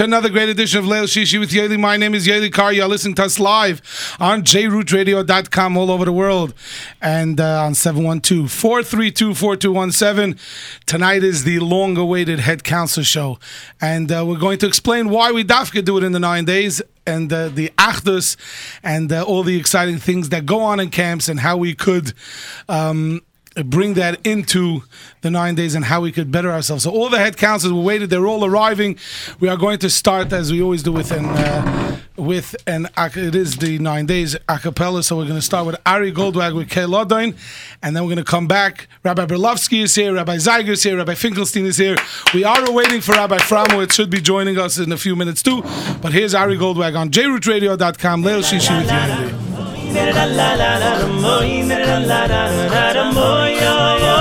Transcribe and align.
to 0.00 0.04
another 0.04 0.30
great 0.30 0.48
edition 0.48 0.78
of 0.78 0.86
Leil 0.86 1.04
Shishi 1.04 1.38
with 1.38 1.50
Yoely. 1.50 1.78
My 1.78 1.98
name 1.98 2.14
is 2.14 2.26
Yoely 2.26 2.50
Kar. 2.50 2.72
You're 2.72 2.88
listening 2.88 3.16
to 3.16 3.24
us 3.24 3.38
live 3.38 3.82
on 4.18 4.44
jrootradio.com 4.44 5.76
all 5.76 5.90
over 5.90 6.06
the 6.06 6.12
world 6.12 6.54
and 7.02 7.38
uh, 7.38 7.64
on 7.64 7.74
712-432-4217. 7.74 10.38
Tonight 10.86 11.22
is 11.22 11.44
the 11.44 11.58
long-awaited 11.58 12.40
Head 12.40 12.64
council 12.64 13.02
Show. 13.02 13.38
And 13.78 14.10
uh, 14.10 14.24
we're 14.26 14.38
going 14.38 14.56
to 14.60 14.66
explain 14.66 15.10
why 15.10 15.32
we 15.32 15.44
dafka 15.44 15.84
do 15.84 15.98
it 15.98 16.04
in 16.04 16.12
the 16.12 16.18
nine 16.18 16.46
days 16.46 16.80
and 17.06 17.30
uh, 17.30 17.50
the 17.50 17.68
achdus 17.76 18.38
and 18.82 19.12
uh, 19.12 19.22
all 19.22 19.42
the 19.42 19.58
exciting 19.58 19.98
things 19.98 20.30
that 20.30 20.46
go 20.46 20.62
on 20.62 20.80
in 20.80 20.88
camps 20.88 21.28
and 21.28 21.40
how 21.40 21.58
we 21.58 21.74
could... 21.74 22.14
Um, 22.70 23.20
bring 23.64 23.94
that 23.94 24.24
into 24.24 24.84
the 25.22 25.30
nine 25.30 25.54
days 25.54 25.74
and 25.74 25.84
how 25.84 26.00
we 26.00 26.12
could 26.12 26.30
better 26.30 26.50
ourselves. 26.50 26.84
So 26.84 26.90
all 26.90 27.08
the 27.08 27.18
head 27.18 27.36
counselors 27.36 27.72
were 27.72 27.82
waited; 27.82 28.10
they're 28.10 28.26
all 28.26 28.44
arriving. 28.44 28.98
We 29.40 29.48
are 29.48 29.56
going 29.56 29.78
to 29.80 29.90
start 29.90 30.32
as 30.32 30.52
we 30.52 30.62
always 30.62 30.82
do 30.82 30.92
with 30.92 31.10
an 31.10 31.26
uh, 31.26 31.98
with 32.16 32.54
an 32.66 32.88
it 32.96 33.34
is 33.34 33.56
the 33.56 33.78
nine 33.78 34.06
days 34.06 34.36
a 34.48 34.58
cappella. 34.58 35.02
So 35.02 35.16
we're 35.16 35.24
going 35.24 35.36
to 35.36 35.42
start 35.42 35.66
with 35.66 35.76
Ari 35.84 36.12
Goldwag 36.12 36.54
with 36.54 36.70
Kay 36.70 36.82
Lodain, 36.82 37.36
and 37.82 37.96
then 37.96 38.04
we're 38.04 38.14
going 38.14 38.24
to 38.24 38.30
come 38.30 38.46
back. 38.46 38.88
Rabbi 39.04 39.26
Berlovsky 39.26 39.82
is 39.82 39.94
here, 39.94 40.14
Rabbi 40.14 40.36
Zeiger 40.36 40.70
is 40.70 40.82
here, 40.82 40.96
Rabbi 40.96 41.14
Finkelstein 41.14 41.66
is 41.66 41.76
here. 41.76 41.96
We 42.34 42.44
are 42.44 42.70
waiting 42.70 43.00
for 43.00 43.12
Rabbi 43.12 43.38
Framo. 43.38 43.82
It 43.82 43.92
should 43.92 44.10
be 44.10 44.20
joining 44.20 44.58
us 44.58 44.78
in 44.78 44.92
a 44.92 44.96
few 44.96 45.16
minutes 45.16 45.42
too. 45.42 45.62
But 46.00 46.12
here's 46.12 46.34
Ari 46.34 46.56
Goldwag 46.56 46.96
on 46.96 47.10
jrootradio.com. 47.10 48.22
Leil 48.22 48.42
Shishi 48.42 49.30
with 49.30 49.44
you. 49.44 49.49
mir 49.94 50.08
la 50.16 50.24
la 50.38 50.48
la 50.60 50.70
la 50.82 50.90
moi 51.22 51.62
mir 51.68 51.82
la 51.90 51.98
la 52.10 52.20
la 52.32 52.42
la 52.74 52.84
la 52.96 53.04
moi 53.16 53.50
yo 53.62 53.76
yo 54.04 54.18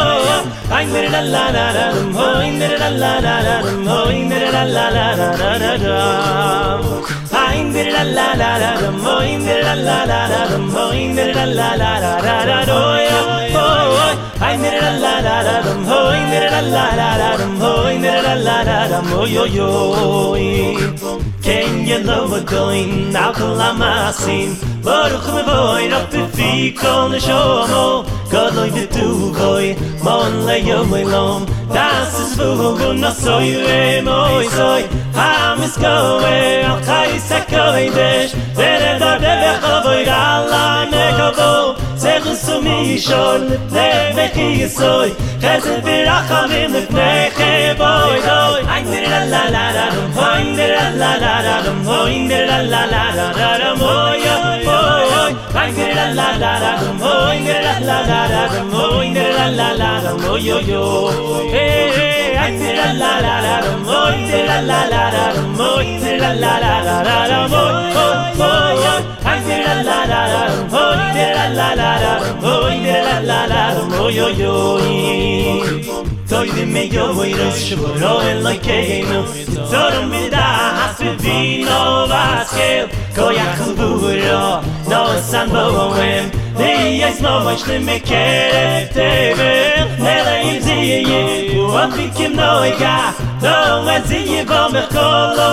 ay 0.78 0.86
mir 0.94 1.08
la 1.14 1.22
la 1.34 1.46
la 1.56 1.66
la 1.78 1.86
moi 2.16 2.52
mir 2.60 2.74
la 2.82 2.90
la 3.02 3.14
la 3.26 3.36
la 3.48 3.56
moi 3.88 4.14
mir 4.30 4.46
la 4.56 4.64
la 4.76 4.86
la 4.98 5.08
la 5.20 5.52
la 5.64 5.74
la 5.86 6.00
ay 7.46 7.58
mir 7.74 7.88
la 7.96 8.04
la 8.18 8.30
la 8.42 8.52
la 8.64 8.72
moi 9.04 9.30
mir 9.46 9.60
la 9.68 9.76
la 9.88 10.00
la 10.12 10.22
la 10.32 10.42
moi 10.74 11.02
mir 11.16 11.30
la 11.38 11.46
la 11.60 11.70
la 11.82 11.92
la 12.04 12.38
la 12.48 12.60
la 12.70 13.39
Ay 14.42 14.58
mir 14.58 14.74
la 14.82 14.92
la 15.04 15.20
la 15.20 15.42
la 15.48 15.56
dum 15.66 15.84
ho 15.86 16.00
ay 16.16 16.22
mir 16.32 16.46
la 16.54 16.62
la 16.76 16.86
la 17.00 17.10
la 17.22 17.30
dum 17.40 17.60
ho 17.62 17.72
ay 17.88 17.98
mir 18.04 18.24
la 18.24 18.34
la 18.48 18.58
la 18.70 18.88
dum 18.92 19.08
ho 19.12 19.26
yo 19.26 19.44
yo 19.46 19.70
Can 21.44 21.86
you 21.86 22.00
love 22.00 22.32
a 22.34 22.42
going 22.44 23.12
now 23.12 23.34
call 23.34 23.62
am 23.62 23.82
asin 23.82 24.56
Baruch 24.84 25.28
me 25.36 25.42
voy 25.50 25.90
rot 25.92 26.10
te 26.12 26.22
fi 26.36 26.72
kon 26.82 27.12
shomo 27.26 28.06
God 28.32 28.56
loy 28.56 28.70
de 28.70 28.86
tu 28.88 29.34
goy 29.34 29.76
mon 30.04 30.46
le 30.46 30.60
yo 30.60 30.86
me 30.86 31.04
lom. 31.04 31.46
Das 31.74 32.14
is 32.20 32.36
vu 32.38 32.78
go 32.78 32.94
no 32.94 33.10
soy 33.10 33.50
re 33.68 34.02
moy 34.02 34.48
soy. 34.56 34.84
Ham 35.14 35.62
is 35.64 35.76
go 35.78 36.22
we 36.24 36.62
al 36.70 36.80
khay 36.88 37.12
sakoy 37.28 37.90
desh. 37.98 38.34
Der 38.56 39.00
der 39.00 39.20
der 39.20 39.60
khoy 39.64 40.06
la 40.06 40.86
ne 40.86 41.06
go 41.36 41.89
zen 42.00 42.24
zum 42.46 42.64
mich 42.64 43.04
schon 43.04 43.42
wechge 44.16 44.70
soy 44.70 45.10
kes 45.42 45.66
wir 45.86 46.08
a 46.08 46.20
kham 46.30 46.52
in 46.52 46.72
de 46.74 46.82
neche 46.98 47.76
boy 47.80 48.18
doy 48.28 48.60
ein 48.74 48.84
sil 48.92 49.06
la 49.34 49.44
la 49.54 49.66
la 49.76 49.86
zum 49.96 50.12
hoyn 50.20 50.56
der 50.58 50.76
la 51.02 51.12
la 51.24 51.34
la 51.48 51.56
zum 51.66 51.80
hoyn 51.90 52.30
der 52.30 52.46
la 52.48 52.60
la 52.74 52.84
la 53.18 53.50
la 53.62 53.72
moyo 53.82 54.36
hoy 54.70 55.32
ein 55.62 55.72
sil 55.76 55.92
la 56.20 56.30
la 56.42 56.52
la 56.64 56.74
zum 56.82 56.98
hoyn 57.06 57.46
der 57.48 57.80
la 57.90 57.98
la 58.10 58.22
la 58.34 58.44
zum 58.54 58.70
hoyn 58.78 59.14
der 59.14 59.32
la 59.38 59.48
la 59.60 59.70
la 59.82 60.10
Toy 76.30 76.50
de 76.52 76.66
me 76.66 76.88
yo 76.90 77.14
voy 77.14 77.34
a 77.34 77.50
shvoro 77.52 78.22
en 78.22 78.44
la 78.44 78.56
keino 78.58 79.26
Todo 79.70 80.06
mi 80.08 80.30
da 80.30 80.79
vino 81.00 82.08
vaschel 82.08 82.90
ko 83.16 83.32
yakuburo 83.32 84.62
no 84.90 85.02
san 85.30 85.50
boem 85.50 86.32
ni 86.58 87.00
yes 87.00 87.22
mo 87.22 87.40
moch 87.46 87.68
le 87.68 87.80
mekeret 87.80 88.94
tever 88.94 89.88
nele 90.00 90.36
im 90.50 90.62
ziye 90.66 91.02
u 91.60 91.78
afikim 91.84 92.36
no 92.36 92.64
ya 92.64 93.14
no 93.42 93.84
maziye 93.86 94.44
vom 94.44 94.74
kholo 94.94 95.52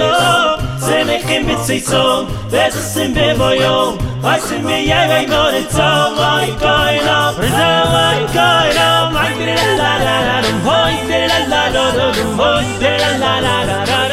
lo 0.00 0.58
ze 0.86 1.04
mekhim 1.04 1.46
bitsisom 1.46 2.26
vet 2.52 2.72
sim 2.72 3.14
bevoyom 3.14 3.98
ay 4.24 4.40
sim 4.46 4.68
yay 4.68 5.08
vay 5.10 5.26
mor 5.26 5.54
tsol 5.74 6.22
ay 6.30 6.48
kayna 6.62 7.18
rza 7.42 7.72
ay 8.06 8.20
kayna 8.36 8.88
ay 9.24 9.34
la 9.80 9.92
la 10.06 10.16
la 10.28 10.38
hoy 10.66 10.94
la 11.10 11.38
la 11.52 11.62
la 11.74 12.08
hoy 12.38 12.64
la 12.80 13.10
la 13.22 13.34
la 13.40 13.84
la 13.90 14.03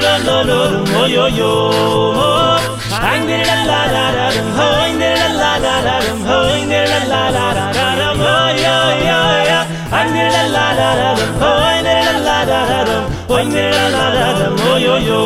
la 0.00 0.16
la 0.26 0.42
la 0.42 0.60
la 0.92 1.06
yo 1.06 1.26
yo 1.28 1.52
I'm 2.92 3.26
there 3.26 3.44
la 3.44 3.58
la 3.70 3.80
la 3.94 4.04
la 4.16 4.26
oh 4.56 4.80
I'm 4.84 4.98
la 4.98 5.12
la 5.16 5.28
la 5.40 5.52
la 5.64 5.74
la 5.86 5.96
la 5.96 6.30
I'm 6.30 6.68
there 6.68 6.86
la 7.08 7.22
la 7.36 7.46
la 7.48 7.86
la 8.00 8.08
oh 8.12 8.48
yo 8.64 8.76
yo 9.06 9.20
yo 9.50 9.60
I'm 9.98 10.08
there 10.14 10.30
la 10.30 10.44
la 10.56 10.66
la 10.80 10.90
la 11.00 11.10
oh 11.40 11.68
I'm 11.70 11.84
there 11.84 12.12
la 12.26 12.38
la 12.48 12.60
la 12.70 12.82
la 12.88 12.98
oh 13.28 13.36
I'm 13.36 13.50
there 13.50 13.72
la 13.72 13.86
la 13.96 14.06
la 14.16 14.28
la 14.40 14.46
oh 14.68 14.76
yo 14.76 14.96
yo 15.08 15.20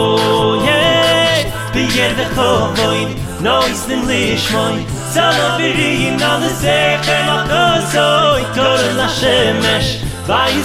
yeah 0.65 1.73
be 1.73 1.83
here 1.95 2.15
the 2.15 2.27
hoy 2.35 3.01
no 3.43 3.61
is 3.67 3.87
the 3.87 3.97
lish 3.97 4.51
moy 4.53 4.77
son 5.15 5.35
of 5.47 5.59
the 5.59 5.71
in 6.07 6.23
on 6.23 6.41
the 6.41 6.53
second 6.65 7.27
of 7.37 7.49
the 7.49 7.65
so 7.93 8.37
it 8.43 8.51
goes 8.57 8.97
la 8.97 9.09
shemesh 9.09 10.05
Vay 10.27 10.57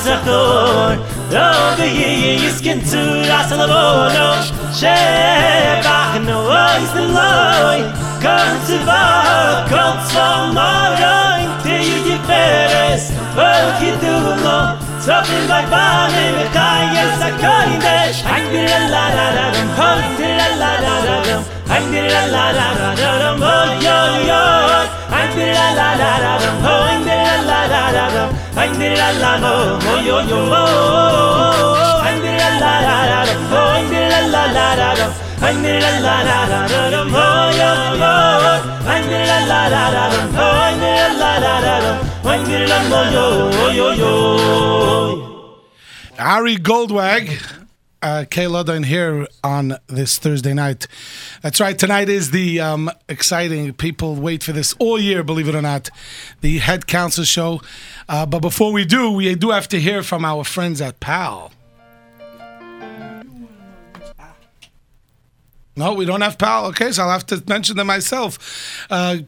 do 1.34 1.47
de 1.78 1.88
ye 2.00 2.09
ye 2.23 2.31
is 2.47 2.59
kin 2.66 2.79
tu 2.91 3.01
as 3.38 3.51
la 3.59 3.66
bono 3.72 4.28
she 4.79 4.95
bach 5.85 6.16
no 6.28 6.38
is 6.84 6.91
the 6.97 7.06
loy 7.17 7.79
kan 8.23 8.53
tu 8.67 8.78
va 8.88 9.03
kan 9.72 9.95
so 10.12 10.28
ma 10.57 10.72
ra 11.01 11.16
te 11.63 11.75
ye 11.88 11.97
di 12.06 12.18
peres 12.28 13.03
Vol 13.38 13.68
ki 13.79 13.91
tu 14.01 14.13
no 14.45 14.57
so 15.06 15.18
bi 15.28 15.39
ba 15.50 15.59
ba 15.73 15.84
ne 16.13 16.25
me 16.38 16.45
kai 16.57 16.81
ye 16.95 17.03
sa 17.22 17.29
ka 17.44 17.56
ni 17.69 17.78
de 17.85 18.63
la 18.72 18.81
la 18.95 19.03
la 19.18 19.28
la 19.38 19.45
han 19.78 20.01
di 20.18 20.29
la 20.39 20.47
la 20.62 20.72
la 20.85 20.95
la 21.06 21.38
han 21.72 21.84
di 21.91 22.01
la 22.13 22.23
la 22.35 22.45
la 22.57 22.68
la 23.22 23.31
ba 23.41 23.53
yo 23.85 23.97
yo 24.29 24.44
han 25.13 25.28
di 25.35 25.47
la 25.57 25.68
la 25.79 25.89
la 26.01 26.12
la 26.25 26.34
ba 26.63 26.69
Ein 28.55 28.79
dir 28.79 28.95
la 28.97 29.11
la 29.21 29.33
Hoi 29.85 30.05
yo 30.07 30.19
yo 30.21 30.39
no 42.89 43.03
yo 43.11 43.71
yo 43.71 43.93
yo 43.93 44.13
Ari 46.17 46.57
Goldwag, 46.57 47.29
uh, 48.01 48.25
Kay 48.29 48.45
Ludden 48.45 48.85
here 48.85 49.27
on 49.43 49.77
this 49.87 50.17
Thursday 50.17 50.53
night. 50.53 50.87
That's 51.41 51.59
right. 51.59 51.77
Tonight 51.77 52.07
is 52.09 52.31
the 52.31 52.61
um, 52.61 52.89
exciting. 53.07 53.73
People 53.73 54.15
wait 54.15 54.43
for 54.43 54.51
this 54.51 54.73
all 54.79 54.99
year, 54.99 55.23
believe 55.23 55.47
it 55.47 55.53
or 55.55 55.61
not. 55.61 55.89
The 56.41 56.57
head 56.59 56.85
council 56.88 57.23
show. 57.23 57.61
Uh, 58.07 58.25
but 58.25 58.39
before 58.39 58.71
we 58.71 58.85
do, 58.85 59.11
we 59.11 59.35
do 59.35 59.51
have 59.51 59.67
to 59.69 59.79
hear 59.79 60.03
from 60.03 60.25
our 60.25 60.44
friends 60.44 60.81
at 60.81 61.00
PAL. 61.00 61.51
No, 65.75 65.94
we 65.94 66.06
don't 66.06 66.21
have 66.21 66.38
PAL. 66.38 66.68
Okay, 66.68 66.91
so 66.91 67.01
I'll 67.03 67.12
have 67.12 67.25
to 67.27 67.41
mention 67.47 67.77
them 67.77 67.88
myself. 67.88 68.85
Uh, 68.89 69.19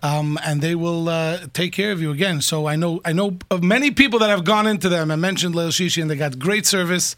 Um, 0.01 0.39
and 0.45 0.61
they 0.61 0.75
will 0.75 1.09
uh, 1.09 1.39
take 1.53 1.73
care 1.73 1.91
of 1.91 2.01
you 2.01 2.11
again. 2.11 2.39
So 2.41 2.67
I 2.67 2.75
know 2.75 3.01
I 3.03 3.11
know 3.11 3.37
of 3.49 3.63
many 3.63 3.89
people 3.91 4.19
that 4.19 4.29
have 4.29 4.43
gone 4.43 4.67
into 4.67 4.87
them 4.87 5.09
and 5.09 5.19
mentioned 5.21 5.55
Leil 5.55 5.69
Shishi, 5.69 5.99
and 6.01 6.11
they 6.11 6.15
got 6.15 6.37
great 6.37 6.67
service. 6.67 7.15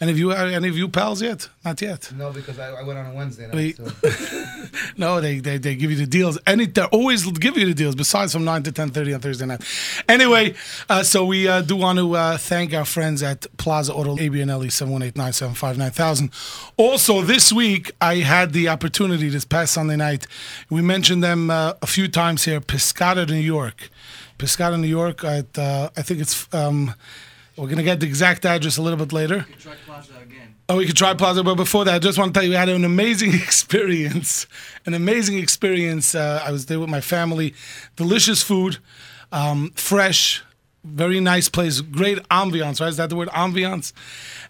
Any 0.00 0.12
of 0.12 0.18
you, 0.18 0.30
any 0.30 0.68
of 0.68 0.78
you 0.78 0.88
pals 0.88 1.20
yet? 1.22 1.48
Not 1.64 1.82
yet. 1.82 2.12
No, 2.16 2.30
because 2.30 2.58
I, 2.58 2.70
I 2.70 2.82
went 2.84 2.98
on 2.98 3.06
a 3.06 3.14
Wednesday 3.14 3.48
night. 3.48 3.78
No, 4.96 5.20
they, 5.20 5.38
they 5.38 5.56
they 5.58 5.74
give 5.76 5.90
you 5.90 5.96
the 5.96 6.06
deals. 6.06 6.38
Any 6.46 6.66
they 6.66 6.82
always 6.84 7.24
give 7.38 7.56
you 7.56 7.66
the 7.66 7.74
deals. 7.74 7.94
Besides 7.94 8.32
from 8.32 8.44
nine 8.44 8.62
to 8.64 8.72
ten 8.72 8.90
thirty 8.90 9.14
on 9.14 9.20
Thursday 9.20 9.46
night. 9.46 9.62
Anyway, 10.08 10.54
uh, 10.88 11.02
so 11.02 11.24
we 11.24 11.48
uh, 11.48 11.62
do 11.62 11.76
want 11.76 11.98
to 11.98 12.14
uh, 12.14 12.36
thank 12.36 12.74
our 12.74 12.84
friends 12.84 13.22
at 13.22 13.46
Plaza 13.56 13.94
Auto 13.94 14.16
ABNLE 14.16 14.70
seven 14.70 14.92
one 14.92 15.02
eight 15.02 15.16
nine 15.16 15.32
seven 15.32 15.54
five 15.54 15.78
nine 15.78 15.90
thousand. 15.90 16.30
Also, 16.76 17.22
this 17.22 17.52
week 17.52 17.92
I 18.00 18.16
had 18.16 18.52
the 18.52 18.68
opportunity 18.68 19.28
this 19.28 19.44
past 19.44 19.72
Sunday 19.72 19.96
night. 19.96 20.26
We 20.68 20.82
mentioned 20.82 21.22
them 21.22 21.50
uh, 21.50 21.74
a 21.82 21.86
few 21.86 22.08
times 22.08 22.44
here. 22.44 22.60
Piscata, 22.60 23.26
New 23.28 23.36
York. 23.36 23.90
Piscata, 24.38 24.78
New 24.78 24.88
York. 24.88 25.24
At 25.24 25.58
uh, 25.58 25.90
I 25.96 26.02
think 26.02 26.20
it's. 26.20 26.52
Um, 26.52 26.94
we're 27.56 27.68
gonna 27.68 27.82
get 27.82 28.00
the 28.00 28.06
exact 28.06 28.46
address 28.46 28.78
a 28.78 28.82
little 28.82 28.98
bit 28.98 29.12
later. 29.12 29.44
Oh, 30.70 30.76
we 30.76 30.86
could 30.86 30.96
try 30.96 31.14
Plaza, 31.14 31.42
but 31.42 31.56
before 31.56 31.84
that, 31.84 31.94
I 31.94 31.98
just 31.98 32.16
want 32.16 32.32
to 32.32 32.38
tell 32.38 32.48
you, 32.48 32.54
I 32.54 32.60
had 32.60 32.68
an 32.68 32.84
amazing 32.84 33.34
experience. 33.34 34.46
An 34.86 34.94
amazing 34.94 35.36
experience. 35.36 36.14
Uh, 36.14 36.40
I 36.46 36.52
was 36.52 36.66
there 36.66 36.78
with 36.78 36.88
my 36.88 37.00
family. 37.00 37.54
Delicious 37.96 38.40
food, 38.40 38.78
um, 39.32 39.72
fresh, 39.74 40.44
very 40.84 41.20
nice 41.20 41.48
place, 41.48 41.80
great 41.80 42.18
ambiance. 42.28 42.80
Right? 42.80 42.88
Is 42.88 42.96
that 42.96 43.10
the 43.10 43.16
word 43.16 43.28
ambiance? 43.28 43.92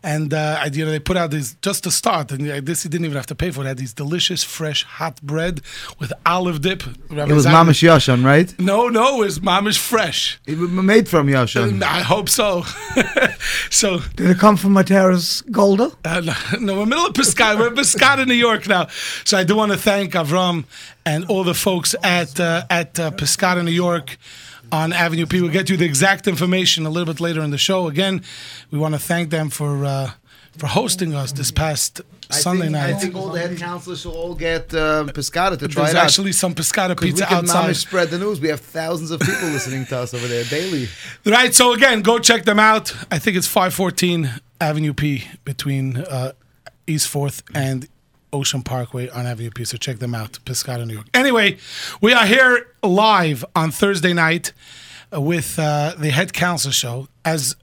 And 0.03 0.33
uh, 0.33 0.69
you 0.73 0.85
know, 0.85 0.91
they 0.91 0.99
put 0.99 1.17
out 1.17 1.31
these 1.31 1.57
just 1.63 1.85
to 1.85 1.91
start, 1.91 2.33
and 2.33 2.49
uh, 2.51 2.61
this 2.63 2.85
you 2.85 2.91
didn't 2.91 3.05
even 3.05 3.17
have 3.17 3.27
to 3.27 3.35
pay 3.35 3.51
for. 3.51 3.63
They 3.63 3.69
had 3.69 3.79
these 3.79 3.93
delicious, 3.93 4.43
fresh, 4.43 4.85
hot 4.85 5.21
bread 5.23 5.61
with 5.99 6.13
olive 6.25 6.63
dip. 6.63 6.83
It 7.11 7.33
was 7.33 7.47
Mamish 7.47 7.83
Yashan, 7.83 8.25
right? 8.25 8.59
No, 8.59 8.89
no, 8.89 9.17
it 9.17 9.27
was 9.27 9.41
mamish 9.41 9.79
fresh. 9.79 10.41
It 10.47 10.59
was 10.59 10.71
made 10.71 11.09
from 11.09 11.27
Yashan. 11.27 11.83
I 11.83 12.01
hope 12.01 12.29
so. 12.29 12.63
so 13.71 13.99
Did 14.17 14.31
it 14.31 14.39
come 14.39 14.57
from 14.57 14.75
Matera's 14.75 15.43
Golda? 15.43 15.93
Uh, 16.05 16.21
no, 16.55 16.59
no, 16.61 16.77
we're 16.77 16.83
in 16.85 16.89
middle 16.89 17.07
of 17.07 17.13
Piscata. 17.13 17.59
We're 17.59 17.69
in 17.69 17.75
Piscata, 17.75 18.27
New 18.27 18.35
York 18.35 18.69
now. 18.69 18.89
So 19.25 19.37
I 19.37 19.45
do 19.45 19.57
want 19.57 19.73
to 19.73 19.79
thank 19.79 20.13
Avram 20.13 20.65
and 21.05 21.25
all 21.27 21.45
the 21.45 21.55
folks 21.55 21.95
at 22.03 22.39
uh, 22.39 22.65
at 22.71 22.99
uh, 22.99 23.11
Piscata, 23.13 23.65
New 23.65 23.71
York, 23.71 24.17
on 24.73 24.93
Avenue 24.93 25.27
P. 25.27 25.41
We'll 25.41 25.51
get 25.53 25.69
you 25.71 25.77
the 25.77 25.85
exact 25.85 26.27
information 26.27 26.87
a 26.87 26.91
little 26.91 27.13
bit 27.13 27.21
later 27.21 27.41
in 27.43 27.51
the 27.51 27.59
show. 27.59 27.89
Again, 27.89 28.23
we 28.71 28.79
want 28.79 28.95
to 28.95 29.01
thank 29.01 29.31
them 29.31 29.51
for 29.51 29.85
uh, 29.85 30.11
for 30.59 30.67
hosting 30.67 31.15
us 31.15 31.33
this 31.33 31.51
past 31.51 32.01
Sunday 32.31 32.63
think, 32.63 32.73
night. 32.73 32.95
I 32.95 32.99
think 32.99 33.15
all 33.17 33.29
the 33.31 33.41
head 33.41 33.57
counselors 33.59 34.01
should 34.03 34.13
all 34.13 34.35
get 34.35 34.73
uh, 34.75 35.05
Pescata 35.09 35.59
to 35.59 35.69
try 35.69 35.85
There's 35.85 35.95
it 35.95 35.99
out. 35.99 36.05
actually 36.05 36.33
some 36.33 36.55
Piscata 36.55 36.97
'Cause 36.97 37.13
we 37.13 37.21
can 37.21 37.33
outside. 37.33 37.77
Spread 37.77 38.11
the 38.11 38.19
news. 38.19 38.41
We 38.41 38.49
have 38.49 38.61
thousands 38.61 39.11
of 39.11 39.21
people 39.21 39.49
listening 39.49 39.87
to 39.87 39.99
us 39.99 40.15
over 40.15 40.27
there 40.27 40.45
daily. 40.45 40.89
Right. 41.25 41.55
So 41.55 41.73
again, 41.73 42.03
go 42.03 42.19
check 42.19 42.45
them 42.45 42.59
out. 42.59 42.95
I 43.11 43.19
think 43.19 43.37
it's 43.37 43.47
514 43.47 44.41
Avenue 44.61 44.93
P 44.93 45.25
between 45.45 45.97
uh, 45.99 46.33
East 46.87 47.09
Fourth 47.09 47.43
and 47.55 47.89
Ocean 48.33 48.63
Parkway 48.63 49.09
on 49.09 49.27
Avenue 49.27 49.51
P. 49.51 49.65
So 49.65 49.77
check 49.77 49.99
them 49.99 50.15
out, 50.15 50.39
Piscata, 50.45 50.87
New 50.87 50.95
York. 50.95 51.07
Anyway, 51.15 51.59
we 52.01 52.13
are 52.13 52.27
here 52.27 52.75
live 52.83 53.45
on 53.55 53.71
Thursday 53.71 54.13
night 54.13 54.53
with 55.13 55.59
uh, 55.59 55.95
the 55.99 56.11
Head 56.11 56.33
Council 56.33 56.71
Show. 56.71 57.09
As 57.25 57.57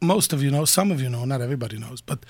most 0.00 0.32
of 0.32 0.42
you 0.42 0.50
know, 0.50 0.64
some 0.64 0.90
of 0.90 1.00
you 1.00 1.08
know, 1.08 1.24
not 1.24 1.40
everybody 1.40 1.78
knows, 1.78 2.00
but 2.00 2.24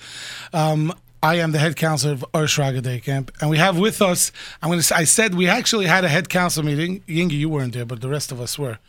um, 0.53 0.93
I 1.21 1.35
am 1.35 1.51
the 1.51 1.59
head 1.59 1.75
counselor 1.75 2.13
of 2.13 2.23
Ohr 2.33 2.45
Shraga 2.45 2.81
Day 2.81 2.99
Camp, 2.99 3.31
and 3.41 3.49
we 3.49 3.57
have 3.57 3.77
with 3.77 4.01
us. 4.01 4.31
I'm 4.61 4.69
going 4.69 4.79
to. 4.79 4.95
I 4.95 5.03
said 5.03 5.35
we 5.35 5.47
actually 5.47 5.85
had 5.85 6.05
a 6.05 6.09
head 6.09 6.29
council 6.29 6.63
meeting. 6.63 7.01
Yingi, 7.01 7.33
you 7.33 7.49
weren't 7.49 7.73
there, 7.73 7.85
but 7.85 8.01
the 8.01 8.09
rest 8.09 8.31
of 8.31 8.39
us 8.39 8.57
were. 8.57 8.79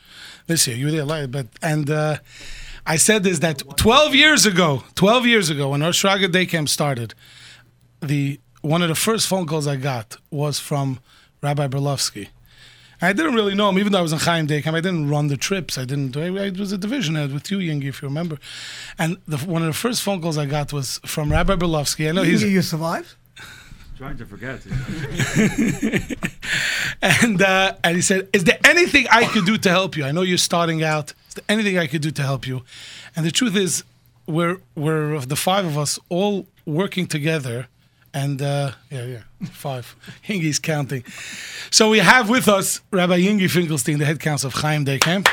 This 0.46 0.67
year, 0.67 0.76
you 0.76 0.87
were 0.87 1.05
there, 1.05 1.26
but 1.29 1.49
and 1.61 1.91
uh, 1.91 2.19
I 2.87 2.96
said 2.96 3.25
this 3.25 3.41
that 3.41 3.62
12 3.76 4.14
years 4.14 4.46
ago, 4.46 4.85
12 4.94 5.26
years 5.26 5.50
ago, 5.50 5.70
when 5.70 5.82
Ohr 5.82 5.91
Shraga 5.91 6.31
Day 6.31 6.46
Camp 6.46 6.69
started, 6.69 7.14
the 8.00 8.38
one 8.62 8.83
of 8.83 8.89
the 8.89 8.95
first 8.95 9.27
phone 9.27 9.47
calls 9.47 9.67
I 9.67 9.77
got 9.77 10.17
was 10.31 10.59
from 10.59 11.01
Rabbi 11.43 11.67
Berlovsky. 11.69 12.29
I 13.03 13.15
didn't 13.15 13.35
really 13.35 13.55
know 13.55 13.71
him, 13.71 13.79
even 13.79 13.93
though 13.93 14.01
I 14.01 14.03
was 14.03 14.12
in 14.12 14.19
Chaim 14.19 14.47
Day 14.47 14.61
Camp. 14.61 14.77
I 14.77 14.83
didn't 14.83 15.09
run 15.09 15.29
the 15.29 15.37
trips. 15.39 15.79
I 15.79 15.87
didn't. 15.87 16.15
I, 16.17 16.27
I 16.27 16.51
was 16.51 16.71
a 16.71 16.77
division 16.77 17.15
head 17.15 17.33
with 17.33 17.51
you, 17.51 17.59
Yingi, 17.59 17.89
if 17.89 18.03
you 18.03 18.09
remember. 18.09 18.39
And 18.99 19.17
the, 19.27 19.39
one 19.39 19.62
of 19.62 19.69
the 19.69 19.73
first 19.75 20.03
phone 20.03 20.21
calls 20.21 20.37
I 20.37 20.45
got 20.45 20.71
was 20.73 21.01
from 21.07 21.33
Rabbi 21.33 21.57
Berlovsky. 21.57 22.11
I 22.11 22.12
know 22.12 22.23
he's 22.23 22.43
You, 22.43 22.51
you 22.51 22.62
survived? 22.62 23.15
Trying 23.97 24.19
to 24.19 24.27
forget. 24.27 24.61
and 27.03 27.43
uh, 27.43 27.75
and 27.85 27.97
he 27.97 28.03
said, 28.03 28.29
"Is 28.33 28.45
there 28.45 28.59
anything 28.65 29.06
I 29.11 29.25
could 29.25 29.47
do 29.47 29.59
to 29.59 29.71
help 29.71 29.97
you? 29.97 30.05
I 30.05 30.13
know 30.13 30.23
you're 30.23 30.39
starting 30.39 30.83
out. 30.83 31.13
Is 31.29 31.35
there 31.35 31.45
anything 31.49 31.79
I 31.79 31.87
could 31.87 32.03
do 32.03 32.11
to 32.11 32.23
help 32.23 32.47
you?" 32.47 32.63
And 33.17 33.27
the 33.27 33.31
truth 33.31 33.56
is, 33.56 33.85
we're 34.27 34.59
we're 34.75 35.21
the 35.21 35.37
five 35.37 35.65
of 35.67 35.77
us 35.77 35.99
all 36.09 36.47
working 36.65 37.06
together, 37.06 37.69
and 38.12 38.43
uh, 38.43 38.73
yeah, 38.91 39.05
yeah, 39.05 39.47
five. 39.51 39.95
Yingi's 40.27 40.59
counting. 40.59 41.05
So 41.71 41.91
we 41.91 41.99
have 41.99 42.29
with 42.29 42.49
us 42.49 42.81
Rabbi 42.91 43.21
Yingi 43.21 43.51
Finkelstein, 43.51 43.99
the 43.99 44.05
head 44.05 44.21
counsel 44.21 44.49
of 44.49 44.55
Chaim 44.55 44.85
Day 44.85 44.99
Camp. 44.99 45.29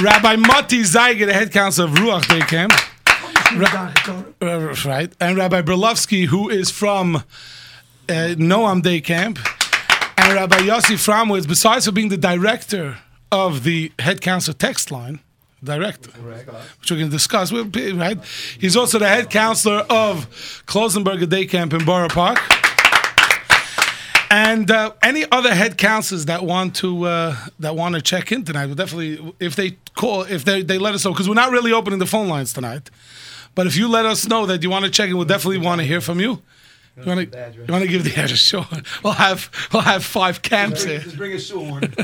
Rabbi 0.00 0.36
Mati 0.36 0.82
Zeiger, 0.82 1.26
the 1.26 1.32
head 1.32 1.52
counsel 1.52 1.84
of 1.86 1.92
Ruach 1.92 2.28
Day 2.28 2.40
Camp. 2.40 2.72
Uh, 4.42 4.74
right, 4.88 5.12
and 5.20 5.36
Rabbi 5.36 5.62
Berlovsky, 5.62 6.26
who 6.26 6.48
is 6.48 6.70
from 6.70 7.16
uh, 7.16 7.22
Noam 8.08 8.82
Day 8.82 9.00
Camp, 9.00 9.38
and 10.18 10.34
Rabbi 10.34 10.58
Yossi 10.58 10.96
Framwitz, 10.96 11.46
besides 11.46 11.86
for 11.86 11.92
being 11.92 12.08
the 12.08 12.16
director 12.16 12.98
of 13.30 13.62
the 13.62 13.92
head 13.98 14.20
council 14.20 14.54
text 14.54 14.90
line, 14.90 15.20
director, 15.64 16.10
which 16.80 16.90
we're 16.90 16.98
going 16.98 17.10
to 17.10 17.16
discuss, 17.16 17.50
we'll 17.50 17.64
right? 17.94 18.18
He's 18.58 18.76
also 18.76 18.98
the 18.98 19.08
head 19.08 19.30
counselor 19.30 19.84
of 19.90 20.28
Klausenberger 20.66 21.28
Day 21.28 21.46
Camp 21.46 21.72
in 21.72 21.84
Borough 21.84 22.08
Park. 22.08 22.38
And 24.30 24.70
uh, 24.70 24.92
any 25.02 25.24
other 25.30 25.54
head 25.54 25.78
counselors 25.78 26.24
that 26.26 26.44
want 26.44 26.74
to 26.76 27.04
uh, 27.04 27.36
that 27.60 27.76
want 27.76 27.94
to 27.94 28.02
check 28.02 28.32
in 28.32 28.44
tonight, 28.44 28.66
we'll 28.66 28.74
definitely 28.74 29.34
if 29.38 29.54
they 29.54 29.76
call 29.94 30.22
if 30.22 30.44
they, 30.44 30.62
they 30.62 30.78
let 30.78 30.94
us 30.94 31.04
know 31.04 31.12
because 31.12 31.28
we're 31.28 31.34
not 31.34 31.52
really 31.52 31.72
opening 31.72 32.00
the 32.00 32.06
phone 32.06 32.28
lines 32.28 32.52
tonight. 32.52 32.90
But 33.54 33.68
if 33.68 33.76
you 33.76 33.86
let 33.86 34.06
us 34.06 34.26
know 34.26 34.46
that 34.46 34.62
you 34.62 34.70
want 34.70 34.84
to 34.86 34.90
check 34.90 35.08
in, 35.08 35.16
we'll 35.16 35.26
definitely 35.26 35.58
want 35.58 35.80
to 35.80 35.86
hear 35.86 36.00
from 36.00 36.18
you. 36.18 36.42
You 36.96 37.04
want 37.06 37.32
to 37.32 37.52
you 37.56 37.72
want 37.72 37.82
to 37.84 37.88
give 37.88 38.04
the 38.04 38.10
address? 38.20 38.40
Sure. 38.44 38.66
We'll 39.02 39.12
have 39.14 39.50
we'll 39.72 39.82
have 39.82 40.04
five 40.04 40.42
camps 40.42 40.84
here. 40.84 41.00
Just 41.00 41.16
bring 41.16 41.32
a 41.32 41.38
shoehorn. 41.38 41.82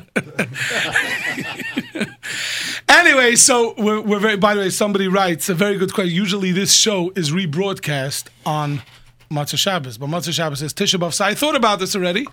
Anyway, 2.89 3.37
so 3.37 3.75
we're, 3.77 4.01
we're 4.01 4.19
very. 4.19 4.37
By 4.37 4.55
the 4.55 4.61
way, 4.61 4.71
somebody 4.71 5.09
writes 5.09 5.49
a 5.49 5.55
very 5.55 5.77
good 5.77 5.93
question. 5.93 6.15
Usually, 6.15 6.53
this 6.53 6.73
show 6.73 7.13
is 7.15 7.31
rebroadcast 7.31 8.29
on 8.45 8.83
Matzah 9.31 9.59
Shabbos, 9.59 9.99
but 9.99 10.09
Matzah 10.09 10.33
Shabbos 10.33 10.63
is 10.63 10.73
Tisha 10.73 10.99
B'av. 10.99 11.13
So 11.15 11.25
I 11.25 11.35
thought 11.35 11.57
about 11.57 11.79
this 11.79 11.95
already. 11.95 12.27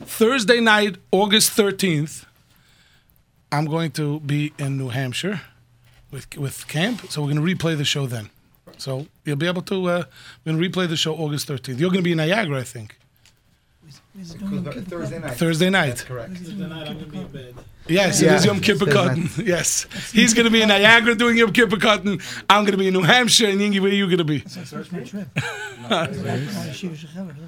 Thursday 0.00 0.60
night, 0.60 0.96
August 1.12 1.50
thirteenth, 1.52 2.26
I'm 3.52 3.66
going 3.66 3.90
to 3.92 4.20
be 4.20 4.52
in 4.58 4.76
New 4.76 4.88
Hampshire 4.88 5.42
with 6.10 6.36
with 6.36 6.66
camp, 6.68 7.10
so 7.10 7.22
we're 7.22 7.32
going 7.32 7.44
to 7.44 7.54
replay 7.54 7.76
the 7.76 7.84
show 7.84 8.06
then. 8.06 8.30
So 8.78 9.06
you'll 9.24 9.36
be 9.36 9.46
able 9.46 9.62
to. 9.62 9.74
Uh, 9.88 10.04
we're 10.44 10.52
going 10.52 10.62
to 10.62 10.68
replay 10.68 10.88
the 10.88 10.96
show 10.96 11.14
August 11.14 11.46
thirteenth. 11.46 11.78
You're 11.78 11.90
going 11.90 12.00
to 12.00 12.04
be 12.04 12.12
in 12.12 12.18
Niagara, 12.18 12.60
I 12.60 12.64
think, 12.64 12.96
Thursday 14.16 15.18
night. 15.18 15.34
Thursday 15.36 15.70
night. 15.70 16.04
Correct. 16.06 16.32
Yes, 17.90 18.22
Yeah. 18.22 18.32
it 18.32 18.36
is 18.36 18.44
Yom 18.46 18.60
Kippur 18.60 18.86
Thursday 18.86 18.92
cotton. 18.92 19.28
Yes, 19.46 19.86
he's 20.12 20.32
going 20.34 20.44
to 20.44 20.50
be 20.50 20.62
in 20.62 20.68
Niagara 20.68 21.14
doing 21.14 21.36
Yom 21.36 21.52
Kippur 21.52 21.76
cotton. 21.76 22.20
I'm 22.48 22.62
going 22.62 22.72
to 22.72 22.78
be 22.78 22.86
in 22.88 22.94
New 22.94 23.02
Hampshire, 23.02 23.48
and 23.48 23.60
Yingi, 23.60 23.80
where 23.80 23.90
are 23.90 23.94
you 23.94 24.06
going 24.06 24.18
to 24.18 24.24
be? 24.24 24.44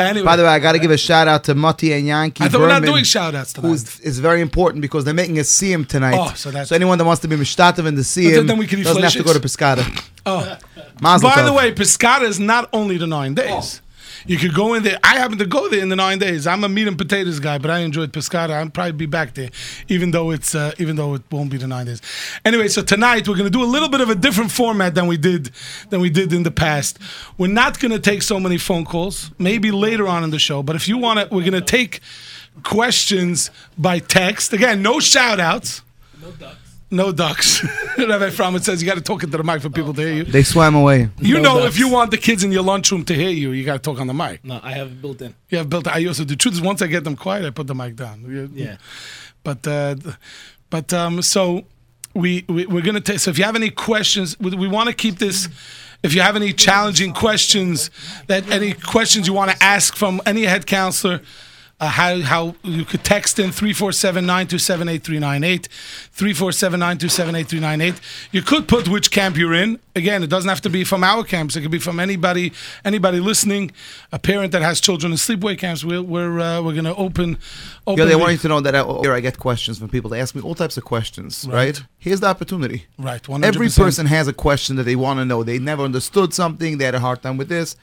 Anyway, 0.00 0.24
By 0.24 0.36
the 0.36 0.42
way, 0.42 0.48
I 0.48 0.58
got 0.58 0.72
to 0.72 0.78
give 0.78 0.90
a 0.90 0.96
shout 0.96 1.28
out 1.28 1.44
to 1.44 1.54
Mati 1.54 1.92
and 1.92 2.06
Yankee. 2.06 2.44
I 2.44 2.48
thought 2.48 2.60
we're 2.60 2.68
not 2.68 2.82
doing 2.82 3.04
shout 3.04 3.34
outs 3.34 3.52
tonight. 3.52 3.68
Who's 3.68 4.00
is 4.00 4.18
very 4.18 4.40
important 4.40 4.82
because 4.82 5.04
they're 5.04 5.14
making 5.14 5.38
a 5.38 5.42
siyum 5.42 5.86
tonight. 5.86 6.16
Oh, 6.18 6.32
so 6.34 6.50
that's- 6.50 6.72
anyone 6.72 6.98
that 6.98 7.04
wants 7.04 7.22
to 7.22 7.28
be 7.28 7.36
mishtatev 7.36 7.86
in 7.86 7.94
the 7.94 8.02
siyum 8.02 8.46
then 8.46 8.58
we 8.58 8.66
can 8.66 8.80
eat 8.80 8.84
doesn't 8.84 9.02
have 9.02 9.12
to 9.12 9.22
go 9.22 9.32
to 9.32 9.40
Piscata. 9.40 9.84
Oh. 10.26 10.58
Mazel 11.00 11.28
By 11.30 11.42
the 11.42 11.52
way, 11.52 11.72
Piscata 11.72 12.22
is 12.22 12.40
not 12.40 12.68
only 12.72 12.96
the 12.96 13.06
nine 13.06 13.34
days. 13.34 13.81
You 14.26 14.38
could 14.38 14.54
go 14.54 14.74
in 14.74 14.82
there. 14.82 14.98
I 15.02 15.18
happen 15.18 15.38
to 15.38 15.46
go 15.46 15.68
there 15.68 15.80
in 15.80 15.88
the 15.88 15.96
nine 15.96 16.18
days. 16.18 16.46
I'm 16.46 16.64
a 16.64 16.68
meat 16.68 16.88
and 16.88 16.96
potatoes 16.96 17.40
guy, 17.40 17.58
but 17.58 17.70
I 17.70 17.80
enjoyed 17.80 18.12
Piscata. 18.12 18.50
I'll 18.50 18.70
probably 18.70 18.92
be 18.92 19.06
back 19.06 19.34
there, 19.34 19.50
even 19.88 20.10
though 20.10 20.30
it's 20.30 20.54
uh, 20.54 20.72
even 20.78 20.96
though 20.96 21.14
it 21.14 21.22
won't 21.30 21.50
be 21.50 21.56
the 21.56 21.66
nine 21.66 21.86
days. 21.86 22.00
Anyway, 22.44 22.68
so 22.68 22.82
tonight 22.82 23.28
we're 23.28 23.36
going 23.36 23.50
to 23.50 23.58
do 23.58 23.62
a 23.62 23.66
little 23.66 23.88
bit 23.88 24.00
of 24.00 24.10
a 24.10 24.14
different 24.14 24.50
format 24.50 24.94
than 24.94 25.06
we 25.06 25.16
did 25.16 25.50
than 25.90 26.00
we 26.00 26.10
did 26.10 26.32
in 26.32 26.42
the 26.42 26.50
past. 26.50 26.98
We're 27.38 27.48
not 27.48 27.80
going 27.80 27.92
to 27.92 27.98
take 27.98 28.22
so 28.22 28.38
many 28.38 28.58
phone 28.58 28.84
calls. 28.84 29.30
Maybe 29.38 29.70
later 29.70 30.06
on 30.06 30.24
in 30.24 30.30
the 30.30 30.38
show, 30.38 30.62
but 30.62 30.76
if 30.76 30.88
you 30.88 30.98
want 30.98 31.18
to, 31.20 31.34
we're 31.34 31.48
going 31.48 31.52
to 31.52 31.60
take 31.60 32.00
questions 32.62 33.50
by 33.76 33.98
text. 33.98 34.52
Again, 34.52 34.82
no 34.82 35.00
shout 35.00 35.40
outs. 35.40 35.82
No 36.20 36.30
ducks. 37.12 37.62
Rabbi 37.98 38.30
Frommett 38.30 38.62
says 38.62 38.82
you 38.82 38.86
got 38.88 38.96
to 38.96 39.00
talk 39.02 39.22
into 39.22 39.36
the 39.36 39.42
mic 39.44 39.62
for 39.62 39.70
people 39.70 39.94
to 39.94 40.00
hear 40.02 40.12
you. 40.14 40.24
They 40.24 40.42
swam 40.42 40.74
away. 40.74 41.08
You 41.18 41.36
No 41.36 41.42
know, 41.42 41.60
ducks. 41.60 41.74
if 41.74 41.78
you 41.80 41.88
want 41.88 42.10
the 42.10 42.18
kids 42.18 42.44
in 42.44 42.52
your 42.52 42.62
lunchroom 42.62 43.04
to 43.06 43.14
hear 43.14 43.30
you, 43.30 43.52
you 43.52 43.64
got 43.64 43.72
to 43.82 43.90
talk 43.90 44.00
on 44.00 44.06
the 44.06 44.14
mic. 44.14 44.44
No, 44.44 44.60
I 44.62 44.72
have 44.72 44.88
it 44.88 45.00
built 45.02 45.20
in. 45.22 45.34
You 45.48 45.58
have 45.58 45.68
built. 45.70 45.86
I 45.88 46.04
also 46.06 46.24
the 46.24 46.36
truth 46.36 46.54
is 46.54 46.60
once 46.60 46.82
I 46.82 46.86
get 46.86 47.04
them 47.04 47.16
quiet, 47.16 47.44
I 47.46 47.50
put 47.50 47.66
the 47.66 47.74
mic 47.74 47.96
down. 47.96 48.24
You- 48.28 48.50
Yeah. 48.54 48.76
But 49.44 49.66
uh, 49.66 49.96
but 50.70 50.92
um, 50.92 51.20
so 51.22 51.64
we, 52.14 52.44
we 52.48 52.66
we're 52.66 52.82
gonna 52.82 53.00
take. 53.00 53.18
So 53.20 53.30
if 53.30 53.38
you 53.38 53.44
have 53.44 53.56
any 53.56 53.70
questions, 53.70 54.38
we, 54.38 54.54
we 54.54 54.68
want 54.68 54.88
to 54.88 54.94
keep 54.94 55.18
this. 55.18 55.48
If 56.04 56.14
you 56.14 56.20
have 56.20 56.34
any 56.36 56.52
challenging 56.52 57.12
questions, 57.12 57.90
that 58.26 58.48
any 58.50 58.72
questions 58.72 59.26
you 59.28 59.32
want 59.32 59.50
to 59.52 59.62
ask 59.62 59.94
from 59.96 60.20
any 60.26 60.42
head 60.44 60.66
counselor. 60.66 61.20
Uh, 61.82 61.88
how 61.88 62.20
how 62.20 62.54
you 62.62 62.84
could 62.84 63.02
text 63.02 63.40
in 63.40 63.50
347-927-8398, 63.50 65.66
347-927-8398. 66.16 68.00
You 68.30 68.42
could 68.42 68.68
put 68.68 68.88
which 68.88 69.10
camp 69.10 69.36
you're 69.36 69.54
in. 69.54 69.78
Again, 69.96 70.22
it 70.22 70.28
doesn't 70.30 70.48
have 70.48 70.60
to 70.62 70.70
be 70.70 70.84
from 70.84 71.04
our 71.04 71.22
camps. 71.24 71.56
It 71.56 71.62
could 71.62 71.70
be 71.70 71.78
from 71.78 72.00
anybody 72.00 72.52
anybody 72.84 73.20
listening, 73.20 73.72
a 74.12 74.18
parent 74.18 74.52
that 74.52 74.62
has 74.62 74.80
children 74.80 75.12
in 75.12 75.18
sleepaway 75.18 75.58
camps. 75.58 75.84
We're 75.84 76.02
we're 76.02 76.38
uh, 76.40 76.62
we're 76.62 76.72
going 76.72 76.84
to 76.84 76.94
open 76.94 77.38
open 77.86 77.98
Yeah, 77.98 78.04
they 78.06 78.12
the- 78.12 78.18
want 78.18 78.32
you 78.32 78.38
to 78.38 78.48
know 78.48 78.60
that 78.60 78.74
I, 78.74 78.84
here 79.00 79.12
I 79.12 79.20
get 79.20 79.38
questions 79.38 79.78
from 79.78 79.88
people. 79.88 80.10
They 80.10 80.20
ask 80.20 80.34
me 80.34 80.42
all 80.42 80.54
types 80.54 80.76
of 80.76 80.84
questions, 80.84 81.46
right? 81.48 81.54
Right. 81.54 81.82
Here's 81.98 82.20
the 82.20 82.28
opportunity. 82.28 82.86
right 82.98 83.22
100%. 83.22 83.44
Every 83.44 83.68
person 83.68 84.06
has 84.06 84.28
a 84.28 84.32
question 84.32 84.76
that 84.76 84.84
they 84.84 84.96
want 84.96 85.18
to 85.18 85.24
know. 85.24 85.42
They 85.42 85.58
never 85.58 85.82
understood 85.84 86.32
something. 86.32 86.78
They 86.78 86.84
had 86.84 86.94
a 86.94 87.00
hard 87.00 87.22
time 87.22 87.36
with 87.36 87.48
this. 87.48 87.76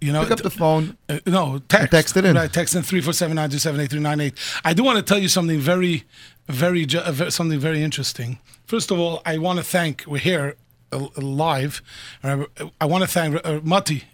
You 0.00 0.12
know 0.12 0.22
Pick 0.22 0.32
up 0.32 0.42
the 0.42 0.50
phone. 0.50 0.96
Uh, 1.08 1.20
no, 1.26 1.58
text. 1.68 1.90
text 1.90 2.16
it 2.16 2.24
in. 2.24 2.36
Right, 2.36 2.52
text 2.52 2.74
in 2.74 2.82
three 2.82 3.00
four 3.00 3.12
seven 3.12 3.36
nine 3.36 3.50
two 3.50 3.58
seven 3.58 3.80
eight 3.80 3.90
three 3.90 4.00
nine 4.00 4.20
eight. 4.20 4.34
I 4.64 4.74
do 4.74 4.84
want 4.84 4.98
to 4.98 5.02
tell 5.02 5.18
you 5.18 5.28
something 5.28 5.58
very, 5.58 6.04
very, 6.48 6.86
uh, 6.94 7.30
something 7.30 7.58
very 7.58 7.82
interesting. 7.82 8.38
First 8.66 8.90
of 8.90 8.98
all, 8.98 9.22
I 9.24 9.38
want 9.38 9.58
to 9.58 9.64
thank. 9.64 10.04
We're 10.06 10.18
here 10.18 10.56
uh, 10.92 11.08
live. 11.16 11.82
Uh, 12.22 12.44
I 12.80 12.86
want 12.86 13.02
to 13.04 13.08
thank 13.08 13.44
uh, 13.44 13.60
Mati. 13.62 14.04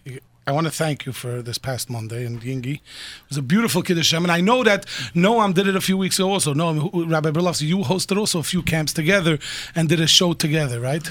I 0.44 0.50
want 0.50 0.66
to 0.66 0.72
thank 0.72 1.06
you 1.06 1.12
for 1.12 1.40
this 1.40 1.56
past 1.56 1.88
Monday 1.88 2.26
and 2.26 2.40
Yingi. 2.42 2.74
It 2.74 2.80
was 3.28 3.38
a 3.38 3.42
beautiful 3.42 3.80
Kiddush 3.80 4.10
Hashem. 4.10 4.24
And 4.24 4.32
I 4.32 4.40
know 4.40 4.64
that 4.64 4.86
Noam 5.14 5.54
did 5.54 5.68
it 5.68 5.76
a 5.76 5.80
few 5.80 5.96
weeks 5.96 6.18
ago 6.18 6.32
also. 6.32 6.52
Noam, 6.52 7.10
Rabbi 7.10 7.30
Berlovsky, 7.30 7.68
you 7.68 7.78
hosted 7.78 8.18
also 8.18 8.40
a 8.40 8.42
few 8.42 8.60
camps 8.60 8.92
together 8.92 9.38
and 9.76 9.88
did 9.88 10.00
a 10.00 10.08
show 10.08 10.32
together, 10.32 10.80
right? 10.80 11.08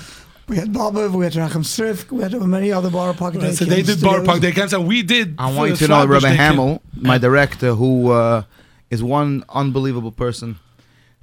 We 0.47 0.57
had 0.57 0.73
Baba, 0.73 1.09
we 1.09 1.23
had 1.23 1.33
Racham 1.33 1.63
Srif, 1.63 2.11
we 2.11 2.23
had 2.23 2.33
many 2.41 2.71
other 2.71 2.89
bar 2.89 3.13
pocket 3.13 3.41
Right, 3.41 3.53
so 3.53 3.65
they 3.65 3.81
did 3.81 4.01
Bar 4.01 4.23
Park 4.23 4.41
Day 4.41 4.51
camps 4.51 4.73
and 4.73 4.87
we 4.87 5.01
did. 5.01 5.35
I 5.37 5.53
want 5.53 5.71
you 5.71 5.75
to 5.77 5.87
know 5.87 5.95
Flatbush 5.95 6.23
Rabbi 6.23 6.31
Day 6.31 6.37
camp. 6.37 6.57
Hamill, 6.57 6.81
my 6.95 7.17
director, 7.17 7.75
who 7.75 8.11
uh, 8.11 8.43
is 8.89 9.01
one 9.01 9.45
unbelievable 9.49 10.11
person 10.11 10.59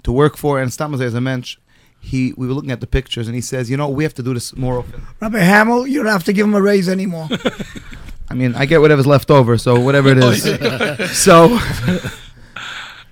to 0.04 0.12
work 0.12 0.37
for, 0.37 0.60
and 0.60 0.72
Stamas 0.72 1.00
as 1.00 1.14
a 1.14 1.20
mensch. 1.20 1.58
He, 2.00 2.32
we 2.37 2.46
were 2.46 2.54
looking 2.54 2.70
at 2.70 2.80
the 2.80 2.87
pictures, 2.87 3.26
and 3.26 3.34
he 3.34 3.40
says, 3.40 3.68
"You 3.68 3.76
know, 3.76 3.88
we 3.88 4.04
have 4.04 4.14
to 4.14 4.22
do 4.22 4.32
this 4.32 4.56
more 4.56 4.78
often." 4.78 5.04
Rabbi 5.20 5.40
Hamill, 5.40 5.87
you 5.87 6.02
don't 6.02 6.12
have 6.12 6.25
to 6.25 6.32
give 6.32 6.46
him 6.46 6.54
a 6.54 6.62
raise 6.62 6.88
anymore. 6.88 7.28
I 8.30 8.34
mean, 8.34 8.54
I 8.54 8.66
get 8.66 8.80
whatever's 8.80 9.06
left 9.06 9.30
over, 9.30 9.56
so 9.58 9.80
whatever 9.80 10.10
it 10.12 10.18
Oh, 10.22 11.06
so 11.12 11.58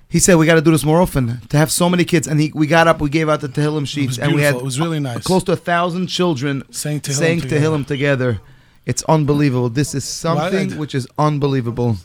he 0.09 0.19
said 0.19 0.35
we 0.35 0.45
got 0.45 0.55
to 0.55 0.61
do 0.61 0.71
this 0.71 0.85
more 0.85 1.01
often 1.01 1.41
to 1.49 1.57
have 1.57 1.71
so 1.71 1.89
many 1.89 2.05
kids. 2.05 2.27
And 2.27 2.39
he, 2.39 2.51
we 2.55 2.65
got 2.67 2.87
up, 2.87 3.01
we 3.01 3.09
gave 3.09 3.27
out 3.29 3.41
the 3.41 3.49
Tehillim 3.49 3.77
It 3.77 3.81
was 3.81 3.89
sheets, 3.89 4.17
and 4.19 4.33
we 4.33 4.41
had 4.41 4.55
it 4.55 4.63
was 4.63 4.79
really 4.79 4.99
nice. 4.99 5.23
close 5.23 5.43
to 5.45 5.51
a 5.53 5.57
thousand 5.57 6.07
children 6.07 6.63
saying 6.71 7.01
to 7.01 7.13
saying 7.13 7.41
Tehillim 7.41 7.85
together. 7.85 8.39
It's 8.85 9.03
unbelievable. 9.03 9.67
This 9.69 9.93
is 9.93 10.05
something 10.05 10.69
Right. 10.69 10.77
which 10.79 10.95
is 10.95 11.07
unbelievable. 11.17 11.97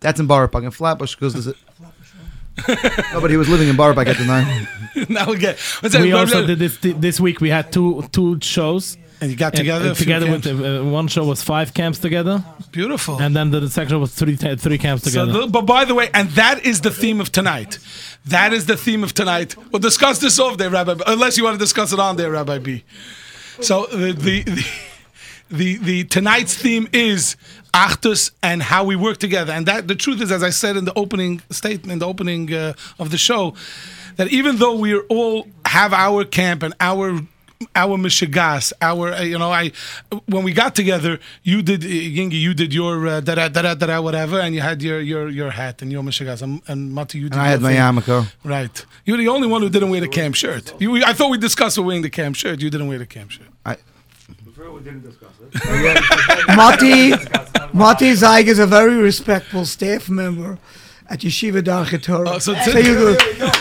That's 0.00 0.18
in 0.18 0.26
Barpak 0.26 0.64
and 0.64 0.74
Flatbush 0.74 1.14
because 1.14 1.34
there's 1.34 1.46
a. 1.48 1.54
no, 3.14 3.20
but 3.20 3.30
he 3.30 3.36
was 3.36 3.48
living 3.48 3.68
in 3.68 3.76
Barpak 3.76 4.06
at 4.08 4.16
the 4.18 4.24
time. 4.24 4.66
now 5.08 5.30
again, 5.30 5.56
what's 5.80 5.96
we 5.96 6.12
also 6.12 6.46
did 6.46 6.58
this 6.58 6.78
this 6.80 7.20
week. 7.20 7.40
We 7.40 7.50
had 7.50 7.72
two 7.72 8.02
two 8.10 8.38
shows 8.40 8.96
and 9.24 9.30
you 9.32 9.36
got 9.38 9.54
together. 9.54 9.88
and 9.88 9.96
together 9.96 10.30
with 10.30 10.42
the, 10.44 10.80
uh, 10.80 10.84
one 10.84 11.08
show 11.08 11.24
was 11.24 11.42
five 11.42 11.72
camps 11.74 11.98
together, 11.98 12.44
beautiful. 12.72 13.20
and 13.20 13.34
then 13.34 13.50
the, 13.50 13.60
the 13.60 13.70
section 13.70 13.98
was 14.00 14.12
three 14.14 14.36
three 14.36 14.78
camps 14.78 15.02
So 15.04 15.10
together. 15.10 15.32
the- 15.40 15.46
but 15.46 15.62
by 15.62 15.84
the 15.84 15.94
way, 15.94 16.10
and 16.12 16.28
that 16.32 16.64
is 16.64 16.80
the 16.82 16.90
theme 16.90 17.20
of 17.20 17.32
tonight. 17.32 17.78
That 18.26 18.52
is 18.52 18.66
the 18.66 18.76
theme 18.76 19.02
of 19.04 19.12
tonight. 19.14 19.56
We'll 19.70 19.80
discuss 19.80 20.18
this 20.18 20.38
off 20.38 20.56
there, 20.58 20.70
Rabbi. 20.70 20.94
Unless 21.06 21.36
you 21.38 21.44
want 21.44 21.54
to 21.58 21.64
discuss 21.64 21.92
it 21.92 21.98
on 21.98 22.16
there, 22.16 22.30
Rabbi 22.30 22.58
B. 22.58 22.84
So 23.60 23.86
the 23.86 24.12
the 24.12 24.42
the, 24.42 24.64
the, 25.50 25.76
the 25.76 26.04
tonight's 26.04 26.54
theme 26.56 26.88
is 26.92 27.36
Achdus 27.72 28.30
and 28.42 28.62
how 28.62 28.82
we 28.84 28.96
work 28.96 29.18
together. 29.18 29.52
And 29.52 29.66
that 29.66 29.88
the 29.88 29.94
truth 29.94 30.20
is, 30.22 30.32
as 30.32 30.42
I 30.42 30.50
said 30.50 30.76
in 30.76 30.84
the 30.84 30.92
opening 30.96 31.42
statement, 31.50 32.00
the 32.00 32.06
opening 32.06 32.52
uh, 32.52 32.72
of 32.98 33.10
the 33.10 33.18
show, 33.18 33.54
that 34.16 34.28
even 34.32 34.56
though 34.56 34.74
we 34.76 34.96
all 35.16 35.46
have 35.66 35.92
our 35.92 36.24
camp 36.24 36.62
and 36.62 36.72
our 36.80 37.20
our 37.74 37.96
mishigas, 37.96 38.72
our 38.80 39.12
uh, 39.12 39.22
you 39.22 39.38
know, 39.38 39.50
I 39.50 39.72
when 40.26 40.42
we 40.44 40.52
got 40.52 40.74
together, 40.74 41.18
you 41.42 41.62
did 41.62 41.84
uh, 41.84 41.88
Yingi, 41.88 42.40
you 42.40 42.54
did 42.54 42.74
your 42.74 43.06
uh, 43.06 43.20
da 43.20 43.34
da 43.34 43.48
da 43.48 43.74
da 43.74 43.86
da 43.86 44.00
whatever, 44.00 44.38
and 44.40 44.54
you 44.54 44.60
had 44.60 44.82
your 44.82 45.00
your 45.00 45.28
your 45.28 45.50
hat 45.50 45.82
and 45.82 45.90
your 45.92 46.02
mishigas, 46.02 46.42
and, 46.42 46.60
and 46.68 46.92
Mati, 46.92 47.18
you 47.18 47.28
did 47.28 47.34
And 47.34 47.42
I 47.42 47.44
your 47.46 47.50
had 47.52 47.60
my 47.62 47.68
thing. 47.72 47.78
yarmulke. 47.78 48.32
Right, 48.44 48.86
you're 49.04 49.18
the 49.18 49.28
only 49.28 49.48
one 49.48 49.62
who 49.62 49.68
didn't 49.68 49.90
wear 49.90 50.00
the 50.00 50.08
camp 50.08 50.34
shirt. 50.34 50.74
You, 50.80 51.02
I 51.04 51.12
thought 51.12 51.30
we 51.30 51.38
discussed 51.38 51.78
wearing 51.78 52.02
the 52.02 52.10
camp 52.10 52.36
shirt. 52.36 52.60
You 52.60 52.70
didn't 52.70 52.88
wear 52.88 52.98
the 52.98 53.06
camp 53.06 53.30
shirt. 53.30 53.46
I, 53.64 53.76
Before 54.44 54.70
we 54.72 54.80
didn't 54.82 55.02
discuss 55.02 55.30
it. 55.40 56.56
Mati, 56.56 57.10
Mati 57.72 58.12
Zeig 58.12 58.46
is 58.46 58.58
a 58.58 58.66
very 58.66 58.96
respectful 58.96 59.64
staff 59.64 60.08
member 60.08 60.58
at 61.10 61.20
Yeshiva 61.20 61.62
Darche 61.62 62.00
Torah. 62.02 62.30
Oh, 62.34 62.38
so- 62.38 62.54
so 62.54 62.78
you 62.78 62.94
go, 62.94 63.14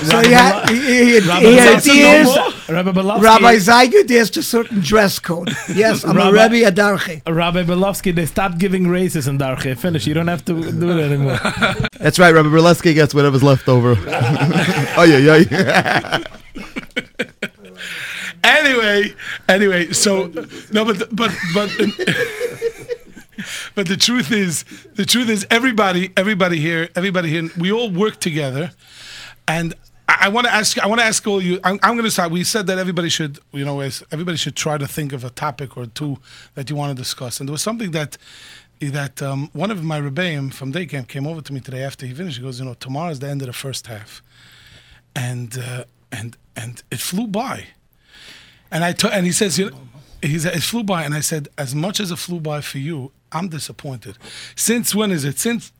so 0.04 0.22
he, 0.22 0.32
had, 0.32 0.70
he, 0.70 1.20
he, 1.20 1.20
Rabbi 1.20 1.40
he 1.42 1.58
Belovsky- 1.58 1.76
adheres, 1.76 2.70
Rabbi 2.70 2.92
Belovsky, 2.92 3.22
Rabbi 3.22 3.56
Zeig 3.58 3.94
adheres 4.00 4.30
to 4.32 4.42
certain 4.44 4.80
dress 4.80 5.20
code. 5.20 5.50
Yes, 5.76 6.04
I'm 6.06 6.16
Rabbi- 6.16 6.30
a 6.46 6.50
Rebbe 6.50 6.66
at 6.66 6.76
Darche. 6.76 7.22
Rabbi 7.28 7.64
Belovsky, 7.64 8.16
they 8.16 8.26
stopped 8.26 8.58
giving 8.60 8.88
raises 8.88 9.28
in 9.28 9.38
Darche. 9.38 9.78
Finish. 9.78 10.08
You 10.08 10.14
don't 10.14 10.28
have 10.30 10.46
to 10.46 10.54
do 10.72 10.98
it 10.98 11.02
anymore. 11.04 11.38
that's 12.00 12.18
right. 12.18 12.34
Rabbi 12.34 12.48
Berleski 12.50 12.94
gets 12.94 13.14
whatever's 13.14 13.44
left 13.44 13.68
over. 13.68 13.96
oh 14.98 15.04
yeah, 15.04 15.18
yeah. 15.18 16.20
anyway, 18.44 19.14
anyway, 19.50 19.92
so 19.92 20.28
no, 20.72 20.86
but 20.86 21.14
but 21.16 21.32
but 21.54 21.70
but 23.76 23.88
the 23.88 23.98
truth 23.98 24.32
is, 24.32 24.64
the 24.96 25.06
truth 25.06 25.30
is, 25.30 25.46
everybody, 25.50 26.12
everybody 26.18 26.58
here, 26.58 26.90
everybody 26.96 27.30
here, 27.30 27.50
we 27.58 27.72
all 27.72 27.90
work 27.90 28.20
together, 28.20 28.72
and. 29.48 29.74
I 30.06 30.28
want 30.28 30.46
to 30.46 30.54
ask. 30.54 30.78
I 30.78 30.86
want 30.88 31.00
to 31.00 31.06
ask 31.06 31.26
all 31.26 31.42
you. 31.42 31.60
I'm, 31.64 31.80
I'm 31.82 31.94
going 31.94 32.04
to 32.04 32.12
start. 32.12 32.30
We 32.30 32.44
said 32.44 32.68
that 32.68 32.78
everybody 32.78 33.08
should, 33.10 33.40
you 33.52 33.64
know, 33.64 33.80
everybody 33.80 34.38
should 34.38 34.56
try 34.56 34.78
to 34.78 34.86
think 34.86 35.12
of 35.12 35.24
a 35.24 35.30
topic 35.30 35.76
or 35.78 35.86
two 35.86 36.18
that 36.56 36.70
you 36.70 36.76
want 36.76 36.96
to 36.96 37.02
discuss. 37.02 37.40
And 37.40 37.48
there 37.48 37.54
was 37.54 37.62
something 37.62 37.92
that 37.92 38.18
that 38.92 39.22
um, 39.22 39.50
one 39.54 39.72
of 39.72 39.84
my 39.84 40.00
rebbeim 40.00 40.54
from 40.54 40.72
day 40.72 40.86
camp 40.86 41.08
came 41.08 41.26
over 41.26 41.42
to 41.42 41.54
me 41.54 41.60
today 41.60 41.84
after 41.84 42.06
he 42.06 42.14
finished. 42.14 42.38
He 42.38 42.44
goes, 42.44 42.60
you 42.60 42.66
know, 42.66 42.74
tomorrow's 42.74 43.20
the 43.20 43.30
end 43.30 43.42
of 43.42 43.48
the 43.48 43.54
first 43.54 43.88
half, 43.88 44.22
and 45.16 45.58
uh, 45.58 45.86
and 46.12 46.38
and 46.56 46.84
it 46.92 47.00
flew 47.00 47.28
by. 47.28 47.68
And 48.72 48.84
I 48.84 48.92
t- 48.94 49.10
and 49.12 49.26
he 49.26 49.32
says, 49.32 49.58
you 49.60 49.72
know, 49.72 49.78
he 50.22 50.40
said, 50.40 50.56
it 50.56 50.64
flew 50.64 50.84
by, 50.84 51.04
and 51.04 51.14
I 51.14 51.20
said, 51.20 51.48
as 51.58 51.76
much 51.76 52.00
as 52.00 52.12
it 52.12 52.18
flew 52.18 52.40
by 52.40 52.62
for 52.62 52.78
you, 52.80 53.12
I'm 53.34 53.48
disappointed. 53.50 54.18
Since 54.56 54.96
when 54.96 55.12
is 55.12 55.25
it? 55.25 55.40
Since 55.40 55.72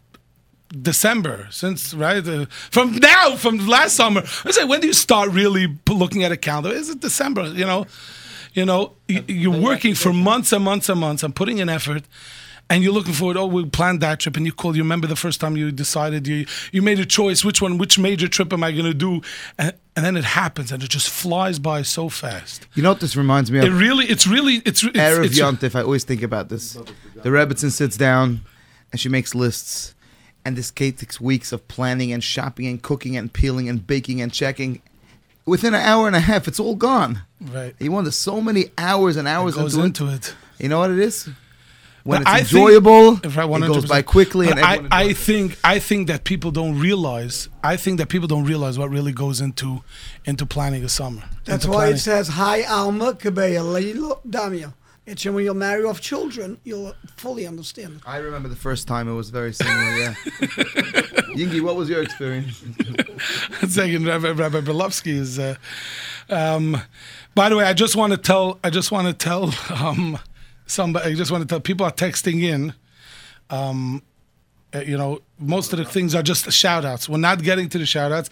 December, 0.82 1.48
since 1.52 1.94
right 1.94 2.28
uh, 2.28 2.46
from 2.72 2.96
now, 2.96 3.36
from 3.36 3.68
last 3.68 3.96
summer. 3.96 4.24
I 4.44 4.52
say, 4.52 4.64
when 4.66 4.82
do 4.82 4.88
you 4.88 4.94
start 4.94 5.30
really 5.30 5.68
looking 5.88 6.24
at 6.24 6.32
a 6.32 6.38
calendar? 6.38 6.72
Is 6.72 6.90
it 6.90 7.00
December? 7.00 7.44
You 7.46 7.66
know, 7.66 7.86
you 8.54 8.66
know, 8.66 8.94
you're 9.08 9.62
working 9.62 9.94
for 9.94 10.12
months 10.14 10.52
and 10.52 10.64
months 10.64 10.90
and 10.90 11.00
months 11.00 11.24
I'm 11.24 11.34
putting 11.34 11.60
in 11.60 11.70
effort. 11.70 12.04
And 12.70 12.84
you're 12.84 12.94
looking 12.94 13.14
forward. 13.14 13.38
Oh, 13.38 13.46
we 13.46 13.66
planned 13.66 14.02
that 14.02 14.20
trip, 14.20 14.36
and 14.38 14.46
you 14.46 14.52
called. 14.52 14.76
You 14.76 14.84
remember 14.84 15.06
the 15.06 15.16
first 15.16 15.40
time 15.40 15.56
you 15.58 15.72
decided 15.72 16.28
you 16.28 16.46
you 16.72 16.82
made 16.82 17.00
a 17.00 17.06
choice. 17.06 17.44
Which 17.46 17.62
one? 17.62 17.78
Which 17.78 18.00
major 18.00 18.28
trip 18.28 18.52
am 18.52 18.64
I 18.64 18.72
going 18.72 18.86
to 18.86 18.94
do? 18.94 19.22
And, 19.60 19.74
and 19.96 20.04
then 20.06 20.18
it 20.18 20.24
happens, 20.24 20.72
and 20.72 20.82
it 20.82 20.90
just 20.90 21.10
flies 21.10 21.60
by 21.60 21.84
so 21.84 22.10
fast. 22.10 22.66
You 22.74 22.82
know 22.82 22.90
what 22.90 23.00
this 23.00 23.16
reminds 23.16 23.52
me 23.52 23.60
of? 23.60 23.66
It 23.66 23.72
really, 23.72 24.06
it's 24.06 24.26
really, 24.26 24.56
it's 24.66 24.84
it's, 24.84 24.98
Erev 24.98 25.26
it's 25.26 25.40
Yontif, 25.40 25.76
I 25.76 25.84
always 25.84 26.04
think 26.04 26.24
about 26.24 26.50
this. 26.50 26.74
The 26.74 27.30
Rebbitzin 27.30 27.70
sits 27.72 27.96
down 27.96 28.42
and 28.92 29.00
she 29.00 29.10
makes 29.10 29.36
lists. 29.36 29.94
And 30.46 30.58
this 30.58 30.72
takes 30.72 31.22
weeks 31.22 31.52
of 31.54 31.66
planning 31.70 32.12
and 32.12 32.22
shopping 32.24 32.68
and 32.68 32.82
cooking 32.82 33.16
and 33.16 33.32
peeling 33.32 33.70
and 33.70 33.86
baking 33.86 34.20
and 34.22 34.34
checking. 34.34 34.82
Within 35.46 35.74
an 35.74 35.82
hour 35.82 36.06
and 36.08 36.16
a 36.18 36.20
half, 36.20 36.48
it's 36.50 36.60
all 36.60 36.76
gone. 36.76 37.22
right. 37.40 37.74
You 37.80 37.92
wonder 37.92 38.12
so 38.12 38.42
many 38.42 38.66
hours 38.78 39.16
and 39.16 39.26
hours 39.28 39.56
It 39.56 39.60
goes 39.60 39.76
into, 39.76 40.06
into 40.06 40.08
it. 40.16 40.30
it. 40.60 40.64
You 40.64 40.70
know 40.70 40.80
what 40.80 40.92
it 40.92 41.00
is? 41.00 41.30
When 42.04 42.22
But 42.24 42.28
I 42.30 42.40
it's 42.40 42.52
think- 42.52 42.62
enjoyable, 42.64 43.20
If 43.24 43.38
I 43.38 43.46
it 43.46 43.60
goes 43.62 43.86
100%. 43.86 43.88
by 43.88 44.02
quickly. 44.02 44.50
And 44.50 44.60
I, 44.60 44.86
I 44.92 45.14
think 45.14 45.58
I 45.64 45.80
think 45.80 46.08
that 46.10 46.26
people 46.26 46.52
don't 46.52 46.78
realize. 46.78 47.48
I 47.64 47.78
think 47.78 47.98
that 48.00 48.10
people 48.10 48.28
don't 48.28 48.44
realize 48.44 48.78
what 48.78 48.90
really 48.90 49.14
goes 49.14 49.40
into 49.40 49.84
into 50.26 50.46
planning 50.46 50.84
a 50.84 50.90
summer. 50.90 51.24
That's 51.46 51.66
why 51.66 51.76
planning- 51.76 51.96
it 51.96 52.00
says, 52.00 52.28
Hi 52.30 52.64
Alma 52.64 53.14
Kabeya 53.14 53.62
Leilo 53.64 54.20
Damia. 54.30 54.74
It's 55.06 55.26
when 55.26 55.44
you'll 55.44 55.54
marry 55.56 55.84
off 55.84 56.00
children, 56.00 56.58
you'll 56.64 56.94
fully 57.18 57.46
understand. 57.46 58.02
I 58.06 58.18
remember 58.18 58.48
the 58.48 58.56
first 58.56 58.88
time 58.88 59.10
it 59.10 59.14
was 59.14 59.30
very 59.32 59.52
similar, 59.54 59.98
yeah. 60.00 60.14
Yingi, 61.36 61.60
what 61.62 61.76
was 61.76 61.90
your 61.90 62.02
experience? 62.02 62.64
Second, 63.68 64.06
Rabbi, 64.06 64.30
Rabbi 64.32 64.62
Belovsky 64.62 65.14
is. 65.14 65.40
Uh, 65.40 65.56
um, 66.30 66.78
by 67.36 67.50
the 67.50 67.58
way, 67.58 67.66
I 67.66 67.74
just 67.74 67.96
want 67.98 68.12
to 68.14 68.18
tell. 68.18 68.60
I 68.64 68.70
just 68.70 68.92
want 68.94 69.08
to 69.08 69.14
tell 69.14 69.54
um, 69.86 70.20
somebody. 70.66 71.12
I 71.12 71.16
just 71.16 71.32
want 71.32 71.42
to 71.44 71.48
tell 71.48 71.60
people 71.60 71.86
are 71.86 71.92
texting 71.92 72.44
in. 72.44 72.74
Um, 73.50 74.02
uh, 74.74 74.80
you 74.80 74.98
know, 74.98 75.20
most 75.38 75.72
of 75.72 75.78
the 75.80 75.86
things 75.86 76.16
are 76.16 76.24
just 76.24 76.52
shout 76.52 76.84
outs. 76.84 77.08
We're 77.08 77.18
not 77.18 77.44
getting 77.44 77.70
to 77.70 77.78
the 77.78 77.86
shout 77.86 78.12
outs. 78.12 78.30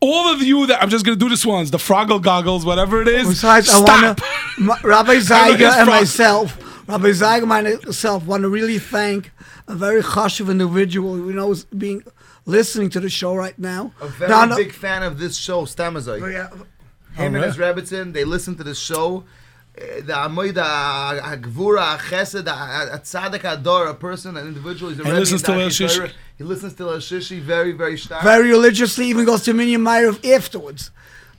All 0.00 0.32
of 0.32 0.40
you 0.42 0.66
that 0.66 0.82
I'm 0.82 0.90
just 0.90 1.04
going 1.04 1.18
to 1.18 1.24
do 1.24 1.28
this 1.28 1.44
once, 1.44 1.70
the 1.70 1.78
Froggle 1.78 2.22
goggles, 2.22 2.64
whatever 2.64 3.02
it 3.02 3.08
is. 3.08 3.28
Besides, 3.28 3.68
stop. 3.68 3.88
I 3.88 4.66
want 4.66 4.80
to, 4.82 4.86
Rabbi 4.88 5.16
Zeiger 5.16 5.72
and 5.72 5.88
myself 5.88 6.56
Rabbi 6.88 7.08
Zeigerman 7.10 7.80
himself 7.82 8.26
want 8.26 8.42
to 8.42 8.48
really 8.48 8.78
thank 8.78 9.30
a 9.68 9.74
very 9.74 10.02
chashuv 10.02 10.50
individual 10.50 11.14
who 11.14 11.32
knows 11.32 11.64
being 11.64 12.02
listening 12.44 12.90
to 12.90 13.00
the 13.00 13.08
show 13.08 13.34
right 13.34 13.58
now. 13.58 13.92
A 14.00 14.08
very 14.08 14.30
Now, 14.30 14.44
no- 14.44 14.56
big 14.56 14.72
fan 14.72 15.02
of 15.02 15.18
this 15.18 15.36
show, 15.36 15.62
Stamazai. 15.62 16.32
Yeah, 16.32 16.48
Him 16.50 17.34
and 17.34 17.36
Alright. 17.36 17.54
his 17.54 17.56
Rebbitzin, 17.56 18.12
they 18.12 18.24
listen 18.24 18.56
to 18.56 18.64
the 18.64 18.74
show. 18.74 19.24
The 19.74 20.12
Amoida, 20.12 20.58
a 20.58 21.24
uh, 21.24 21.36
Gvura, 21.36 21.78
a 21.78 21.82
uh, 21.82 21.98
Chesed, 21.98 22.46
a- 22.46 22.94
a 22.94 22.98
Tzaddik 22.98 23.44
Ador, 23.50 23.86
a 23.86 23.94
person, 23.94 24.36
an 24.36 24.46
individual, 24.46 24.90
he's 24.90 25.00
a 25.00 25.04
He 25.04 25.12
listens 25.12 25.42
to 25.42 25.52
a 25.52 25.62
El 25.62 25.68
Shishi. 25.70 26.10
He 26.36 26.44
listens 26.44 26.74
to 26.74 26.90
El 26.90 26.98
Shishi 26.98 27.40
very, 27.40 27.72
very 27.72 27.96
stark. 27.96 28.22
very 28.22 28.50
religiously, 28.50 29.06
even 29.06 29.24
goes 29.24 29.42
to 29.44 29.54
Minyan 29.54 29.80
Meyer 29.82 30.12
afterwards. 30.24 30.90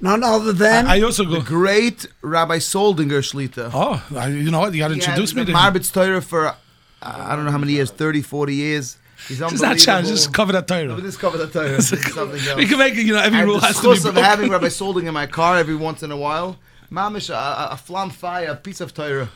None 0.01 0.23
other 0.23 0.51
than 0.51 0.87
I 0.87 0.99
also 1.01 1.23
the 1.23 1.37
go. 1.39 1.41
great 1.43 2.07
Rabbi 2.21 2.57
Soldinger 2.57 3.21
Shlita. 3.21 3.69
Oh, 3.73 4.03
I, 4.17 4.27
you 4.29 4.49
know 4.51 4.59
what? 4.61 4.73
You 4.73 4.79
got 4.79 4.89
to 4.89 4.95
introduce 4.95 5.29
had 5.31 5.37
me 5.37 5.43
the 5.43 5.53
to 5.53 5.57
him. 5.57 5.73
Marbitz 5.73 5.93
Torah 5.93 6.21
for, 6.21 6.47
uh, 6.47 6.55
I 7.01 7.35
don't 7.35 7.45
know 7.45 7.51
how 7.51 7.57
many 7.59 7.73
years, 7.73 7.91
30, 7.91 8.21
40 8.23 8.55
years. 8.55 8.97
He's 9.27 9.37
Just 9.37 9.41
unbelievable. 9.53 9.69
not 9.69 9.77
challenge. 9.79 10.07
Just 10.09 10.33
cover 10.33 10.51
that 10.53 10.67
No, 10.69 10.99
Just 10.99 11.19
cover 11.19 11.37
that 11.37 11.53
Torah. 11.53 11.81
Something 11.81 12.41
else. 12.47 12.55
We 12.57 12.65
can 12.65 12.77
make 12.79 12.95
it. 12.95 13.03
You 13.05 13.13
know, 13.13 13.21
every 13.21 13.39
and 13.39 13.47
rule 13.47 13.59
the 13.59 13.67
has 13.67 13.77
to 13.77 13.81
be 13.83 13.87
schus 13.89 13.97
of 13.97 14.01
broken. 14.15 14.23
having 14.23 14.49
Rabbi 14.49 14.67
Solding 14.67 15.05
in 15.07 15.13
my 15.13 15.27
car 15.27 15.57
every 15.57 15.75
once 15.75 16.03
in 16.03 16.11
a 16.11 16.17
while. 16.17 16.57
Mamish, 16.93 17.29
a, 17.29 17.33
a, 17.33 17.67
a 17.71 17.77
flam 17.77 18.09
fire, 18.11 18.49
a 18.51 18.55
piece 18.55 18.79
of 18.81 18.93
Torah. 18.93 19.29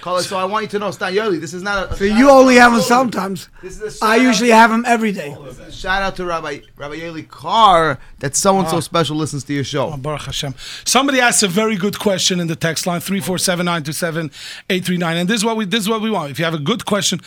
Call. 0.00 0.20
So 0.20 0.36
I 0.36 0.44
want 0.44 0.64
you 0.64 0.68
to 0.70 0.78
know, 0.78 0.90
Stan 0.90 1.14
Yoli, 1.14 1.40
this 1.40 1.54
is 1.54 1.62
not 1.62 1.92
a. 1.92 1.96
so 1.96 2.04
you 2.04 2.28
only 2.30 2.56
have 2.56 2.72
them 2.72 2.82
sometimes. 2.82 3.48
This 3.62 3.80
is 3.80 4.02
a 4.02 4.04
I 4.04 4.16
shout 4.18 4.26
usually 4.26 4.52
out, 4.52 4.58
have 4.58 4.70
them 4.70 4.84
every 4.86 5.12
day. 5.12 5.34
shout 5.70 6.02
out 6.02 6.14
to 6.16 6.26
Rabbi 6.26 6.60
Rabbi 6.76 6.96
Yoely 6.96 7.26
Kar 7.26 7.98
that 8.18 8.36
someone 8.36 8.66
Ah. 8.66 8.70
so 8.72 8.80
special 8.80 9.16
listens 9.16 9.44
to 9.44 9.54
your 9.54 9.64
show. 9.64 9.92
Oh, 9.94 9.96
Baruch 9.96 10.22
Hashem. 10.26 10.54
Somebody 10.84 11.20
asked 11.20 11.42
a 11.42 11.48
very 11.48 11.76
good 11.76 11.98
question 11.98 12.38
in 12.38 12.48
the 12.48 12.56
text 12.56 12.86
line 12.86 13.00
three 13.00 13.20
four 13.20 13.38
seven 13.38 13.64
nine 13.64 13.82
two 13.82 13.92
seven 13.92 14.30
eight 14.68 14.84
three 14.84 14.98
nine, 14.98 15.16
and 15.16 15.26
this 15.26 15.36
is 15.36 15.44
what 15.44 15.56
we 15.56 15.64
this 15.64 15.80
is 15.80 15.88
what 15.88 16.02
we 16.02 16.10
want. 16.10 16.30
If 16.30 16.38
you 16.38 16.44
have 16.44 16.52
a 16.54 16.58
good 16.72 16.84
question, 16.84 17.20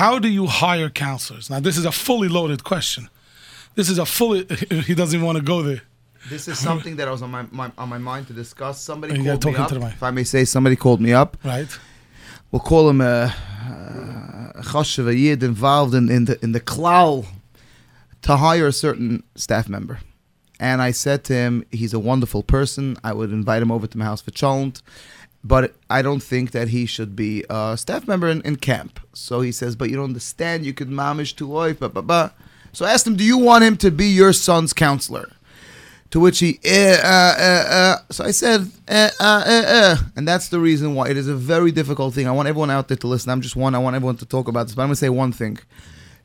how 0.00 0.18
do 0.18 0.28
you 0.28 0.44
hire 0.46 0.90
counselors? 0.90 1.48
Now, 1.48 1.60
this 1.60 1.78
is 1.78 1.86
a 1.86 1.92
fully 1.92 2.28
loaded 2.28 2.64
question. 2.64 3.08
This 3.76 3.88
is 3.88 3.98
a 3.98 4.04
fully. 4.04 4.46
He 4.88 4.94
doesn't 4.94 5.14
even 5.16 5.24
want 5.24 5.38
to 5.38 5.44
go 5.44 5.62
there. 5.62 5.82
This 6.28 6.48
is 6.48 6.58
something 6.58 6.96
that 6.96 7.08
I 7.08 7.10
was 7.10 7.22
on 7.22 7.30
my, 7.30 7.46
my 7.50 7.72
on 7.78 7.88
my 7.88 7.98
mind 7.98 8.26
to 8.28 8.32
discuss. 8.32 8.80
Somebody 8.80 9.16
You 9.16 9.24
gotta 9.24 9.38
called 9.38 9.72
me 9.72 9.84
up. 9.84 9.92
If 9.92 10.02
I 10.02 10.10
may 10.10 10.24
say, 10.24 10.44
somebody 10.44 10.76
called 10.76 11.00
me 11.00 11.12
up. 11.12 11.36
Right? 11.44 11.68
We'll 12.50 12.60
call 12.60 12.88
him 12.88 13.00
a, 13.00 13.34
a 14.56 14.84
a 14.98 15.12
yid 15.12 15.42
involved 15.42 15.94
in, 15.94 16.10
in 16.10 16.24
the 16.26 16.38
in 16.42 16.52
the 16.52 16.60
klal 16.60 17.26
to 18.22 18.36
hire 18.36 18.66
a 18.66 18.72
certain 18.72 19.22
staff 19.34 19.68
member. 19.68 20.00
And 20.58 20.82
I 20.82 20.90
said 20.90 21.24
to 21.24 21.32
him, 21.32 21.64
he's 21.70 21.94
a 21.94 21.98
wonderful 21.98 22.42
person. 22.42 22.98
I 23.02 23.14
would 23.14 23.32
invite 23.32 23.62
him 23.62 23.72
over 23.72 23.86
to 23.86 23.98
my 23.98 24.04
house 24.04 24.20
for 24.20 24.30
cholent, 24.30 24.82
but 25.42 25.74
I 25.88 26.02
don't 26.02 26.22
think 26.22 26.50
that 26.50 26.68
he 26.68 26.84
should 26.84 27.16
be 27.16 27.46
a 27.48 27.78
staff 27.78 28.06
member 28.06 28.28
in, 28.28 28.42
in 28.42 28.56
camp. 28.56 29.00
So 29.14 29.40
he 29.40 29.52
says, 29.52 29.74
but 29.74 29.88
you 29.88 29.96
don't 29.96 30.04
understand. 30.04 30.66
You 30.66 30.74
could 30.74 30.90
mamish 30.90 31.34
to 31.36 31.46
wife, 31.46 31.78
blah, 31.78 31.88
blah, 31.88 32.02
blah. 32.02 32.30
So 32.74 32.84
I 32.84 32.92
asked 32.92 33.06
him, 33.06 33.16
do 33.16 33.24
you 33.24 33.38
want 33.38 33.64
him 33.64 33.78
to 33.78 33.90
be 33.90 34.06
your 34.08 34.34
son's 34.34 34.74
counselor? 34.74 35.32
To 36.10 36.18
which 36.18 36.40
he, 36.40 36.58
eh, 36.64 36.96
uh, 37.04 37.06
uh, 37.06 37.64
uh. 37.70 37.96
so 38.10 38.24
I 38.24 38.32
said, 38.32 38.68
eh, 38.88 39.10
uh, 39.20 39.44
eh, 39.46 39.62
uh. 39.66 39.96
and 40.16 40.26
that's 40.26 40.48
the 40.48 40.58
reason 40.58 40.96
why 40.96 41.08
it 41.08 41.16
is 41.16 41.28
a 41.28 41.36
very 41.36 41.70
difficult 41.70 42.14
thing. 42.14 42.26
I 42.26 42.32
want 42.32 42.48
everyone 42.48 42.70
out 42.70 42.88
there 42.88 42.96
to 42.96 43.06
listen. 43.06 43.30
I'm 43.30 43.40
just 43.40 43.54
one. 43.54 43.76
I 43.76 43.78
want 43.78 43.94
everyone 43.94 44.16
to 44.16 44.26
talk 44.26 44.48
about 44.48 44.66
this, 44.66 44.74
but 44.74 44.82
I'm 44.82 44.88
gonna 44.88 44.96
say 44.96 45.08
one 45.08 45.30
thing: 45.30 45.58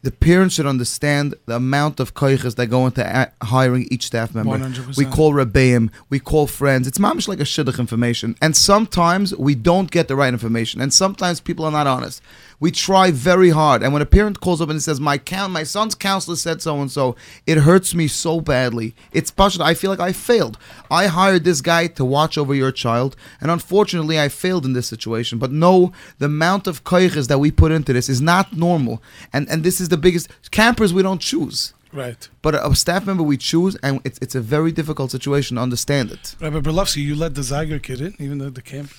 the 0.01 0.12
parents 0.12 0.56
should 0.56 0.65
understand 0.65 1.36
the 1.46 1.56
amount 1.56 2.00
of 2.00 2.15
koiches 2.15 2.56
that 2.56 2.68
go 2.68 2.86
into 2.88 3.04
a- 3.06 3.32
hiring 3.46 3.88
each 3.92 4.08
staff 4.08 4.34
member. 4.34 4.58
100%. 4.58 4.98
We 4.98 5.06
call 5.06 5.34
rebbeim, 5.34 5.92
we 6.10 6.20
call 6.20 6.48
friends. 6.48 6.88
It's 6.88 6.98
mamish 6.98 7.27
like 7.27 7.39
a 7.39 7.44
shidduch 7.44 7.77
information, 7.77 8.36
and 8.42 8.56
sometimes 8.56 9.36
we 9.36 9.54
don't 9.54 9.92
get 9.92 10.08
the 10.08 10.15
right 10.15 10.34
information, 10.34 10.82
and 10.82 10.92
sometimes 10.92 11.39
people 11.39 11.63
are 11.65 11.72
not 11.72 11.86
honest. 11.86 12.24
We 12.65 12.72
try 12.72 13.12
very 13.12 13.51
hard, 13.51 13.84
and 13.84 13.93
when 13.93 14.01
a 14.01 14.07
parent 14.07 14.39
calls 14.39 14.60
up 14.60 14.72
and 14.72 14.81
says, 14.81 15.00
"My 15.00 15.19
count, 15.19 15.53
my 15.53 15.62
son's 15.62 15.93
counselor 15.93 16.36
said 16.36 16.63
so 16.63 16.81
and 16.81 16.91
so," 16.91 17.15
it 17.45 17.60
hurts 17.60 17.93
me 17.93 18.07
so 18.07 18.41
badly. 18.41 18.95
It's 19.13 19.29
passionate. 19.29 19.65
I 19.65 19.75
feel 19.75 19.91
like 19.91 20.00
I 20.10 20.12
failed. 20.12 20.58
I 20.89 21.06
hired 21.06 21.43
this 21.43 21.62
guy 21.62 21.86
to 21.86 22.04
watch 22.04 22.39
over 22.39 22.56
your 22.56 22.71
child, 22.71 23.15
and 23.39 23.51
unfortunately, 23.51 24.19
I 24.19 24.30
failed 24.30 24.65
in 24.65 24.73
this 24.73 24.88
situation. 24.88 25.38
But 25.38 25.51
no, 25.51 25.91
the 26.17 26.25
amount 26.25 26.65
of 26.65 26.84
koiches 26.84 27.28
that 27.28 27.38
we 27.38 27.51
put 27.51 27.71
into 27.71 27.93
this 27.93 28.10
is 28.10 28.19
not 28.19 28.58
normal, 28.67 28.95
and 29.32 29.47
and 29.47 29.63
this 29.63 29.80
is 29.80 29.89
the 29.89 30.04
biggest 30.06 30.25
campers 30.49 30.91
we 30.91 31.04
don't 31.04 31.21
choose. 31.21 31.75
Right. 31.93 32.28
But 32.41 32.56
a, 32.56 32.67
a 32.67 32.75
staff 32.75 33.06
member 33.06 33.21
we 33.21 33.38
choose, 33.38 33.75
and 33.84 34.01
it's, 34.04 34.17
it's 34.23 34.34
a 34.34 34.41
very 34.41 34.71
difficult 34.71 35.12
situation 35.12 35.58
to 35.58 35.62
understand 35.62 36.12
it. 36.12 36.36
Rabbi 36.41 36.62
Berlovsky, 36.62 37.04
you 37.04 37.15
let 37.15 37.36
the 37.36 37.41
Zeiger 37.41 37.80
kid 37.88 38.01
in, 38.01 38.15
even 38.17 38.39
though 38.39 38.49
the 38.49 38.63
camp. 38.63 38.89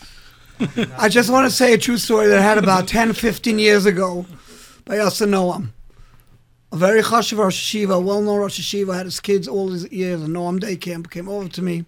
I 0.99 1.09
just 1.09 1.29
want 1.29 1.47
to 1.47 1.55
say 1.55 1.75
a 1.75 1.79
true 1.79 1.99
story 1.99 2.29
that 2.29 2.39
I 2.39 2.43
had 2.43 2.57
about 2.57 2.89
10, 2.89 3.13
15 3.13 3.59
years 3.59 3.85
ago 3.85 4.25
by 4.87 4.97
Yasser 4.97 5.29
Noam. 5.29 5.69
A 6.73 6.77
very 6.77 7.03
chashuv 7.03 7.39
Rosh 7.39 7.75
Hashiva, 7.75 8.03
well-known 8.03 8.39
Rosh 8.39 8.59
Hashiva, 8.61 8.95
had 8.95 9.05
his 9.05 9.21
kids 9.21 9.47
all 9.47 9.69
his 9.69 9.91
years, 9.93 10.23
a 10.23 10.27
Noam 10.27 10.59
Day 10.59 10.77
camp, 10.77 11.11
came 11.11 11.29
over 11.29 11.49
to 11.49 11.63
me. 11.63 11.85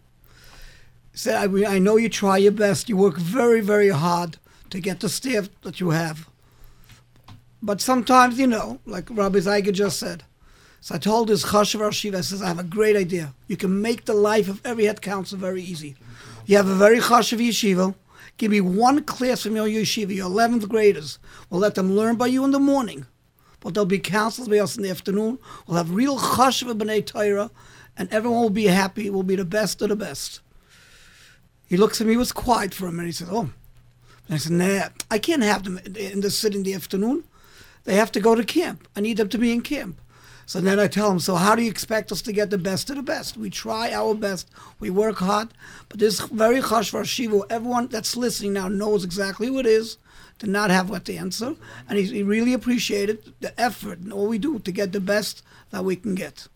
He 1.13 1.19
said, 1.19 1.37
I, 1.37 1.77
I 1.77 1.79
know 1.79 1.97
you 1.97 2.11
try 2.11 2.37
your 2.37 2.53
best. 2.53 2.91
You 2.91 2.99
work 2.99 3.17
very, 3.17 3.63
very 3.63 3.89
hard 3.89 4.37
to 4.69 4.81
get 4.81 5.01
the 5.01 5.09
staff 5.09 5.49
that 5.63 5.81
you 5.81 5.91
have. 5.91 6.29
But 7.63 7.81
sometimes, 7.81 8.39
you 8.39 8.47
know, 8.47 8.81
like 8.85 9.09
Rabbi 9.11 9.39
Zeiger 9.39 9.73
just 9.73 9.99
said. 9.99 10.25
So 10.83 10.95
I 10.95 10.99
told 10.99 11.29
this 11.29 11.47
chashuv 11.47 11.81
Rosh 11.81 12.05
Hashiva, 12.05 12.17
I 12.17 12.21
says, 12.21 12.43
I 12.43 12.49
have 12.49 12.59
a 12.59 12.65
great 12.65 12.97
idea. 12.97 13.35
You 13.47 13.57
can 13.57 13.81
make 13.81 14.05
the 14.05 14.15
life 14.15 14.49
of 14.49 14.61
every 14.67 14.85
head 14.85 15.01
council 15.01 15.39
very 15.39 15.63
easy. 15.63 15.97
You 16.45 16.59
have 16.59 16.69
a 16.69 16.75
very 16.75 16.99
chashuv 16.99 17.39
yeshiva. 17.39 17.95
Give 18.39 18.53
me 18.53 18.61
one 18.61 19.03
class 19.03 19.43
from 19.43 19.57
your 19.57 19.67
yeshiva, 19.67 20.15
your 20.15 20.31
11th 20.31 20.69
graders. 20.69 21.19
We'll 21.51 21.61
let 21.61 21.75
them 21.75 21.95
learn 21.95 22.17
by 22.17 22.29
you 22.29 22.45
in 22.45 22.53
the 22.53 22.61
morning. 22.61 23.07
But 23.61 23.75
there'll 23.75 23.85
be 23.85 23.99
councils 23.99 24.49
by 24.49 24.59
us 24.59 24.77
in 24.77 24.85
the 24.85 24.91
afternoon. 24.91 25.41
We'll 25.67 25.77
have 25.77 25.91
real 25.91 26.19
chashuv 26.19 26.73
b'nei 26.79 27.05
Torah, 27.05 27.51
and 27.97 28.09
everyone 28.13 28.41
will 28.41 28.51
be 28.51 28.67
happy. 28.67 29.11
We'll 29.11 29.25
be 29.25 29.35
the 29.35 29.45
best 29.45 29.83
of 29.83 29.89
the 29.89 29.97
best. 29.97 30.41
He 31.67 31.77
looks 31.77 32.01
at 32.01 32.07
me, 32.07 32.17
was 32.17 32.33
quiet 32.33 32.73
for 32.73 32.87
a 32.87 32.93
minute. 32.93 33.07
He 33.07 33.13
says, 33.13 33.29
Oh. 33.31 33.51
And 34.29 34.35
I 34.35 34.37
said, 34.37 34.53
Nah, 34.53 34.89
I 35.11 35.19
can't 35.19 35.43
have 35.43 35.65
them 35.65 35.79
in 35.79 36.21
the 36.21 36.31
city 36.31 36.57
in 36.59 36.63
the 36.63 36.75
afternoon. 36.75 37.25
They 37.85 37.97
have 37.97 38.13
to 38.13 38.21
go 38.21 38.37
to 38.37 38.45
camp. 38.45 38.87
I 38.95 39.01
need 39.01 39.17
them 39.17 39.29
to 39.31 39.39
be 39.39 39.51
in 39.51 39.63
camp. 39.63 40.01
So 40.49 40.63
then 40.63 40.81
I 40.81 40.87
tell 40.87 41.11
him, 41.11 41.19
so 41.19 41.35
how 41.35 41.55
do 41.55 41.63
you 41.63 41.71
expect 41.71 42.11
us 42.11 42.23
to 42.23 42.33
get 42.33 42.49
the 42.49 42.57
best 42.57 42.89
of 42.89 42.97
the 42.97 43.03
best? 43.03 43.37
We 43.37 43.51
try 43.51 43.93
our 43.93 44.15
best. 44.15 44.49
We 44.81 44.89
work 44.89 45.19
hard. 45.19 45.49
But 45.91 46.01
this 46.01 46.21
very 46.21 46.63
chash 46.63 47.05
Shiva, 47.05 47.43
everyone 47.51 47.89
that's 47.89 48.17
listening 48.17 48.55
now 48.55 48.69
knows 48.69 49.05
exactly 49.05 49.49
who 49.49 49.59
it 49.59 49.67
is 49.67 49.99
to 50.39 50.47
not 50.47 50.71
have 50.71 50.89
what 50.89 51.05
the 51.05 51.19
answer. 51.19 51.55
And 51.87 51.99
he, 51.99 52.23
really 52.23 52.55
appreciated 52.55 53.35
the 53.41 53.61
effort 53.61 53.99
and 53.99 54.11
all 54.11 54.27
we 54.27 54.39
do 54.39 54.59
to 54.59 54.73
get 54.73 54.93
the 54.93 55.01
best 55.01 55.43
that 55.69 55.85
we 55.85 55.97
can 55.97 56.15
get. 56.15 56.49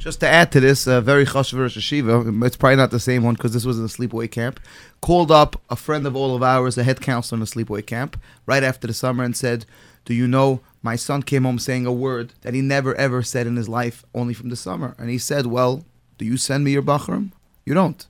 Just 0.00 0.18
to 0.18 0.28
add 0.28 0.50
to 0.50 0.58
this, 0.58 0.88
uh, 0.88 1.00
very 1.00 1.24
chashuv 1.24 1.60
Rosh 1.60 1.78
Hashiva, 1.78 2.44
it's 2.44 2.56
probably 2.56 2.74
not 2.74 2.90
the 2.90 2.98
same 2.98 3.22
one 3.22 3.34
because 3.34 3.52
this 3.52 3.64
was 3.64 3.78
in 3.78 3.84
a 3.84 3.88
sleepaway 3.88 4.28
camp, 4.28 4.58
called 5.00 5.30
up 5.30 5.60
a 5.70 5.76
friend 5.76 6.08
of 6.08 6.16
all 6.16 6.34
of 6.34 6.42
ours, 6.42 6.76
a 6.76 6.82
head 6.82 7.00
counselor 7.00 7.36
in 7.36 7.42
a 7.42 7.46
sleepaway 7.46 7.86
camp, 7.86 8.20
right 8.46 8.64
after 8.64 8.88
the 8.88 8.94
summer 8.94 9.22
and 9.22 9.36
said, 9.36 9.64
do 10.08 10.14
you 10.14 10.26
know, 10.26 10.48
my 10.82 10.96
son 10.96 11.20
came 11.22 11.44
home 11.44 11.58
saying 11.58 11.84
a 11.86 11.92
word 11.92 12.26
that 12.42 12.54
he 12.54 12.62
never 12.62 12.92
ever 13.06 13.20
said 13.22 13.46
in 13.46 13.56
his 13.56 13.68
life, 13.68 13.96
only 14.14 14.32
from 14.34 14.48
the 14.48 14.56
summer. 14.56 14.94
And 14.98 15.10
he 15.10 15.18
said, 15.18 15.44
well, 15.46 15.84
do 16.18 16.24
you 16.24 16.36
send 16.38 16.64
me 16.64 16.70
your 16.72 16.82
bachram? 16.90 17.30
You 17.66 17.74
don't. 17.74 18.00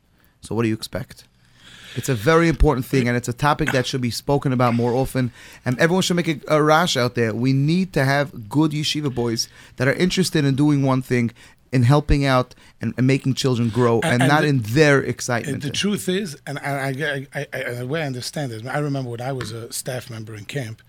So 0.41 0.55
what 0.55 0.63
do 0.63 0.69
you 0.69 0.75
expect? 0.75 1.25
It's 1.97 2.09
a 2.09 2.15
very 2.15 2.49
important 2.49 2.87
thing, 2.87 3.09
and 3.09 3.17
it's 3.17 3.29
a 3.29 3.33
topic 3.49 3.73
that 3.73 3.85
should 3.87 4.01
be 4.11 4.11
spoken 4.13 4.53
about 4.53 4.75
more 4.75 4.93
often. 5.03 5.33
And 5.65 5.77
everyone 5.81 6.03
should 6.03 6.15
make 6.17 6.29
a, 6.29 6.39
a 6.59 6.63
rash 6.63 6.97
out 6.97 7.15
there. 7.17 7.35
We 7.35 7.53
need 7.53 7.93
to 7.95 8.05
have 8.05 8.49
good 8.49 8.71
yeshiva 8.71 9.13
boys 9.13 9.49
that 9.77 9.89
are 9.89 9.95
interested 9.95 10.45
in 10.45 10.55
doing 10.55 10.83
one 10.85 11.03
thing, 11.03 11.33
in 11.73 11.83
helping 11.83 12.25
out 12.25 12.55
and, 12.81 12.95
and 12.97 13.07
making 13.07 13.35
children 13.35 13.69
grow, 13.71 13.97
and, 14.03 14.13
And- 14.13 14.23
and 14.23 14.29
not 14.35 14.43
the- 14.43 14.49
in 14.49 14.59
their 14.79 15.03
excitement. 15.03 15.63
the 15.65 15.71
truth 15.71 16.09
is, 16.09 16.37
and 16.47 16.59
I, 16.61 16.71
I, 16.91 17.27
I, 17.35 17.47
I, 17.53 17.73
the 17.81 17.87
way 17.87 18.03
I 18.03 18.07
understand 18.07 18.53
it, 18.53 18.65
I 18.67 18.79
remember 18.79 19.11
when 19.11 19.21
I 19.21 19.33
was 19.33 19.51
a 19.51 19.73
staff 19.73 20.09
member 20.09 20.35
in 20.37 20.45
camp, 20.45 20.81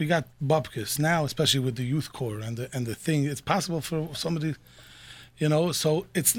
we 0.00 0.06
got 0.06 0.26
bupkis 0.44 0.98
now, 0.98 1.24
especially 1.24 1.60
with 1.60 1.76
the 1.76 1.84
youth 1.84 2.12
corps 2.12 2.40
and 2.40 2.56
the 2.56 2.68
and 2.72 2.86
the 2.86 2.94
thing. 2.94 3.26
It's 3.26 3.42
possible 3.42 3.80
for 3.80 4.08
somebody, 4.14 4.54
you 5.38 5.48
know. 5.48 5.70
So 5.72 6.06
it's 6.14 6.36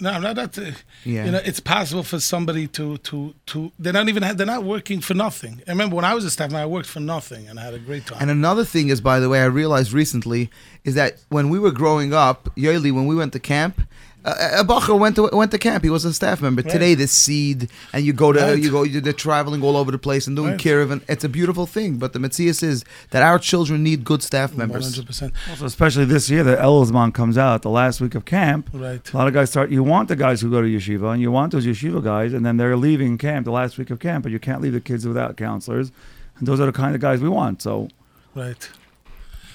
no, 0.00 0.18
not 0.18 0.34
that. 0.36 0.58
Uh, 0.58 0.72
Yeah. 1.04 1.26
You 1.26 1.30
know, 1.32 1.40
it's 1.44 1.60
possible 1.60 2.02
for 2.02 2.20
somebody 2.20 2.66
to 2.68 2.98
to 2.98 3.34
to. 3.46 3.72
They're 3.78 3.92
not 3.92 4.08
even. 4.08 4.36
They're 4.36 4.46
not 4.46 4.64
working 4.64 5.00
for 5.00 5.14
nothing. 5.14 5.62
I 5.66 5.70
remember 5.70 5.96
when 5.96 6.04
I 6.04 6.14
was 6.14 6.24
a 6.24 6.30
staff 6.30 6.50
member, 6.50 6.62
I 6.62 6.66
worked 6.66 6.88
for 6.88 7.00
nothing, 7.00 7.48
and 7.48 7.60
I 7.60 7.64
had 7.64 7.74
a 7.74 7.78
great 7.78 8.06
time. 8.06 8.18
And 8.20 8.30
another 8.30 8.64
thing 8.64 8.88
is, 8.88 9.00
by 9.00 9.20
the 9.20 9.28
way, 9.28 9.40
I 9.40 9.46
realized 9.46 9.92
recently 9.92 10.50
is 10.84 10.94
that 10.94 11.12
when 11.28 11.48
we 11.48 11.58
were 11.58 11.72
growing 11.72 12.12
up, 12.12 12.48
Yoeli, 12.56 12.92
when 12.92 13.06
we 13.06 13.14
went 13.14 13.32
to 13.34 13.40
camp, 13.40 13.82
uh, 14.24 14.60
a 14.60 14.64
bacher 14.64 14.98
went 14.98 15.16
to 15.16 15.28
went 15.32 15.50
to 15.50 15.58
camp. 15.58 15.82
He 15.84 15.90
was 15.90 16.04
a 16.04 16.12
staff 16.12 16.42
member. 16.42 16.62
Right. 16.62 16.70
Today, 16.72 16.94
the 16.94 17.06
seed, 17.06 17.68
and 17.92 18.04
you 18.04 18.12
go 18.12 18.32
to 18.32 18.40
Right. 18.40 18.58
you 18.62 18.70
go. 18.70 18.84
They're 18.86 19.12
traveling 19.12 19.62
all 19.62 19.76
over 19.76 19.90
the 19.90 19.98
place 19.98 20.26
and 20.26 20.36
doing 20.36 20.50
Right. 20.52 20.60
kirov, 20.60 20.90
and 20.90 21.00
it's 21.08 21.24
a 21.24 21.28
beautiful 21.28 21.66
thing. 21.66 21.96
But 21.96 22.12
the 22.12 22.18
Metzias 22.18 22.62
is 22.62 22.84
that 23.10 23.22
our 23.22 23.38
children 23.38 23.82
need 23.82 24.04
good 24.04 24.22
staff 24.22 24.54
members. 24.56 24.84
hundred 24.84 25.06
percent. 25.06 25.32
Also, 25.48 25.64
especially 25.66 26.04
this 26.04 26.28
year, 26.28 26.42
the 26.44 26.56
Elzman 26.56 27.12
comes 27.14 27.38
out 27.38 27.62
the 27.62 27.70
last 27.70 28.00
week 28.00 28.14
of 28.14 28.24
camp. 28.24 28.68
Right. 28.72 29.12
A 29.12 29.16
lot 29.16 29.26
of 29.28 29.34
guys 29.34 29.50
start. 29.50 29.70
You 29.70 29.82
want 29.82 30.08
the 30.08 30.16
guys 30.16 30.40
who 30.40 30.50
go 30.50 30.60
to 30.60 30.68
yeshiva, 30.68 31.12
and 31.12 31.20
you 31.22 31.30
want 31.30 31.52
those 31.52 31.66
yeshiva 31.66 32.02
guys, 32.02 32.32
and 32.32 32.44
then 32.44 32.56
they're 32.58 32.76
leaving 32.76 33.16
camp 33.18 33.44
the 33.46 33.52
last 33.52 33.78
week 33.78 33.90
of 33.90 33.98
camp, 34.00 34.22
but 34.24 34.32
you 34.32 34.38
can't 34.38 34.60
leave 34.60 34.72
the 34.74 34.80
kids 34.80 35.06
without 35.06 35.36
counselors. 35.36 35.92
and 36.38 36.46
those 36.48 36.58
are 36.58 36.64
the 36.66 36.72
kind 36.72 36.94
of 36.94 37.00
guys 37.02 37.20
we 37.20 37.28
want. 37.28 37.60
So, 37.60 37.88
Right. 38.34 38.68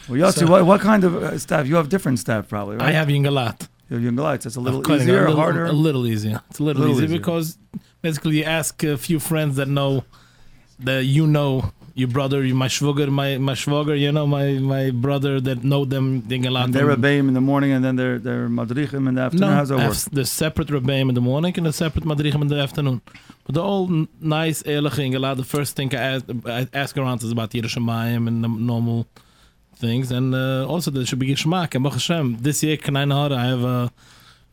well, 0.07 0.19
Yossi, 0.19 0.39
So- 0.41 0.47
what, 0.47 0.65
what 0.67 0.81
kind 0.81 1.03
of 1.03 1.15
uh, 1.15 1.37
staff? 1.39 1.67
You 1.67 1.75
have 1.77 1.89
different 1.89 2.19
staff, 2.19 2.47
probably, 2.47 2.75
right? 2.77 2.89
I 2.89 2.91
have 2.91 3.07
Yingalat. 3.07 3.61
You 3.61 3.65
have 3.65 3.74
young 3.89 4.15
lights. 4.15 4.45
It's 4.45 4.55
a 4.55 4.61
little 4.61 4.81
easier, 4.91 5.17
a 5.25 5.29
little, 5.29 5.35
harder. 5.35 5.65
A 5.65 5.71
little 5.71 6.05
easier. 6.07 6.41
It's 6.49 6.59
a 6.59 6.63
little, 6.63 6.81
Little 6.81 6.95
easier, 6.95 7.05
easier. 7.05 7.19
because 7.19 7.57
basically 8.01 8.37
you 8.37 8.43
ask 8.43 8.83
a 8.83 8.97
few 8.97 9.19
friends 9.19 9.55
that 9.57 9.67
know 9.67 10.03
that 10.79 11.05
you 11.05 11.25
know 11.27 11.71
your 11.93 12.09
brother, 12.09 12.43
my 12.53 12.67
shvoger, 12.67 13.07
my 13.09 13.37
my 13.37 13.53
shvoger, 13.53 13.97
you 13.97 14.11
know 14.11 14.27
my 14.27 14.59
my 14.59 14.91
brother 14.91 15.39
that 15.39 15.63
know 15.63 15.85
them 15.85 16.21
Yingalat. 16.23 16.65
and 16.65 16.73
they're 16.73 16.87
Rebbeim 16.95 17.29
in 17.29 17.33
the 17.33 17.39
morning, 17.41 17.71
and 17.71 17.85
then 17.85 17.95
they're 17.95 18.19
they're 18.19 18.49
Madrichim 18.49 19.07
in 19.07 19.15
the 19.15 19.21
afternoon. 19.21 19.49
No, 19.49 19.55
How's 19.55 19.69
that 19.69 19.77
work? 19.77 19.95
there's 20.11 20.29
separate 20.29 20.67
Rebbeim 20.67 21.07
in 21.07 21.15
the 21.15 21.21
morning 21.21 21.53
and 21.57 21.67
a 21.67 21.71
separate 21.71 22.03
Madrichim 22.05 22.41
in 22.41 22.47
the 22.49 22.59
afternoon. 22.59 23.01
But 23.45 23.55
they're 23.55 23.63
all 23.63 23.87
nice, 24.19 24.61
eerlijk 24.65 24.97
ingeladen. 24.97 25.37
The 25.37 25.43
first 25.57 25.75
thing 25.77 25.93
I 25.95 26.01
ask, 26.15 26.25
I 26.45 26.67
ask 26.73 26.97
around 26.97 27.23
is 27.23 27.31
about 27.31 27.51
Yerushalayim 27.51 28.27
and 28.27 28.43
the 28.43 28.49
normal 28.49 29.05
things. 29.77 30.11
And 30.11 30.33
uh, 30.35 30.67
also 30.67 30.91
there 30.91 31.05
should 31.05 31.19
be 31.19 31.27
Gishmak. 31.27 31.75
And 31.75 31.83
Baruch 31.83 31.93
Hashem, 31.95 32.37
this 32.41 32.63
year, 32.63 32.77
Kanai 32.77 33.05
Nahara, 33.05 33.35
I 33.37 33.45
have 33.47 33.63
a, 33.63 33.91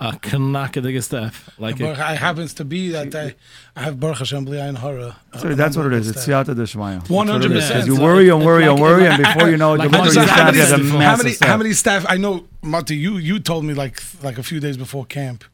a 0.00 0.12
knackadige 0.18 1.02
staff. 1.02 1.50
Like 1.58 1.78
Baruch- 1.78 1.98
it, 1.98 2.18
happens 2.18 2.54
to 2.54 2.64
be 2.64 2.90
that 2.90 3.14
I, 3.14 3.34
I 3.76 3.82
have 3.84 4.00
Baruch 4.00 4.18
Hashem 4.18 4.44
B'li 4.46 4.58
Ayin 4.58 4.76
Hara. 4.78 5.16
uh, 5.32 5.38
So 5.38 5.54
that's 5.54 5.76
what 5.76 5.86
it 5.86 5.92
is. 5.94 6.08
staff. 6.10 6.16
It's 6.16 6.26
Siyata 6.26 6.54
Deshmaya. 6.54 7.06
100%. 7.06 7.48
Because 7.48 7.86
you 7.86 8.00
worry 8.00 8.28
and 8.28 8.44
worry 8.44 8.64
and 8.64 8.80
worry, 8.80 9.06
and 9.06 9.22
before 9.22 9.48
you 9.48 9.56
know 9.56 9.74
it, 9.74 9.78
like 9.78 9.90
the 9.90 9.98
Mati 9.98 10.08
winter 10.16 10.22
you 10.22 10.26
how 10.28 10.44
many- 10.46 10.58
have 10.58 10.72
a 10.72 10.76
how 10.90 10.98
massive 10.98 11.32
staff. 11.34 11.48
how 11.48 11.56
many 11.56 11.72
staff? 11.72 12.06
I 12.08 12.16
know, 12.16 12.46
Mati. 12.62 12.96
You 12.96 13.16
you 13.18 13.38
told 13.38 13.64
me 13.64 13.74
like 13.74 14.02
like 14.22 14.38
a 14.38 14.42
few 14.42 14.58
days 14.60 14.76
before 14.76 15.04
camp, 15.06 15.44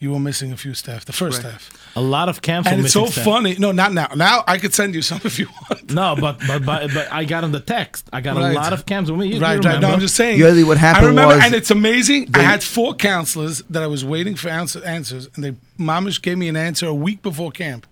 you 0.00 0.12
were 0.12 0.20
missing 0.20 0.52
a 0.52 0.56
few 0.56 0.74
staff. 0.74 1.04
The 1.04 1.12
first 1.12 1.40
staff, 1.40 1.70
a 1.96 2.00
lot 2.00 2.28
of 2.28 2.40
camps 2.40 2.68
and 2.68 2.84
it's 2.84 2.92
so 2.92 3.06
staff. 3.06 3.24
funny. 3.24 3.56
No, 3.58 3.72
not 3.72 3.92
now. 3.92 4.08
Now 4.14 4.44
I 4.46 4.58
could 4.58 4.72
send 4.72 4.94
you 4.94 5.02
some 5.02 5.20
if 5.24 5.38
you 5.38 5.46
want. 5.68 5.90
No, 5.92 6.14
but, 6.14 6.38
but 6.46 6.64
but 6.64 6.94
but 6.94 7.10
I 7.12 7.24
got 7.24 7.42
on 7.44 7.50
the 7.52 7.60
text. 7.60 8.08
I 8.12 8.20
got 8.20 8.36
Right. 8.36 8.52
a 8.52 8.54
lot 8.54 8.72
of 8.72 8.86
camps 8.86 9.10
with 9.10 9.18
me. 9.20 9.26
You, 9.28 9.34
you 9.36 9.40
right, 9.40 9.62
right. 9.64 9.80
No. 9.80 9.90
I'm 9.90 10.00
just 10.00 10.14
saying. 10.14 10.38
Usually 10.38 10.62
what 10.64 10.78
happened 10.78 11.06
I 11.06 11.08
remember, 11.08 11.34
was 11.36 11.44
and 11.44 11.54
it's 11.54 11.70
amazing. 11.70 12.26
they- 12.26 12.40
I 12.40 12.42
had 12.44 12.62
four 12.62 12.94
counselors 12.94 13.62
that 13.70 13.82
I 13.82 13.86
was 13.88 14.04
waiting 14.04 14.36
for 14.36 14.48
answer, 14.48 14.84
answers, 14.84 15.28
and 15.34 15.42
they 15.42 15.56
mamish 15.78 16.22
gave 16.22 16.38
me 16.38 16.48
an 16.48 16.56
answer 16.56 16.86
a 16.86 16.94
week 16.94 17.20
before 17.22 17.50
camp, 17.50 17.86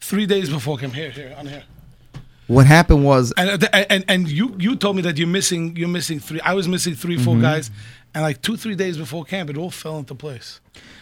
three 0.00 0.26
days 0.26 0.48
before 0.48 0.78
camp. 0.78 0.94
Here, 0.94 1.10
here, 1.10 1.34
on 1.38 1.46
here. 1.46 1.64
What 2.46 2.66
happened 2.66 3.04
was 3.04 3.32
And 3.36 3.64
uh, 3.64 3.68
and 3.90 4.04
and 4.08 4.30
you 4.30 4.54
you 4.58 4.76
told 4.76 4.96
me 4.96 5.02
that 5.02 5.16
you're 5.16 5.28
missing 5.28 5.76
you're 5.76 5.88
missing 5.88 6.20
three. 6.20 6.40
I 6.40 6.54
was 6.54 6.68
missing 6.68 6.94
3 6.94 7.18
4 7.18 7.38
guys, 7.38 7.70
and 8.14 8.22
like 8.22 8.42
two 8.42 8.56
three 8.56 8.74
days 8.74 8.96
before 8.96 9.24
camp, 9.24 9.50
it 9.50 9.56
all 9.56 9.70
fell 9.70 9.98
into 9.98 10.14
place. 10.14 10.60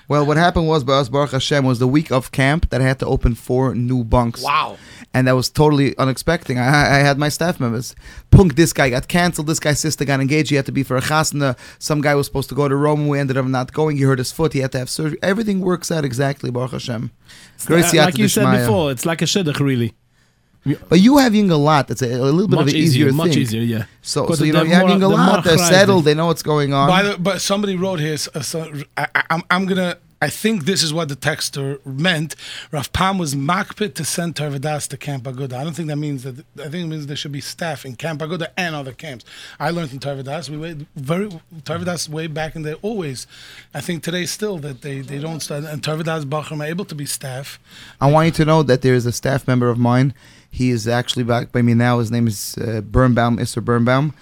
well, 0.09 0.25
what 0.25 0.37
happened 0.37 0.69
was 0.69 0.85
by 0.85 0.95
us 0.95 1.09
Baruch 1.09 1.33
Hashem 1.33 1.65
was 1.65 1.79
the 1.79 1.89
week 1.89 2.11
of 2.13 2.31
camp 2.33 2.71
that 2.71 2.81
I 2.81 2.85
had 2.85 2.99
to 3.01 3.07
open 3.07 3.35
four 3.35 3.75
new 3.75 4.05
bunks. 4.05 4.43
Wow. 4.43 4.77
and 5.15 5.27
that 5.27 5.33
was 5.33 5.51
totally 5.51 5.97
unexpected. 5.99 6.57
I, 6.57 6.97
I 6.97 6.99
had 6.99 7.19
my 7.19 7.29
staff 7.29 7.61
members. 7.61 7.95
Punk, 8.31 8.55
this 8.55 8.73
guy 8.73 8.91
got 8.91 9.09
canceled. 9.09 9.47
This 9.47 9.61
guy's 9.61 9.81
sister 9.81 10.05
got 10.05 10.21
engaged. 10.21 10.51
He 10.51 10.57
had 10.57 10.67
to 10.67 10.73
be 10.73 10.83
for 10.83 10.97
a 10.97 11.03
chasna. 11.03 11.57
Some 11.79 12.01
guy 12.01 12.15
was 12.15 12.27
supposed 12.27 12.49
to 12.51 12.55
go 12.55 12.69
to 12.69 12.77
Rome. 12.77 13.09
We 13.09 13.19
ended 13.19 13.37
up 13.37 13.47
not 13.47 13.73
going. 13.73 13.97
He 13.97 14.05
hurt 14.05 14.19
his 14.19 14.33
foot. 14.33 14.53
He 14.53 14.61
had 14.61 14.73
to 14.73 14.79
have 14.79 14.89
surgery. 14.91 15.19
Everything 15.23 15.61
works 15.61 15.91
out 15.91 16.05
exactly, 16.05 16.51
Baruch 16.51 16.73
Hashem. 16.73 17.11
Grace 17.67 17.93
Uh, 17.93 18.05
like 18.05 18.19
you 18.19 18.29
said 18.29 18.61
before, 18.61 18.91
it's 18.91 19.05
like 19.05 19.21
a 19.23 19.27
shidduch, 19.27 19.61
really. 19.61 19.95
But 20.89 21.01
you 21.01 21.17
have 21.19 21.35
Ying 21.35 21.51
a 21.51 21.57
lot. 21.57 21.89
That's 21.89 22.03
a, 22.03 22.07
a 22.07 22.19
little 22.31 22.47
bit 22.47 22.57
Much 22.57 22.63
of 22.63 22.69
an 22.69 22.77
easier, 22.77 23.07
easier, 23.07 23.13
much 23.13 23.31
thing. 23.31 23.39
easier, 23.39 23.63
yeah. 23.63 23.85
So, 24.01 24.29
so 24.33 24.45
you 24.45 24.53
they're 24.53 24.63
know, 24.63 24.69
you 24.69 24.75
have 24.75 24.83
more- 24.83 24.91
Ying 24.91 25.03
a 25.03 25.09
they're 25.09 25.17
lot. 25.17 25.33
more 25.45 25.57
They're 25.57 25.59
settled. 25.67 26.05
They 26.05 26.15
know 26.15 26.27
what's 26.27 26.43
going 26.43 26.73
on. 26.73 26.89
By 26.89 27.03
the, 27.03 27.19
but 27.19 27.41
somebody 27.41 27.77
wrote 27.77 27.99
here. 28.01 28.15
Uh, 28.35 28.41
so, 28.41 28.73
I, 28.97 29.09
I, 29.15 29.23
I'm 29.31 29.43
I'm 29.51 29.67
gonna. 29.67 29.97
I 30.21 30.31
think 30.31 30.67
this 30.67 30.85
is 30.85 30.95
what 30.95 31.09
the 31.09 31.17
texter 31.17 31.85
meant. 31.85 32.37
Rav 32.71 32.93
Pam 32.93 33.19
was 33.19 33.35
makpit 33.35 33.95
to 33.95 34.05
send 34.05 34.37
Torah 34.37 34.53
Vodaas 34.53 34.87
to 34.91 34.97
Camp 34.97 35.25
Aguda. 35.25 35.55
I 35.55 35.65
don't 35.65 35.73
think 35.75 35.89
that 35.89 35.97
means 35.97 36.23
that. 36.23 36.45
I 36.61 36.69
think 36.69 36.85
it 36.85 36.87
means 36.87 37.09
there 37.09 37.17
should 37.17 37.33
be 37.33 37.41
staff 37.41 37.85
in 37.85 37.97
Camp 37.97 38.21
Aguda 38.21 38.51
and 38.57 38.77
other 38.77 38.93
camps. 38.93 39.25
I 39.59 39.71
learned 39.71 39.93
in 39.93 39.99
Torah 39.99 40.23
Vodaas. 40.23 40.49
We 40.49 40.59
wait 40.59 40.77
very 40.95 41.29
Torah 41.65 41.81
Vodaas 41.81 42.09
way 42.09 42.29
back 42.29 42.55
in 42.55 42.63
there. 42.63 42.77
Always, 42.83 43.27
I 43.75 43.81
think 43.81 44.05
today 44.05 44.27
still 44.27 44.59
that 44.59 44.83
they 44.83 45.01
they 45.01 45.19
don't 45.19 45.41
start. 45.41 45.65
And 45.65 45.83
Torah 45.83 45.99
Vodaas 46.05 46.23
Bachram 46.25 46.61
are 46.61 46.69
able 46.69 46.85
to 46.85 46.95
be 46.95 47.05
staff. 47.05 47.59
I 48.01 48.09
want 48.09 48.27
you 48.27 48.33
to 48.33 48.45
know 48.45 48.63
that 48.63 48.83
there 48.83 48.95
is 48.95 49.07
a 49.07 49.13
staff 49.13 49.49
member 49.49 49.69
of 49.71 49.77
mine. 49.77 50.15
He 50.53 50.71
is 50.71 50.87
actually 50.87 51.25
back 51.25 51.51
by 51.51 51.63
me 51.63 51.73
now. 51.73 51.99
His 51.99 52.11
name 52.11 52.27
is 52.27 52.59
uh, 52.59 52.83
Birnbaum, 52.83 53.39
Mr. 53.39 53.65
Birnbaum. 53.65 54.13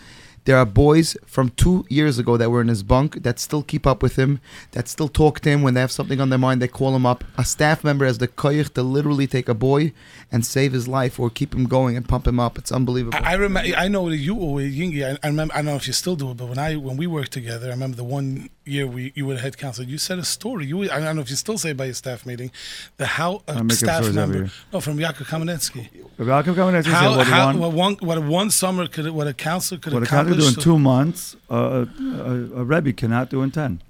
There 0.45 0.57
are 0.57 0.65
boys 0.65 1.17
from 1.27 1.51
two 1.51 1.85
years 1.91 2.19
ago 2.19 2.37
that 2.37 2.51
were 2.51 2.61
in 2.63 2.69
his 2.69 2.85
bunk 2.85 3.25
that 3.25 3.41
still 3.41 3.63
keep 3.63 3.85
up 3.87 4.01
with 4.01 4.17
him, 4.17 4.41
that 4.71 4.89
still 4.89 5.09
talk 5.09 5.41
to 5.41 5.51
him 5.51 5.61
when 5.63 5.75
they 5.75 5.81
have 5.81 5.91
something 5.93 6.21
on 6.21 6.31
their 6.31 6.39
mind. 6.39 6.63
They 6.63 6.69
call 6.69 6.95
him 6.95 7.05
up. 7.05 7.25
A 7.37 7.45
staff 7.45 7.83
member 7.83 8.07
has 8.07 8.19
the 8.19 8.29
koyach 8.29 8.73
to 8.75 8.83
literally 8.83 9.27
take 9.27 9.49
a 9.49 9.55
boy 9.55 9.93
and 10.33 10.47
save 10.47 10.73
his 10.73 10.89
life 10.89 11.21
or 11.21 11.31
keep 11.31 11.53
him 11.53 11.65
going 11.65 11.97
and 11.97 12.09
pump 12.09 12.27
him 12.27 12.41
up. 12.41 12.57
It's 12.57 12.73
unbelievable. 12.73 13.19
I, 13.23 13.33
I 13.33 13.35
remember. 13.35 13.77
I 13.77 13.89
know 13.89 14.09
that 14.09 14.17
you 14.17 14.37
Yingi. 14.37 15.05
I, 15.05 15.19
I 15.23 15.29
remember. 15.29 15.53
I 15.53 15.59
don't 15.59 15.67
know 15.67 15.77
if 15.77 15.87
you 15.89 15.93
still 15.93 16.17
do 16.17 16.31
it, 16.31 16.37
but 16.37 16.47
when 16.47 16.59
I 16.59 16.77
when 16.77 16.97
we 16.97 17.07
worked 17.07 17.33
together, 17.33 17.67
I 17.67 17.71
remember 17.71 17.97
the 17.97 18.05
one 18.05 18.49
year 18.65 18.87
we 18.87 19.13
you 19.15 19.27
were 19.27 19.35
the 19.35 19.41
head 19.41 19.57
counselor. 19.57 19.87
You 19.87 19.99
said 19.99 20.19
a 20.19 20.25
story. 20.25 20.67
You 20.67 20.83
I 20.91 21.01
don't 21.01 21.17
know 21.17 21.23
if 21.23 21.31
you 21.31 21.37
still 21.37 21.59
say 21.59 21.71
it 21.71 21.77
by 21.77 21.87
your 21.87 21.95
staff 21.95 22.27
meeting, 22.27 22.51
the 22.97 23.07
how 23.07 23.43
a 23.49 23.53
I 23.53 23.63
make 23.63 23.73
up 23.73 23.79
staff 23.79 24.13
member. 24.13 24.51
No, 24.73 24.81
from 24.81 24.99
Yaakov 24.99 25.27
Kamenetsky. 25.27 25.89
Rav 26.19 26.45
coming 26.45 26.75
at 26.75 26.87
How, 26.87 27.17
what 27.17 27.27
how 27.27 27.47
one, 27.47 27.59
what 27.59 27.73
one 27.73 27.95
what 28.01 28.25
one 28.25 28.51
summer 28.51 28.87
could 28.87 29.11
what 29.11 29.27
a 29.27 29.35
counselor 29.35 29.81
could 29.81 29.93
what 29.93 30.03
a 30.03 30.07
counter 30.07 30.33
accomplish. 30.33 30.55
do 30.55 30.61
in 30.61 30.65
two 30.65 30.79
months, 30.79 31.37
uh, 31.51 31.55
a, 31.55 32.05
a, 32.05 32.61
a 32.61 32.65
Rebbe 32.65 32.93
cannot 32.93 33.31
do 33.31 33.43
in 33.43 33.51
ten. 33.51 33.83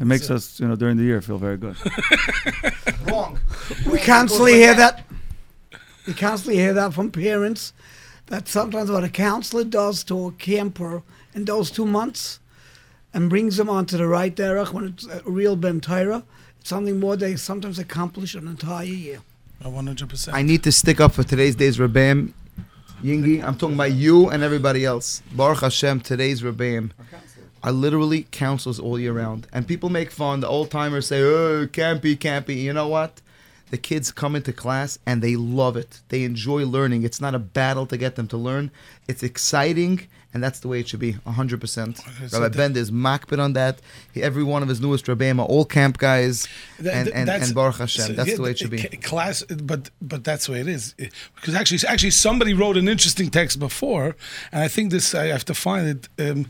It 0.00 0.06
makes 0.06 0.30
us, 0.30 0.58
you 0.58 0.66
know, 0.66 0.76
during 0.76 0.96
the 0.96 1.02
year 1.02 1.20
feel 1.20 1.36
very 1.36 1.58
good. 1.58 1.76
Wrong. 3.06 3.38
We 3.86 3.98
constantly 3.98 4.54
hear 4.54 4.74
that. 4.74 5.04
We 6.06 6.14
constantly 6.14 6.56
hear 6.56 6.72
that 6.72 6.94
from 6.94 7.10
parents 7.10 7.74
that 8.26 8.48
sometimes 8.48 8.90
what 8.90 9.04
a 9.04 9.10
counselor 9.10 9.64
does 9.64 10.02
to 10.04 10.28
a 10.28 10.32
camper 10.32 11.02
in 11.34 11.44
those 11.44 11.70
two 11.70 11.84
months 11.84 12.40
and 13.12 13.28
brings 13.30 13.56
them 13.56 13.68
onto 13.68 13.96
the 13.96 14.06
right 14.06 14.34
derech 14.34 14.72
when 14.72 14.84
it's 14.84 15.06
a 15.06 15.22
real 15.24 15.56
ben 15.56 15.80
Torah, 15.80 16.24
it's 16.58 16.68
something 16.68 17.00
more 17.00 17.16
they 17.16 17.36
sometimes 17.36 17.78
accomplish 17.78 18.34
an 18.34 18.46
entire 18.46 18.84
year. 18.84 19.20
One 19.62 19.86
hundred 19.86 20.08
percent. 20.08 20.36
I 20.36 20.42
need 20.42 20.62
to 20.62 20.72
stick 20.72 21.00
up 21.00 21.12
for 21.12 21.22
today's 21.22 21.54
day's 21.54 21.78
Rebbeim. 21.78 22.32
Yingi, 23.02 23.42
I'm 23.42 23.56
talking 23.56 23.74
about 23.74 23.92
you 23.92 24.28
and 24.28 24.42
everybody 24.42 24.84
else. 24.84 25.22
Baruch 25.32 25.60
Hashem, 25.60 26.00
today's 26.00 26.42
Rebbeim 26.42 26.92
are 27.62 27.72
literally 27.72 28.26
counselors 28.30 28.78
all 28.78 28.98
year 28.98 29.12
round. 29.12 29.46
And 29.52 29.68
people 29.68 29.90
make 29.90 30.10
fun. 30.10 30.40
The 30.40 30.48
old 30.48 30.70
timers 30.70 31.06
say, 31.06 31.22
oh, 31.22 31.66
can't 31.66 32.00
be, 32.00 32.16
can't 32.16 32.46
be. 32.46 32.54
You 32.54 32.72
know 32.72 32.88
what? 32.88 33.20
The 33.70 33.78
kids 33.78 34.10
come 34.12 34.34
into 34.34 34.52
class 34.52 34.98
and 35.06 35.22
they 35.22 35.36
love 35.36 35.76
it. 35.76 36.00
They 36.08 36.24
enjoy 36.24 36.64
learning. 36.64 37.02
It's 37.02 37.20
not 37.20 37.34
a 37.34 37.38
battle 37.38 37.86
to 37.86 37.96
get 37.96 38.16
them 38.16 38.28
to 38.28 38.36
learn. 38.36 38.70
It's 39.06 39.22
exciting, 39.22 40.08
and 40.32 40.42
that's 40.42 40.60
the 40.60 40.68
way 40.68 40.78
it 40.80 40.88
should 40.88 41.00
be, 41.00 41.14
100%. 41.14 42.22
It's 42.22 42.32
Rabbi 42.32 42.56
Bender 42.56 42.78
is 42.78 42.90
makbid 42.92 43.42
on 43.42 43.52
that. 43.54 43.80
He, 44.12 44.22
every 44.22 44.44
one 44.44 44.62
of 44.62 44.68
his 44.68 44.80
newest 44.80 45.06
Rebbeim 45.06 45.40
are 45.40 45.46
all 45.46 45.64
camp 45.64 45.98
guys. 45.98 46.46
And, 46.78 47.08
and, 47.08 47.28
that's- 47.28 47.46
and 47.48 47.54
Baruch 47.54 47.76
Hashem. 47.78 48.06
so, 48.06 48.12
That's 48.12 48.28
yeah, 48.30 48.36
the 48.36 48.42
way 48.42 48.50
it 48.52 48.58
should 48.58 48.70
be. 48.70 48.78
Class, 48.82 49.42
but 49.42 49.90
but 50.00 50.22
that's 50.22 50.46
the 50.46 50.52
way 50.52 50.60
it 50.60 50.68
is. 50.68 50.94
Because 51.34 51.54
actually, 51.54 51.80
actually, 51.88 52.12
somebody 52.12 52.54
wrote 52.54 52.76
an 52.76 52.86
interesting 52.88 53.28
text 53.30 53.58
before, 53.58 54.14
and 54.52 54.62
I 54.62 54.68
think 54.68 54.92
this 54.92 55.14
I 55.14 55.26
have 55.26 55.44
to 55.46 55.54
find 55.54 55.86
it. 55.88 56.08
Um, 56.30 56.46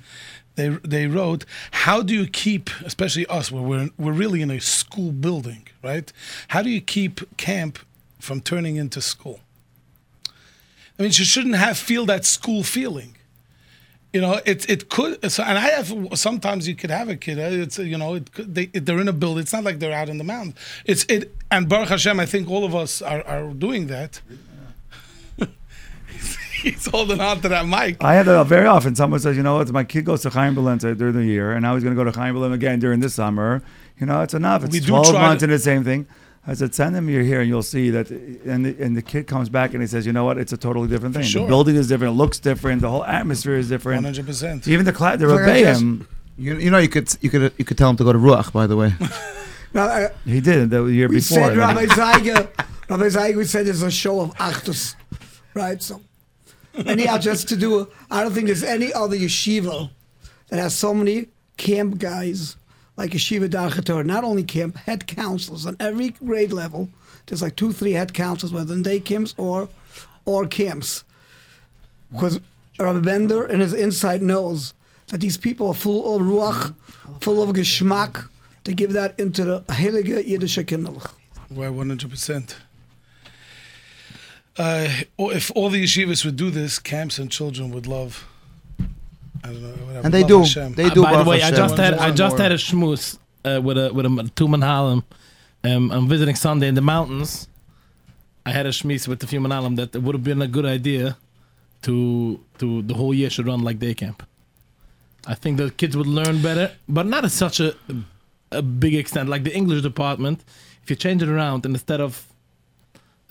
they 0.57 0.69
they 0.85 1.07
wrote, 1.07 1.47
"How 1.71 2.03
do 2.03 2.13
you 2.13 2.27
keep, 2.27 2.69
especially 2.85 3.25
us, 3.27 3.51
where 3.51 3.63
we're 3.63 3.89
we're 3.97 4.13
really 4.13 4.43
in 4.43 4.51
a 4.51 4.61
school 4.61 5.11
building, 5.13 5.67
right? 5.83 6.13
How 6.49 6.61
do 6.63 6.69
you 6.69 6.83
keep 6.83 7.21
camp 7.39 7.79
from 8.19 8.41
turning 8.43 8.77
into 8.77 9.01
school? 9.01 9.41
I 10.99 11.05
mean, 11.05 11.13
you 11.15 11.25
shouldn't 11.25 11.55
have 11.57 11.79
feel 11.79 12.05
that 12.07 12.27
school 12.27 12.63
feeling." 12.63 13.17
You 14.13 14.21
know, 14.21 14.41
it 14.45 14.69
it 14.69 14.89
could. 14.89 15.31
So, 15.31 15.43
and 15.45 15.57
I 15.57 15.69
have 15.71 15.95
sometimes 16.15 16.67
you 16.67 16.75
could 16.75 16.91
have 16.91 17.09
a 17.09 17.17
kid. 17.17 17.39
It's 17.39 17.79
you 17.79 17.97
know, 17.97 18.15
it 18.15 18.33
could, 18.33 18.55
they 18.55 18.67
they're 18.67 19.01
in 19.01 19.07
a 19.09 19.13
building. 19.13 19.43
It's 19.43 19.53
not 19.53 19.63
like 19.63 19.79
they're 19.79 19.93
out 19.93 20.09
in 20.09 20.19
the 20.19 20.25
mountains. 20.25 20.57
It's 20.85 21.05
it. 21.09 21.37
And 21.51 21.69
Baruch 21.69 21.91
Hashem, 21.91 22.19
I 22.19 22.27
think 22.27 22.51
all 22.51 22.65
of 22.65 22.75
us 22.75 23.03
are, 23.03 23.23
are 23.27 23.53
doing 23.53 23.87
that. 23.87 24.21
He's 26.63 26.87
holding 26.87 27.21
on 27.21 27.41
to 27.41 27.49
that 27.49 27.67
mic. 27.67 28.03
I 28.05 28.15
have 28.15 28.27
that 28.27 28.47
very 28.47 28.67
often. 28.67 28.95
Someone 28.95 29.21
says, 29.21 29.37
you 29.37 29.43
know 29.43 29.57
what, 29.57 29.71
my 29.73 29.85
kid 29.85 30.05
goes 30.05 30.23
to 30.23 30.31
Chaim 30.31 30.55
Balenta 30.55 30.97
during 30.97 31.15
the 31.15 31.25
year, 31.25 31.53
and 31.53 31.63
now 31.63 31.75
he's 31.75 31.83
going 31.83 31.97
to 31.97 32.05
go 32.05 32.11
to 32.11 32.17
Chaim 32.19 32.35
Balim 32.35 32.53
again 32.53 32.79
during 32.81 33.01
the 33.01 33.09
summer. 33.09 33.63
You 33.99 34.07
know, 34.07 34.21
it's 34.21 34.35
enough. 34.35 34.65
It's 34.65 34.73
We 34.75 34.81
12 34.81 35.15
months 35.15 35.41
to- 35.41 35.45
and 35.47 35.53
the 35.53 35.59
same 35.59 35.85
thing. 35.85 36.07
I 36.47 36.55
said, 36.55 36.75
send 36.75 36.97
him 36.97 37.07
here, 37.07 37.23
here, 37.23 37.41
and 37.41 37.49
you'll 37.49 37.63
see 37.63 37.91
that. 37.91 38.11
And 38.11 38.65
the, 38.65 38.77
and 38.83 38.97
the 38.97 39.03
kid 39.03 39.27
comes 39.27 39.49
back 39.51 39.75
and 39.75 39.83
he 39.83 39.87
says, 39.87 40.07
you 40.07 40.13
know 40.13 40.25
what, 40.25 40.39
it's 40.39 40.53
a 40.53 40.57
totally 40.57 40.89
different 40.89 41.15
thing. 41.15 41.23
sure. 41.25 41.43
The 41.43 41.49
building 41.49 41.77
is 41.77 41.87
different, 41.89 42.15
it 42.15 42.17
looks 42.17 42.39
different, 42.39 42.81
the 42.81 42.89
whole 42.91 43.05
atmosphere 43.05 43.57
is 43.57 43.69
different. 43.69 44.05
hundred 44.05 44.27
percent. 44.27 44.67
Even 44.67 44.85
the 44.87 44.93
class, 44.93 45.19
the 45.19 45.27
Like 45.29 45.41
I 45.49 45.61
just- 45.63 45.83
Rebbeim, 45.83 46.07
You, 46.39 46.55
you 46.57 46.71
know, 46.71 46.79
you 46.79 46.89
could 46.89 47.07
you 47.21 47.29
could 47.29 47.53
you 47.59 47.65
could 47.67 47.77
tell 47.77 47.91
him 47.91 47.97
to 47.99 48.05
go 48.05 48.13
to 48.15 48.19
Ruach. 48.19 48.51
By 48.53 48.67
the 48.67 48.75
way, 48.77 48.95
Now, 49.75 49.85
uh, 49.85 50.09
he 50.25 50.41
did 50.41 50.71
the 50.71 50.85
year 50.87 51.07
we 51.09 51.17
before. 51.17 51.39
said 51.49 51.57
Rabbi 51.59 51.85
Zeiger, 51.85 52.49
Rabbi 52.89 53.09
Zeiger, 53.17 53.37
we 53.37 53.45
said 53.45 53.69
it's 53.69 53.83
a 53.83 53.91
show 53.91 54.21
of 54.21 54.33
actors, 54.41 54.97
right? 55.55 55.81
So, 55.83 56.01
anyhow, 56.87 57.19
just 57.19 57.49
to 57.51 57.57
do, 57.57 57.87
I 58.11 58.23
don't 58.23 58.33
think 58.33 58.47
there's 58.47 58.65
any 58.65 58.91
other 58.95 59.17
yeshiva 59.17 59.91
that 60.49 60.59
has 60.59 60.75
so 60.75 60.95
many 60.95 61.27
camp 61.59 61.99
guys 61.99 62.57
like 63.01 63.13
Yeshiva 63.13 63.49
Darche 63.49 63.83
Torah, 63.83 64.05
not 64.05 64.25
only 64.25 64.45
camp, 64.45 64.77
head 64.77 65.07
counselors 65.07 65.65
on 65.65 65.75
every 65.81 66.11
grade 66.11 66.53
level. 66.53 66.91
There's 67.25 67.41
like 67.41 67.57
two, 67.57 67.73
three 67.73 67.93
head 67.93 68.13
counselors, 68.13 68.53
whether 68.53 68.75
in 68.75 68.83
day 68.83 69.01
camps 69.01 69.35
or 69.39 69.71
or 70.27 70.47
camps. 70.47 71.03
because 72.13 72.41
Rabbi 72.79 73.01
Bender 73.01 73.47
in 73.47 73.61
his 73.61 73.73
insight 73.73 74.21
knows 74.21 74.75
that 75.07 75.23
these 75.23 75.39
people 75.39 75.69
are 75.69 75.75
full 75.75 76.15
of 76.15 76.21
ruach, 76.21 76.75
full 77.23 77.43
of 77.43 77.57
geschmack, 77.57 78.29
to 78.65 78.75
give 78.75 78.93
that 78.93 79.19
into 79.19 79.45
the 79.45 79.61
heilige 79.63 80.23
Yiddische 80.31 80.65
Kinderlich. 80.65 81.11
Why 81.49 81.67
100%. 81.67 82.55
Uh, 84.59 84.89
if 85.19 85.51
all 85.55 85.71
the 85.71 85.83
yeshivas 85.83 86.23
would 86.25 86.37
do 86.37 86.51
this, 86.51 86.79
camps 86.79 87.19
and 87.19 87.31
children 87.31 87.71
would 87.71 87.87
love. 87.87 88.27
I 89.45 89.49
don't 89.49 89.63
know. 89.63 89.69
whatever, 89.87 90.05
And 90.05 90.15
they 90.15 90.21
love 90.23 90.29
do. 90.29 90.39
Hashem. 90.41 90.73
They 90.75 90.85
Uh, 90.87 90.95
do. 90.95 91.03
by 91.03 91.11
the 91.11 91.15
Baruch 91.25 91.27
way, 91.29 91.43
I 91.43 91.51
just 91.51 91.77
had 91.77 91.95
I 91.95 92.11
just 92.11 92.39
had 92.39 92.53
a 92.53 92.57
schmooze 92.57 93.19
uh, 93.45 93.61
with 93.63 93.79
a 93.79 93.93
with 93.93 94.07
a 94.07 94.31
two 94.35 94.49
manalim. 94.49 95.03
Um, 95.65 95.91
I'm 95.91 96.09
visiting 96.09 96.37
Sunday 96.37 96.69
in 96.69 96.75
the 96.75 96.81
mountains. 96.95 97.49
I 98.47 98.53
had 98.53 98.67
a 98.67 98.71
schmees 98.71 99.07
with 99.07 99.21
the 99.21 99.27
few 99.27 99.41
manalim 99.41 99.77
that 99.77 99.95
it 99.95 100.03
would 100.03 100.15
have 100.15 100.25
been 100.25 100.41
a 100.43 100.49
good 100.49 100.65
idea 100.65 101.17
to 101.83 102.41
to 102.59 102.83
the 102.83 102.95
whole 102.95 103.13
year 103.15 103.31
should 103.31 103.47
run 103.47 103.63
like 103.63 103.79
day 103.79 103.95
camp. 103.95 104.23
I 105.27 105.35
think 105.35 105.59
the 105.59 105.71
kids 105.71 105.97
would 105.97 106.07
learn 106.07 106.41
better, 106.43 106.73
but 106.89 107.07
not 107.07 107.25
at 107.25 107.33
such 107.33 107.61
a 107.61 107.75
a 108.53 108.63
big 108.63 108.95
extent. 108.95 109.29
Like 109.29 109.45
the 109.45 109.55
English 109.55 109.83
department, 109.83 110.45
if 110.83 110.91
you 110.91 110.97
change 110.97 111.23
it 111.23 111.29
around 111.29 111.65
and 111.67 111.75
instead 111.75 112.01
of 112.01 112.27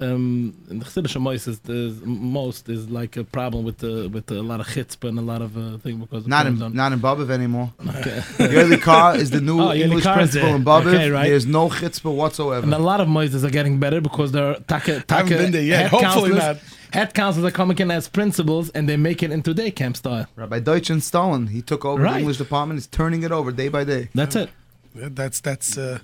um, 0.01 0.55
the 0.67 0.75
Chassidish 0.85 1.15
Moises, 1.19 1.61
the 1.63 1.93
most 2.05 2.69
is 2.69 2.89
like 2.89 3.17
a 3.17 3.23
problem 3.23 3.63
with 3.65 3.79
the 3.79 4.07
with 4.09 4.31
a 4.31 4.41
lot 4.41 4.59
of 4.61 4.67
chutzpah 4.67 5.09
and 5.09 5.19
a 5.19 5.21
lot 5.21 5.41
of 5.41 5.57
uh, 5.57 5.77
thing 5.79 5.97
because 5.99 6.25
Not 6.27 6.47
in 6.47 6.57
parents 6.57 6.75
not 6.75 6.93
in 6.93 6.99
Babiv 6.99 7.29
anymore. 7.29 7.71
don't- 7.83 7.95
okay. 7.97 8.19
Yoely 8.37 8.81
Kar 8.81 9.15
is 9.17 9.29
the 9.31 9.41
new 9.49 9.59
Oh, 9.61 9.73
English 9.73 10.03
Carr 10.03 10.15
principal 10.15 10.55
in 10.55 10.63
Babiv. 10.63 10.93
Okay, 10.93 11.09
right. 11.11 11.27
There's 11.29 11.45
no 11.45 11.69
chutzpah 11.69 12.13
whatsoever. 12.15 12.63
And 12.63 12.73
a 12.73 12.79
lot 12.79 13.01
of 13.01 13.07
Moises 13.07 13.43
are 13.43 13.49
getting 13.49 13.79
better 13.79 13.99
because 14.01 14.31
they're 14.31 14.55
taka, 14.55 15.01
taka 15.01 15.13
I 15.13 15.17
haven't 15.17 15.37
been 15.37 15.51
there 15.51 15.61
yet. 15.63 15.79
head 15.81 15.91
Hopefully 15.91 16.31
counselors, 16.31 16.37
not. 16.37 16.57
Head 16.93 17.13
counselors 17.13 17.45
are 17.45 17.55
coming 17.55 17.77
in 17.77 17.91
as 17.91 18.07
principals 18.07 18.69
and 18.69 18.87
they 18.89 18.97
make 18.97 19.21
it 19.21 19.31
into 19.31 19.53
day 19.53 19.69
camp 19.69 19.95
style. 19.97 20.27
Rabbi 20.35 20.59
Deutsch 20.59 20.89
and 20.89 21.03
Stalin, 21.03 21.47
he 21.47 21.61
took 21.61 21.83
over 21.85 22.01
Right. 22.01 22.13
the 22.13 22.19
English 22.19 22.37
department. 22.37 22.79
He's 22.79 22.87
turning 22.87 23.21
it 23.23 23.31
over 23.31 23.51
day 23.51 23.67
by 23.69 23.83
day. 23.83 24.09
That's 24.15 24.35
it. 24.35 24.49
That's 24.95 25.39
that's 25.41 25.77
uh, 25.77 25.99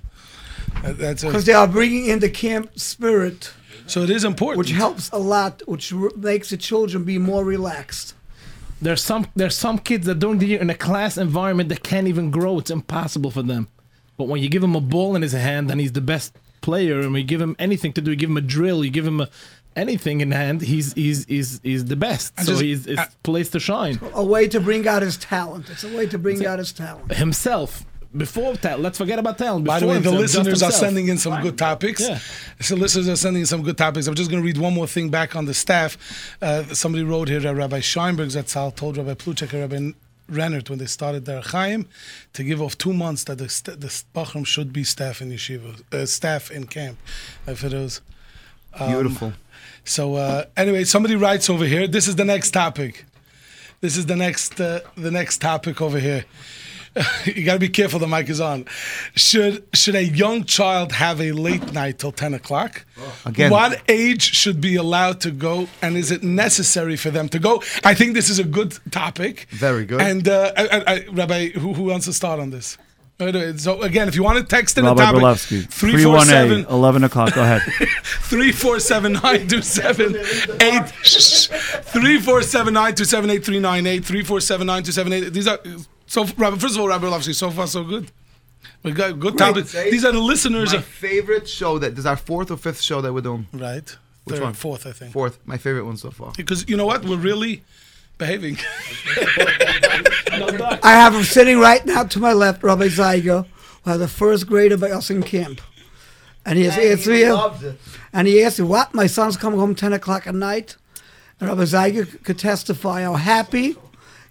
that's 0.84 1.24
Because 1.24 1.46
they 1.46 1.54
are 1.54 1.68
bringing 1.68 2.06
in 2.08 2.20
the 2.20 2.30
camp 2.30 2.78
spirit, 2.80 3.52
so 3.88 4.02
it 4.02 4.10
is 4.10 4.24
important. 4.24 4.58
which 4.60 4.72
helps 4.72 5.10
a 5.12 5.18
lot, 5.20 5.62
which 5.68 5.94
r- 5.94 6.10
makes 6.18 6.50
the 6.50 6.58
children 6.58 7.04
be 7.04 7.18
more 7.18 7.44
relaxed. 7.46 8.14
There's 8.82 9.02
some 9.04 9.28
there's 9.36 9.56
some 9.56 9.78
kids 9.80 10.06
that 10.06 10.20
during 10.20 10.40
the 10.40 10.48
year 10.48 10.62
in 10.62 10.70
a 10.70 10.76
class 10.76 11.18
environment 11.18 11.70
that 11.70 11.82
can't 11.84 12.08
even 12.08 12.30
grow. 12.32 12.60
It's 12.60 12.72
impossible 12.72 13.32
for 13.32 13.42
them. 13.44 13.68
But 14.18 14.28
when 14.28 14.42
you 14.42 14.50
give 14.50 14.64
him 14.64 14.76
a 14.76 14.82
ball 14.82 15.16
in 15.16 15.22
his 15.22 15.34
hand 15.34 15.72
and 15.72 15.80
he's 15.82 15.92
the 15.94 16.02
best 16.02 16.36
player, 16.62 17.00
and 17.00 17.14
we 17.14 17.24
give 17.24 17.42
him 17.42 17.56
anything 17.60 17.94
to 17.94 18.02
do, 18.02 18.12
you 18.12 18.18
give 18.18 18.30
him 18.30 18.38
a 18.38 18.42
drill, 18.42 18.84
you 18.84 18.90
give 18.92 19.06
him 19.08 19.22
a, 19.22 19.30
anything 19.76 20.22
in 20.22 20.32
hand, 20.32 20.62
he's 20.62 20.94
he's 20.94 21.26
he's 21.26 21.60
he's 21.64 21.86
the 21.86 21.96
best. 21.96 22.34
I 22.38 22.44
so 22.44 22.52
just- 22.52 22.62
he's 22.64 22.88
it's 22.88 23.00
I- 23.00 23.08
place 23.24 23.50
to 23.52 23.60
shine. 23.60 24.00
A 24.14 24.24
way 24.24 24.48
to 24.50 24.60
bring 24.60 24.88
out 24.88 25.02
his 25.02 25.18
talent. 25.18 25.70
It's 25.70 25.84
a 25.84 25.96
way 25.96 26.06
to 26.08 26.18
bring 26.18 26.46
out 26.46 26.60
his 26.60 26.72
talent. 26.74 27.14
Himself 27.14 27.86
before 28.16 28.56
talent. 28.56 28.84
Let's 28.84 28.98
forget 28.98 29.20
about 29.20 29.38
talent. 29.38 29.66
By 29.66 29.80
the 29.80 29.88
way, 29.88 30.00
the 30.00 30.12
listeners 30.12 30.64
are 30.64 30.72
sending 30.72 31.08
in 31.08 31.18
some 31.18 31.42
good 31.42 31.58
topics. 31.58 32.02
Yeah. 32.02 32.20
So 32.62 32.76
listeners 32.76 33.10
are 33.10 33.16
sending 33.16 33.42
in 33.42 33.46
some 33.46 33.64
good 33.64 33.78
topics. 33.78 34.08
I'm 34.08 34.16
just 34.16 34.30
going 34.30 34.42
to 34.42 34.46
read 34.46 34.58
one 34.58 34.74
more 34.74 34.88
thing 34.88 35.10
back 35.10 35.36
on 35.36 35.46
the 35.46 35.54
staff. 35.54 35.98
Uh, 36.42 36.64
somebody 36.74 37.04
wrote 37.04 37.28
here 37.28 37.40
that 37.40 37.56
Rabbi 37.56 37.80
Scheinberg 37.80 38.32
Zatzal 38.36 38.76
told 38.76 38.98
Rabbi 38.98 39.14
Pluchek 39.14 39.54
and 39.54 39.62
Rabbi 39.62 39.92
Rennert 40.32 40.70
when 40.70 40.80
they 40.80 40.86
started 40.86 41.26
their 41.26 41.42
Chaim 41.42 41.88
to 42.34 42.44
give 42.44 42.62
off 42.62 42.78
two 42.78 42.94
months 42.94 43.26
that 43.26 43.38
the, 43.38 43.50
st- 43.50 43.80
the 43.80 43.88
Bachram 44.16 44.46
should 44.46 44.74
be 44.74 44.84
staff 44.84 45.22
in 45.22 45.30
yeshiva, 45.30 45.82
uh, 45.94 46.06
staff 46.06 46.50
in 46.50 46.66
camp. 46.66 46.98
If 47.48 47.64
it 47.64 47.74
is. 47.74 48.02
Um, 48.74 48.92
Beautiful. 48.92 49.34
So 49.84 50.16
uh, 50.16 50.46
anyway, 50.58 50.84
somebody 50.84 51.16
writes 51.16 51.50
over 51.50 51.66
here. 51.66 51.88
This 51.88 52.08
is 52.08 52.16
the 52.16 52.26
next 52.26 52.52
topic. 52.52 53.06
This 53.82 53.98
is 53.98 54.08
the 54.08 54.16
next 54.16 54.60
uh, 54.60 54.80
the 54.98 55.12
next 55.12 55.42
topic 55.42 55.82
over 55.82 56.00
here. 56.00 56.26
you 57.26 57.44
got 57.44 57.54
to 57.54 57.60
be 57.60 57.70
careful. 57.70 58.00
The 58.00 58.08
mic 58.08 58.30
is 58.30 58.40
on. 58.40 58.66
Should 59.16 59.66
should 59.74 59.96
a 59.96 60.04
young 60.04 60.46
child 60.46 60.94
have 60.94 61.20
a 61.20 61.32
late 61.34 61.74
night 61.74 62.00
till 62.00 62.12
ten 62.12 62.34
o'clock? 62.34 62.86
Again. 63.26 63.52
what 63.52 63.82
age 63.90 64.22
should 64.34 64.62
be 64.62 64.76
allowed 64.78 65.20
to 65.22 65.32
go, 65.32 65.68
and 65.82 65.98
is 65.98 66.10
it 66.12 66.24
necessary 66.24 66.96
for 66.96 67.10
them 67.12 67.28
to 67.30 67.40
go? 67.40 67.62
I 67.84 67.94
think 67.94 68.14
this 68.14 68.30
is 68.30 68.40
a 68.40 68.44
good 68.46 68.78
topic. 68.92 69.48
Very 69.52 69.86
good. 69.86 70.00
And 70.02 70.28
uh, 70.28 70.52
I, 70.56 70.68
I, 70.68 70.84
I, 70.96 71.06
Rabbi, 71.12 71.50
who, 71.50 71.74
who 71.74 71.84
wants 71.86 72.06
to 72.06 72.14
start 72.14 72.40
on 72.40 72.50
this? 72.52 72.78
Uh, 73.20 73.32
So 73.58 73.82
again, 73.82 74.08
if 74.10 74.16
you 74.16 74.24
want 74.24 74.38
to 74.40 74.44
text 74.44 74.78
in 74.78 74.86
a 74.86 74.90
Rabbi 74.90 75.04
topic, 75.04 75.22
Berlevsky. 75.22 75.70
three 75.70 76.04
four 76.04 76.20
seven 76.22 76.66
11 76.66 77.04
o'clock. 77.06 77.34
Go 77.34 77.42
ahead. 77.44 77.62
Three 78.30 78.52
four 78.52 78.80
seven 78.80 79.14
nine 79.14 79.48
two 79.48 79.62
seven 79.62 80.16
eight. 80.62 80.86
Three 81.96 82.20
four 82.20 82.42
seven 82.42 82.74
nine 82.74 82.94
two 82.96 83.06
seven 83.06 83.30
eight 83.30 83.46
three 83.46 83.60
nine 83.60 83.86
eight. 83.88 84.04
Three 84.04 84.24
four 84.24 84.42
seven 84.42 84.68
nine 84.68 84.84
two 84.84 84.92
seven 84.92 85.14
eight. 85.14 85.32
These 85.32 85.48
are 85.48 85.60
so. 86.08 86.26
Rabbi, 86.38 86.58
first 86.58 86.76
of 86.76 86.82
all, 86.82 86.88
Rabbi 86.88 87.08
Lavsky, 87.08 87.34
so 87.34 87.50
far 87.52 87.68
so 87.68 87.84
good. 87.84 88.12
We 88.84 88.92
got 88.92 89.20
good 89.20 89.38
topics. 89.38 89.72
These 89.72 90.06
are 90.06 90.12
the 90.12 90.20
listeners. 90.20 90.74
My 90.74 90.82
favorite 90.82 91.48
show 91.48 91.78
that 91.80 91.92
this 91.92 92.00
is 92.00 92.06
our 92.06 92.18
fourth 92.18 92.52
or 92.52 92.58
fifth 92.58 92.82
show 92.82 93.02
that 93.02 93.14
we're 93.14 93.22
doing. 93.22 93.48
right. 93.54 93.98
Which 94.26 94.38
Third, 94.38 94.44
one? 94.44 94.54
Fourth, 94.54 94.88
I 94.88 94.92
think. 94.92 95.14
Fourth, 95.14 95.38
my 95.46 95.58
favorite 95.58 95.86
one 95.86 95.98
so 95.98 96.10
far. 96.10 96.34
Because 96.36 96.68
you 96.68 96.76
know 96.76 96.88
what, 96.88 97.06
we're 97.06 97.16
really 97.18 97.64
behaving. 98.18 98.58
I 100.32 100.80
have 100.84 101.14
him 101.14 101.24
sitting 101.24 101.60
right 101.60 101.86
now 101.86 102.06
to 102.06 102.20
my 102.20 102.34
left, 102.34 102.64
Rabbi 102.64 102.88
Zeiger, 102.88 103.46
who 103.84 103.90
has 103.92 104.00
the 104.00 104.08
first 104.08 104.48
grader 104.48 104.78
by 104.78 104.90
us 104.90 105.12
in 105.12 105.22
camp. 105.22 105.62
And 106.44 106.58
he 106.58 106.66
has 106.66 106.76
asked 106.76 107.08
me, 107.08 107.24
and 108.14 108.28
he 108.28 108.44
asked 108.44 108.60
me, 108.60 108.66
what? 108.66 108.96
My 108.96 109.06
son's 109.08 109.38
coming 109.38 109.60
home 109.60 109.76
10 109.76 109.94
o'clock 109.94 110.26
at 110.26 110.34
night? 110.34 110.76
And 111.40 111.50
Rabbi 111.50 111.64
Zeiger 111.64 112.24
could 112.24 112.40
testify 112.40 113.04
how 113.04 113.14
happy 113.14 113.76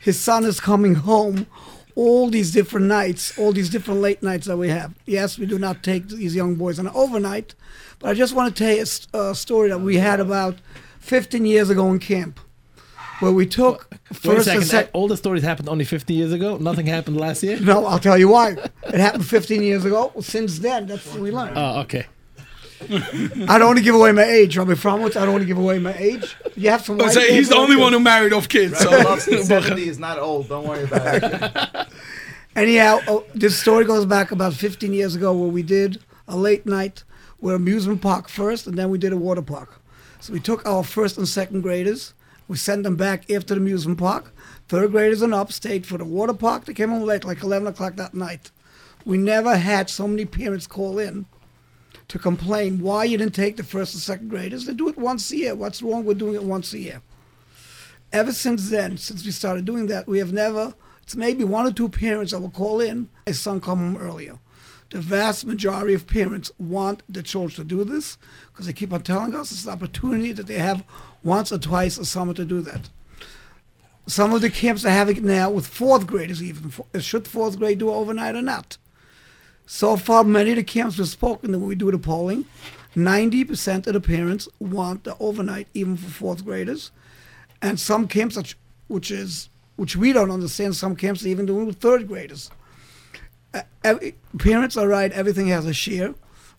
his 0.00 0.18
son 0.18 0.44
is 0.44 0.58
coming 0.58 0.96
home 0.96 1.46
all 1.96 2.28
these 2.28 2.52
different 2.52 2.86
nights, 2.86 3.36
all 3.38 3.52
these 3.52 3.70
different 3.70 4.00
late 4.00 4.22
nights 4.22 4.46
that 4.46 4.56
we 4.56 4.68
have. 4.68 4.94
Yes, 5.06 5.38
we 5.38 5.46
do 5.46 5.58
not 5.58 5.82
take 5.82 6.08
these 6.08 6.34
young 6.34 6.56
boys 6.56 6.78
on 6.78 6.86
an 6.86 6.92
overnight, 6.94 7.54
but 7.98 8.10
I 8.10 8.14
just 8.14 8.34
want 8.34 8.54
to 8.54 8.64
tell 8.64 8.74
you 8.74 8.84
a 9.14 9.30
a, 9.30 9.34
story 9.34 9.68
that 9.68 9.80
we 9.80 9.96
had 9.96 10.20
about 10.20 10.56
15 11.00 11.44
years 11.44 11.70
ago 11.70 11.90
in 11.92 11.98
camp, 11.98 12.40
where 13.20 13.32
we 13.32 13.46
took 13.46 13.88
Wait 13.90 14.00
a 14.10 14.14
first 14.14 14.44
second. 14.46 14.62
and 14.62 14.70
second. 14.70 14.90
All 14.92 15.08
the 15.08 15.16
stories 15.16 15.42
happened 15.42 15.68
only 15.68 15.84
15 15.84 16.16
years 16.16 16.32
ago. 16.32 16.56
Nothing 16.56 16.86
happened 16.86 17.16
last 17.16 17.42
year. 17.42 17.58
No, 17.60 17.86
I'll 17.86 17.98
tell 17.98 18.18
you 18.18 18.28
why. 18.28 18.56
It 18.84 19.00
happened 19.00 19.26
15 19.26 19.62
years 19.62 19.84
ago. 19.84 20.10
Well, 20.14 20.22
since 20.22 20.58
then, 20.58 20.86
that's 20.86 21.06
what 21.06 21.20
we 21.20 21.30
learned. 21.30 21.56
Oh, 21.56 21.80
okay. 21.82 22.06
I 22.82 23.58
don't 23.58 23.66
want 23.66 23.78
to 23.78 23.84
give 23.84 23.94
away 23.94 24.12
my 24.12 24.24
age, 24.24 24.56
Rabbi 24.56 24.72
Fromowitz. 24.72 25.16
I 25.16 25.24
don't 25.24 25.32
want 25.32 25.42
to 25.42 25.46
give 25.46 25.58
away 25.58 25.78
my 25.78 25.94
age. 25.94 26.36
You 26.56 26.70
have 26.70 26.84
some. 26.84 26.98
Say 27.10 27.34
he's 27.34 27.48
the 27.48 27.56
only 27.56 27.76
there. 27.76 27.84
one 27.84 27.92
who 27.92 28.00
married 28.00 28.32
off 28.32 28.48
kids. 28.48 28.78
So. 28.78 29.18
Seventy 29.18 29.88
is 29.88 29.98
not 29.98 30.18
old. 30.18 30.48
Don't 30.48 30.66
worry 30.66 30.84
about 30.84 31.22
it. 31.22 31.88
Anyhow, 32.56 33.00
oh, 33.08 33.24
this 33.34 33.58
story 33.58 33.84
goes 33.84 34.06
back 34.06 34.30
about 34.30 34.54
15 34.54 34.92
years 34.92 35.16
ago 35.16 35.32
where 35.32 35.48
we 35.48 35.62
did 35.62 36.00
a 36.28 36.36
late 36.36 36.66
night 36.66 37.02
with 37.40 37.54
amusement 37.54 38.00
park 38.00 38.28
first, 38.28 38.66
and 38.66 38.78
then 38.78 38.90
we 38.90 38.98
did 38.98 39.12
a 39.12 39.16
water 39.16 39.42
park. 39.42 39.80
So 40.20 40.32
we 40.32 40.40
took 40.40 40.64
our 40.64 40.84
first 40.84 41.18
and 41.18 41.26
second 41.26 41.62
graders, 41.62 42.14
we 42.46 42.56
sent 42.56 42.82
them 42.82 42.96
back 42.96 43.30
after 43.30 43.54
the 43.54 43.60
amusement 43.60 43.98
park. 43.98 44.32
Third 44.68 44.90
graders 44.92 45.22
and 45.22 45.34
up 45.34 45.52
stayed 45.52 45.86
for 45.86 45.98
the 45.98 46.04
water 46.04 46.34
park. 46.34 46.64
They 46.64 46.74
came 46.74 46.90
home 46.90 47.02
late, 47.02 47.24
like 47.24 47.42
11 47.42 47.68
o'clock 47.68 47.96
that 47.96 48.14
night. 48.14 48.50
We 49.04 49.18
never 49.18 49.56
had 49.56 49.90
so 49.90 50.06
many 50.06 50.24
parents 50.24 50.66
call 50.66 50.98
in 50.98 51.26
to 52.14 52.18
complain 52.20 52.78
why 52.78 53.02
you 53.02 53.18
didn't 53.18 53.34
take 53.34 53.56
the 53.56 53.64
first 53.64 53.92
and 53.92 54.00
second 54.00 54.28
graders. 54.28 54.66
They 54.66 54.72
do 54.72 54.88
it 54.88 54.96
once 54.96 55.32
a 55.32 55.36
year. 55.36 55.56
What's 55.56 55.82
wrong 55.82 56.04
with 56.04 56.20
doing 56.20 56.36
it 56.36 56.44
once 56.44 56.72
a 56.72 56.78
year? 56.78 57.02
Ever 58.12 58.30
since 58.30 58.70
then, 58.70 58.98
since 58.98 59.24
we 59.24 59.32
started 59.32 59.64
doing 59.64 59.88
that, 59.88 60.06
we 60.06 60.20
have 60.20 60.32
never, 60.32 60.74
it's 61.02 61.16
maybe 61.16 61.42
one 61.42 61.66
or 61.66 61.72
two 61.72 61.88
parents 61.88 62.30
that 62.30 62.38
will 62.38 62.50
call 62.50 62.80
in, 62.80 63.08
my 63.26 63.32
son 63.32 63.60
come 63.60 63.78
home 63.78 63.96
earlier. 63.96 64.38
The 64.90 65.00
vast 65.00 65.44
majority 65.44 65.92
of 65.92 66.06
parents 66.06 66.52
want 66.56 67.02
the 67.08 67.20
children 67.20 67.56
to 67.56 67.64
do 67.64 67.82
this 67.82 68.16
because 68.52 68.66
they 68.66 68.72
keep 68.72 68.92
on 68.92 69.02
telling 69.02 69.34
us 69.34 69.50
it's 69.50 69.64
an 69.64 69.72
opportunity 69.72 70.30
that 70.30 70.46
they 70.46 70.58
have 70.58 70.84
once 71.24 71.50
or 71.50 71.58
twice 71.58 71.98
a 71.98 72.04
summer 72.04 72.34
to 72.34 72.44
do 72.44 72.60
that. 72.60 72.90
Some 74.06 74.32
of 74.32 74.40
the 74.40 74.50
camps 74.50 74.84
are 74.84 74.90
having 74.90 75.16
it 75.16 75.24
now 75.24 75.50
with 75.50 75.66
fourth 75.66 76.06
graders 76.06 76.40
even. 76.40 76.72
Should 77.00 77.26
fourth 77.26 77.58
grade 77.58 77.78
do 77.78 77.90
overnight 77.90 78.36
or 78.36 78.42
not? 78.42 78.78
So 79.66 79.96
far, 79.96 80.24
many 80.24 80.50
of 80.50 80.56
the 80.56 80.64
camps 80.64 80.98
we've 80.98 81.08
spoken 81.08 81.52
to 81.52 81.58
when 81.58 81.68
we 81.68 81.74
do 81.74 81.90
the 81.90 81.98
polling, 81.98 82.44
90% 82.94 83.86
of 83.86 83.94
the 83.94 84.00
parents 84.00 84.48
want 84.60 85.04
the 85.04 85.16
overnight 85.18 85.68
even 85.74 85.96
for 85.96 86.10
fourth 86.10 86.44
graders. 86.44 86.90
And 87.62 87.80
some 87.80 88.06
camps, 88.06 88.36
which, 88.36 88.56
which 88.88 89.10
is 89.10 89.48
which 89.76 89.96
we 89.96 90.12
don't 90.12 90.30
understand, 90.30 90.76
some 90.76 90.94
camps 90.94 91.24
are 91.24 91.28
even 91.28 91.46
doing 91.46 91.66
with 91.66 91.78
third 91.78 92.06
graders. 92.06 92.50
Uh, 93.52 93.62
every, 93.82 94.14
parents 94.38 94.76
are 94.76 94.86
right, 94.86 95.10
everything 95.12 95.48
has 95.48 95.66
a 95.66 95.72
share, 95.72 96.14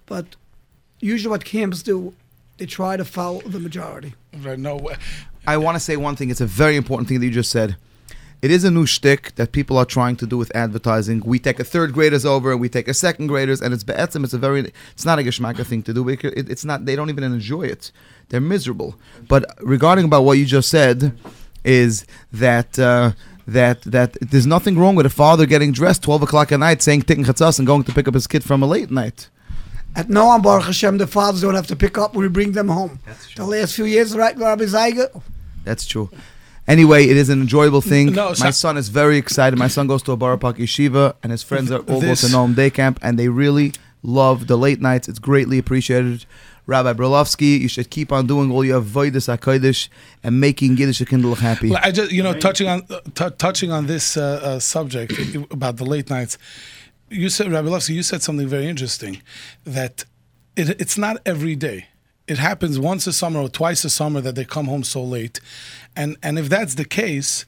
but 0.06 0.36
usually 1.00 1.30
what 1.30 1.46
camps 1.46 1.82
do, 1.84 2.14
they 2.58 2.66
try 2.66 2.98
to 2.98 3.06
follow 3.06 3.42
the 3.42 3.60
majority. 3.60 4.14
Right, 4.42 4.60
no 4.60 4.76
way. 4.76 4.96
I 5.48 5.58
want 5.58 5.76
to 5.76 5.80
say 5.80 5.96
one 5.96 6.16
thing. 6.16 6.30
It's 6.30 6.42
a 6.42 6.46
very 6.46 6.76
important 6.76 7.08
thing 7.08 7.20
that 7.20 7.26
you 7.26 7.32
just 7.32 7.52
said. 7.52 7.76
It 8.42 8.52
is 8.52 8.64
a 8.64 8.72
new 8.72 8.86
shtick 8.86 9.36
that 9.36 9.52
people 9.52 9.78
are 9.78 9.86
trying 9.86 10.16
to 10.18 10.28
do 10.28 10.38
with 10.38 10.56
advertising. 10.56 11.22
We 11.26 11.40
take 11.40 11.60
a 11.60 11.64
third 11.64 11.94
graders 11.94 12.26
over, 12.26 12.52
and 12.52 12.62
we 12.62 12.70
take 12.70 12.88
a 12.88 12.94
second 12.94 13.28
graders, 13.28 13.62
and 13.62 13.74
it's 13.74 13.84
be'etzim. 13.84 14.24
It's 14.24 14.34
a 14.34 14.38
very, 14.38 14.72
it's 14.92 15.06
not 15.06 15.20
a 15.20 15.24
geschmacka 15.24 15.66
thing 15.66 15.84
to 15.84 15.94
do. 15.94 16.08
It, 16.10 16.24
it's 16.24 16.66
not. 16.66 16.86
They 16.86 16.96
don't 16.96 17.10
even 17.10 17.24
enjoy 17.24 17.64
it. 17.64 17.92
They're 18.30 18.42
miserable. 18.42 18.96
But 19.28 19.46
regarding 19.62 20.06
about 20.06 20.24
what 20.24 20.38
you 20.38 20.46
just 20.46 20.70
said, 20.70 21.18
is 21.64 22.06
that 22.32 22.78
uh, 22.78 23.12
that 23.48 23.82
that 23.82 24.14
there's 24.22 24.48
nothing 24.48 24.78
wrong 24.78 24.96
with 24.96 25.06
a 25.06 25.10
father 25.10 25.46
getting 25.46 25.72
dressed 25.72 26.04
12 26.04 26.24
o'clock 26.24 26.52
at 26.52 26.60
night, 26.60 26.82
saying 26.82 27.04
Tikkun 27.04 27.26
Chatzas 27.26 27.60
and 27.60 27.68
going 27.68 27.84
to 27.84 27.94
pick 27.94 28.08
up 28.08 28.14
his 28.14 28.28
kid 28.28 28.44
from 28.44 28.64
a 28.64 28.68
late 28.68 28.92
night. 28.92 29.30
At 29.96 30.08
Noam 30.08 30.44
Baruch 30.44 30.66
Hashem, 30.66 30.98
the 30.98 31.08
fathers 31.08 31.42
don't 31.42 31.56
have 31.56 31.68
to 31.68 31.76
pick 31.76 31.98
up. 31.98 32.16
We 32.16 32.28
bring 32.28 32.52
them 32.52 32.68
home. 32.68 33.00
The 33.36 33.46
last 33.46 33.76
few 33.76 33.86
years, 33.86 34.16
right, 34.16 34.38
Rabbi 34.38 34.66
Zeiger? 34.66 35.22
That's 35.64 35.86
true. 35.86 36.10
Anyway, 36.68 37.06
it 37.06 37.16
is 37.18 37.30
an 37.30 37.42
enjoyable 37.42 37.82
thing. 37.82 38.12
No, 38.14 38.30
My 38.30 38.34
so- 38.34 38.52
son 38.52 38.78
is 38.78 38.90
very 38.90 39.18
excited. 39.18 39.58
My 39.60 39.68
son 39.68 39.88
goes 39.88 40.02
to 40.04 40.12
a 40.14 40.18
Borough 40.18 40.38
Park 40.38 40.58
yeshiva, 40.58 41.14
and 41.22 41.32
his 41.32 41.44
friends 41.44 41.70
are 41.72 41.80
all 41.80 42.00
go 42.02 42.08
This- 42.08 42.22
to 42.22 42.28
Noam 42.28 42.56
Day 42.56 42.70
Camp, 42.70 43.00
and 43.02 43.20
they 43.20 43.30
really 43.30 43.74
love 44.02 44.48
the 44.48 44.58
late 44.58 44.82
nights. 44.82 45.08
It's 45.08 45.20
greatly 45.20 45.58
appreciated. 45.58 46.26
Rabbi 46.68 46.94
Brolovsky, 46.94 47.60
you 47.60 47.68
should 47.68 47.92
keep 47.92 48.12
on 48.12 48.26
doing 48.26 48.52
all 48.52 48.66
your 48.66 48.82
avodas 48.82 49.28
hakodesh 49.38 49.88
and 50.24 50.40
making 50.42 50.78
Yiddish 50.78 51.04
Kindle 51.08 51.36
happy. 51.36 51.70
Well, 51.70 51.80
I 51.84 51.92
just 51.92 52.12
you 52.12 52.24
know 52.24 52.34
touching 52.34 52.68
on 52.68 52.82
uh, 52.90 53.02
t- 53.14 53.36
touching 53.38 53.72
on 53.72 53.86
this 53.86 54.18
uh, 54.18 54.40
uh, 54.44 54.60
subject 54.60 55.14
about 55.52 55.78
the 55.78 55.86
late 55.86 56.10
nights. 56.10 56.40
You 57.12 57.30
said 57.30 57.52
Rabbi 57.52 57.68
Lefsky, 57.70 57.94
you 57.94 58.02
said 58.02 58.24
something 58.24 58.48
very 58.48 58.66
interesting 58.68 59.22
that 59.64 60.06
it, 60.56 60.70
it's 60.82 60.98
not 60.98 61.18
every 61.24 61.56
day. 61.56 61.86
It 62.28 62.40
happens 62.40 62.80
once 62.80 63.06
a 63.08 63.14
summer 63.14 63.40
or 63.40 63.50
twice 63.50 63.86
a 63.86 63.90
summer 63.90 64.22
that 64.22 64.36
they 64.36 64.46
come 64.46 64.66
home 64.66 64.84
so 64.84 65.04
late, 65.04 65.40
and 65.96 66.18
and 66.24 66.40
if 66.40 66.50
that's 66.50 66.76
the 66.76 66.86
case, 66.86 67.46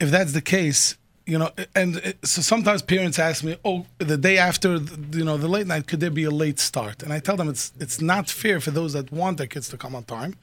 if 0.00 0.10
that's 0.10 0.32
the 0.32 0.42
case, 0.42 0.96
you 1.28 1.38
know, 1.38 1.50
and 1.74 1.96
it, 1.96 2.26
so 2.26 2.40
sometimes 2.40 2.80
parents 2.80 3.18
ask 3.18 3.44
me, 3.44 3.56
"Oh, 3.62 3.84
the 3.98 4.16
day 4.16 4.38
after, 4.38 4.78
you 5.18 5.24
know, 5.24 5.36
the 5.36 5.46
late 5.46 5.66
night, 5.66 5.86
could 5.86 6.00
there 6.00 6.10
be 6.10 6.24
a 6.24 6.30
late 6.30 6.58
start?" 6.58 7.02
And 7.02 7.12
I 7.12 7.18
tell 7.20 7.36
them 7.36 7.50
it's 7.50 7.70
it's 7.78 8.00
not 8.00 8.30
fair 8.30 8.60
for 8.60 8.70
those 8.70 8.94
that 8.94 9.12
want 9.12 9.36
their 9.36 9.46
kids 9.46 9.68
to 9.68 9.76
come 9.76 9.94
on 9.94 10.04
time. 10.04 10.36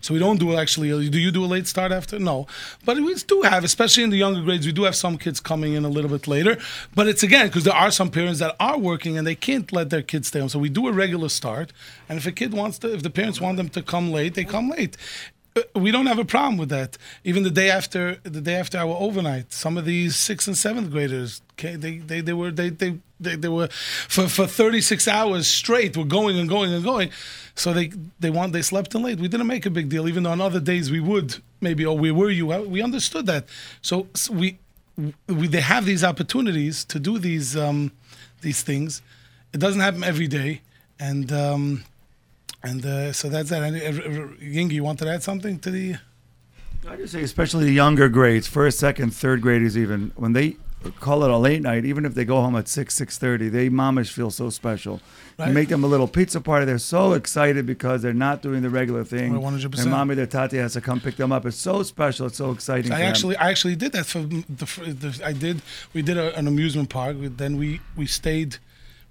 So 0.00 0.14
we 0.14 0.20
don't 0.20 0.40
do 0.40 0.56
actually. 0.56 0.88
Do 1.10 1.18
you 1.18 1.30
do 1.30 1.44
a 1.44 1.50
late 1.56 1.66
start 1.66 1.92
after? 1.92 2.18
No, 2.18 2.46
but 2.86 2.96
we 2.96 3.14
do 3.14 3.42
have, 3.42 3.64
especially 3.64 4.02
in 4.02 4.10
the 4.10 4.16
younger 4.16 4.40
grades, 4.40 4.64
we 4.64 4.72
do 4.72 4.84
have 4.84 4.96
some 4.96 5.18
kids 5.18 5.40
coming 5.40 5.74
in 5.74 5.84
a 5.84 5.90
little 5.90 6.10
bit 6.10 6.26
later. 6.26 6.56
But 6.94 7.06
it's 7.06 7.22
again 7.22 7.46
because 7.48 7.64
there 7.64 7.80
are 7.84 7.90
some 7.90 8.10
parents 8.10 8.40
that 8.40 8.56
are 8.58 8.78
working 8.78 9.18
and 9.18 9.26
they 9.26 9.34
can't 9.34 9.70
let 9.72 9.90
their 9.90 10.02
kids 10.02 10.28
stay 10.28 10.40
home. 10.40 10.48
So 10.48 10.58
we 10.58 10.70
do 10.70 10.88
a 10.88 10.92
regular 10.92 11.28
start, 11.28 11.72
and 12.08 12.16
if 12.18 12.26
a 12.26 12.32
kid 12.32 12.54
wants 12.54 12.78
to, 12.78 12.94
if 12.94 13.02
the 13.02 13.10
parents 13.10 13.42
want 13.42 13.58
them 13.58 13.68
to 13.68 13.82
come 13.82 14.10
late, 14.10 14.32
they 14.34 14.44
come 14.44 14.70
late 14.70 14.96
uh, 14.96 15.39
we 15.74 15.90
don't 15.90 16.06
have 16.06 16.18
a 16.18 16.24
problem 16.24 16.56
with 16.58 16.68
that. 16.68 16.96
Even 17.24 17.42
the 17.42 17.50
day 17.50 17.70
after 17.70 18.16
the 18.22 18.40
day 18.40 18.54
after 18.54 18.78
our 18.78 18.94
overnight, 18.96 19.52
some 19.52 19.76
of 19.76 19.84
these 19.84 20.16
sixth 20.16 20.46
and 20.46 20.56
seventh 20.56 20.90
graders, 20.90 21.42
okay, 21.52 21.76
they 21.76 21.98
they, 21.98 22.20
they 22.20 22.32
were 22.32 22.50
they, 22.50 22.70
they 22.70 22.98
they 23.18 23.36
they 23.36 23.48
were 23.48 23.68
for 23.68 24.28
for 24.28 24.46
36 24.46 25.08
hours 25.08 25.48
straight 25.48 25.96
were 25.96 26.04
going 26.04 26.38
and 26.38 26.48
going 26.48 26.72
and 26.72 26.84
going. 26.84 27.10
So 27.54 27.72
they 27.72 27.90
they 28.20 28.30
want 28.30 28.52
they 28.52 28.62
slept 28.62 28.94
in 28.94 29.02
late. 29.02 29.18
We 29.18 29.28
didn't 29.28 29.48
make 29.48 29.66
a 29.66 29.70
big 29.70 29.88
deal, 29.88 30.08
even 30.08 30.22
though 30.22 30.30
on 30.30 30.40
other 30.40 30.60
days 30.60 30.90
we 30.90 31.00
would 31.00 31.36
maybe. 31.60 31.84
Oh, 31.84 31.94
where 31.94 32.14
were 32.14 32.30
you? 32.30 32.46
We 32.46 32.82
understood 32.82 33.26
that. 33.26 33.46
So, 33.82 34.06
s 34.14 34.30
we 34.30 34.58
we 35.26 35.48
they 35.48 35.60
have 35.60 35.84
these 35.84 36.04
opportunities 36.04 36.84
to 36.84 37.00
do 37.00 37.18
these 37.18 37.56
um, 37.56 37.90
these 38.40 38.62
things. 38.62 39.02
It 39.52 39.58
doesn't 39.58 39.80
happen 39.80 40.04
every 40.04 40.28
day, 40.28 40.60
and. 40.98 41.32
Um, 41.32 41.84
and 42.62 42.84
uh, 42.84 43.12
so 43.12 43.28
that's 43.28 43.50
that. 43.50 43.62
And, 43.62 43.76
uh, 43.76 44.02
uh, 44.02 44.28
you 44.40 44.82
wanted 44.82 45.04
to 45.04 45.10
add 45.10 45.22
something 45.22 45.58
to 45.60 45.70
the? 45.70 45.96
I 46.88 46.96
just 46.96 47.12
say, 47.12 47.22
especially 47.22 47.64
the 47.66 47.72
younger 47.72 48.08
grades, 48.08 48.46
first, 48.46 48.78
second, 48.78 49.10
third 49.14 49.42
graders, 49.42 49.76
even 49.76 50.12
when 50.16 50.32
they 50.32 50.56
call 50.98 51.24
it 51.24 51.30
a 51.30 51.36
late 51.36 51.62
night, 51.62 51.84
even 51.84 52.06
if 52.06 52.14
they 52.14 52.24
go 52.24 52.40
home 52.40 52.56
at 52.56 52.68
six, 52.68 52.94
six 52.94 53.18
thirty, 53.18 53.48
they 53.48 53.68
mamish 53.68 54.10
feel 54.12 54.30
so 54.30 54.48
special. 54.50 55.00
Right. 55.38 55.48
You 55.48 55.54
make 55.54 55.68
them 55.68 55.84
a 55.84 55.86
little 55.86 56.08
pizza 56.08 56.40
party. 56.40 56.66
They're 56.66 56.78
so 56.78 57.12
excited 57.12 57.66
because 57.66 58.02
they're 58.02 58.12
not 58.12 58.42
doing 58.42 58.62
the 58.62 58.70
regular 58.70 59.04
thing. 59.04 59.32
Right, 59.32 59.42
100%. 59.42 59.76
Their 59.76 59.86
mommy, 59.86 60.14
their 60.14 60.26
tati 60.26 60.58
has 60.58 60.74
to 60.74 60.80
come 60.80 61.00
pick 61.00 61.16
them 61.16 61.32
up. 61.32 61.46
It's 61.46 61.56
so 61.56 61.82
special. 61.82 62.26
It's 62.26 62.36
so 62.36 62.50
exciting. 62.50 62.92
I 62.92 62.96
for 62.96 63.00
them. 63.00 63.08
actually, 63.08 63.36
I 63.36 63.50
actually 63.50 63.76
did 63.76 63.92
that 63.92 64.06
for 64.06 64.20
the. 64.20 64.44
the 64.48 65.22
I 65.24 65.32
did. 65.32 65.62
We 65.92 66.02
did 66.02 66.16
a, 66.16 66.36
an 66.36 66.46
amusement 66.46 66.88
park. 66.88 67.16
Then 67.18 67.56
we 67.56 67.80
we 67.96 68.06
stayed. 68.06 68.56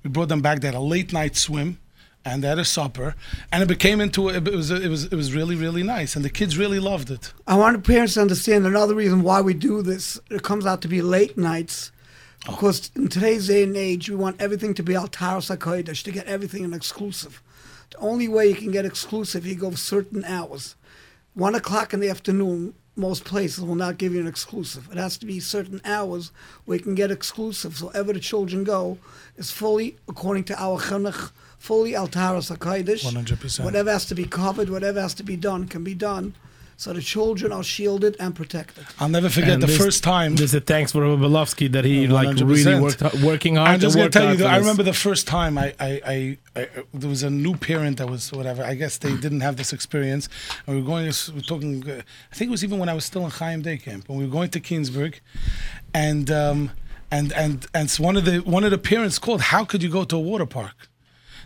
We 0.04 0.10
brought 0.10 0.30
them 0.30 0.42
back. 0.42 0.62
They 0.62 0.68
had 0.68 0.76
a 0.76 0.80
late 0.80 1.14
night 1.14 1.36
swim, 1.36 1.80
and 2.26 2.44
they 2.44 2.48
had 2.48 2.60
a 2.60 2.66
supper, 2.66 3.16
and 3.52 3.64
it 3.64 3.68
became 3.68 4.02
into. 4.02 4.30
It 4.30 4.44
was 4.44 4.72
it 4.72 4.90
was 4.90 5.06
it 5.06 5.16
was 5.16 5.34
really 5.34 5.56
really 5.56 5.84
nice, 5.84 6.16
and 6.16 6.24
the 6.24 6.30
kids 6.30 6.58
really 6.58 6.80
loved 6.80 7.10
it. 7.10 7.34
I 7.48 7.56
want 7.56 7.84
parents 7.86 8.16
to 8.16 8.22
understand 8.22 8.66
another 8.66 8.96
reason 8.96 9.24
why 9.24 9.42
we 9.42 9.54
do 9.54 9.82
this. 9.82 10.20
It 10.30 10.44
comes 10.44 10.66
out 10.66 10.82
to 10.82 10.88
be 10.88 11.02
late 11.02 11.38
nights. 11.38 11.92
Because 12.46 12.92
oh. 12.96 13.02
in 13.02 13.08
today's 13.10 13.48
day 13.48 13.64
and 13.64 13.76
age, 13.76 14.10
we 14.10 14.16
want 14.16 14.42
everything 14.42 14.74
to 14.76 14.84
be 14.84 14.96
Al 14.96 15.10
Taharas 15.10 15.56
HaKodesh, 15.56 16.04
to 16.04 16.12
get 16.12 16.26
everything 16.26 16.64
in 16.64 16.74
exclusive. 16.74 17.42
The 17.92 17.98
only 17.98 18.28
way 18.30 18.48
you 18.48 18.56
can 18.56 18.72
get 18.72 18.86
exclusive, 18.86 19.46
you 19.46 19.56
go 19.56 19.72
certain 19.72 20.24
hours. 20.24 20.76
One 21.34 21.54
o'clock 21.56 21.94
in 21.94 22.00
the 22.00 22.10
afternoon, 22.10 22.76
most 22.96 23.24
places 23.24 23.64
will 23.64 23.76
not 23.76 23.98
give 23.98 24.14
you 24.14 24.20
an 24.20 24.28
exclusive. 24.28 24.90
It 24.92 24.98
has 24.98 25.18
to 25.20 25.26
be 25.26 25.40
certain 25.40 25.82
hours 25.86 26.32
where 26.66 26.78
you 26.78 26.84
can 26.84 26.96
get 26.96 27.12
exclusive. 27.12 27.78
So 27.78 27.90
ever 27.90 28.14
the 28.14 28.20
children 28.20 28.64
go 28.64 28.98
is 29.38 29.52
fully, 29.52 29.98
according 30.08 30.44
to 30.46 30.62
our 30.62 30.80
chinuch, 30.82 31.32
fully 31.60 31.96
Al 31.96 32.08
Taharas 32.08 32.50
HaKodesh. 32.56 33.04
100%. 33.06 33.64
Whatever 33.64 33.92
has 33.92 34.06
to 34.06 34.16
be 34.16 34.26
covered, 34.26 34.70
whatever 34.70 35.00
has 35.02 35.14
to 35.16 35.24
be 35.24 35.36
done, 35.36 35.68
can 35.68 35.84
be 35.84 35.94
done. 35.94 36.34
So 36.78 36.94
the 36.94 37.02
children 37.02 37.52
are 37.52 37.62
shielded 37.62 38.16
and 38.22 38.34
protected. 38.34 38.86
I'll 39.02 39.10
never 39.10 39.28
forget 39.28 39.50
And 39.50 39.62
the 39.62 39.68
this- 39.68 39.78
first 39.78 40.02
time. 40.02 40.38
This 40.38 40.54
is 40.54 40.64
thanks 40.64 40.94
for 40.94 41.02
Belovsky 41.02 41.70
that 41.74 41.84
he 41.84 42.08
like 42.08 42.30
100%. 42.30 42.48
really 42.48 42.80
worked 42.80 43.04
working 43.22 43.58
hard. 43.58 43.72
I'm 43.72 43.80
just 43.82 43.96
to 43.96 44.00
gonna 44.00 44.10
tell 44.10 44.32
you. 44.32 44.38
That 44.38 44.48
I 44.48 44.58
remember 44.60 44.84
the 44.84 44.94
first 44.94 45.28
time 45.28 45.58
I, 45.58 45.74
I, 45.78 45.90
I, 46.16 46.38
I, 46.56 46.68
there 46.94 47.10
was 47.10 47.22
a 47.24 47.30
new 47.30 47.56
parent 47.58 47.98
that 47.98 48.08
was 48.10 48.32
whatever. 48.32 48.64
I 48.64 48.76
guess 48.76 48.98
they 48.98 49.14
didn't 49.18 49.42
have 49.42 49.58
this 49.58 49.74
experience, 49.74 50.30
and 50.66 50.78
we 50.78 50.82
were 50.82 50.88
going. 50.88 51.04
We 51.28 51.34
were 51.36 51.42
talking. 51.42 51.84
uh, 51.90 52.02
I 52.32 52.36
think 52.36 52.48
it 52.48 52.52
was 52.52 52.64
even 52.64 52.80
when 52.80 52.88
I 52.88 52.94
was 52.94 53.04
still 53.04 53.26
in 53.26 53.32
Chaim 53.32 53.62
Day 53.62 53.76
Camp, 53.78 54.08
when 54.08 54.18
we 54.18 54.24
were 54.24 54.32
going 54.32 54.50
to 54.52 54.62
Kingsburg, 54.62 55.16
and 55.94 56.32
um, 56.32 56.72
and 57.12 57.34
and 57.34 57.68
and 57.74 57.92
so 57.92 58.04
one 58.06 58.16
of 58.16 58.24
the 58.24 58.38
one 58.40 58.64
of 58.64 58.72
the 58.72 58.78
parents 58.78 59.20
called. 59.20 59.42
How 59.42 59.66
could 59.66 59.84
you 59.84 59.90
go 59.90 60.06
to 60.06 60.16
a 60.16 60.20
water 60.32 60.46
park? 60.46 60.88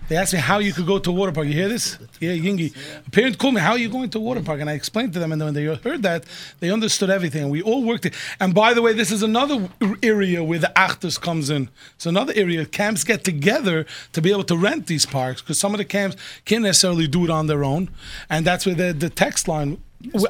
They 0.09 0.17
asked 0.17 0.33
me 0.33 0.39
how 0.39 0.59
you 0.59 0.73
could 0.73 0.85
go 0.85 0.99
to 0.99 1.09
a 1.09 1.13
water 1.13 1.31
park. 1.31 1.47
You 1.47 1.53
hear 1.53 1.69
this? 1.69 1.97
Yeah, 2.19 2.31
Yingi. 2.31 2.75
A 3.07 3.09
parent 3.09 3.37
called 3.37 3.53
me, 3.53 3.61
how 3.61 3.71
are 3.71 3.77
you 3.77 3.89
going 3.89 4.09
to 4.09 4.17
a 4.17 4.21
water 4.21 4.41
park? 4.41 4.59
And 4.59 4.69
I 4.69 4.73
explained 4.73 5.13
to 5.13 5.19
them, 5.19 5.31
and 5.31 5.41
when 5.41 5.53
they 5.53 5.63
heard 5.63 6.03
that, 6.03 6.25
they 6.59 6.69
understood 6.69 7.09
everything. 7.09 7.43
And 7.43 7.51
we 7.51 7.61
all 7.61 7.83
worked 7.83 8.05
it. 8.05 8.13
And 8.39 8.53
by 8.53 8.73
the 8.73 8.81
way, 8.81 8.93
this 8.93 9.11
is 9.11 9.23
another 9.23 9.69
area 10.03 10.43
where 10.43 10.59
the 10.59 10.71
Achdus 10.75 11.19
comes 11.19 11.49
in. 11.49 11.69
It's 11.95 12.05
another 12.05 12.33
area. 12.35 12.65
Camps 12.65 13.03
get 13.03 13.23
together 13.23 13.85
to 14.11 14.21
be 14.21 14.31
able 14.31 14.43
to 14.45 14.57
rent 14.57 14.87
these 14.87 15.05
parks 15.05 15.41
because 15.41 15.57
some 15.57 15.73
of 15.73 15.77
the 15.77 15.85
camps 15.85 16.17
can't 16.43 16.63
necessarily 16.63 17.07
do 17.07 17.23
it 17.23 17.29
on 17.29 17.47
their 17.47 17.63
own. 17.63 17.89
And 18.29 18.45
that's 18.45 18.65
where 18.65 18.75
the, 18.75 18.93
the 18.93 19.09
text 19.09 19.47
line. 19.47 19.81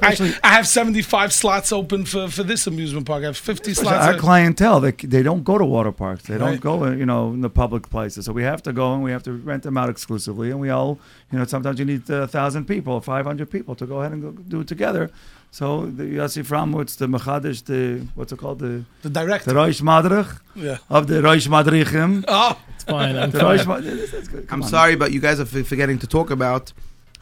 I, 0.01 0.35
I 0.43 0.49
have 0.49 0.67
75 0.67 1.33
slots 1.33 1.71
open 1.71 2.05
for, 2.05 2.27
for 2.29 2.43
this 2.43 2.67
amusement 2.67 3.05
park. 3.07 3.23
I 3.23 3.27
have 3.27 3.37
50 3.37 3.73
slots. 3.73 4.05
Our 4.07 4.13
clientele, 4.17 4.79
they, 4.79 4.91
they 4.91 5.23
don't 5.23 5.43
go 5.43 5.57
to 5.57 5.65
water 5.65 5.91
parks. 5.91 6.23
They 6.23 6.37
don't 6.37 6.51
Right. 6.51 6.61
go, 6.61 6.91
you 6.91 7.05
know, 7.05 7.29
in 7.33 7.41
the 7.41 7.49
public 7.49 7.89
places. 7.89 8.25
So 8.25 8.33
we 8.33 8.43
have 8.43 8.61
to 8.63 8.73
go 8.73 8.93
and 8.93 9.03
we 9.03 9.11
have 9.11 9.23
to 9.23 9.33
rent 9.33 9.63
them 9.63 9.77
out 9.77 9.89
exclusively. 9.89 10.51
And 10.51 10.59
we 10.59 10.69
all, 10.69 10.99
you 11.31 11.39
know, 11.39 11.45
sometimes 11.45 11.79
you 11.79 11.85
need 11.85 12.09
uh, 12.09 12.23
a 12.23 12.27
thousand 12.27 12.65
people, 12.65 12.99
five 13.01 13.25
hundred 13.25 13.49
people 13.49 13.73
to 13.75 13.85
go 13.85 14.01
ahead 14.01 14.11
and 14.11 14.21
go 14.21 14.31
do 14.31 14.59
it 14.61 14.67
together. 14.67 15.09
So 15.51 15.85
the 15.85 16.03
Yossi 16.03 16.43
Framwitz, 16.43 16.97
the 16.97 17.07
Mechadish, 17.07 17.65
the 17.65 18.07
what's 18.15 18.31
it 18.31 18.39
called, 18.39 18.59
the 18.59 18.85
the 19.03 19.09
director, 19.09 19.45
the 19.45 19.53
director. 19.53 19.83
Madrich 19.83 20.39
Yeah. 20.55 20.77
of 20.89 21.07
the 21.07 21.15
Roish 21.21 21.47
Madrichim. 21.47 22.25
Oh, 22.27 22.57
It's 22.75 22.83
fine. 22.85 23.15
I'm 23.15 23.29
The 23.31 23.39
fine. 23.39 23.57
Roish 23.59 23.65
Madrich. 23.67 24.11
that's 24.11 24.51
I'm 24.51 24.63
sorry, 24.63 24.95
but 24.95 25.11
you 25.11 25.19
guys 25.19 25.39
are 25.39 25.45
forgetting 25.45 25.99
to 25.99 26.07
talk 26.07 26.31
about 26.31 26.73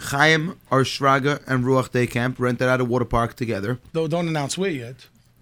Chaim, 0.01 0.59
Ohr 0.71 0.83
Shraga, 0.83 1.41
and 1.47 1.63
Ruach 1.63 1.91
Day 1.91 2.07
Camp 2.07 2.39
rented 2.39 2.67
out 2.67 2.81
a 2.81 2.85
water 2.85 3.05
park 3.05 3.35
together. 3.35 3.79
don't, 3.93 4.09
don't 4.09 4.27
announce 4.27 4.57
where 4.57 4.69
yet. 4.71 4.95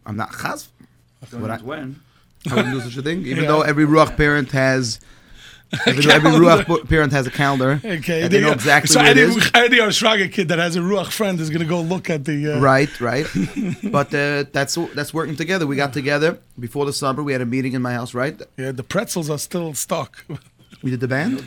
I'm 0.06 0.18
not 0.18 0.32
chaz. 0.34 0.68
Don't 1.32 1.42
What 1.42 1.52
I- 1.52 1.58
when. 1.58 2.00
I 2.50 2.56
wouldn't 2.56 2.74
do 2.74 2.82
such 2.82 2.96
a 2.98 3.02
thing. 3.02 3.26
Even 3.26 3.44
Yeah. 3.44 3.50
though 3.50 3.62
every 3.62 3.86
Ruach 3.86 4.16
parent 4.16 4.52
has, 4.54 5.00
even 5.88 6.02
though 6.04 6.10
every 6.12 6.32
Ruach 6.44 6.88
parent 6.88 7.12
has 7.12 7.28
a 7.28 7.32
calendar, 7.32 7.82
Okay, 7.84 8.22
and 8.24 8.32
they 8.32 8.40
know 8.40 8.54
exactly 8.54 8.88
so 8.88 9.02
where 9.02 9.12
it 9.12 9.18
any, 9.18 9.36
is. 9.36 9.52
any 9.54 9.80
Ohr 9.82 9.90
Shraga 9.90 10.32
kid 10.32 10.48
that 10.48 10.58
has 10.58 10.78
a 10.78 10.80
Ruach 10.80 11.12
friend 11.12 11.38
is 11.42 11.50
going 11.50 11.60
to 11.62 11.68
go 11.68 11.82
look 11.82 12.10
at 12.10 12.24
the. 12.26 12.54
Uh, 12.56 12.60
Right, 12.62 12.90
right. 13.02 13.28
but 13.92 14.14
uh, 14.14 14.46
that's 14.54 14.76
that's 14.96 15.14
working 15.14 15.36
together. 15.36 15.68
We 15.68 15.76
got 15.76 15.92
together 15.94 16.40
before 16.58 16.86
the 16.86 16.94
summer. 16.94 17.22
We 17.24 17.34
had 17.34 17.42
a 17.42 17.46
meeting 17.46 17.74
in 17.74 17.82
my 17.82 17.94
house, 17.94 18.14
right? 18.14 18.42
Yeah, 18.58 18.72
the 18.72 18.84
pretzels 18.84 19.30
are 19.30 19.38
still 19.38 19.74
stuck. 19.74 20.26
We 20.82 20.92
did 20.92 21.02
the 21.02 21.10
band, 21.10 21.40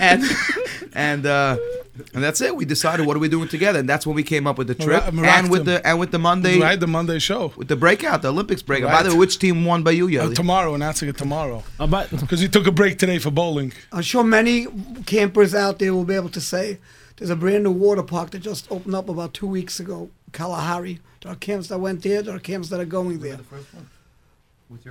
and 0.00 0.22
and 0.94 1.26
uh, 1.26 1.56
and 2.14 2.22
that's 2.24 2.40
it. 2.40 2.56
We 2.56 2.64
decided 2.64 3.06
what 3.06 3.16
are 3.16 3.20
we 3.20 3.28
doing 3.28 3.48
together, 3.48 3.78
and 3.78 3.88
that's 3.88 4.06
when 4.06 4.16
we 4.16 4.22
came 4.22 4.46
up 4.46 4.58
with 4.58 4.66
the 4.66 4.74
trip 4.74 5.12
Mara- 5.12 5.28
and 5.28 5.50
with 5.50 5.64
the 5.66 5.86
and 5.86 5.98
with 6.00 6.10
the 6.10 6.18
Monday 6.18 6.58
right, 6.60 6.78
the 6.80 6.86
Monday 6.88 7.18
show. 7.20 7.52
with 7.56 7.68
the 7.68 7.76
breakout, 7.76 8.22
the 8.22 8.28
Olympics 8.28 8.62
breakout. 8.62 8.90
By 8.90 9.02
the 9.04 9.10
way, 9.10 9.16
which 9.18 9.38
team 9.38 9.64
won 9.64 9.82
by 9.82 9.92
you, 9.92 10.06
Uh, 10.20 10.34
tomorrow, 10.34 10.74
announcing 10.74 11.08
it 11.08 11.16
tomorrow. 11.16 11.62
About 11.78 12.10
Because 12.10 12.40
we 12.40 12.48
took 12.48 12.66
a 12.66 12.72
break 12.72 12.98
today 12.98 13.18
for 13.18 13.30
bowling. 13.30 13.72
I'm 13.92 14.02
sure 14.02 14.24
many 14.24 14.66
campers 15.06 15.54
out 15.54 15.78
there 15.78 15.94
will 15.94 16.04
be 16.04 16.14
able 16.14 16.30
to 16.30 16.40
say 16.40 16.78
there's 17.16 17.30
a 17.30 17.36
brand 17.36 17.64
new 17.64 17.70
water 17.70 18.02
park 18.02 18.30
that 18.30 18.40
just 18.40 18.66
opened 18.70 18.94
up 18.94 19.08
about 19.08 19.32
two 19.32 19.46
weeks 19.46 19.78
ago, 19.80 20.10
Kalahari. 20.32 20.98
There 21.22 21.32
are 21.32 21.36
camps 21.36 21.68
that 21.68 21.78
went 21.78 22.02
there, 22.02 22.20
there 22.22 22.34
are 22.34 22.38
camps 22.40 22.68
that 22.70 22.80
are 22.80 22.84
going 22.84 23.20
there. 23.20 23.38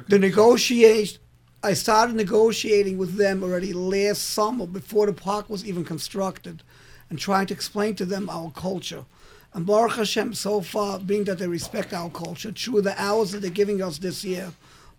The 0.07 0.17
negotiation, 0.17 1.19
I 1.65 1.73
started 1.73 2.15
negotiating 2.15 2.99
with 2.99 3.15
them 3.15 3.41
already 3.41 3.73
last 3.73 4.21
summer 4.21 4.67
before 4.67 5.07
the 5.07 5.13
park 5.13 5.49
was 5.49 5.65
even 5.65 5.83
constructed 5.83 6.61
and 7.09 7.17
trying 7.17 7.47
to 7.47 7.55
explain 7.55 7.95
to 7.95 8.05
them 8.05 8.29
our 8.29 8.51
culture. 8.51 9.05
And 9.51 9.65
Baruch 9.65 9.93
Hashem, 9.93 10.35
so 10.35 10.61
far, 10.61 10.99
being 10.99 11.23
that 11.23 11.39
they 11.39 11.47
respect 11.47 11.91
our 11.91 12.11
culture, 12.11 12.51
true, 12.51 12.81
the 12.81 12.93
hours 13.01 13.31
that 13.31 13.39
they're 13.41 13.49
giving 13.49 13.81
us 13.81 13.97
this 13.97 14.23
year 14.23 14.53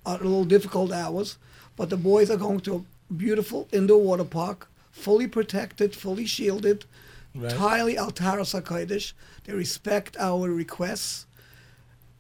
are 0.05 0.17
a 0.17 0.25
little 0.25 0.45
difficult 0.45 0.91
hours, 0.91 1.39
but 1.77 1.89
the 1.89 1.97
boys 1.97 2.31
are 2.31 2.37
going 2.37 2.59
to 2.63 2.85
a 3.11 3.13
beautiful 3.13 3.69
indoor 3.71 4.03
water 4.03 4.25
park, 4.25 4.69
fully 4.91 5.29
protected, 5.29 5.95
fully 5.95 6.27
shielded, 6.27 6.85
Right. 7.33 7.53
entirely 7.53 7.97
Al 7.97 8.11
Taharas 8.11 8.61
HaKodesh. 8.61 9.13
They 9.45 9.53
respect 9.53 10.17
our 10.19 10.51
requests. 10.51 11.26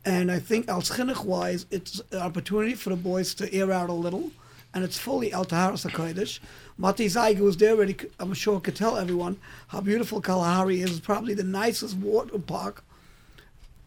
And 0.06 0.30
I 0.30 0.38
think 0.38 0.68
al 0.68 0.84
wise, 1.24 1.66
it's 1.72 2.00
an 2.12 2.20
opportunity 2.20 2.74
for 2.74 2.90
the 2.90 2.96
boys 2.96 3.34
to 3.34 3.52
air 3.52 3.72
out 3.72 3.90
a 3.90 3.92
little, 3.92 4.30
and 4.72 4.84
it's 4.84 4.96
fully 4.96 5.32
Al 5.32 5.44
Taharas 5.44 5.84
HaKodesh. 5.84 6.38
Mati 6.78 7.06
Zeiger 7.06 7.40
was 7.40 7.56
there 7.56 7.72
already, 7.72 7.96
I'm 8.20 8.32
sure 8.32 8.60
could 8.60 8.76
tell 8.76 8.96
everyone 8.96 9.36
how 9.68 9.80
beautiful 9.80 10.20
Kalahari 10.20 10.80
is. 10.80 10.92
It's 10.92 11.00
probably 11.00 11.34
the 11.34 11.42
nicest 11.42 11.96
water 11.96 12.38
park 12.38 12.84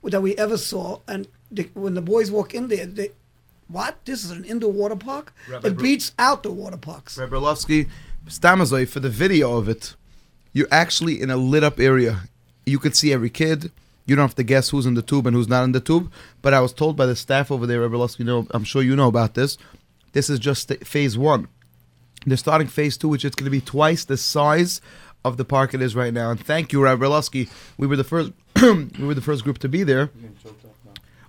that 0.04 0.22
we 0.22 0.36
ever 0.36 0.58
saw. 0.58 1.00
And 1.08 1.30
the, 1.50 1.70
when 1.74 1.94
the 1.94 2.02
boys 2.02 2.32
walk 2.32 2.54
in 2.54 2.68
there, 2.68 2.86
they, 2.86 3.12
what? 3.70 4.04
This 4.04 4.26
is 4.26 4.32
an 4.32 4.44
indoor 4.44 4.74
water 4.74 4.98
park? 4.98 5.34
Rabbi 5.48 5.68
it 5.70 5.76
Bro- 5.76 5.84
beats 5.84 6.12
outdoor 6.20 6.54
water 6.54 6.78
parks. 6.78 7.18
Rabbi 7.18 7.32
Berlovsky, 7.32 7.88
Stamazoi, 8.28 8.90
for 8.90 9.00
the 9.00 9.10
video 9.10 9.58
of 9.58 9.70
it, 9.70 9.96
you're 10.52 10.68
actually 10.70 11.22
in 11.22 11.30
a 11.30 11.38
lit 11.38 11.64
up 11.64 11.80
area. 11.80 12.24
You 12.66 12.78
could 12.78 12.96
see 12.96 13.14
every 13.14 13.30
kid. 13.30 13.72
You 14.10 14.16
don't 14.16 14.24
have 14.24 14.36
to 14.36 14.44
guess 14.44 14.70
who's 14.70 14.86
in 14.86 14.96
the 14.96 15.02
tube 15.02 15.28
and 15.28 15.36
who's 15.36 15.48
not 15.48 15.64
in 15.64 15.72
the 15.72 15.80
tube. 15.80 16.12
But 16.42 16.54
I 16.54 16.62
was 16.62 16.74
told 16.74 16.98
by 16.98 17.06
the 17.06 17.16
staff 17.16 17.52
over 17.52 17.68
there, 17.68 17.82
Rabbi 17.82 18.08
you 18.18 18.26
know, 18.26 18.48
I'm 18.52 18.64
sure 18.64 18.82
you 18.82 18.96
know 18.96 19.08
about 19.08 19.36
this. 19.36 19.58
This 20.14 20.30
is 20.30 20.40
just 20.40 20.64
sta- 20.64 20.84
phase 20.84 21.18
one. 21.18 21.48
They're 22.26 22.38
starting 22.38 22.68
phase 22.68 22.98
two, 22.98 23.08
which 23.08 23.24
is 23.24 23.36
going 23.36 23.46
to 23.46 23.52
be 23.52 23.62
twice 23.62 24.04
the 24.04 24.18
size 24.18 24.82
of 25.24 25.38
the 25.38 25.46
park 25.46 25.74
it 25.74 25.82
is 25.82 25.96
right 25.96 26.14
now. 26.14 26.32
And 26.32 26.44
thank 26.44 26.74
you, 26.74 26.82
Rabbi 26.82 27.06
Berlovsky. 27.06 27.50
We 27.78 27.88
were 27.88 27.96
the 27.96 28.04
first. 28.04 28.32
we 28.62 29.06
were 29.06 29.14
the 29.14 29.22
first 29.22 29.44
group 29.44 29.60
to 29.60 29.70
be 29.70 29.84
there, 29.84 30.10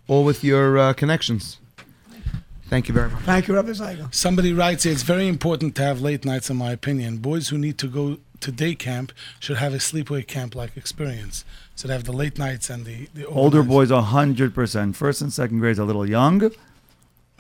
all 0.08 0.24
with 0.24 0.42
your 0.42 0.78
uh, 0.78 0.92
connections. 0.94 1.58
Thank 2.68 2.88
you 2.88 2.94
very 2.94 3.10
much. 3.10 3.22
Thank 3.24 3.48
you, 3.48 3.54
Rabbi 3.54 3.70
Zeiger. 3.70 4.14
Somebody 4.14 4.52
writes 4.52 4.84
here, 4.84 4.92
it's 4.92 5.02
very 5.02 5.26
important 5.26 5.74
to 5.76 5.82
have 5.82 6.00
late 6.00 6.24
nights, 6.24 6.50
in 6.50 6.56
my 6.56 6.70
opinion. 6.70 7.18
Boys 7.18 7.48
who 7.48 7.58
need 7.58 7.78
to 7.78 7.88
go 7.88 8.18
to 8.40 8.52
day 8.52 8.74
camp 8.74 9.12
should 9.38 9.56
have 9.58 9.72
a 9.74 9.78
sleepaway 9.78 10.26
camp 10.26 10.54
like 10.54 10.76
experience. 10.76 11.44
So 11.74 11.88
they 11.88 11.94
have 11.94 12.04
the 12.04 12.12
late 12.12 12.38
nights 12.38 12.68
and 12.70 12.84
the, 12.84 13.08
the 13.14 13.26
Older 13.26 13.62
overnights. 13.62 13.68
boys, 13.68 13.90
hundred 13.90 14.54
percent. 14.54 14.96
First 14.96 15.20
and 15.22 15.32
second 15.32 15.60
grades 15.60 15.78
a 15.78 15.84
little 15.84 16.08
young. 16.08 16.50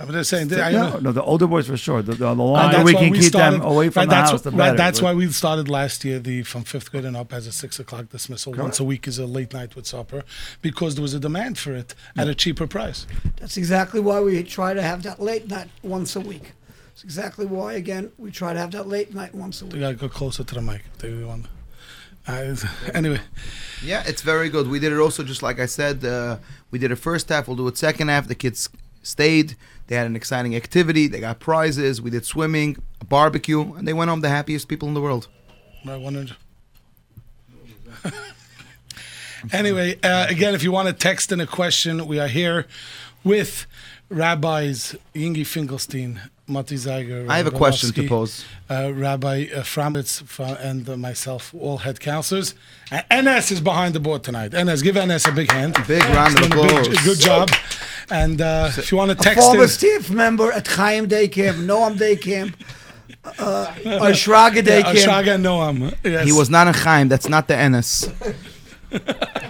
But 0.02 0.12
they're 0.12 0.24
saying, 0.24 0.50
I 0.54 0.72
no, 0.72 0.98
no, 0.98 1.12
the 1.12 1.22
older 1.22 1.46
boys 1.46 1.66
for 1.66 1.76
sure. 1.76 2.00
The, 2.00 2.12
the, 2.12 2.18
the 2.20 2.28
And 2.30 2.38
longer 2.38 2.72
that's 2.78 2.84
we 2.86 2.94
why 2.94 3.00
can 3.04 3.12
keep 3.12 3.22
started- 3.24 3.60
them 3.60 3.68
away 3.68 3.90
from 3.90 4.00
right, 4.00 4.08
the 4.08 4.14
that's, 4.14 4.30
house, 4.30 4.40
the 4.40 4.50
right, 4.50 4.56
better. 4.56 4.76
that's 4.78 5.00
But- 5.00 5.04
why 5.04 5.12
we 5.14 5.28
started 5.30 5.68
last 5.68 6.06
year 6.06 6.18
the 6.18 6.42
from 6.42 6.62
fifth 6.64 6.90
grade 6.90 7.04
and 7.04 7.14
up 7.14 7.34
as 7.34 7.46
a 7.46 7.52
six 7.52 7.78
o'clock 7.78 8.08
dismissal. 8.08 8.54
Once 8.54 8.80
a 8.80 8.84
week 8.84 9.06
is 9.06 9.18
a 9.18 9.26
late 9.26 9.52
night 9.52 9.76
with 9.76 9.86
supper 9.86 10.22
because 10.62 10.94
there 10.94 11.02
was 11.02 11.12
a 11.12 11.20
demand 11.20 11.58
for 11.58 11.74
it 11.74 11.94
at 12.16 12.28
a 12.28 12.34
cheaper 12.34 12.66
price. 12.66 13.06
That's 13.36 13.58
exactly 13.58 14.00
why 14.00 14.20
we 14.20 14.42
try 14.42 14.72
to 14.72 14.80
have 14.80 15.02
that 15.02 15.20
late 15.20 15.48
night 15.50 15.68
once 15.82 16.16
a 16.16 16.20
week. 16.20 16.52
It's 17.00 17.04
exactly 17.16 17.46
why, 17.46 17.72
again, 17.72 18.12
we 18.18 18.30
try 18.30 18.52
to 18.52 18.58
have 18.58 18.72
that 18.72 18.86
late 18.86 19.14
night 19.14 19.34
once 19.34 19.62
a 19.62 19.64
week. 19.64 19.72
We 19.72 19.78
week. 19.78 19.86
gotta 19.86 19.96
go 19.96 20.08
closer 20.10 20.44
to 20.44 20.54
the 20.54 20.60
mic. 20.60 20.82
Do 20.98 21.08
you 21.08 21.26
want? 21.28 21.46
Uh, 22.28 22.54
anyway, 22.92 23.20
Yeah, 23.82 24.02
it's 24.06 24.20
very 24.20 24.50
good. 24.50 24.68
We 24.68 24.78
did 24.78 24.92
it 24.92 24.98
also 24.98 25.22
just 25.22 25.42
like 25.42 25.58
I 25.58 25.64
said. 25.64 26.04
Uh, 26.04 26.36
we 26.70 26.78
did 26.78 26.92
a 26.92 26.96
first 26.96 27.30
half. 27.30 27.48
We'll 27.48 27.56
do 27.56 27.66
a 27.68 27.74
second 27.74 28.08
half. 28.08 28.28
The 28.28 28.34
kids 28.34 28.68
stayed. 29.02 29.56
They 29.86 29.96
had 29.96 30.08
an 30.08 30.14
exciting 30.14 30.54
activity. 30.54 31.06
They 31.06 31.20
got 31.20 31.40
prizes. 31.40 32.02
We 32.02 32.10
did 32.10 32.26
swimming, 32.26 32.76
a 33.00 33.06
barbecue, 33.06 33.72
and 33.76 33.88
they 33.88 33.94
went 33.94 34.10
home 34.10 34.20
the 34.20 34.28
happiest 34.28 34.68
people 34.68 34.86
in 34.86 34.92
the 34.92 35.00
world. 35.00 35.26
I 35.88 35.96
wanted. 35.96 36.36
anyway, 39.54 39.98
uh, 40.02 40.26
again, 40.28 40.54
if 40.54 40.62
you 40.62 40.70
want 40.70 40.88
to 40.88 40.92
text 40.92 41.32
in 41.32 41.40
a 41.40 41.46
question, 41.46 42.06
we 42.06 42.20
are 42.20 42.28
here 42.28 42.66
with 43.24 43.66
rabbis 44.10 44.96
Yingi 45.14 45.46
Finkelstein, 45.46 46.20
Mati 46.50 46.74
Zeiger. 46.76 47.28
I 47.28 47.36
have 47.38 47.46
a 47.46 47.50
Rabbi 47.50 47.58
question 47.58 47.92
to 47.92 48.08
pose. 48.08 48.44
Uh, 48.68 48.92
Rabbi 48.92 49.46
uh, 49.54 49.62
Framitz 49.62 50.22
and 50.60 50.88
uh, 50.88 50.96
myself, 50.96 51.54
all 51.54 51.78
head 51.78 52.00
counselors. 52.00 52.54
And 52.90 53.26
NS 53.26 53.52
is 53.52 53.60
behind 53.60 53.94
the 53.94 54.00
board 54.00 54.22
tonight. 54.22 54.52
NS, 54.52 54.82
give 54.82 54.96
NS 54.96 55.26
a 55.26 55.32
big 55.32 55.50
hand. 55.50 55.76
Big 55.86 56.02
round 56.02 56.38
of 56.38 56.44
He's 56.44 56.48
doing 56.50 56.64
a 56.64 56.68
big- 56.68 56.78
applause. 56.80 57.04
Good 57.04 57.20
job. 57.20 57.50
And 58.10 58.40
uh, 58.40 58.70
if 58.76 58.90
you 58.90 58.98
want 58.98 59.10
to 59.10 59.16
text 59.16 59.38
A 59.38 59.42
former 59.42 59.62
in, 59.62 59.68
staff 59.68 60.10
member 60.10 60.50
at 60.52 60.66
Chaim 60.66 61.06
Day 61.06 61.28
Camp, 61.28 61.58
Noam 61.58 61.96
Day 61.96 62.16
Camp, 62.16 62.56
uh, 63.38 63.72
Ohr 63.86 64.10
Shraga 64.12 64.64
Day 64.64 64.78
yeah, 64.84 64.92
Camp. 64.92 65.26
Shaga 65.26 65.40
Noam. 65.40 65.94
Yes. 66.02 66.26
He 66.26 66.32
was 66.32 66.50
not 66.50 66.66
a 66.66 66.72
Chaim. 66.72 67.08
That's 67.08 67.28
not 67.28 67.46
the 67.46 67.56
Ennis. 67.56 68.08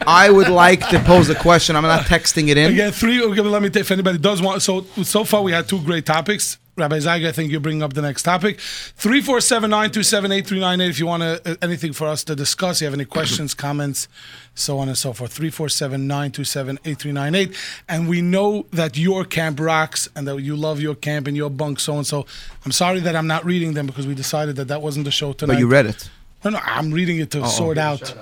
I 0.07 0.31
would 0.31 0.49
like 0.49 0.89
to 0.91 0.99
pose 1.01 1.29
a 1.31 1.35
question. 1.35 1.77
I'm 1.77 1.83
not 1.83 2.05
texting 2.05 2.49
it 2.49 2.59
in. 2.59 2.73
Again, 2.73 2.93
three. 2.93 3.23
Okay, 3.23 3.41
let 3.41 3.63
me 3.63 3.71
take 3.71 3.83
if 3.83 3.91
anybody 3.91 4.19
does 4.19 4.43
want. 4.43 4.63
So 4.63 4.83
so 5.03 5.25
far 5.25 5.43
we 5.43 5.53
had 5.53 5.69
two 5.69 5.81
great 5.83 6.05
topics. 6.07 6.59
Rabbi 6.81 6.99
Zeiger, 6.99 7.29
I 7.29 7.33
think 7.33 7.51
you're 7.51 7.61
bringing 7.61 7.83
up 7.83 7.93
the 7.93 8.03
next 8.03 8.23
topic. 8.25 8.59
Three 8.61 9.21
four 9.21 9.41
seven 9.41 9.71
nine 9.71 9.91
two 9.91 10.03
seven 10.03 10.33
eight 10.33 10.47
three 10.47 10.61
nine 10.61 10.81
eight. 10.81 10.91
If 10.91 10.99
you 10.99 11.07
want 11.07 11.23
to, 11.23 11.53
uh, 11.53 11.57
anything 11.63 11.93
for 11.93 12.07
us 12.09 12.25
to 12.25 12.35
discuss, 12.35 12.81
you 12.81 12.87
have 12.87 12.95
any 12.95 13.05
questions, 13.05 13.55
comments, 13.67 14.09
so 14.55 14.79
on 14.79 14.89
and 14.89 14.99
so 14.99 15.13
forth. 15.13 15.33
Three 15.33 15.51
four 15.51 15.69
seven 15.69 16.07
nine 16.07 16.31
two 16.33 16.45
seven 16.45 16.79
eight 16.85 16.99
three 16.99 17.13
nine 17.13 17.35
eight. 17.35 17.55
And 17.89 18.09
we 18.09 18.21
know 18.21 18.67
that 18.73 18.97
your 18.99 19.25
camp 19.25 19.61
rocks, 19.61 20.09
and 20.17 20.27
that 20.27 20.41
you 20.43 20.57
love 20.57 20.81
your 20.81 20.95
camp 20.95 21.27
and 21.29 21.37
your 21.37 21.51
bunk, 21.51 21.79
so 21.81 21.97
and 21.97 22.07
so. 22.07 22.27
I'm 22.65 22.73
sorry 22.73 23.01
that 23.01 23.15
I'm 23.15 23.27
not 23.27 23.45
reading 23.45 23.75
them 23.75 23.87
because 23.87 24.07
we 24.07 24.15
decided 24.15 24.57
that 24.57 24.69
that 24.69 24.83
wasn't 24.83 25.05
the 25.05 25.11
show 25.11 25.33
tonight. 25.33 25.55
But 25.55 25.61
you 25.61 25.69
read 25.69 25.87
it. 25.87 26.11
No, 26.45 26.51
no, 26.51 26.59
I'm 26.65 26.91
reading 26.93 27.19
it 27.21 27.31
to 27.33 27.47
sort 27.47 27.79
out. 27.79 28.15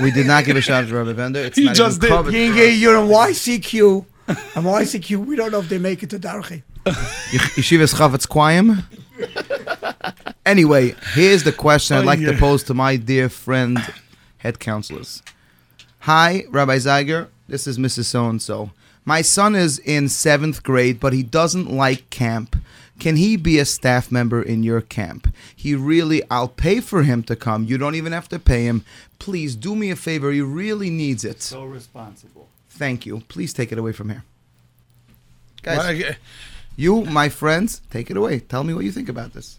We 0.00 0.10
did 0.10 0.26
not 0.26 0.44
give 0.44 0.56
a 0.56 0.60
shout 0.68 0.84
out 0.84 0.88
to 0.88 0.94
Rabbi 0.96 1.12
Bender. 1.12 1.40
It's 1.40 1.58
You 1.58 1.66
not 1.66 1.74
just 1.74 1.96
even 1.98 2.08
did. 2.08 2.16
covered. 2.16 2.34
Yinge, 2.34 2.80
you're 2.80 2.96
in 2.96 3.08
YCQ. 3.08 4.06
And 4.28 4.64
YCQ, 4.64 5.26
we 5.26 5.34
don't 5.34 5.50
know 5.50 5.58
if 5.58 5.68
they 5.68 5.78
make 5.78 6.02
it 6.04 6.10
to 6.10 6.18
Darche. 6.18 6.62
Yeshivas 6.86 7.94
Chofetz 7.94 8.26
Chaim. 8.32 8.84
Anyway, 10.46 10.94
here's 11.12 11.44
the 11.44 11.52
question 11.52 11.96
I'd 11.96 12.02
Oh, 12.02 12.06
like 12.06 12.18
to 12.20 12.34
oh, 12.34 12.38
pose 12.38 12.62
to 12.64 12.74
my 12.74 12.96
dear 12.96 13.28
friend, 13.28 13.78
head 14.38 14.58
counselors. 14.58 15.22
Hi, 16.00 16.44
Rabbi 16.48 16.76
Zeiger. 16.78 17.28
This 17.48 17.66
is 17.66 17.78
Mrs. 17.78 18.04
So 18.06 18.26
and 18.28 18.40
so. 18.40 18.70
My 19.04 19.22
son 19.22 19.54
is 19.54 19.78
in 19.80 20.08
seventh 20.08 20.62
grade, 20.62 20.98
but 21.00 21.12
he 21.12 21.22
doesn't 21.22 21.70
like 21.70 22.08
camp. 22.10 22.56
Can 22.98 23.16
he 23.16 23.36
be 23.36 23.58
a 23.58 23.64
staff 23.64 24.10
member 24.10 24.42
in 24.42 24.62
your 24.62 24.80
camp? 24.80 25.32
He 25.54 25.74
really, 25.74 26.22
I'll 26.30 26.48
pay 26.48 26.80
for 26.80 27.02
him 27.02 27.22
to 27.24 27.36
come. 27.36 27.64
You 27.64 27.78
don't 27.78 27.94
even 27.94 28.12
have 28.12 28.28
to 28.30 28.38
pay 28.38 28.64
him. 28.64 28.84
Please 29.18 29.56
do 29.56 29.74
me 29.74 29.90
a 29.90 29.96
favor. 29.96 30.30
He 30.30 30.40
really 30.42 30.90
needs 30.90 31.24
it. 31.24 31.40
so 31.42 31.64
responsible. 31.64 32.48
Thank 32.68 33.04
you. 33.06 33.20
Please 33.28 33.52
take 33.52 33.72
it 33.72 33.78
away 33.78 33.92
from 33.92 34.10
here. 34.10 34.24
Guys, 35.62 35.78
Well, 35.78 35.86
I- 35.86 36.16
you, 36.80 37.04
my 37.04 37.28
friends, 37.28 37.80
take 37.90 38.10
it 38.10 38.16
away. 38.16 38.40
Tell 38.40 38.64
me 38.64 38.72
what 38.74 38.84
you 38.84 38.92
think 38.92 39.08
about 39.08 39.32
this. 39.34 39.58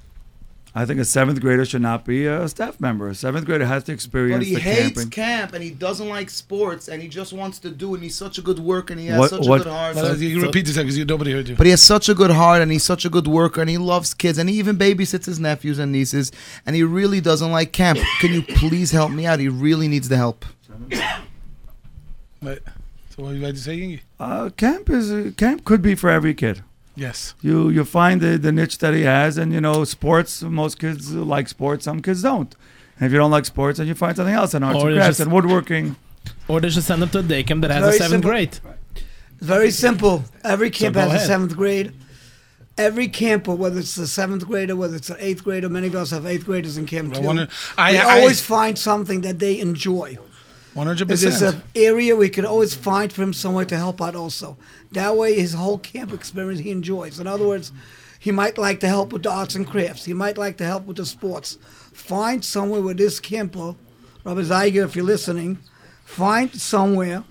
I 0.73 0.85
think 0.85 1.01
a 1.01 1.05
seventh 1.05 1.41
grader 1.41 1.65
should 1.65 1.81
not 1.81 2.05
be 2.05 2.25
a 2.25 2.47
staff 2.47 2.79
member. 2.79 3.09
A 3.09 3.13
seventh 3.15 3.45
grader 3.45 3.65
has 3.65 3.83
to 3.85 3.91
experience 3.91 4.39
But 4.39 4.47
he 4.47 4.55
the 4.55 4.61
hates 4.61 4.81
camping. 4.93 5.09
camp 5.09 5.53
and 5.53 5.61
he 5.61 5.69
doesn't 5.69 6.07
like 6.07 6.29
sports 6.29 6.87
and 6.87 7.01
he 7.01 7.09
just 7.09 7.33
wants 7.33 7.59
to 7.59 7.69
do 7.71 7.93
and 7.93 8.01
he's 8.01 8.15
such 8.15 8.37
a 8.37 8.41
good 8.41 8.57
worker 8.57 8.93
and 8.93 9.01
he 9.01 9.07
has 9.07 9.19
What- 9.19 9.29
such 9.31 9.47
what- 9.47 9.59
a 9.61 9.63
good 9.65 9.69
heart. 9.73 9.95
Well, 9.97 10.15
you 10.17 10.39
so- 10.39 10.45
repeat 10.47 10.65
this 10.67 10.77
because 10.77 10.97
nobody 10.99 11.33
heard 11.33 11.49
you. 11.49 11.55
but 11.57 11.65
he 11.65 11.71
has 11.71 11.81
such 11.83 12.07
a 12.07 12.13
good 12.13 12.31
heart 12.31 12.61
and 12.61 12.71
he's 12.71 12.85
such 12.85 13.03
a 13.03 13.09
good 13.09 13.27
worker 13.27 13.59
and 13.59 13.69
he 13.69 13.77
loves 13.77 14.13
kids 14.13 14.37
and 14.37 14.49
he 14.49 14.57
even 14.59 14.77
babysits 14.77 15.25
his 15.25 15.41
nephews 15.41 15.77
and 15.77 15.91
nieces 15.91 16.31
and 16.65 16.73
he 16.73 16.83
really 16.83 17.19
doesn't 17.19 17.51
like 17.51 17.73
camp. 17.73 17.99
Can 18.21 18.31
you 18.31 18.41
please 18.41 18.91
help 18.91 19.11
me 19.11 19.25
out? 19.25 19.39
He 19.41 19.49
really 19.49 19.89
needs 19.89 20.07
the 20.07 20.15
help. 20.15 20.45
But, 22.41 22.59
so 23.09 23.23
what 23.23 23.31
are 23.31 23.35
you 23.35 23.39
about 23.43 23.55
to 23.55 23.61
say, 23.61 24.01
Uh, 24.21 24.49
camp 24.55 24.89
is 24.89 25.11
uh, 25.11 25.31
camp 25.35 25.65
could 25.65 25.81
be 25.81 25.95
for 25.95 26.09
every 26.09 26.33
kid. 26.33 26.63
Yes. 27.05 27.33
You 27.41 27.69
you 27.75 27.83
find 27.85 28.21
the, 28.21 28.37
the 28.37 28.51
niche 28.51 28.77
that 28.83 28.93
he 28.93 29.01
has, 29.17 29.37
and 29.41 29.47
you 29.55 29.61
know 29.67 29.77
sports. 29.97 30.31
Most 30.61 30.75
kids 30.83 31.03
like 31.33 31.47
sports, 31.49 31.85
some 31.85 31.99
kids 32.01 32.21
don't. 32.21 32.51
And 32.97 33.03
if 33.07 33.11
you 33.13 33.17
don't 33.17 33.31
like 33.37 33.45
sports, 33.45 33.75
then 33.79 33.87
you 33.87 33.95
find 33.95 34.15
something 34.15 34.35
else, 34.41 34.53
and 34.53 34.63
arts 34.63 34.79
Or 34.83 34.89
and 34.89 34.97
crafts 34.97 35.19
and 35.19 35.31
woodworking. 35.31 35.95
Or 36.47 36.59
they 36.61 36.69
should 36.69 36.83
send 36.83 37.01
them 37.01 37.09
to 37.09 37.19
a 37.19 37.23
day 37.23 37.43
camp 37.43 37.61
that 37.63 37.71
has 37.71 37.81
Very 37.83 37.95
a 37.95 37.97
seventh 37.97 38.11
simple. 38.23 38.29
grade. 38.31 38.59
Very 39.53 39.71
simple. 39.71 40.15
Every 40.43 40.69
camp 40.69 40.93
go 40.95 41.01
has 41.01 41.23
a 41.23 41.25
seventh 41.25 41.55
grade. 41.55 41.93
Every 42.77 43.07
camper, 43.07 43.53
whether 43.55 43.79
it's 43.79 43.95
the 43.95 44.07
seventh 44.07 44.45
grader, 44.45 44.75
whether 44.75 44.95
it's 44.95 45.09
an 45.09 45.17
eighth 45.19 45.43
grader, 45.43 45.69
many 45.69 45.89
girls 45.89 46.11
have 46.11 46.25
eighth 46.25 46.45
graders 46.45 46.77
in 46.77 46.85
camp 46.85 47.13
I 47.13 47.19
too. 47.19 47.25
wonder- 47.25 47.47
I- 47.77 47.91
we 47.93 47.97
I- 47.97 48.19
always 48.19 48.39
find 48.41 48.77
something 48.77 49.21
that 49.21 49.39
they 49.39 49.59
enjoy. 49.59 50.17
One 50.73 50.87
hundred 50.87 51.11
If 51.11 51.19
there's 51.19 51.33
percent. 51.39 51.55
an 51.57 51.63
area 51.75 52.15
we 52.15 52.29
could 52.29 52.45
always 52.45 52.73
find 52.73 53.11
for 53.11 53.23
him 53.23 53.33
somewhere 53.33 53.65
to 53.65 53.77
help 53.77 54.01
out 54.01 54.15
also. 54.15 54.57
That 54.91 55.17
way 55.17 55.35
his 55.35 55.53
whole 55.53 55.77
camp 55.77 56.13
experience 56.13 56.61
he 56.61 56.71
enjoys. 56.71 57.19
In 57.19 57.27
other 57.27 57.45
words, 57.47 57.71
he 58.19 58.31
might 58.31 58.57
like 58.57 58.79
to 58.81 58.87
help 58.87 59.11
with 59.11 59.23
the 59.23 59.31
arts 59.31 59.55
and 59.55 59.67
crafts. 59.67 60.05
He 60.05 60.13
might 60.13 60.37
like 60.37 60.57
to 60.57 60.65
help 60.65 60.85
with 60.85 60.97
the 60.97 61.05
sports. 61.05 61.57
Find 61.91 62.43
somewhere 62.45 62.81
where 62.81 62.93
this 62.93 63.19
camper, 63.19 63.69
uh, 63.69 63.73
Rabbi 64.23 64.41
Zeiger, 64.41 64.85
if 64.85 64.95
you're 64.95 65.03
listening, 65.05 65.57
find 66.05 66.53
somewhere 66.53 67.23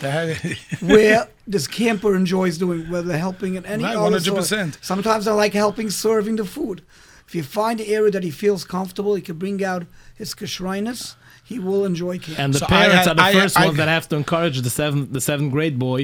where 0.80 1.28
this 1.46 1.66
camper 1.66 2.14
enjoys 2.16 2.56
doing, 2.58 2.90
whether 2.90 3.16
helping 3.18 3.54
in 3.56 3.66
any 3.66 3.84
Right, 3.84 3.96
other 3.96 4.18
100%. 4.18 4.44
sort. 4.44 4.78
Sometimes 4.82 5.28
I 5.28 5.32
like 5.32 5.52
helping 5.52 5.90
serving 5.90 6.36
the 6.36 6.44
food. 6.44 6.82
If 7.28 7.34
you 7.34 7.42
find 7.42 7.78
the 7.78 7.88
area 7.94 8.10
that 8.10 8.24
he 8.24 8.30
feels 8.30 8.64
comfortable, 8.64 9.14
he 9.14 9.22
can 9.22 9.36
bring 9.36 9.62
out 9.62 9.84
his 10.16 10.34
kashreinus. 10.34 11.14
He 11.50 11.56
will 11.66 11.84
enjoy 11.92 12.14
camp. 12.24 12.38
And 12.42 12.50
the 12.54 12.60
So 12.60 12.66
I 12.66 12.68
parents 12.80 12.96
had- 13.06 13.08
are 13.12 13.14
the 13.22 13.28
I- 13.30 13.32
first 13.40 13.54
I- 13.58 13.66
ones 13.66 13.76
that 13.80 13.88
have 13.98 14.06
to 14.12 14.16
encourage 14.22 14.56
the 14.66 14.70
seventh 14.80 15.06
the 15.16 15.20
seventh 15.30 15.50
grade 15.56 15.76
boy 15.88 16.00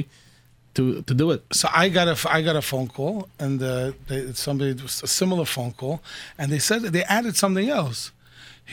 to 0.75 0.83
to 1.09 1.13
do 1.21 1.27
it. 1.35 1.41
So 1.59 1.65
I 1.83 1.85
got 1.97 2.07
a 2.13 2.15
f- 2.21 2.31
I 2.37 2.39
got 2.49 2.55
a 2.63 2.65
phone 2.71 2.87
call, 2.97 3.15
and 3.43 3.55
uh, 3.63 3.91
they, 4.07 4.19
somebody 4.33 4.71
it 4.71 4.81
was 4.87 4.95
a 5.09 5.11
similar 5.19 5.45
phone 5.55 5.71
call, 5.81 5.95
and 6.39 6.45
they 6.53 6.59
said 6.59 6.79
they 6.97 7.05
added 7.17 7.35
something 7.43 7.69
else. 7.81 8.01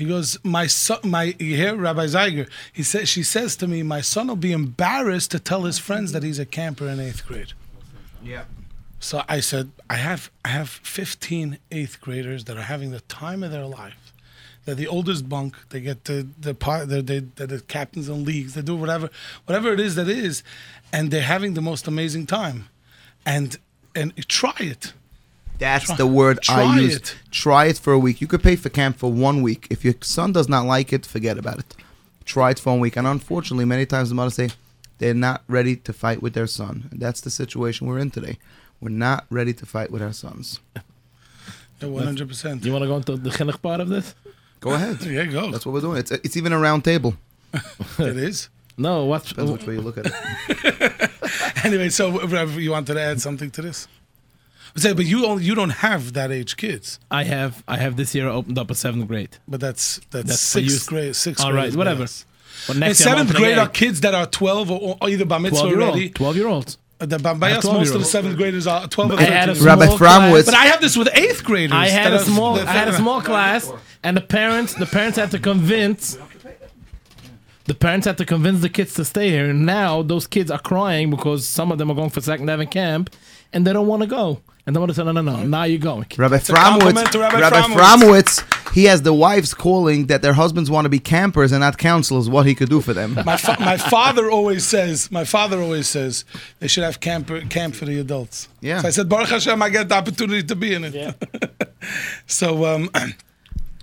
He 0.00 0.04
goes, 0.14 0.28
my 0.42 0.66
son, 0.66 0.98
my 1.16 1.24
you 1.48 1.54
hear 1.62 1.72
Rabbi 1.88 2.06
Zeiger. 2.14 2.46
He 2.78 2.82
says 2.82 3.04
she 3.08 3.22
says 3.22 3.50
to 3.60 3.66
me, 3.72 3.78
my 3.96 4.02
son 4.02 4.24
will 4.26 4.42
be 4.50 4.52
embarrassed 4.62 5.30
to 5.34 5.38
tell 5.50 5.62
his 5.70 5.78
friends 5.78 6.10
that 6.12 6.22
he's 6.24 6.40
a 6.40 6.48
camper 6.58 6.86
in 6.92 6.98
eighth 7.06 7.22
grade. 7.28 7.52
Yeah. 8.32 8.44
So 8.98 9.22
I 9.36 9.38
said, 9.50 9.66
I 9.88 9.96
have 10.08 10.22
I 10.44 10.48
have 10.48 10.68
15 10.68 11.58
eighth 11.70 11.96
graders 12.00 12.40
that 12.46 12.56
are 12.56 12.68
having 12.74 12.90
the 12.90 13.02
time 13.22 13.40
of 13.46 13.50
their 13.52 13.66
life. 13.82 14.03
They're 14.64 14.74
the 14.74 14.86
oldest 14.86 15.28
bunk. 15.28 15.56
They 15.70 15.80
get 15.80 16.04
the 16.04 16.26
the 16.40 16.54
part. 16.54 16.88
They're, 16.88 17.02
they, 17.02 17.20
they're 17.20 17.46
the 17.46 17.60
captains 17.60 18.08
in 18.08 18.24
leagues. 18.24 18.54
They 18.54 18.62
do 18.62 18.74
whatever 18.76 19.10
whatever 19.46 19.72
it 19.72 19.80
is 19.80 19.94
that 19.96 20.08
is, 20.08 20.42
and 20.92 21.10
they're 21.10 21.22
having 21.22 21.54
the 21.54 21.60
most 21.60 21.86
amazing 21.86 22.26
time. 22.26 22.68
And 23.26 23.58
and 23.94 24.14
try 24.28 24.54
it. 24.58 24.92
That's 25.58 25.86
Try- 25.86 25.96
the 25.96 26.06
word 26.06 26.38
I 26.48 26.64
try 26.64 26.76
use. 26.80 26.96
it. 26.96 27.16
Try 27.30 27.66
it 27.66 27.78
for 27.78 27.92
a 27.92 27.98
week. 27.98 28.20
You 28.20 28.26
could 28.26 28.42
pay 28.42 28.56
for 28.56 28.70
camp 28.70 28.96
for 28.98 29.12
one 29.12 29.40
week. 29.42 29.68
If 29.70 29.84
your 29.84 29.94
son 30.00 30.32
does 30.32 30.48
not 30.48 30.66
like 30.66 30.92
it, 30.92 31.06
forget 31.06 31.38
about 31.38 31.58
it. 31.60 31.76
Try 32.24 32.50
it 32.50 32.58
for 32.58 32.70
one 32.70 32.80
week. 32.80 32.96
And 32.96 33.06
unfortunately, 33.06 33.64
many 33.64 33.86
times 33.86 34.08
the 34.08 34.16
mothers 34.16 34.34
say 34.34 34.48
they're 34.98 35.14
not 35.14 35.42
ready 35.46 35.76
to 35.76 35.92
fight 35.92 36.20
with 36.22 36.34
their 36.34 36.48
son. 36.48 36.88
And 36.90 37.00
that's 37.00 37.20
the 37.20 37.30
situation 37.30 37.86
we're 37.86 37.98
in 38.00 38.10
today. 38.10 38.38
We're 38.80 38.88
not 38.88 39.26
ready 39.30 39.52
to 39.54 39.64
fight 39.64 39.90
with 39.92 40.02
our 40.02 40.12
sons. 40.12 40.58
One 41.80 42.04
hundred 42.04 42.28
percent. 42.28 42.64
You 42.64 42.72
want 42.72 42.82
to 42.82 42.88
go 42.88 42.96
into 42.96 43.16
the 43.16 43.30
chinuch 43.30 43.60
part 43.60 43.80
of 43.80 43.88
this? 43.88 44.14
Go 44.64 44.70
ahead. 44.72 44.96
There 44.96 45.24
you 45.24 45.30
go. 45.30 45.50
That's 45.50 45.66
what 45.66 45.72
we're 45.74 45.82
doing. 45.82 45.98
It's 45.98 46.10
it's 46.10 46.36
even 46.38 46.52
a 46.54 46.58
round 46.58 46.84
table. 46.84 47.14
it 47.98 48.16
is. 48.16 48.48
No, 48.78 49.04
what's 49.04 49.28
Depends 49.28 49.52
which 49.52 49.66
way 49.66 49.74
you 49.74 49.82
look 49.82 49.98
at 49.98 50.06
it. 50.06 51.10
Anyway, 51.64 51.88
so 51.88 52.20
Rav, 52.26 52.58
you 52.60 52.70
wanted 52.72 52.94
to 52.94 53.00
add 53.00 53.20
something 53.20 53.50
to 53.52 53.62
this? 53.62 53.88
Say, 54.76 54.92
but 54.92 55.04
you 55.06 55.24
only 55.26 55.44
you 55.44 55.54
don't 55.54 55.70
have 55.88 56.12
that 56.14 56.30
age 56.32 56.56
kids. 56.56 56.98
I 57.10 57.24
have 57.24 57.62
I 57.68 57.76
have 57.76 57.96
this 57.96 58.14
year 58.14 58.28
opened 58.28 58.58
up 58.58 58.70
a 58.70 58.74
seventh 58.74 59.06
grade. 59.08 59.36
But 59.46 59.60
that's 59.60 60.00
that's, 60.10 60.28
That's 60.28 60.40
sixth 60.40 60.84
you. 60.84 60.88
grade, 60.88 61.16
sixth 61.16 61.44
All 61.44 61.52
grade. 61.52 61.64
right, 61.64 61.76
whatever. 61.76 62.04
better. 62.04 62.24
But 62.66 62.72
And 62.76 62.80
next 62.80 63.00
year 63.00 63.08
seventh 63.10 63.34
grade 63.34 63.58
are 63.58 63.68
kids 63.68 64.00
that 64.00 64.14
are 64.14 64.26
twelve 64.26 64.70
or, 64.70 64.96
or 65.00 65.08
either 65.10 65.24
bar 65.24 65.40
mitzvah 65.40 65.60
12 65.60 65.70
year 65.72 65.82
already. 65.82 66.04
old, 66.06 66.14
12 66.14 66.36
year 66.36 66.48
olds. 66.48 66.78
Uh, 67.00 67.06
The 67.06 67.18
by 67.18 67.30
I 67.46 67.48
have 67.50 67.58
us, 67.58 67.64
12 67.64 67.78
most 67.78 67.86
year 67.88 67.94
of 67.96 68.00
the 68.02 68.06
seventh 68.08 68.36
graders 68.36 68.66
are 68.66 68.86
twelve 68.86 69.10
or 69.12 69.18
I 69.18 69.22
had 69.24 69.48
a 69.48 69.54
thirteen. 69.54 69.66
Rabbi 69.66 69.86
small 69.86 69.98
Framwitz- 69.98 70.30
class. 70.30 70.44
But 70.46 70.54
I 70.54 70.64
have 70.66 70.80
this 70.80 70.96
with 70.96 71.08
eighth 71.14 71.42
graders. 71.44 71.72
I 71.76 71.88
had 71.88 72.12
that 72.12 72.18
a 72.18 72.22
are- 72.22 72.24
small 72.24 72.54
that- 72.54 72.68
I 72.68 72.72
had 72.72 72.88
a 72.88 72.96
small 72.96 73.20
class 73.20 73.72
and 74.02 74.16
the 74.16 74.20
parents 74.20 74.74
the 74.74 74.86
parents 74.86 75.18
had 75.18 75.30
to 75.32 75.38
convince 75.38 76.16
the 77.66 77.74
parents 77.74 78.06
had 78.06 78.18
to 78.18 78.24
convince 78.26 78.60
the 78.60 78.68
kids 78.68 78.94
to 78.94 79.04
stay 79.04 79.30
here 79.30 79.46
and 79.50 79.64
now 79.66 80.02
those 80.02 80.26
kids 80.26 80.50
are 80.50 80.58
crying 80.58 81.10
because 81.10 81.48
some 81.48 81.72
of 81.72 81.78
them 81.78 81.90
are 81.90 81.94
going 81.94 82.10
for 82.10 82.20
second 82.20 82.46
heaven 82.48 82.66
camp 82.66 83.10
and 83.54 83.66
they 83.66 83.72
don't 83.72 83.86
want 83.86 84.02
to 84.02 84.08
go. 84.08 84.40
And 84.66 84.74
the 84.74 84.80
mother 84.80 84.94
said, 84.94 85.04
No 85.04 85.12
no 85.12 85.20
no, 85.20 85.44
now 85.44 85.64
you're 85.64 85.78
going. 85.78 86.06
Rabbi 86.16 86.36
a 86.36 86.38
Framwitz, 86.38 87.14
Rabbi 87.14 87.40
Rabbi 87.40 87.60
Framwitz. 87.60 88.40
Framwitz, 88.40 88.72
he 88.74 88.84
has 88.84 89.02
the 89.02 89.12
wives 89.12 89.52
calling 89.52 90.06
that 90.06 90.22
their 90.22 90.32
husbands 90.32 90.70
want 90.70 90.86
to 90.86 90.88
be 90.88 90.98
campers 90.98 91.52
and 91.52 91.60
not 91.60 91.76
counselors. 91.76 92.28
What 92.28 92.46
he 92.46 92.54
could 92.54 92.70
do 92.70 92.80
for 92.80 92.94
them. 92.94 93.14
My, 93.24 93.36
fa- 93.36 93.56
my 93.60 93.76
father 93.76 94.30
always 94.30 94.66
says, 94.66 95.10
my 95.10 95.24
father 95.24 95.60
always 95.60 95.86
says, 95.86 96.24
they 96.60 96.68
should 96.68 96.84
have 96.84 97.00
camp, 97.00 97.30
camp 97.50 97.74
for 97.74 97.84
the 97.84 97.98
adults. 98.00 98.48
Yeah. 98.60 98.80
So 98.80 98.88
I 98.88 98.90
said, 98.90 99.08
Baruch 99.08 99.28
Hashem, 99.28 99.62
I 99.62 99.68
get 99.68 99.88
the 99.88 99.96
opportunity 99.96 100.42
to 100.42 100.56
be 100.56 100.74
in 100.74 100.84
it. 100.84 100.94
Yeah. 100.94 101.12
so, 102.26 102.64
um, 102.64 102.90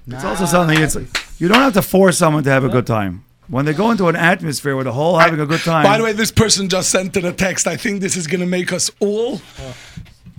It's 0.07 0.23
also 0.23 0.45
something. 0.45 0.81
It's 0.81 0.95
you 1.39 1.47
don't 1.47 1.59
have 1.59 1.73
to 1.73 1.81
force 1.81 2.17
someone 2.17 2.43
to 2.43 2.49
have 2.49 2.63
a 2.63 2.69
good 2.69 2.87
time. 2.87 3.23
When 3.51 3.65
they 3.65 3.73
go 3.73 3.91
into 3.91 4.07
an 4.07 4.15
atmosphere 4.15 4.75
where 4.75 4.85
the 4.85 4.93
whole 4.93 5.19
having 5.19 5.41
a 5.41 5.45
good 5.45 5.59
time. 5.59 5.83
by 5.83 5.97
the 5.97 6.05
way, 6.05 6.13
this 6.13 6.31
person 6.31 6.69
just 6.69 6.89
sent 6.89 7.17
in 7.17 7.25
a 7.25 7.33
text. 7.33 7.67
I 7.67 7.75
think 7.75 7.99
this 7.99 8.15
is 8.15 8.25
going 8.25 8.39
to 8.39 8.47
make 8.47 8.71
us 8.71 8.89
all. 9.01 9.41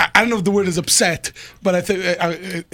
I, 0.03 0.11
I 0.14 0.20
don't 0.20 0.30
know 0.30 0.38
if 0.38 0.44
the 0.44 0.50
word 0.50 0.68
is 0.68 0.78
upset, 0.78 1.32
but 1.62 1.74
I 1.74 1.80
think 1.80 2.05
I, 2.20 2.64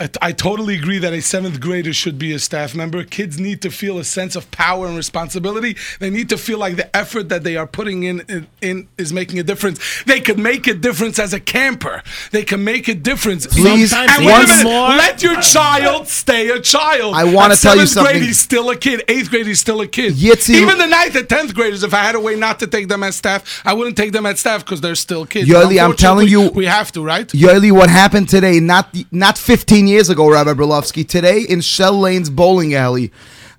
I, 0.00 0.08
I 0.22 0.32
totally 0.32 0.76
agree 0.76 0.98
that 0.98 1.12
a 1.12 1.20
seventh 1.20 1.60
grader 1.60 1.92
should 1.92 2.18
be 2.18 2.32
a 2.32 2.38
staff 2.38 2.74
member. 2.74 3.04
Kids 3.04 3.38
need 3.38 3.60
to 3.62 3.70
feel 3.70 3.98
a 3.98 4.04
sense 4.04 4.36
of 4.36 4.50
power 4.50 4.86
and 4.86 4.96
responsibility. 4.96 5.76
They 6.00 6.10
need 6.10 6.28
to 6.30 6.38
feel 6.38 6.58
like 6.58 6.76
the 6.76 6.94
effort 6.96 7.28
that 7.28 7.42
they 7.44 7.56
are 7.56 7.66
putting 7.66 8.04
in, 8.04 8.20
in, 8.28 8.46
in 8.60 8.88
is 8.96 9.12
making 9.12 9.38
a 9.38 9.42
difference. 9.42 9.78
They 10.04 10.20
can 10.20 10.42
make 10.42 10.66
a 10.66 10.74
difference 10.74 11.18
as 11.18 11.32
a 11.32 11.40
camper. 11.40 12.02
They 12.30 12.44
can 12.44 12.64
make 12.64 12.88
a 12.88 12.94
difference. 12.94 13.46
Please, 13.46 13.92
and 13.92 14.10
Sometimes 14.10 14.18
wait 14.20 14.26
a 14.26 14.30
once- 14.32 14.48
minute, 14.50 14.64
more- 14.64 14.88
let 14.90 15.22
your 15.22 15.40
child 15.40 16.08
stay 16.08 16.48
a 16.50 16.60
child. 16.60 17.14
I 17.14 17.24
wanna 17.24 17.56
tell 17.56 17.76
you 17.76 17.86
something. 17.86 18.04
seventh 18.04 18.08
grade, 18.20 18.22
he's 18.22 18.40
still 18.40 18.70
a 18.70 18.76
kid. 18.76 19.02
Eighth 19.08 19.30
grade, 19.30 19.46
he's 19.46 19.60
still 19.60 19.80
a 19.80 19.86
kid. 19.86 20.14
Yitzi- 20.14 20.54
Even 20.54 20.78
the 20.78 20.86
ninth 20.86 21.14
and 21.16 21.28
tenth 21.28 21.54
graders, 21.54 21.82
if 21.82 21.92
I 21.92 22.02
had 22.02 22.14
a 22.14 22.20
way 22.20 22.36
not 22.36 22.58
to 22.60 22.66
take 22.66 22.88
them 22.88 23.02
as 23.02 23.16
staff, 23.16 23.60
I 23.64 23.72
wouldn't 23.74 23.96
take 23.96 24.12
them 24.12 24.24
as 24.26 24.40
staff 24.40 24.64
because 24.64 24.80
they're 24.80 24.94
still 24.94 25.26
kids. 25.26 25.48
Yoely, 25.48 25.82
I'm 25.82 25.94
telling 25.96 26.28
you- 26.28 26.48
we 26.50 26.66
have 26.66 26.77
to, 26.86 27.04
right? 27.04 27.26
Yoely, 27.28 27.70
what 27.72 27.90
happened 27.90 28.28
today? 28.28 28.60
Not 28.60 28.96
not 29.10 29.36
15 29.36 29.86
years 29.88 30.08
ago, 30.08 30.30
Rabbi 30.30 30.52
Berlovsky. 30.54 31.06
Today 31.06 31.42
in 31.42 31.60
Shell 31.60 31.98
Lane's 32.00 32.30
bowling 32.30 32.74
alley, 32.74 33.10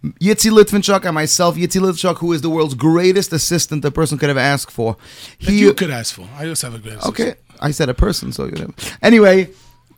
Yitzi 0.03 0.49
Litvinchuk 0.51 1.05
and 1.05 1.13
myself, 1.13 1.55
Yitzi 1.55 1.79
Litvinchuk, 1.81 2.17
who 2.17 2.31
is 2.33 2.41
the 2.41 2.49
world's 2.49 2.73
greatest 2.73 3.33
assistant 3.33 3.83
a 3.85 3.91
person 3.91 4.17
could 4.17 4.29
ever 4.29 4.39
ask 4.39 4.71
for. 4.71 4.97
That 5.41 5.51
you 5.51 5.73
could 5.73 5.91
ask 5.91 6.15
for. 6.15 6.27
I 6.37 6.45
just 6.45 6.61
have 6.61 6.73
a 6.73 6.79
great. 6.79 7.03
Okay, 7.05 7.35
I 7.59 7.71
said 7.71 7.89
a 7.89 7.93
person, 7.93 8.31
so 8.31 8.45
you 8.45 8.51
know. 8.53 8.71
Anyway, 9.01 9.49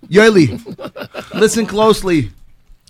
Yoely, 0.08 0.50
listen 1.34 1.66
closely. 1.66 2.32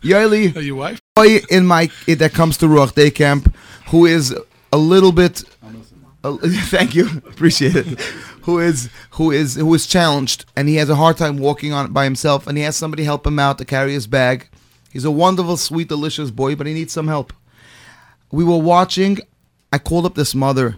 Yoely, 0.01 0.55
your 0.63 0.75
wife? 0.77 0.99
boy 1.15 1.39
in 1.49 1.65
my 1.65 1.89
that 2.07 2.31
comes 2.33 2.57
to 2.57 2.65
Ruach 2.65 2.95
Day 2.95 3.11
Camp, 3.11 3.53
who 3.89 4.05
is 4.05 4.35
a 4.73 4.77
little 4.77 5.11
bit. 5.11 5.43
uh, 6.23 6.37
thank 6.69 6.95
you, 6.95 7.07
appreciate 7.27 7.75
it. 7.75 7.99
Who 8.43 8.59
is 8.59 8.89
who 9.11 9.31
is 9.31 9.55
who 9.55 9.73
is 9.73 9.85
challenged, 9.87 10.45
and 10.55 10.67
he 10.67 10.75
has 10.75 10.89
a 10.89 10.95
hard 10.95 11.17
time 11.17 11.37
walking 11.37 11.73
on 11.73 11.91
by 11.91 12.03
himself, 12.03 12.47
and 12.47 12.57
he 12.57 12.63
has 12.63 12.75
somebody 12.75 13.03
help 13.03 13.25
him 13.25 13.39
out 13.39 13.57
to 13.57 13.65
carry 13.65 13.93
his 13.93 14.07
bag. 14.07 14.47
He's 14.91 15.05
a 15.05 15.11
wonderful, 15.11 15.57
sweet, 15.57 15.87
delicious 15.87 16.31
boy, 16.31 16.55
but 16.55 16.67
he 16.67 16.73
needs 16.73 16.93
some 16.93 17.07
help. 17.07 17.33
We 18.31 18.43
were 18.43 18.57
watching. 18.57 19.19
I 19.73 19.77
called 19.77 20.05
up 20.05 20.15
this 20.15 20.35
mother, 20.35 20.75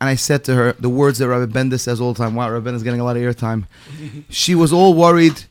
and 0.00 0.08
I 0.08 0.14
said 0.14 0.44
to 0.44 0.54
her 0.54 0.72
the 0.72 0.88
words 0.88 1.18
that 1.18 1.28
Rabbi 1.28 1.52
Bender 1.52 1.78
says 1.78 2.00
all 2.00 2.14
the 2.14 2.22
time. 2.22 2.34
Wow, 2.34 2.50
Rabbi 2.50 2.64
Bender's 2.64 2.82
getting 2.82 3.00
a 3.00 3.04
lot 3.04 3.16
of 3.16 3.22
airtime. 3.22 3.66
she 4.30 4.54
was 4.54 4.72
all 4.72 4.94
worried 4.94 5.44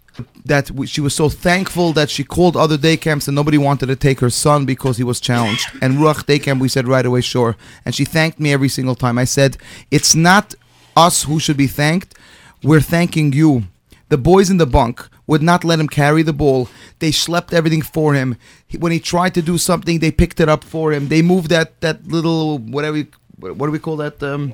that 0.45 0.71
she 0.85 1.01
was 1.01 1.15
so 1.15 1.29
thankful 1.29 1.93
that 1.93 2.09
she 2.09 2.23
called 2.23 2.57
other 2.57 2.77
day 2.77 2.97
camps 2.97 3.27
and 3.27 3.35
nobody 3.35 3.57
wanted 3.57 3.87
to 3.87 3.95
take 3.95 4.19
her 4.19 4.29
son 4.29 4.65
because 4.65 4.97
he 4.97 5.03
was 5.03 5.19
challenged. 5.19 5.67
And 5.81 5.95
Ruach 5.95 6.25
Day 6.25 6.39
Camp, 6.39 6.61
we 6.61 6.67
said 6.67 6.87
right 6.87 7.05
away, 7.05 7.21
sure. 7.21 7.55
And 7.85 7.95
she 7.95 8.05
thanked 8.05 8.39
me 8.39 8.51
every 8.51 8.69
single 8.69 8.95
time. 8.95 9.17
I 9.17 9.23
said, 9.23 9.57
it's 9.89 10.15
not 10.15 10.53
us 10.95 11.23
who 11.23 11.39
should 11.39 11.57
be 11.57 11.67
thanked. 11.67 12.15
We're 12.63 12.81
thanking 12.81 13.33
you. 13.33 13.63
The 14.09 14.17
boys 14.17 14.49
in 14.49 14.57
the 14.57 14.65
bunk 14.65 15.07
would 15.25 15.41
not 15.41 15.63
let 15.63 15.79
him 15.79 15.87
carry 15.87 16.21
the 16.21 16.33
ball. 16.33 16.67
They 16.99 17.11
schlepped 17.11 17.53
everything 17.53 17.81
for 17.81 18.13
him. 18.13 18.35
When 18.77 18.91
he 18.91 18.99
tried 18.99 19.33
to 19.35 19.41
do 19.41 19.57
something, 19.57 19.99
they 19.99 20.11
picked 20.11 20.39
it 20.39 20.49
up 20.49 20.63
for 20.63 20.91
him. 20.91 21.07
They 21.07 21.21
moved 21.21 21.49
that 21.49 21.79
that 21.81 22.07
little 22.07 22.57
whatever. 22.57 22.97
you- 22.97 23.07
What 23.39 23.65
do 23.67 23.71
we 23.71 23.79
call 23.79 23.97
that? 23.97 24.21
Um, 24.21 24.53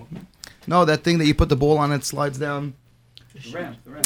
no, 0.68 0.86
that 0.86 1.04
thing 1.04 1.18
that 1.18 1.26
you 1.26 1.34
put 1.34 1.50
the 1.50 1.56
ball 1.58 1.78
on 1.78 1.92
it 1.92 2.06
slides 2.06 2.38
down 2.38 2.74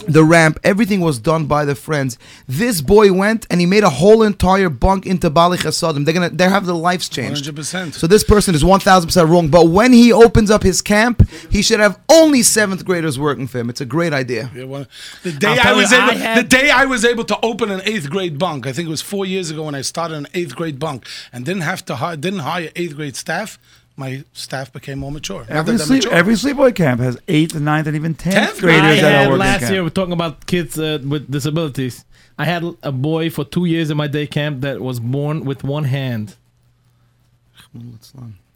the 0.07 0.23
ramp. 0.23 0.59
Everything 0.63 1.01
was 1.01 1.19
done 1.19 1.45
by 1.45 1.65
the 1.65 1.75
friends. 1.75 2.17
This 2.47 2.81
boy 2.81 3.11
went 3.13 3.45
and 3.49 3.59
he 3.59 3.65
made 3.65 3.83
a 3.83 3.89
whole 3.89 4.23
entire 4.23 4.69
bunk 4.69 5.05
into 5.05 5.29
Bali 5.29 5.57
Chasadim. 5.57 6.05
They're 6.05 6.13
gonna 6.13 6.29
they 6.29 6.47
have 6.49 6.65
their 6.65 6.75
lives 6.75 7.09
changed. 7.09 7.45
100%. 7.45 7.93
So 7.93 8.07
this 8.07 8.23
person 8.23 8.55
is 8.55 8.63
one 8.63 8.79
thousand 8.79 9.07
percent 9.07 9.29
wrong. 9.29 9.49
But 9.49 9.67
when 9.69 9.93
he 9.93 10.11
opens 10.11 10.51
up 10.51 10.63
his 10.63 10.81
camp, 10.81 11.27
he 11.49 11.61
should 11.61 11.79
have 11.79 11.99
only 12.09 12.43
seventh 12.43 12.85
graders 12.85 13.17
working 13.19 13.47
for 13.47 13.59
him. 13.59 13.69
It's 13.69 13.81
a 13.81 13.85
great 13.85 14.13
idea. 14.13 14.49
Yeah, 14.55 14.65
well, 14.65 14.85
the 15.23 15.31
day 15.31 15.57
I'll 15.59 15.75
I 15.75 15.77
was 15.77 15.91
you, 15.91 15.97
able, 15.97 16.09
I 16.09 16.13
had- 16.15 16.37
the 16.37 16.47
day 16.47 16.69
I 16.69 16.85
was 16.85 17.05
able 17.05 17.23
to 17.25 17.39
open 17.43 17.71
an 17.71 17.81
eighth 17.85 18.09
grade 18.09 18.37
bunk, 18.37 18.67
I 18.67 18.73
think 18.73 18.87
it 18.87 18.91
was 18.91 19.01
four 19.01 19.25
years 19.25 19.49
ago 19.51 19.63
when 19.63 19.75
I 19.75 19.81
started 19.81 20.15
an 20.17 20.27
eighth 20.33 20.55
grade 20.55 20.79
bunk 20.79 21.05
and 21.31 21.45
didn't 21.45 21.61
have 21.63 21.83
to 21.85 21.95
hire, 21.95 22.15
didn't 22.17 22.39
hire 22.39 22.69
eighth 22.75 22.95
grade 22.95 23.15
staff. 23.15 23.57
My 24.05 24.13
staff 24.33 24.67
became 24.77 24.97
more 25.03 25.11
mature. 25.19 25.43
Every 25.47 25.77
sleep, 25.77 26.03
mature. 26.03 26.13
every 26.21 26.33
sleepaway 26.43 26.73
camp 26.83 26.99
has 27.07 27.15
eighth, 27.37 27.55
ninth, 27.71 27.85
and 27.89 27.95
even 27.95 28.13
tenth, 28.15 28.35
Tenth 28.35 28.59
graders 28.59 28.97
I 28.99 29.01
that 29.01 29.03
are 29.03 29.11
had 29.19 29.27
working 29.29 29.39
last 29.39 29.59
camp. 29.59 29.71
year. 29.73 29.83
We're 29.83 29.89
talking 30.01 30.17
about 30.21 30.33
kids 30.53 30.73
uh, 30.79 30.97
with 31.13 31.23
disabilities. 31.37 31.95
I 32.43 32.45
had 32.53 32.63
a 32.91 32.91
boy 32.91 33.29
for 33.29 33.43
two 33.55 33.65
years 33.73 33.87
in 33.91 33.97
my 34.03 34.07
day 34.17 34.25
camp 34.37 34.61
that 34.65 34.81
was 34.81 34.97
born 34.99 35.45
with 35.49 35.63
one 35.63 35.83
hand. 35.97 36.35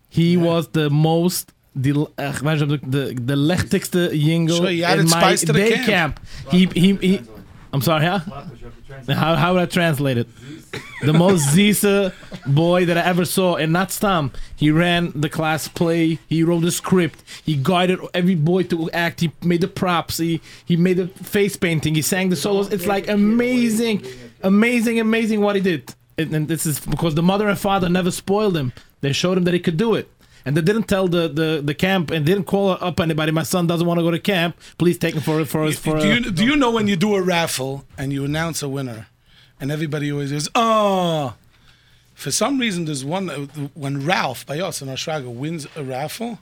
He 0.09 0.35
was 0.49 0.63
the 0.69 0.89
most 0.89 1.53
the 1.75 1.91
uh, 2.17 2.31
the 2.31 2.79
the, 2.95 3.03
the 3.31 3.37
lechtigste 3.51 4.03
jingle 4.27 4.57
Sure, 4.57 4.69
in 4.69 5.05
my 5.15 5.19
spice 5.21 5.41
to 5.41 5.53
the 5.53 5.59
day 5.59 5.71
camp. 5.75 5.87
camp. 5.87 6.13
He, 6.51 6.61
he 6.83 6.89
he 7.07 7.21
I'm 7.73 7.81
sorry, 7.81 8.05
huh? 8.05 8.19
How 9.07 9.35
how 9.35 9.53
would 9.53 9.61
I 9.61 9.65
translate 9.65 10.17
it? 10.17 10.27
The 11.03 11.13
most 11.13 11.47
Zisa 11.55 12.13
boy 12.45 12.85
that 12.85 12.97
I 12.97 13.01
ever 13.01 13.25
saw, 13.25 13.55
and 13.55 13.71
not 13.73 13.91
Stam. 13.91 14.31
He 14.55 14.71
ran 14.71 15.11
the 15.15 15.29
class 15.29 15.67
play. 15.67 16.19
He 16.27 16.43
wrote 16.43 16.61
the 16.61 16.71
script. 16.71 17.23
He 17.43 17.55
guided 17.55 17.99
every 18.13 18.35
boy 18.35 18.63
to 18.63 18.89
act. 18.91 19.21
He 19.21 19.31
made 19.43 19.61
the 19.61 19.67
props. 19.67 20.17
He 20.17 20.41
he 20.65 20.75
made 20.75 20.97
the 20.97 21.07
face 21.07 21.55
painting. 21.55 21.95
He 21.95 22.01
sang 22.01 22.29
the 22.29 22.35
solos. 22.35 22.71
It's 22.71 22.87
like 22.87 23.07
amazing, 23.07 24.05
amazing, 24.43 24.99
amazing 24.99 25.41
what 25.41 25.55
he 25.55 25.61
did. 25.61 25.93
and, 26.17 26.33
and 26.33 26.47
this 26.47 26.65
is 26.65 26.79
because 26.79 27.15
the 27.15 27.23
mother 27.23 27.47
and 27.49 27.59
father 27.59 27.89
never 27.89 28.11
spoiled 28.11 28.55
him. 28.55 28.71
They 29.01 29.11
showed 29.13 29.37
him 29.37 29.43
that 29.43 29.53
he 29.53 29.59
could 29.59 29.77
do 29.77 29.95
it. 29.95 30.09
And 30.45 30.55
they 30.55 30.61
didn't 30.61 30.83
tell 30.83 31.07
the, 31.07 31.27
the, 31.27 31.61
the 31.63 31.73
camp 31.73 32.11
and 32.11 32.23
didn't 32.25 32.43
call 32.43 32.71
up 32.79 32.99
anybody. 32.99 33.31
My 33.31 33.41
son 33.43 33.65
doesn't 33.65 33.87
want 33.87 33.97
to 33.99 34.03
go 34.03 34.11
to 34.11 34.19
camp. 34.19 34.55
Please 34.77 34.97
take 34.99 35.15
him 35.15 35.21
for 35.21 35.43
for 35.45 35.71
for. 35.71 35.99
do, 35.99 36.07
a- 36.11 36.13
you, 36.15 36.31
do 36.31 36.45
you 36.45 36.55
know 36.55 36.69
when 36.71 36.87
you 36.87 36.95
do 36.95 37.15
a 37.15 37.21
raffle 37.21 37.83
and 37.97 38.13
you 38.13 38.23
announce 38.25 38.61
a 38.61 38.69
winner, 38.69 39.07
and 39.59 39.71
everybody 39.71 40.11
always 40.11 40.31
goes, 40.31 40.47
"Oh." 40.55 41.33
For 42.13 42.31
some 42.31 42.59
reason, 42.59 42.85
there's 42.85 43.03
one 43.03 43.29
uh, 43.29 43.35
when 43.73 44.05
Ralph 44.05 44.45
by 44.45 44.59
us 44.61 44.81
in 44.81 44.87
Ohr 44.87 44.95
Shraga 44.95 45.27
wins 45.33 45.67
a 45.75 45.83
raffle. 45.83 46.39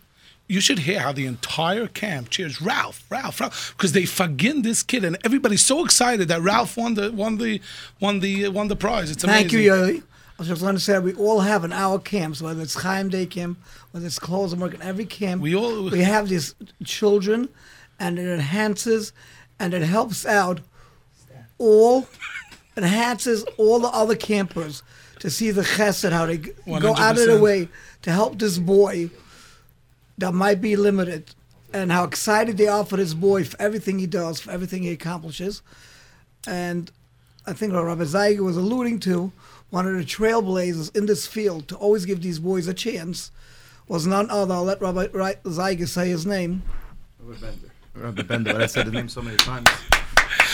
You 0.47 0.61
should 0.61 0.79
hear 0.79 0.99
how 0.99 1.13
the 1.13 1.25
entire 1.25 1.87
camp 1.87 2.29
cheers 2.29 2.61
Ralph, 2.61 3.03
Ralph, 3.09 3.39
Ralph, 3.39 3.73
because 3.75 3.93
they 3.93 4.05
forgive 4.05 4.61
this 4.61 4.83
kid, 4.83 5.03
and 5.03 5.17
everybody's 5.25 5.65
so 5.65 5.83
excited 5.83 6.27
that 6.27 6.41
Ralph 6.41 6.77
won 6.77 6.93
the 6.93 7.11
won 7.11 7.37
the 7.37 7.59
won 7.99 8.19
the 8.19 8.49
won 8.49 8.67
the 8.67 8.75
prize. 8.75 9.09
It's 9.09 9.23
amazing. 9.23 9.49
Thank 9.49 9.53
you, 9.53 9.71
Yoely. 9.71 10.03
I 10.37 10.41
was 10.41 10.47
just 10.47 10.61
going 10.61 10.75
to 10.75 10.81
say 10.81 10.97
we 10.99 11.13
all 11.13 11.41
have 11.41 11.63
in 11.63 11.71
our 11.71 11.99
camps, 11.99 12.41
whether 12.41 12.61
it's 12.61 12.73
Chaim 12.73 13.09
Day 13.09 13.25
camp, 13.25 13.59
whether 13.91 14.05
it's 14.05 14.19
Klausenberg, 14.19 14.73
in 14.73 14.81
every 14.81 15.05
camp, 15.05 15.41
We 15.41 15.55
all- 15.55 15.89
we 15.89 16.01
have 16.01 16.27
these 16.29 16.55
children, 16.83 17.49
and 17.99 18.17
it 18.17 18.27
enhances 18.27 19.13
and 19.59 19.73
it 19.73 19.83
helps 19.83 20.25
out 20.25 20.59
all 21.59 22.07
enhances 22.77 23.43
all 23.57 23.79
the 23.79 23.87
other 23.89 24.15
campers 24.15 24.81
to 25.19 25.29
see 25.29 25.51
the 25.51 25.61
chesed 25.61 26.11
how 26.11 26.25
they 26.25 26.39
g- 26.39 26.51
go 26.81 26.89
out 26.99 27.11
of 27.11 27.17
their 27.27 27.41
way 27.41 27.67
to 28.01 28.11
help 28.11 28.39
this 28.39 28.57
boy 28.57 29.09
that 30.17 30.33
might 30.33 30.59
be 30.61 30.75
limited, 30.75 31.33
and 31.71 31.91
how 31.91 32.03
excited 32.03 32.57
they 32.57 32.67
are 32.67 32.83
for 32.85 32.97
this 32.97 33.13
boy 33.13 33.43
for 33.43 33.59
everything 33.61 33.99
he 33.99 34.07
does, 34.07 34.39
for 34.39 34.51
everything 34.51 34.83
he 34.83 34.89
accomplishes, 34.91 35.61
and 36.47 36.91
I 37.45 37.53
think 37.53 37.73
what 37.73 37.83
Rabbi 37.85 38.03
Zeiger 38.03 38.39
was 38.39 38.57
alluding 38.57 38.99
to, 39.01 39.31
one 39.73 39.87
of 39.87 39.97
the 39.97 40.05
trailblazers 40.05 40.95
in 40.95 41.07
this 41.07 41.25
field 41.25 41.67
to 41.67 41.75
always 41.77 42.05
give 42.05 42.21
these 42.21 42.37
boys 42.37 42.67
a 42.67 42.75
chance 42.75 43.31
was 43.87 44.05
none 44.05 44.29
other. 44.29 44.53
I'll 44.53 44.63
let 44.63 44.79
Rabbi 44.79 45.07
Ri- 45.11 45.41
Zeiger 45.45 45.87
say 45.87 46.09
his 46.09 46.27
name. 46.27 46.61
Rabbi 47.95 48.21
Bender, 48.21 48.53
but 48.53 48.61
I 48.61 48.67
said 48.67 48.85
the 48.85 48.91
name 48.91 49.09
so 49.09 49.23
many 49.23 49.35
times. 49.37 49.67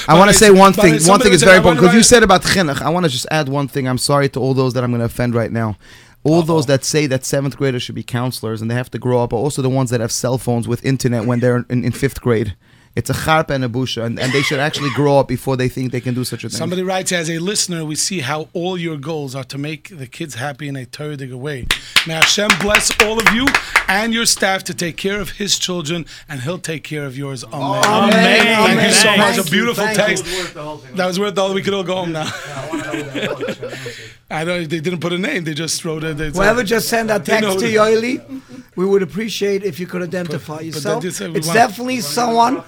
I 0.07 0.17
want 0.17 0.31
to 0.31 0.33
say 0.33 0.51
one 0.51 0.71
thing. 0.71 1.01
One 1.03 1.19
thing 1.19 1.33
is 1.33 1.43
very 1.43 1.57
important 1.57 1.81
because 1.81 1.93
you 1.93 2.01
said 2.01 2.23
about 2.23 2.43
chinuch. 2.43 2.81
I 2.81 2.87
want 2.91 3.07
to 3.07 3.11
just 3.11 3.27
add 3.29 3.49
one 3.49 3.67
thing. 3.67 3.89
I'm 3.89 3.97
sorry 3.97 4.29
to 4.29 4.39
all 4.39 4.53
those 4.53 4.73
that 4.75 4.85
I'm 4.85 4.91
going 4.91 4.99
to 4.99 5.05
offend 5.05 5.35
right 5.35 5.51
now. 5.51 5.77
All 6.23 6.41
those 6.41 6.67
that 6.67 6.85
say 6.85 7.05
that 7.07 7.25
seventh 7.25 7.57
graders 7.57 7.83
should 7.83 7.95
be 7.95 8.03
counselors 8.03 8.61
and 8.61 8.71
they 8.71 8.75
have 8.75 8.91
to 8.91 8.99
grow 8.99 9.21
up 9.21 9.33
are 9.33 9.37
also 9.37 9.61
the 9.61 9.69
ones 9.69 9.89
that 9.89 9.99
have 9.99 10.13
cell 10.13 10.37
phones 10.37 10.65
with 10.65 10.85
internet 10.85 11.25
when 11.25 11.41
they're 11.41 11.65
in, 11.69 11.83
in 11.83 11.91
fifth 11.91 12.21
grade. 12.21 12.55
It's 12.95 13.09
a 13.09 13.13
charpa 13.13 13.51
and 13.51 13.63
a 13.63 13.69
busha, 13.69 14.03
and, 14.03 14.19
and 14.19 14.33
they 14.33 14.41
should 14.41 14.59
actually 14.59 14.89
grow 14.91 15.19
up 15.19 15.27
before 15.27 15.55
they 15.55 15.69
think 15.69 15.91
they 15.91 16.01
can 16.01 16.13
do 16.13 16.23
such 16.23 16.43
a 16.43 16.49
thing. 16.49 16.57
Somebody 16.57 16.83
writes, 16.83 17.11
as 17.11 17.29
a 17.29 17.39
listener, 17.39 17.85
we 17.85 17.95
see 17.95 18.19
how 18.21 18.49
all 18.53 18.77
your 18.77 18.97
goals 18.97 19.35
are 19.35 19.43
to 19.45 19.57
make 19.57 19.97
the 19.97 20.07
kids 20.07 20.35
happy 20.35 20.67
in 20.67 20.75
a 20.75 20.85
Torah 20.85 21.17
way. 21.37 21.67
May 22.07 22.15
Hashem 22.15 22.49
bless 22.61 22.91
all 23.03 23.19
of 23.19 23.33
you 23.33 23.45
and 23.87 24.13
your 24.13 24.25
staff 24.25 24.63
to 24.65 24.73
take 24.73 24.97
care 24.97 25.21
of 25.21 25.31
His 25.31 25.59
children, 25.59 26.05
and 26.27 26.41
He'll 26.41 26.59
take 26.59 26.83
care 26.83 27.05
of 27.05 27.17
yours. 27.17 27.43
Amen. 27.43 27.83
Oh, 27.85 28.07
Amen. 28.07 28.67
Thank 28.67 28.81
you 28.81 28.91
so 28.91 29.17
much. 29.17 29.35
Thank 29.35 29.47
A 29.47 29.51
beautiful 29.51 29.83
Thank 29.83 29.97
text. 29.97 30.25
you. 30.25 30.95
That 30.95 31.05
was 31.05 31.19
worth 31.19 31.37
all. 31.37 31.53
We 31.53 31.61
could 31.61 31.73
all 31.73 31.83
go 31.83 31.95
home 31.95 32.11
now. 32.11 32.29
I 34.31 34.43
know 34.43 34.63
they 34.63 34.79
didn't 34.79 34.99
put 34.99 35.11
a 35.13 35.17
name. 35.17 35.43
They 35.43 35.53
just 35.55 35.83
wrote 35.83 36.03
it. 36.03 36.17
They- 36.17 36.29
Whoever 36.29 36.63
just 36.63 36.87
sent 36.87 37.07
that 37.07 37.25
They 37.25 37.39
know 37.41 37.49
text 37.57 37.65
to 37.65 37.71
that- 37.71 37.73
Yoely, 37.73 38.41
we 38.75 38.85
would 38.85 39.01
appreciate 39.01 39.63
if 39.63 39.79
you 39.79 39.87
could 39.87 40.03
identify 40.03 40.57
but 40.57 40.65
yourself. 40.65 41.01
that 41.01 41.07
is- 41.07 41.19
we 41.19 41.35
It's 41.35 41.47
want- 41.47 41.55
definitely 41.57 42.01
someone. 42.01 42.63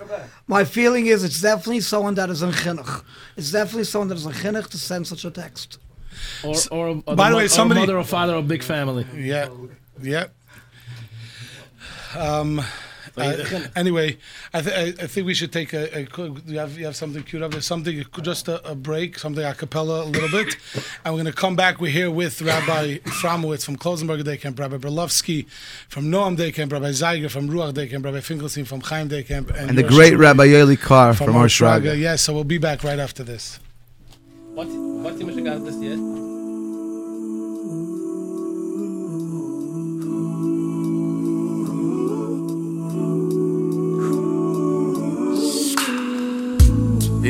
My 0.47 0.63
feeling 0.65 1.05
is 1.05 1.23
it's 1.23 1.39
definitely 1.41 1.81
someone 1.81 2.15
that 2.15 2.29
is 2.29 2.41
in 2.41 2.51
chinuch. 2.51 3.03
It's 3.37 3.51
definitely 3.51 3.83
someone 3.85 4.07
that 4.09 4.17
is 4.17 4.25
in 4.25 4.31
chinuch 4.33 4.69
to 4.69 4.77
send 4.77 5.05
such 5.07 5.23
a 5.23 5.29
text. 5.31 5.77
or, 6.43 6.55
or, 6.71 6.87
or 7.05 7.15
By 7.15 7.29
the 7.29 7.35
way, 7.37 7.43
mo- 7.43 7.45
or 7.45 7.49
somebody- 7.49 7.79
mother 7.81 7.97
or 7.97 8.03
father 8.03 8.35
or 8.35 8.41
big 8.43 8.63
family. 8.63 9.05
Yeah, 9.15 9.47
yeah. 10.01 10.25
Um. 12.17 12.61
Uh, 13.17 13.67
anyway, 13.75 14.17
I, 14.53 14.61
th- 14.61 14.97
I, 14.99 15.03
I 15.03 15.07
think 15.07 15.27
we 15.27 15.33
should 15.33 15.51
take 15.51 15.73
a. 15.73 15.99
a 15.99 16.05
quick- 16.05 16.33
you 16.45 16.59
have 16.59 16.77
you 16.77 16.85
have 16.85 16.95
something 16.95 17.23
queued 17.23 17.43
up? 17.43 17.51
There's 17.51 17.65
something 17.65 18.03
just 18.21 18.47
a, 18.47 18.65
a 18.69 18.75
break, 18.75 19.19
something 19.19 19.43
a 19.43 19.53
cappella 19.53 20.03
a 20.03 20.05
little 20.05 20.29
bit, 20.29 20.55
and 21.05 21.13
we're 21.13 21.19
gonna 21.19 21.33
come 21.33 21.55
back. 21.55 21.79
We're 21.79 21.91
here 21.91 22.09
with 22.11 22.41
Rabbi 22.41 22.97
Framowitz 23.21 23.65
from 23.65 23.77
Klausenberger 23.77 24.23
Day 24.23 24.37
Camp, 24.37 24.59
Rabbi 24.59 24.77
Berlovsky 24.77 25.47
from 25.89 26.05
Noam 26.05 26.37
Day 26.37 26.51
Camp, 26.51 26.71
Rabbi 26.71 26.89
Zeiger 26.91 27.29
from 27.29 27.49
Ruach 27.49 27.73
Day 27.73 27.87
Camp, 27.87 28.05
Rabbi 28.05 28.19
Finkelstein 28.21 28.65
from 28.65 28.81
Chaim 28.81 29.07
Day 29.07 29.23
Camp, 29.23 29.51
and 29.51 29.77
the 29.77 29.83
great 29.83 30.09
truly 30.09 30.15
Rabbi 30.15 30.47
Yoely 30.47 30.79
Kar 30.79 31.13
from 31.13 31.27
from 31.27 31.35
Our 31.35 31.43
Ohr 31.43 31.47
Shraga. 31.47 31.81
Shraga. 31.81 31.99
Yes, 31.99 32.21
so 32.21 32.33
we'll 32.33 32.43
be 32.43 32.57
back 32.57 32.83
right 32.83 32.99
after 32.99 33.23
this. 33.23 33.59
What 34.53 34.67
what 34.67 35.17
you 35.19 35.25
must 35.25 35.43
got 35.43 35.63
this 35.65 35.75
yet? 35.81 36.40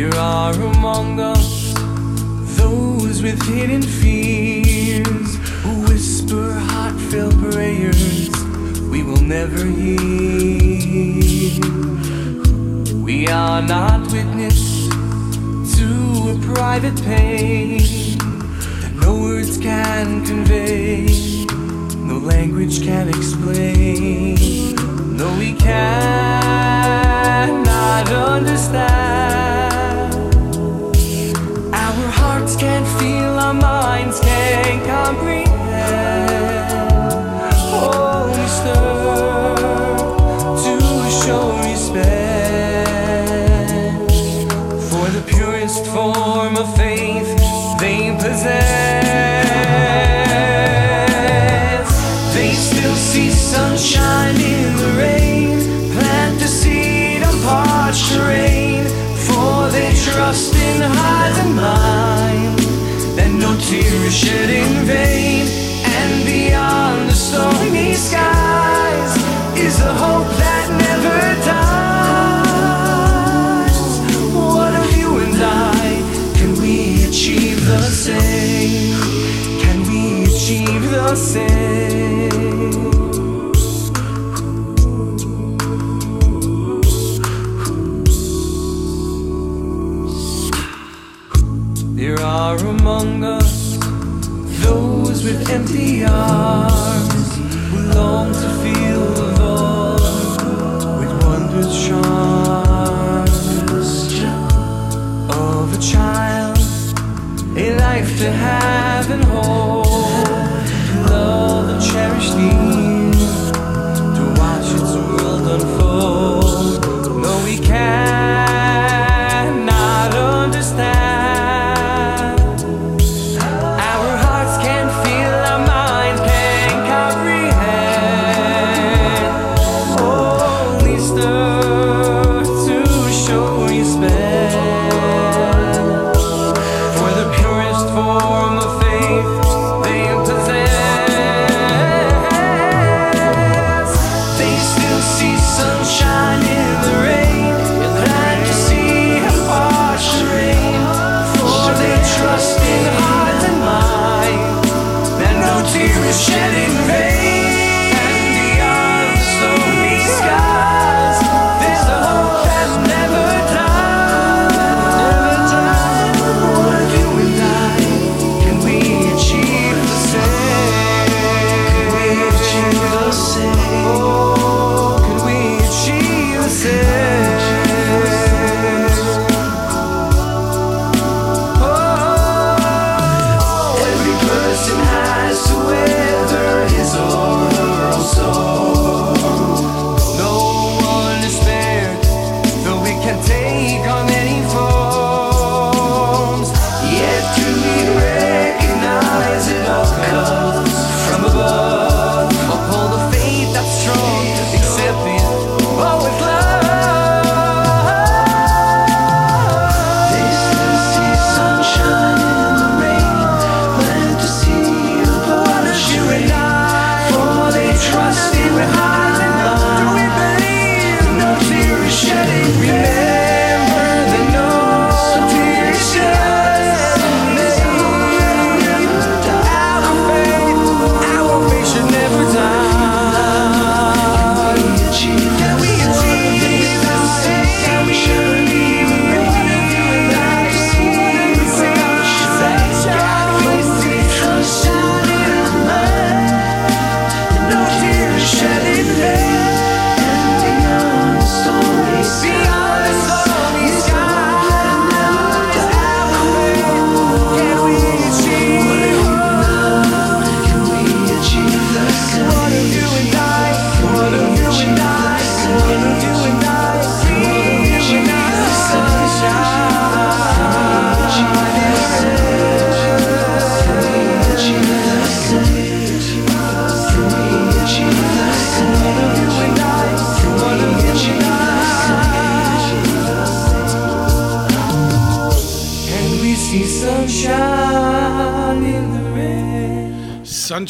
There 0.02 0.18
are 0.20 0.54
among 0.54 1.20
us 1.20 1.74
those 2.58 3.22
with 3.22 3.40
hidden 3.44 3.84
fears 3.84 5.36
who 5.62 5.84
whisper 5.84 6.54
heartfelt 6.54 7.38
prayers 7.38 8.32
we 8.90 9.04
will 9.04 9.22
never 9.22 9.64
hear. 9.64 10.00
We 12.96 13.28
are 13.28 13.62
not 13.62 14.12
witness 14.12 14.88
to 15.78 15.88
a 16.34 16.36
private 16.56 17.00
pain 17.04 18.18
that 18.82 18.94
no 19.02 19.20
words 19.22 19.60
can 19.60 20.26
convey, 20.26 21.06
no 21.96 22.18
language 22.18 22.82
can 22.82 23.08
explain. 23.08 24.76
No, 25.16 25.32
we 25.38 25.54
cannot 25.54 26.02
understand. 28.10 29.41
Can't 32.62 32.88
feel, 33.00 33.40
our 33.40 33.56
minds 33.56 34.20
can't 34.20 34.86
comprehend. 34.86 35.51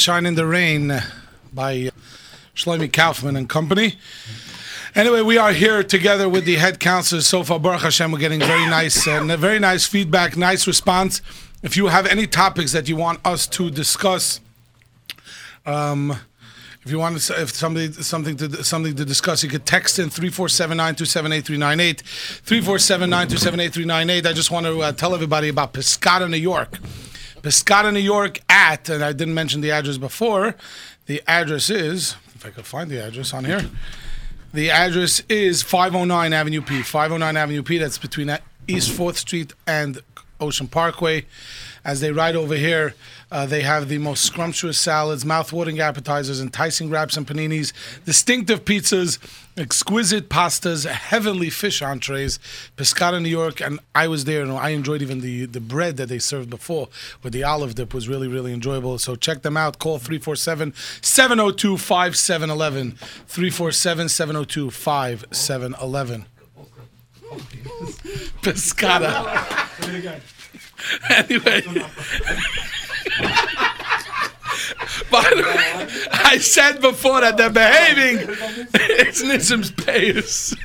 Sunshine 0.02 0.26
in 0.26 0.34
the 0.34 0.48
Rain 0.48 1.00
by 1.54 1.92
Shlomi 2.56 2.92
Kaufman 2.92 3.36
and 3.36 3.48
Company. 3.48 4.00
Anyway, 4.96 5.22
we 5.22 5.38
are 5.38 5.54
here 5.54 5.84
together 5.84 6.28
with 6.28 6.46
the 6.46 6.56
head 6.56 6.80
counselors. 6.80 7.28
So 7.28 7.44
far, 7.44 7.60
Baruch 7.60 7.82
Hashem, 7.82 8.12
we're 8.12 8.18
getting 8.18 8.40
very 8.40 8.66
nice 8.66 9.08
and 9.08 9.32
very 9.34 9.60
nice 9.60 9.86
feedback, 9.86 10.36
nice 10.36 10.66
response. 10.66 11.22
If 11.62 11.78
you 11.78 11.86
have 11.90 12.08
any 12.08 12.26
topics 12.26 12.72
that 12.72 12.90
you 12.90 12.96
want 12.96 13.20
us 13.24 13.46
to 13.50 13.70
discuss, 13.70 14.40
um, 15.68 16.18
if 16.84 16.90
you 16.90 16.98
want 16.98 17.20
to, 17.20 17.40
if 17.40 17.52
somebody 17.52 17.92
something 17.92 18.36
to 18.38 18.64
something 18.64 18.96
to 18.96 19.06
discuss, 19.06 19.44
you 19.44 19.50
could 19.52 19.68
text 19.68 20.00
in 20.00 20.10
347-927-8398, 20.10 22.02
347-927-8398. 22.42 24.26
I 24.26 24.34
just 24.34 24.50
want 24.50 24.66
to 24.66 24.82
uh, 24.82 24.94
tell 24.94 25.14
everybody 25.14 25.50
about 25.50 25.74
Piscata, 25.74 26.28
New 26.28 26.38
York. 26.38 26.80
Piscata, 27.42 27.92
New 27.92 28.00
York 28.00 28.40
at, 28.50 28.88
and 28.90 29.04
I 29.04 29.14
didn't 29.14 29.34
mention 29.34 29.62
the 29.62 29.72
address 29.72 29.98
before. 29.98 30.56
The 31.08 31.24
address 31.28 31.70
is, 31.70 32.16
if 32.36 32.46
I 32.46 32.50
could 32.50 32.66
find 32.66 32.90
the 32.90 33.04
address 33.04 33.34
on 33.34 33.46
here. 33.46 33.70
The 34.54 34.70
address 34.70 35.22
is 35.30 35.64
509 35.64 36.34
Avenue 36.34 36.62
P. 36.62 36.82
509 36.84 37.38
Avenue 37.38 37.64
P. 37.64 37.78
That's 37.78 37.98
between 37.98 38.38
East 38.68 38.92
4th 38.92 39.16
Street 39.16 39.54
and 39.66 40.02
Ocean 40.40 40.68
Parkway. 40.68 41.26
As 41.84 42.00
they 42.00 42.12
ride 42.12 42.36
over 42.36 42.56
here, 42.56 42.94
uh, 43.32 43.46
they 43.48 43.62
have 43.62 43.90
the 43.90 43.98
most 43.98 44.24
scrumptious 44.24 44.78
salads, 44.78 45.26
mouth-watering 45.26 45.80
appetizers, 45.80 46.40
enticing 46.40 46.90
wraps 46.90 47.18
and 47.18 47.26
paninis, 47.26 47.74
distinctive 48.06 48.66
pizzas, 48.66 49.18
exquisite 49.58 50.30
pastas, 50.30 50.86
heavenly 50.86 51.50
fish 51.50 51.82
entrees, 51.82 52.40
Pescara, 52.78 53.20
New 53.22 53.30
York, 53.30 53.60
and 53.62 53.80
I 53.94 54.08
was 54.08 54.24
there 54.26 54.44
and 54.44 54.52
I 54.52 54.70
enjoyed 54.70 55.02
even 55.02 55.22
the, 55.22 55.46
the 55.46 55.60
bread 55.60 55.98
that 55.98 56.10
they 56.10 56.20
served 56.20 56.50
before 56.50 56.88
with 57.24 57.34
the 57.34 57.44
olive 57.44 57.76
dip 57.76 57.94
was 57.94 58.08
really, 58.08 58.28
really 58.28 58.54
enjoyable. 58.54 58.98
So 59.00 59.16
check 59.16 59.42
them 59.42 59.58
out. 59.58 59.80
Call 59.80 60.00
347-702-5711. 60.00 62.94
347-702-5711. 63.28 66.26
Pescata. 68.42 69.26
anyway. 71.10 71.64
By 75.12 75.22
the 75.24 75.42
way, 75.44 75.88
I 76.12 76.38
said 76.38 76.82
before 76.82 77.22
that 77.22 77.38
they're 77.38 77.50
behaving. 77.50 78.28
It's 78.74 79.22
Nissim's 79.22 79.72
payers. 79.72 80.56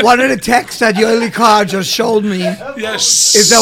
One 0.00 0.20
of 0.20 0.28
the 0.28 0.36
texts 0.36 0.80
that 0.80 0.94
Yoely 0.96 1.32
Kar 1.32 1.64
just 1.64 1.90
showed 1.90 2.24
me 2.24 2.38
Yes. 2.38 3.34
is 3.34 3.48
that 3.50 3.60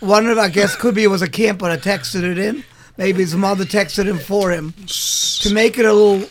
we, 0.00 0.06
one 0.06 0.26
of, 0.26 0.38
I 0.38 0.48
guess, 0.48 0.76
could 0.76 0.94
be 0.94 1.04
it 1.04 1.08
was 1.08 1.22
a 1.22 1.28
camper 1.28 1.68
that 1.68 1.80
texted 1.82 2.22
it 2.22 2.38
in. 2.38 2.64
Maybe 2.96 3.20
his 3.20 3.34
mother 3.34 3.64
texted 3.64 4.04
him 4.06 4.18
for 4.18 4.50
him 4.50 4.74
to 4.86 5.54
make 5.54 5.78
it 5.78 5.86
a 5.86 5.92
little 5.92 6.28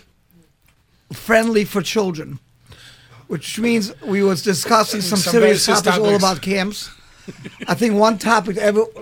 friendly 1.11 1.65
for 1.65 1.81
children. 1.81 2.39
Which 3.27 3.59
means 3.59 3.91
we 4.03 4.23
was 4.23 4.41
discussing 4.43 5.01
some, 5.01 5.17
Some 5.19 5.31
serious 5.33 5.65
very 5.65 5.77
topics 5.77 5.97
all 5.97 6.03
topics. 6.05 6.23
about 6.23 6.41
camps. 6.41 6.89
I 7.67 7.75
think 7.75 7.93
one 7.95 8.17
topic 8.17 8.57
ever 8.57 8.85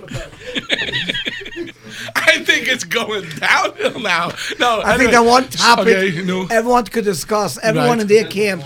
I 2.16 2.44
think 2.44 2.68
it's 2.68 2.84
going 2.84 3.28
downhill 3.40 4.00
now. 4.00 4.32
No, 4.60 4.80
I 4.82 4.94
anyway. 4.94 4.98
think 4.98 5.12
that 5.12 5.26
one 5.26 5.48
topic 5.50 5.88
Okay, 5.98 6.22
no. 6.24 6.48
everyone 6.50 6.86
could 6.86 7.06
discuss. 7.06 7.58
Everyone 7.64 7.90
Right. 7.90 8.02
in 8.02 8.08
their 8.08 8.26
camp 8.26 8.64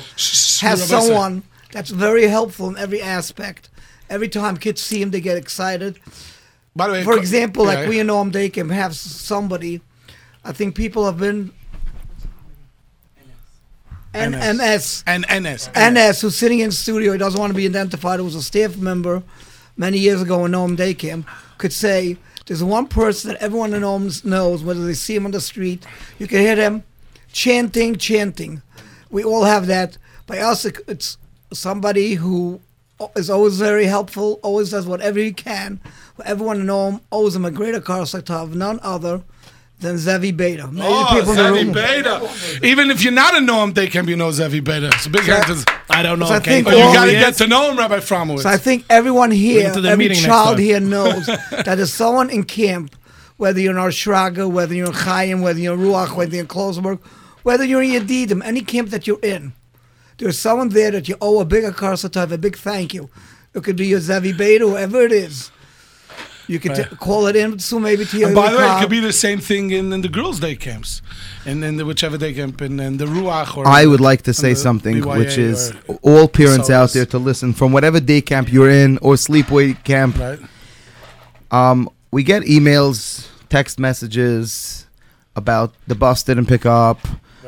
has 0.61 0.87
someone 0.87 1.43
that's 1.71 1.89
very 1.89 2.27
helpful 2.27 2.69
in 2.69 2.77
every 2.77 3.01
aspect. 3.01 3.69
Every 4.09 4.27
time 4.27 4.57
kids 4.57 4.81
see 4.81 5.01
him, 5.01 5.11
they 5.11 5.21
get 5.21 5.37
excited. 5.37 5.97
By 6.75 6.87
the 6.87 6.93
way, 6.93 7.03
For 7.03 7.17
example, 7.17 7.65
like 7.65 7.79
yeah. 7.79 7.89
we 7.89 7.99
in 7.99 8.07
Noam 8.07 8.31
Day 8.31 8.49
Camp 8.49 8.71
have 8.71 8.95
somebody. 8.95 9.81
I 10.43 10.51
think 10.51 10.75
people 10.75 11.05
have 11.05 11.17
been. 11.17 11.51
NMS. 14.13 15.03
and 15.07 15.25
NS. 15.29 15.69
NS, 15.77 16.21
who's 16.21 16.35
sitting 16.35 16.59
in 16.59 16.71
studio, 16.71 17.13
he 17.13 17.17
doesn't 17.17 17.39
want 17.39 17.51
to 17.51 17.55
be 17.55 17.65
identified, 17.65 18.19
who 18.19 18.25
was 18.25 18.35
a 18.35 18.41
staff 18.43 18.75
member 18.75 19.23
many 19.77 19.97
years 19.99 20.21
ago 20.21 20.43
in 20.45 20.51
Noam 20.51 20.75
Day 20.75 20.93
Camp, 20.93 21.25
could 21.57 21.71
say, 21.71 22.17
there's 22.45 22.63
one 22.63 22.87
person 22.87 23.31
that 23.31 23.41
everyone 23.41 23.73
in 23.73 23.83
Noam 23.83 24.25
knows, 24.25 24.63
whether 24.63 24.85
they 24.85 24.93
see 24.93 25.15
him 25.15 25.25
on 25.25 25.31
the 25.31 25.41
street, 25.41 25.85
you 26.19 26.27
can 26.27 26.39
hear 26.39 26.55
them 26.55 26.83
chanting, 27.31 27.95
chanting. 27.95 28.61
We 29.09 29.23
all 29.23 29.43
have 29.43 29.67
that. 29.67 29.97
By 30.25 30.39
us, 30.39 30.65
it's 30.65 31.17
somebody 31.53 32.15
who 32.15 32.61
is 33.15 33.29
always 33.29 33.57
very 33.57 33.85
helpful, 33.85 34.39
always 34.43 34.71
does 34.71 34.85
whatever 34.85 35.19
he 35.19 35.33
can. 35.33 35.79
Everyone 36.23 36.61
in 36.61 36.67
Noam 36.67 37.01
owes 37.11 37.35
him 37.35 37.45
a 37.45 37.51
greater 37.51 37.81
Karsaktav, 37.81 38.53
none 38.53 38.79
other 38.83 39.23
than 39.81 39.97
Zevi 39.97 40.31
Beta. 40.31 40.67
Many 40.67 40.87
Oh, 40.87 41.07
people 41.11 41.31
in 41.31 41.37
the 41.37 41.43
Zevi 41.59 41.73
Beta. 41.73 42.65
Even 42.65 42.89
if 42.91 43.03
you're 43.03 43.11
not 43.11 43.35
a 43.35 43.39
Noam, 43.39 43.73
they 43.73 43.87
can 43.87 44.05
be 44.05 44.15
no 44.15 44.31
Zevi 44.31 44.59
Beta. 44.59 44.87
It's 44.87 45.05
a 45.07 45.09
big 45.09 45.23
So- 45.25 45.33
hand 45.33 45.65
to- 45.65 45.73
I 45.89 46.03
don't 46.03 46.19
know. 46.19 46.27
So 46.27 46.35
I 46.35 46.39
think 46.39 46.67
Oh, 46.67 46.71
you 46.71 46.93
got 46.93 47.05
to 47.05 47.11
get 47.11 47.33
to 47.37 47.47
know 47.47 47.69
him, 47.71 47.77
Rabbi 47.77 47.97
Fromowitz. 47.99 48.43
So 48.43 48.49
I 48.49 48.57
think 48.57 48.85
everyone 48.89 49.31
here, 49.31 49.73
every 49.85 50.09
child 50.09 50.59
here 50.59 50.79
knows 50.79 51.25
that 51.51 51.65
there's 51.75 51.93
someone 51.93 52.29
in 52.29 52.43
camp, 52.43 52.95
whether 53.37 53.59
you're 53.59 53.71
in 53.73 53.77
Ohr 53.77 53.89
Shraga, 53.89 54.49
whether 54.49 54.73
you're 54.73 54.87
in 54.87 54.93
Chaim, 54.93 55.41
whether 55.41 55.59
you're 55.59 55.73
in 55.73 55.79
Ruach, 55.81 56.15
whether 56.15 56.31
you're 56.33 56.41
in 56.43 56.47
Klausenberg, 56.47 56.99
whether 57.43 57.65
you're 57.65 57.81
in 57.81 57.91
Yedidim, 57.91 58.41
any 58.45 58.61
camp 58.61 58.89
that 58.91 59.05
you're 59.07 59.19
in, 59.21 59.53
there's 60.17 60.37
someone 60.39 60.69
there 60.69 60.91
that 60.91 61.09
you 61.09 61.17
owe 61.19 61.39
a 61.39 61.45
bigger 61.45 61.71
karsatav, 61.71 62.31
a 62.31 62.37
big 62.37 62.55
thank 62.55 62.93
you. 62.93 63.09
It 63.53 63.63
could 63.63 63.75
be 63.75 63.87
your 63.87 63.99
Zevi 63.99 64.31
Beta, 64.31 64.65
whoever 64.67 65.01
it 65.01 65.11
is. 65.11 65.49
You 66.51 66.59
could 66.59 66.75
t- 66.75 66.83
call 67.07 67.27
it 67.27 67.35
in, 67.35 67.59
so 67.59 67.79
maybe 67.79 68.03
to 68.05 68.23
And 68.23 68.35
by 68.35 68.51
the 68.51 68.57
way, 68.57 68.67
it 68.75 68.81
could 68.81 68.89
be 68.89 68.99
the 68.99 69.13
same 69.13 69.39
thing 69.39 69.71
in, 69.71 69.93
in 69.95 70.01
the 70.01 70.09
girls' 70.17 70.39
day 70.39 70.55
camps, 70.55 71.01
and 71.45 71.63
in 71.63 71.77
the 71.77 71.85
whichever 71.85 72.17
day 72.17 72.33
camp, 72.33 72.59
and, 72.61 72.79
in 72.81 72.97
the 72.97 73.05
Ruach 73.05 73.55
or. 73.57 73.67
I 73.67 73.85
would 73.85 73.99
the- 73.99 74.03
like 74.11 74.21
to 74.23 74.33
say 74.33 74.53
something, 74.53 74.97
BYA 75.01 75.17
which 75.19 75.37
is 75.37 75.73
all 76.01 76.27
parents 76.27 76.69
out 76.69 76.89
there 76.95 77.05
to 77.07 77.17
listen 77.29 77.53
from 77.53 77.71
whatever 77.71 77.99
day 77.99 78.21
camp 78.21 78.51
you're 78.51 78.69
in 78.69 78.97
or 78.99 79.13
sleepaway 79.15 79.81
camp. 79.83 80.17
right. 80.19 80.39
Um, 81.51 81.89
we 82.11 82.23
get 82.23 82.43
emails, 82.43 83.27
text 83.49 83.79
messages 83.79 84.87
about 85.35 85.73
the 85.87 85.95
bus 85.95 86.23
didn't 86.23 86.47
pick 86.47 86.65
up. 86.65 86.99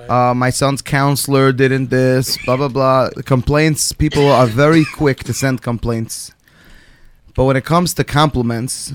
Uh, 0.09 0.33
my 0.33 0.49
son's 0.49 0.81
counselor 0.81 1.51
didn't 1.53 1.89
this, 1.89 2.37
blah 2.45 2.57
blah 2.57 2.67
blah. 2.67 3.09
Complaints. 3.25 3.91
People 3.93 4.29
are 4.29 4.47
very 4.47 4.83
quick 4.85 5.23
to 5.23 5.33
send 5.33 5.61
complaints, 5.61 6.33
but 7.35 7.45
when 7.45 7.55
it 7.55 7.65
comes 7.65 7.93
to 7.95 8.03
compliments, 8.03 8.93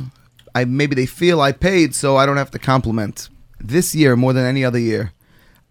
I 0.55 0.64
maybe 0.64 0.95
they 0.95 1.07
feel 1.07 1.41
I 1.41 1.53
paid, 1.53 1.95
so 1.95 2.16
I 2.16 2.26
don't 2.26 2.36
have 2.36 2.51
to 2.53 2.59
compliment. 2.59 3.28
This 3.61 3.95
year, 3.95 4.16
more 4.16 4.32
than 4.32 4.45
any 4.45 4.64
other 4.64 4.78
year, 4.78 5.12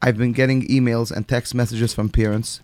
I've 0.02 0.18
been 0.18 0.34
getting 0.34 0.68
emails 0.68 1.12
and 1.12 1.28
text 1.28 1.56
messages 1.56 1.94
from 1.94 2.10
parents. 2.10 2.62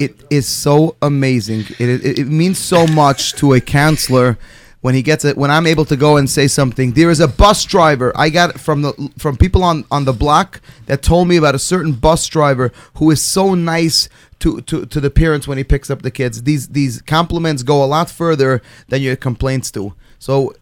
It 0.00 0.24
is 0.30 0.46
so 0.46 0.96
amazing. 1.02 1.60
It, 1.78 2.04
it, 2.04 2.18
it 2.20 2.26
means 2.26 2.58
so 2.58 2.86
much 2.86 3.32
to 3.34 3.52
a 3.52 3.60
counselor 3.60 4.38
when 4.80 4.94
he 4.94 5.02
gets 5.02 5.24
it. 5.24 5.36
When 5.36 5.50
I'm 5.50 5.66
able 5.66 5.84
to 5.86 5.96
go 5.96 6.16
and 6.16 6.30
say 6.30 6.46
something, 6.46 6.92
there 6.92 7.10
is 7.10 7.20
a 7.20 7.28
bus 7.28 7.64
driver. 7.64 8.12
I 8.16 8.30
got 8.30 8.60
from 8.60 8.82
the 8.82 9.10
from 9.18 9.36
people 9.36 9.64
on 9.64 9.84
on 9.90 10.04
the 10.04 10.12
block 10.12 10.60
that 10.86 11.02
told 11.02 11.28
me 11.28 11.36
about 11.36 11.54
a 11.54 11.58
certain 11.58 11.92
bus 11.92 12.26
driver 12.26 12.72
who 12.94 13.10
is 13.10 13.22
so 13.22 13.54
nice 13.54 14.08
to, 14.40 14.60
to, 14.62 14.86
to 14.86 15.00
the 15.00 15.10
parents 15.10 15.48
when 15.48 15.58
he 15.58 15.64
picks 15.64 15.90
up 15.90 16.02
the 16.02 16.10
kids. 16.10 16.42
These 16.44 16.68
these 16.68 17.02
compliments 17.02 17.62
go 17.62 17.82
a 17.82 17.86
lot 17.86 18.10
further 18.10 18.62
than 18.88 19.02
your 19.02 19.16
complaints 19.16 19.70
do. 19.70 19.94
So 20.18 20.54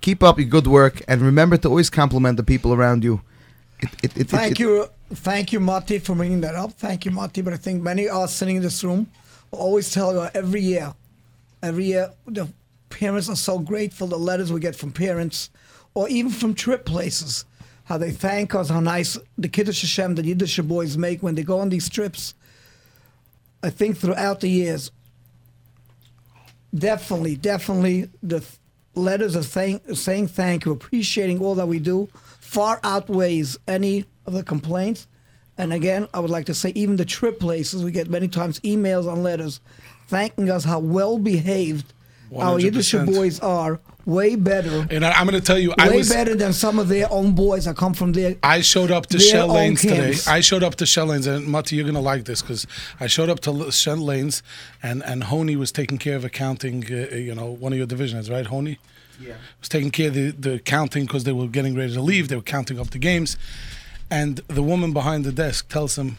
keep 0.00 0.22
up 0.22 0.38
your 0.38 0.48
good 0.48 0.66
work 0.66 1.02
and 1.08 1.20
remember 1.20 1.56
to 1.58 1.68
always 1.68 1.90
compliment 1.90 2.36
the 2.36 2.42
people 2.42 2.72
around 2.72 3.04
you. 3.04 3.22
It, 3.80 3.90
it, 4.02 4.16
it, 4.16 4.28
Thank 4.28 4.58
you, 4.58 4.88
thank 5.10 5.52
you, 5.52 5.60
Marty, 5.60 5.98
for 5.98 6.14
bringing 6.14 6.40
that 6.42 6.54
up. 6.54 6.72
Thank 6.72 7.04
you, 7.04 7.10
Marty. 7.10 7.40
But 7.40 7.54
I 7.54 7.56
think 7.56 7.82
many 7.82 8.08
of 8.08 8.16
us 8.16 8.34
sitting 8.34 8.56
in 8.56 8.62
this 8.62 8.84
room 8.84 9.06
will 9.50 9.58
always 9.58 9.90
tell 9.90 10.12
you 10.12 10.28
every 10.34 10.60
year, 10.60 10.94
every 11.62 11.86
year, 11.86 12.12
the 12.26 12.48
parents 12.90 13.28
are 13.28 13.36
so 13.36 13.58
grateful 13.58 14.06
the 14.06 14.18
letters 14.18 14.52
we 14.52 14.60
get 14.60 14.76
from 14.76 14.92
parents, 14.92 15.50
or 15.94 16.08
even 16.08 16.30
from 16.30 16.54
trip 16.54 16.84
places, 16.84 17.44
how 17.84 17.96
they 17.96 18.10
thank 18.10 18.54
us, 18.54 18.68
how 18.68 18.80
nice 18.80 19.18
the 19.38 19.48
Kiddush 19.48 19.80
Hashem, 19.80 20.16
the 20.16 20.24
Yiddish 20.24 20.58
boys 20.58 20.98
make 20.98 21.22
when 21.22 21.34
they 21.34 21.42
go 21.42 21.58
on 21.58 21.70
these 21.70 21.88
trips. 21.88 22.34
I 23.62 23.70
think 23.70 23.96
throughout 23.96 24.40
the 24.40 24.48
years, 24.48 24.90
definitely, 26.74 27.36
definitely, 27.36 28.08
the 28.22 28.40
th- 28.40 28.58
letters 28.94 29.36
of 29.36 29.44
saying, 29.44 29.80
saying 29.94 30.28
thank 30.28 30.64
you, 30.64 30.72
appreciating 30.72 31.40
all 31.40 31.54
that 31.56 31.68
we 31.68 31.78
do, 31.78 32.08
far 32.40 32.80
outweighs 32.82 33.58
any 33.68 34.06
of 34.26 34.32
the 34.32 34.42
complaints. 34.42 35.06
And 35.58 35.72
again, 35.72 36.08
I 36.14 36.20
would 36.20 36.30
like 36.30 36.46
to 36.46 36.54
say, 36.54 36.72
even 36.74 36.96
the 36.96 37.04
trip 37.04 37.38
places, 37.38 37.84
we 37.84 37.92
get 37.92 38.08
many 38.08 38.28
times 38.28 38.60
emails 38.60 39.12
and 39.12 39.22
letters 39.22 39.60
thanking 40.08 40.50
us 40.50 40.64
how 40.64 40.78
well 40.78 41.18
behaved 41.18 41.92
our 42.36 42.58
Yiddish 42.58 42.92
boys 42.92 43.40
are, 43.40 43.80
way 44.10 44.36
better, 44.36 44.86
And 44.90 45.04
I, 45.04 45.12
I'm 45.12 45.26
going 45.26 45.40
to 45.40 45.46
tell 45.46 45.58
you, 45.58 45.72
I 45.78 45.88
way 45.88 45.98
was. 45.98 46.08
better 46.08 46.34
than 46.34 46.52
some 46.52 46.78
of 46.78 46.88
their 46.88 47.10
own 47.10 47.34
boys 47.34 47.64
that 47.66 47.76
come 47.76 47.94
from 47.94 48.12
there. 48.12 48.36
I 48.42 48.60
showed 48.60 48.90
up 48.90 49.06
to 49.06 49.18
Their 49.18 49.26
Shell 49.26 49.48
Lanes 49.48 49.80
today. 49.80 50.14
I 50.26 50.40
showed 50.40 50.62
up 50.62 50.74
to 50.76 50.86
Shell 50.86 51.06
Lanes, 51.06 51.26
and 51.26 51.46
Mati, 51.46 51.76
you're 51.76 51.86
gonna 51.86 52.00
like 52.00 52.24
this 52.24 52.42
because 52.42 52.66
I 52.98 53.06
showed 53.06 53.28
up 53.30 53.40
to 53.40 53.50
L- 53.50 53.70
Shell 53.70 53.98
Lanes, 53.98 54.42
and 54.82 55.02
and 55.04 55.24
Honey 55.24 55.56
was 55.56 55.70
taking 55.72 55.98
care 55.98 56.16
of 56.16 56.24
accounting. 56.24 56.84
Uh, 56.90 57.14
you 57.14 57.34
know, 57.34 57.46
one 57.50 57.72
of 57.72 57.78
your 57.78 57.86
divisions, 57.86 58.28
right, 58.30 58.46
Honey? 58.46 58.78
Yeah. 59.20 59.34
Was 59.60 59.68
taking 59.68 59.90
care 59.90 60.08
of 60.08 60.14
the, 60.14 60.30
the 60.30 60.58
counting 60.60 61.04
because 61.06 61.24
they 61.24 61.32
were 61.32 61.46
getting 61.46 61.74
ready 61.76 61.92
to 61.94 62.00
leave. 62.00 62.28
They 62.28 62.36
were 62.36 62.42
counting 62.56 62.78
up 62.80 62.90
the 62.90 62.98
games. 62.98 63.36
And 64.10 64.36
the 64.48 64.62
woman 64.62 64.92
behind 64.92 65.24
the 65.24 65.32
desk 65.32 65.68
tells 65.68 65.96
him, 65.96 66.18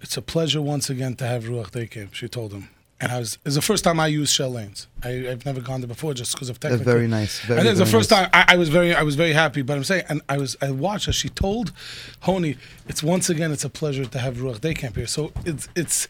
It's 0.00 0.16
a 0.16 0.22
pleasure 0.22 0.60
once 0.62 0.90
again 0.90 1.16
to 1.16 1.26
have 1.26 1.44
Ruach 1.44 1.70
Day 1.70 1.86
camp, 1.86 2.14
she 2.14 2.28
told 2.28 2.52
him. 2.52 2.68
And 2.98 3.12
I 3.12 3.18
was, 3.18 3.36
it's 3.44 3.56
the 3.56 3.60
first 3.62 3.84
time 3.84 4.00
I 4.00 4.06
used 4.06 4.32
Shell 4.32 4.52
Lanes. 4.52 4.86
I, 5.04 5.28
I've 5.28 5.44
never 5.44 5.60
gone 5.60 5.82
there 5.82 5.88
before 5.88 6.14
just 6.14 6.32
because 6.32 6.48
of 6.48 6.58
technical. 6.58 6.82
That's 6.84 6.94
very 6.94 7.06
nice. 7.06 7.40
Very, 7.40 7.60
and 7.60 7.68
it's 7.68 7.78
the 7.78 7.84
first 7.84 8.10
nice. 8.10 8.22
time 8.22 8.30
I, 8.32 8.54
I 8.54 8.56
was 8.56 8.70
very, 8.70 8.94
I 8.94 9.02
was 9.02 9.16
very 9.16 9.34
happy. 9.34 9.60
But 9.60 9.76
I'm 9.76 9.84
saying, 9.84 10.04
and 10.08 10.22
I 10.30 10.38
was, 10.38 10.56
I 10.62 10.70
watched 10.70 11.06
as 11.06 11.14
she 11.14 11.28
told 11.28 11.72
Honi, 12.20 12.56
it's 12.88 13.02
once 13.02 13.28
again, 13.28 13.52
it's 13.52 13.64
a 13.64 13.68
pleasure 13.68 14.06
to 14.06 14.18
have 14.18 14.38
Ruach 14.38 14.62
Day 14.62 14.72
camp 14.72 14.96
here. 14.96 15.06
So 15.06 15.30
it's, 15.44 15.68
it's 15.76 16.08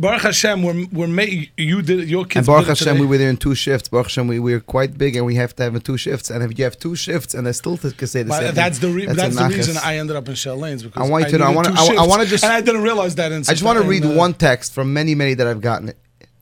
Baruch 0.00 0.22
Hashem. 0.22 0.64
We're, 0.64 0.86
we're 0.92 1.06
ma- 1.06 1.22
you 1.56 1.82
did 1.82 2.00
it. 2.00 2.08
Your 2.08 2.24
kids 2.24 2.38
And 2.38 2.46
Baruch 2.48 2.66
Hashem, 2.66 2.98
we 2.98 3.06
were 3.06 3.16
there 3.18 3.30
in 3.30 3.36
two 3.36 3.54
shifts. 3.54 3.88
Baruch 3.88 4.06
Hashem, 4.06 4.26
we 4.26 4.40
we're 4.40 4.58
quite 4.58 4.98
big, 4.98 5.14
and 5.14 5.24
we 5.24 5.36
have 5.36 5.54
to 5.54 5.62
have 5.62 5.80
two 5.84 5.96
shifts. 5.96 6.30
And 6.30 6.42
if 6.42 6.58
you 6.58 6.64
have 6.64 6.76
two 6.76 6.96
shifts, 6.96 7.34
and 7.34 7.46
I 7.46 7.52
still 7.52 7.78
can 7.78 7.92
say 8.08 8.24
the 8.24 8.32
same 8.32 8.46
But 8.46 8.54
that's 8.56 8.80
the 8.80 8.88
re- 8.88 9.06
a 9.06 9.14
that's, 9.14 9.36
the 9.36 9.48
reason 9.48 9.76
I 9.84 9.98
ended 9.98 10.16
up 10.16 10.28
in 10.28 10.34
Shell 10.34 10.56
Lanes 10.56 10.82
because 10.82 11.06
I 11.06 11.08
want 11.08 11.26
you 11.26 11.30
to 11.32 11.38
know- 11.38 11.44
I 11.44 11.50
wanna- 11.50 11.68
two 11.70 11.96
I 11.96 12.02
I 12.02 12.06
wanna 12.08 12.26
just- 12.26 12.42
and 12.42 12.52
I 12.52 12.60
didn't 12.60 12.82
realize 12.82 13.14
that. 13.14 13.30
In 13.30 13.42
I 13.42 13.52
just 13.52 13.62
want 13.62 13.80
to 13.80 13.84
read 13.88 14.04
one 14.04 14.34
text 14.34 14.72
from 14.72 14.92
many, 14.92 15.14
many 15.14 15.34
that 15.34 15.46
I've 15.46 15.60
gotten. 15.60 15.92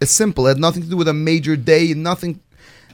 It's 0.03 0.11
simple. 0.11 0.47
It 0.47 0.51
had 0.55 0.59
nothing 0.59 0.83
to 0.83 0.89
do 0.89 0.97
with 0.97 1.07
a 1.09 1.15
major 1.15 1.55
day. 1.55 1.95
Nothing. 1.95 2.41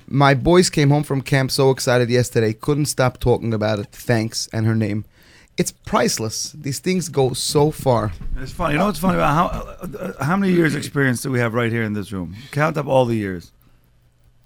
My 0.06 0.34
boys 0.34 0.68
came 0.70 0.90
home 0.90 1.04
from 1.04 1.22
camp 1.22 1.50
so 1.50 1.70
excited 1.70 2.10
yesterday. 2.10 2.52
Couldn't 2.52 2.86
stop 2.86 3.18
talking 3.18 3.54
about 3.54 3.78
it. 3.78 3.86
Thanks 3.92 4.46
and 4.52 4.66
her 4.66 4.74
name. 4.74 5.04
It's 5.56 5.72
priceless. 5.72 6.52
These 6.52 6.80
things 6.80 7.08
go 7.08 7.32
so 7.32 7.70
far. 7.70 8.12
It's 8.36 8.52
funny. 8.52 8.74
You 8.74 8.78
know 8.80 8.86
what's 8.86 8.98
funny 9.00 9.16
about 9.16 9.34
how 9.34 9.46
uh, 9.46 10.14
uh, 10.18 10.24
how 10.24 10.36
many 10.36 10.52
years 10.52 10.74
experience 10.74 11.22
do 11.22 11.30
we 11.30 11.38
have 11.40 11.54
right 11.54 11.72
here 11.72 11.82
in 11.82 11.94
this 11.94 12.12
room? 12.12 12.36
Count 12.52 12.76
up 12.76 12.86
all 12.86 13.06
the 13.06 13.16
years. 13.16 13.52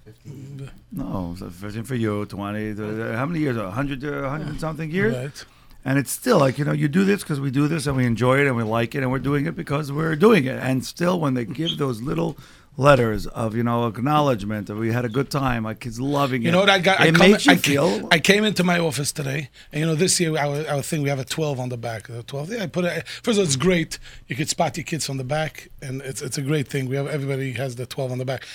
15. 0.05 0.71
No, 0.93 1.35
so 1.39 1.49
15 1.51 1.85
for 1.85 1.95
you, 1.95 2.27
20. 2.27 2.71
uh, 2.73 3.17
How 3.17 3.27
many 3.27 3.41
years? 3.41 3.57
100, 3.57 4.05
uh, 4.05 4.21
100 4.23 4.61
something 4.61 4.91
years? 4.91 5.15
Right. 5.17 5.45
And 5.85 5.99
it's 5.99 6.13
still 6.13 6.39
like, 6.39 6.59
you 6.59 6.65
know, 6.65 6.73
you 6.73 6.87
do 6.87 7.05
this 7.05 7.23
because 7.23 7.41
we 7.41 7.51
do 7.51 7.67
this 7.67 7.87
and 7.87 7.97
we 7.97 8.07
enjoy 8.07 8.39
it 8.39 8.47
and 8.47 8.57
we 8.57 8.63
like 8.63 8.95
it 8.95 9.03
and 9.03 9.11
we're 9.11 9.19
doing 9.19 9.47
it 9.47 9.57
because 9.57 9.91
we're 9.91 10.15
doing 10.15 10.45
it. 10.45 10.59
And 10.59 10.85
still, 10.85 11.19
when 11.19 11.35
they 11.35 11.45
give 11.45 11.77
those 11.77 12.01
little 12.01 12.37
letters 12.77 13.27
of, 13.27 13.55
you 13.55 13.63
know, 13.63 13.87
acknowledgement 13.87 14.67
that 14.67 14.77
we 14.77 14.93
had 14.93 15.05
a 15.05 15.09
good 15.09 15.31
time, 15.31 15.65
my 15.65 15.75
kids 15.75 16.01
loving 16.01 16.43
it. 16.43 16.47
You 16.47 16.53
know 16.53 16.61
what 16.61 16.71
I 16.71 16.79
got? 16.79 17.01
I 17.01 17.09
It 17.09 17.15
come- 17.15 17.31
makes 17.31 17.47
you 17.47 17.53
I, 17.53 17.57
feel. 17.57 18.09
I 18.11 18.19
came 18.19 18.45
into 18.45 18.65
my 18.65 18.79
office 18.79 19.13
today, 19.13 19.51
and 19.73 19.81
you 19.81 19.87
know 19.87 19.95
this 19.95 20.19
year 20.19 20.37
our, 20.39 20.67
our 20.67 20.83
thing 20.83 21.03
we 21.03 21.09
have 21.09 21.19
a 21.19 21.25
twelve 21.25 21.61
on 21.61 21.69
the 21.69 21.77
back. 21.77 22.09
The 22.09 22.23
twelve. 22.23 22.51
Yeah, 22.51 22.63
I 22.63 22.67
put 22.67 22.85
it. 22.85 23.07
First 23.07 23.37
of 23.37 23.39
all, 23.39 23.45
it's 23.45 23.57
mm-hmm. 23.57 23.69
great. 23.69 23.99
You 24.27 24.37
could 24.37 24.49
spot 24.49 24.77
your 24.77 24.85
kids 24.85 25.09
on 25.11 25.19
the 25.19 25.25
back, 25.25 25.69
and 25.81 26.01
it's 26.03 26.23
it's 26.23 26.39
a 26.39 26.43
great 26.43 26.69
thing. 26.69 26.89
We 26.89 26.97
have 26.97 27.07
everybody 27.07 27.53
has 27.53 27.77
the 27.77 27.87
twelve 27.87 28.11
on 28.11 28.19
the 28.19 28.25
back. 28.25 28.47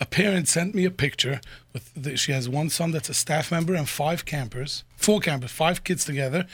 A 0.00 0.06
parent 0.06 0.48
sent 0.48 0.74
me 0.74 0.84
a 0.84 0.90
picture 0.90 1.40
with 1.72 1.90
the, 1.94 2.16
she 2.16 2.32
has 2.32 2.48
one 2.48 2.68
son 2.70 2.90
that's 2.90 3.08
a 3.08 3.14
staff 3.14 3.50
member 3.50 3.74
and 3.74 3.88
five 3.88 4.24
campers, 4.24 4.84
four 4.96 5.20
campers, 5.20 5.50
five 5.50 5.84
kids 5.84 6.04
together. 6.04 6.46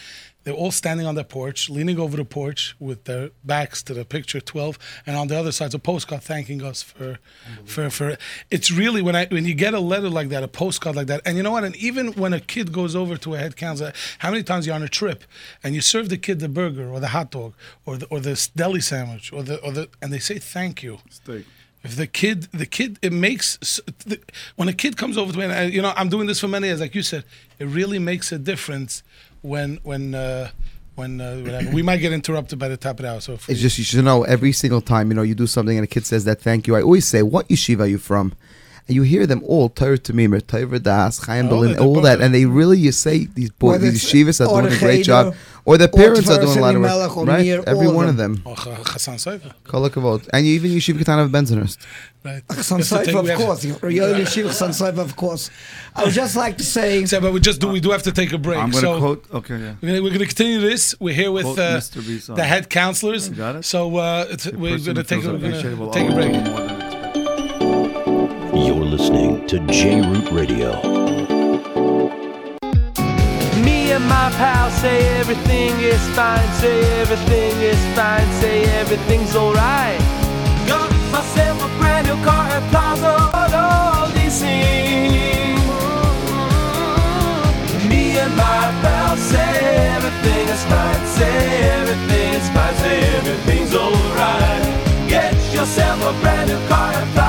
They're 0.45 0.55
all 0.55 0.71
standing 0.71 1.07
on 1.07 1.15
their 1.15 1.25
porch, 1.25 1.69
leaning 1.69 1.99
over 1.99 2.17
the 2.17 2.25
porch 2.25 2.75
with 2.79 3.05
their 3.05 3.31
backs 3.45 3.83
to 3.83 3.93
the 3.93 4.05
picture 4.05 4.41
12, 4.41 4.79
and 5.07 5.17
on 5.17 5.29
the 5.29 5.39
other 5.39 5.53
side's 5.53 5.75
a 5.75 5.79
postcard 5.79 6.23
thanking 6.23 6.63
us 6.63 6.83
for, 6.83 7.19
for, 7.65 7.91
for. 7.91 8.17
It's 8.51 8.71
really 8.71 9.03
when 9.03 9.15
I 9.15 9.27
when 9.27 9.45
you 9.45 9.55
get 9.55 9.75
a 9.75 9.81
letter 9.81 10.09
like 10.09 10.31
that, 10.31 10.43
a 10.43 10.49
postcard 10.49 10.97
like 10.97 11.09
that, 11.09 11.21
and 11.27 11.37
you 11.37 11.43
know 11.43 11.53
what? 11.53 11.65
And 11.65 11.77
even 11.77 12.13
when 12.15 12.33
a 12.33 12.41
kid 12.41 12.73
goes 12.73 12.97
over 12.97 13.17
to 13.19 13.35
a 13.35 13.39
head 13.39 13.57
counselor, 13.57 13.93
how 14.21 14.31
many 14.31 14.43
times 14.43 14.67
you're 14.67 14.77
on 14.77 14.83
a 14.83 14.89
trip 14.89 15.25
and 15.63 15.75
you 15.75 15.81
serve 15.81 16.09
the 16.09 16.19
kid 16.19 16.41
the 16.41 16.49
burger 16.49 16.89
or 16.89 17.01
the 17.01 17.09
hot 17.09 17.31
dog 17.31 17.55
or 17.85 17.99
the 17.99 18.07
or 18.07 18.21
the 18.21 18.49
deli 18.57 18.81
sandwich 18.81 19.33
or 19.33 19.43
the 19.43 19.61
or 19.63 19.73
the 19.73 19.89
and 20.01 20.13
they 20.13 20.19
say 20.19 20.39
thank 20.39 20.83
you. 20.83 20.99
Steak. 21.11 21.45
If 21.85 21.95
the 21.95 22.09
kid, 22.09 22.49
the 22.53 22.67
kid, 22.67 22.99
it 23.03 23.13
makes 23.13 23.57
the, 24.05 24.21
when 24.57 24.69
a 24.69 24.73
kid 24.73 24.97
comes 24.97 25.17
over 25.17 25.33
to 25.33 25.39
me, 25.39 25.45
and 25.45 25.53
I, 25.53 25.63
you 25.65 25.81
know, 25.81 25.93
I'm 25.97 26.09
doing 26.09 26.27
this 26.27 26.41
for 26.41 26.49
many 26.49 26.67
years, 26.67 26.81
like 26.81 26.95
you 26.95 27.03
said, 27.03 27.25
it 27.59 27.67
really 27.67 28.01
makes 28.01 28.33
a 28.33 28.39
difference 28.39 29.05
when 29.43 29.79
when 29.83 30.15
uh, 30.15 30.51
when 30.95 31.21
uh, 31.21 31.63
we 31.73 31.83
might 31.83 31.99
get 31.99 32.13
interrupted 32.13 32.59
by 32.59 32.69
the 32.69 32.77
top 32.77 32.99
of 32.99 33.03
the 33.05 33.11
hour. 33.13 33.21
So 33.21 33.35
It's 33.35 33.49
we- 33.49 33.55
just 33.55 33.79
you 33.79 33.85
should 33.85 34.05
know 34.05 34.25
every 34.25 34.53
single 34.53 34.81
time 34.81 35.09
you 35.11 35.15
know 35.15 35.23
you 35.23 35.35
do 35.35 35.47
something 35.47 35.77
and 35.77 35.85
a 35.85 35.87
kid 35.87 36.05
says 36.07 36.25
that 36.25 36.41
thank 36.41 36.67
you. 36.67 36.77
I 36.77 36.83
always 36.83 37.07
say, 37.07 37.23
"What 37.23 37.49
yeshiva 37.49 37.81
are 37.81 37.87
you 37.87 37.99
from?" 37.99 38.35
And 38.89 38.95
you 38.97 39.03
hear 39.03 39.27
them 39.27 39.43
all 39.45 39.69
Torah 39.69 39.99
Temimah, 39.99 40.47
Torah 40.47 40.79
Das, 40.79 41.19
Chaim 41.27 41.47
Oh, 41.47 41.51
Berlin, 41.51 41.73
they're 41.73 41.83
all 41.83 42.01
that, 42.01 42.23
and 42.23 42.35
they 42.35 42.47
really 42.47 42.79
you 42.79 42.91
say 42.91 43.27
these 43.27 43.51
boys, 43.51 43.73
Whether 43.73 43.91
these 43.91 44.03
yeshivas 44.03 44.41
are 44.41 44.63
doing 44.63 44.73
a 44.73 44.79
great 44.79 45.05
job, 45.05 45.35
or 45.67 45.77
their 45.77 45.89
parents 45.89 46.31
are 46.31 46.41
doing 46.41 46.57
a 46.57 46.61
lot 46.63 46.75
of 46.75 46.81
work, 47.17 47.27
right? 47.29 47.47
Every 47.47 47.87
all 47.87 47.95
one 47.95 48.09
of 48.09 48.17
them. 48.17 48.37
them. 48.37 48.43
Oh, 48.47 48.55
Ch- 48.55 48.81
Chasam 48.89 49.17
Sofer, 49.17 49.53
Kol 49.65 49.83
hakavod. 49.91 50.27
and 50.33 50.47
you 50.47 50.55
even 50.55 50.71
yeshiva 50.71 51.01
Katan 51.01 51.23
of 51.23 51.31
Bensonhurst. 51.31 51.77
right? 52.25 52.43
Some 52.65 52.79
We 52.79 52.85
have 52.85 52.89
to 52.89 53.05
take- 53.05 53.15
Seifa, 53.15 53.23
we 53.23 53.31
of 53.31 53.39
have- 53.39 53.39
course. 53.47 53.65
Yoely 53.65 54.23
Shivach 54.23 54.53
San 54.55 54.71
Seifa, 54.71 54.99
of 55.01 55.15
course. 55.17 55.51
I 55.95 56.05
would 56.05 56.15
just 56.15 56.35
like 56.35 56.57
to 56.57 56.65
say, 56.65 57.01
Yeah, 57.13 57.21
but 57.21 57.35
we 57.35 57.41
just 57.41 57.61
do. 57.61 57.69
We 57.69 57.81
do 57.81 57.91
have 57.91 58.05
to 58.05 58.13
take 58.13 58.33
a 58.33 58.39
break. 58.39 58.57
I'm 58.59 58.71
going 58.71 58.85
to 58.85 58.89
so 58.95 58.99
quote. 58.99 59.25
Okay, 59.35 59.59
yeah. 59.59 59.75
we're 59.83 59.89
gonna, 59.89 60.03
we're 60.03 60.13
gonna 60.13 60.25
continue 60.25 60.61
this. 60.61 60.95
We're 60.99 61.15
here 61.15 61.31
with 61.31 61.45
uh, 61.47 61.77
Mr. 61.77 62.07
B. 62.07 62.19
Song. 62.21 62.37
the 62.37 62.45
head 62.45 62.71
counselors. 62.71 63.29
You 63.29 63.35
got 63.35 63.57
it? 63.57 63.65
So 63.67 63.95
uh, 63.99 64.27
it's, 64.31 64.47
we're 64.51 64.79
gonna 64.79 65.05
take 65.05 65.25
a, 65.25 65.33
we're 65.33 65.39
gonna 65.39 65.63
take 65.93 66.09
a 66.09 66.11
always 66.11 66.15
break. 66.15 66.88
Listening 68.99 69.47
to 69.47 69.61
J 69.69 70.01
Root 70.01 70.29
Radio. 70.33 70.71
Me 73.65 73.93
and 73.95 74.05
my 74.15 74.29
pal 74.41 74.71
say 74.73 74.99
everything 75.21 75.73
is 75.79 76.03
fine, 76.17 76.49
say 76.55 76.79
everything 77.01 77.55
is 77.63 77.81
fine, 77.95 78.29
say 78.41 78.65
everything's 78.81 79.37
alright. 79.37 80.01
Got 80.67 80.91
myself 81.13 81.57
a 81.63 81.69
brand 81.79 82.09
new 82.09 82.19
car 82.25 82.45
at 82.57 82.65
Plaza 82.73 83.15
all 83.55 84.09
DC. 84.19 84.43
Me 87.89 88.19
and 88.19 88.35
my 88.37 88.63
pal 88.83 89.17
say 89.17 89.55
everything 89.95 90.45
is 90.55 90.65
fine, 90.73 91.07
say 91.19 91.39
everything 91.79 92.35
is 92.35 92.49
fine, 92.51 92.75
say 92.83 92.99
everything's 93.19 93.75
alright. 93.77 94.65
Get 95.09 95.35
yourself 95.55 95.99
a 96.03 96.21
brand 96.21 96.51
new 96.51 96.61
car 96.69 96.93
at 96.93 97.07
Plaza 97.15 97.28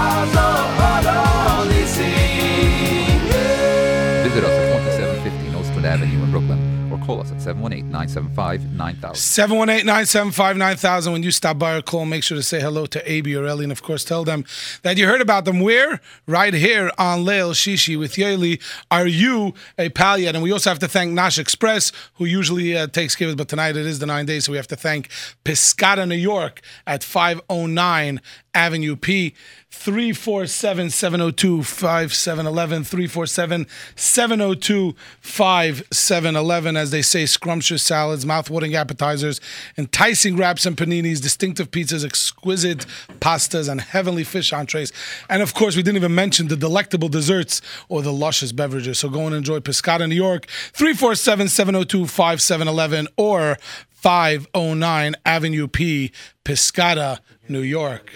718 7.50 7.92
975 7.92 8.74
9000. 8.74 9.16
718 9.16 9.86
975 9.86 10.58
9000. 10.58 11.14
When 11.14 11.24
you 11.24 11.32
stop 11.32 11.58
by 11.58 11.76
or 11.76 11.82
call, 11.82 12.06
make 12.06 12.24
sure 12.24 12.38
to 12.38 12.44
say 12.44 12.62
hello 12.62 12.86
to 12.86 13.12
AB 13.12 13.36
or 13.36 13.46
Ellie. 13.46 13.64
And 13.66 13.72
of 13.72 13.82
course, 13.82 14.04
tell 14.04 14.24
them 14.24 14.46
that 14.84 14.98
you 14.98 15.08
heard 15.08 15.22
about 15.22 15.46
them. 15.46 15.60
We're 15.60 16.00
right 16.28 16.54
here 16.54 16.92
on 17.00 17.26
Leil 17.26 17.54
Shishi 17.54 17.98
with 17.98 18.14
Yoely. 18.14 18.62
Are 18.92 19.08
you 19.08 19.56
a 19.80 19.90
pal 19.90 20.20
yet? 20.20 20.36
And 20.36 20.44
we 20.44 20.52
also 20.52 20.70
have 20.70 20.80
to 20.80 20.88
thank 20.88 21.12
Nash 21.12 21.40
Express, 21.40 21.92
who 22.16 22.26
usually 22.26 22.78
uh, 22.78 22.86
takes 22.86 23.16
care 23.16 23.28
of 23.28 23.34
it, 23.34 23.38
but 23.38 23.48
tonight 23.48 23.76
it 23.76 23.86
is 23.86 23.98
the 23.98 24.06
nine 24.06 24.28
days. 24.28 24.46
So 24.46 24.52
we 24.52 24.58
have 24.58 24.68
to 24.68 24.76
thank 24.76 25.10
Piscata, 25.44 26.08
New 26.08 26.16
York 26.16 26.62
at 26.86 27.04
509 27.04 28.22
Avenue 28.54 28.96
P. 28.96 29.34
347 29.72 30.90
702 30.90 31.64
5711. 31.64 32.84
347 32.84 33.68
702 33.96 34.96
5711. 35.22 36.78
As 36.78 36.92
they 36.92 37.02
say, 37.02 37.26
scrumptious 37.26 37.84
salads, 37.84 38.26
mouth-watering 38.26 38.76
appetizers, 38.76 39.40
enticing 39.78 40.36
wraps 40.36 40.66
and 40.66 40.76
paninis, 40.76 41.22
distinctive 41.22 41.70
pizzas, 41.72 42.04
exquisite 42.04 42.86
pastas, 43.20 43.70
and 43.70 43.80
heavenly 43.80 44.24
fish 44.24 44.52
entrees. 44.52 44.92
And 45.30 45.42
of 45.42 45.54
course, 45.54 45.76
we 45.76 45.84
didn't 45.84 45.98
even 45.98 46.16
mention 46.16 46.48
the 46.48 46.58
delectable 46.58 47.10
desserts 47.10 47.62
or 47.90 48.02
the 48.02 48.14
luscious 48.14 48.52
beverages. 48.52 49.00
So 49.00 49.10
go 49.10 49.28
and 49.28 49.36
enjoy 49.36 49.60
Pescata 49.60 50.10
New 50.10 50.16
York. 50.16 50.48
347 50.74 51.48
702 51.48 52.08
5711 52.08 53.08
or 53.18 53.58
509 53.90 55.16
Avenue 55.26 55.68
P, 55.68 56.12
Piscata, 56.44 57.20
New 57.48 57.62
York. 57.62 58.12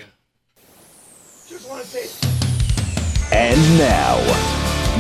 And 3.32 3.60
now, 3.80 4.18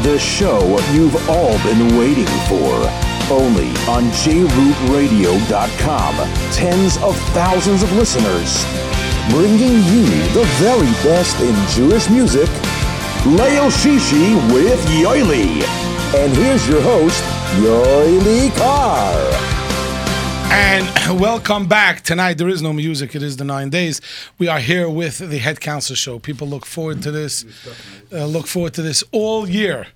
the 0.02 0.18
show 0.18 0.80
you've 0.92 1.30
all 1.30 1.58
been 1.62 1.98
waiting 2.00 2.26
for. 2.50 2.90
Only 3.32 3.70
on 3.88 4.10
JRootRadio.com. 4.22 6.16
Tens 6.52 6.98
of 6.98 7.16
thousands 7.30 7.84
of 7.84 7.92
listeners. 7.94 8.66
Bringing 9.30 9.84
you 9.84 10.06
the 10.34 10.46
very 10.58 10.92
best 11.04 11.40
in 11.42 11.56
Jewish 11.70 12.10
music. 12.10 12.50
Leil 13.24 13.70
Shishi 13.70 14.36
with 14.52 14.84
Yoely. 14.88 15.64
And 16.16 16.36
here's 16.36 16.68
your 16.68 16.82
host, 16.82 17.24
Yoely 17.62 18.50
Kar. 18.58 19.63
And 20.56 21.20
welcome 21.20 21.66
back. 21.68 22.02
Tonight 22.02 22.38
there 22.38 22.48
is 22.48 22.62
no 22.62 22.74
music. 22.74 23.16
It 23.16 23.24
is 23.24 23.38
the 23.38 23.44
nine 23.44 23.72
days. 23.72 24.00
We 24.38 24.48
are 24.48 24.60
here 24.60 24.88
with 24.88 25.18
the 25.18 25.40
head 25.40 25.60
council 25.60 25.96
show. 25.96 26.20
People 26.20 26.48
look 26.48 26.68
forward 26.68 27.02
to 27.02 27.12
this. 27.12 27.44
Uh, 28.12 28.28
look 28.28 28.46
forward 28.46 28.76
to 28.76 28.84
this 28.84 29.04
all 29.12 29.50
year. 29.50 29.88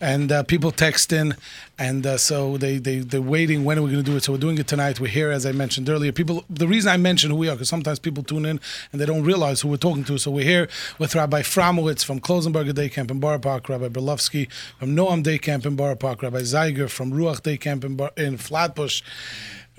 And 0.00 0.32
uh, 0.32 0.42
people 0.42 0.72
text 0.72 1.12
in, 1.12 1.36
and 1.78 2.06
uh, 2.06 2.16
so 2.16 2.56
they 2.56 2.78
they 2.78 3.00
they're 3.00 3.20
waiting. 3.20 3.64
When 3.64 3.78
are 3.78 3.82
we 3.82 3.92
going 3.92 4.02
to 4.02 4.10
do 4.10 4.16
it? 4.16 4.24
So 4.24 4.32
we're 4.32 4.38
doing 4.38 4.56
it 4.56 4.66
tonight. 4.66 4.98
We're 4.98 5.08
here, 5.08 5.30
as 5.30 5.44
I 5.44 5.52
mentioned 5.52 5.90
earlier. 5.90 6.10
People. 6.10 6.42
The 6.48 6.66
reason 6.66 6.90
I 6.90 6.96
mention 6.96 7.30
who 7.30 7.36
we 7.36 7.50
are, 7.50 7.52
because 7.54 7.68
sometimes 7.68 7.98
people 7.98 8.22
tune 8.22 8.46
in 8.46 8.58
and 8.90 9.00
they 9.00 9.04
don't 9.04 9.24
realize 9.24 9.60
who 9.60 9.68
we're 9.68 9.76
talking 9.76 10.04
to. 10.04 10.16
So 10.16 10.30
we're 10.30 10.44
here 10.44 10.68
with 10.98 11.14
Rabbi 11.14 11.42
Framowitz 11.42 12.02
from 12.02 12.18
Klausenberger 12.18 12.74
Day 12.74 12.88
Camp 12.88 13.10
in 13.10 13.20
Borough 13.20 13.38
Park, 13.38 13.68
Rabbi 13.68 13.88
Berlovsky 13.88 14.50
from 14.78 14.96
Noam 14.96 15.22
Day 15.22 15.36
Camp 15.36 15.66
in 15.66 15.76
Borough 15.76 15.96
Park, 15.96 16.22
Rabbi 16.22 16.40
Zeiger 16.40 16.88
from 16.88 17.12
Ruach 17.12 17.42
Day 17.42 17.58
Camp 17.58 17.84
in, 17.84 17.96
Bar- 17.96 18.12
in 18.16 18.38
Flatbush. 18.38 19.02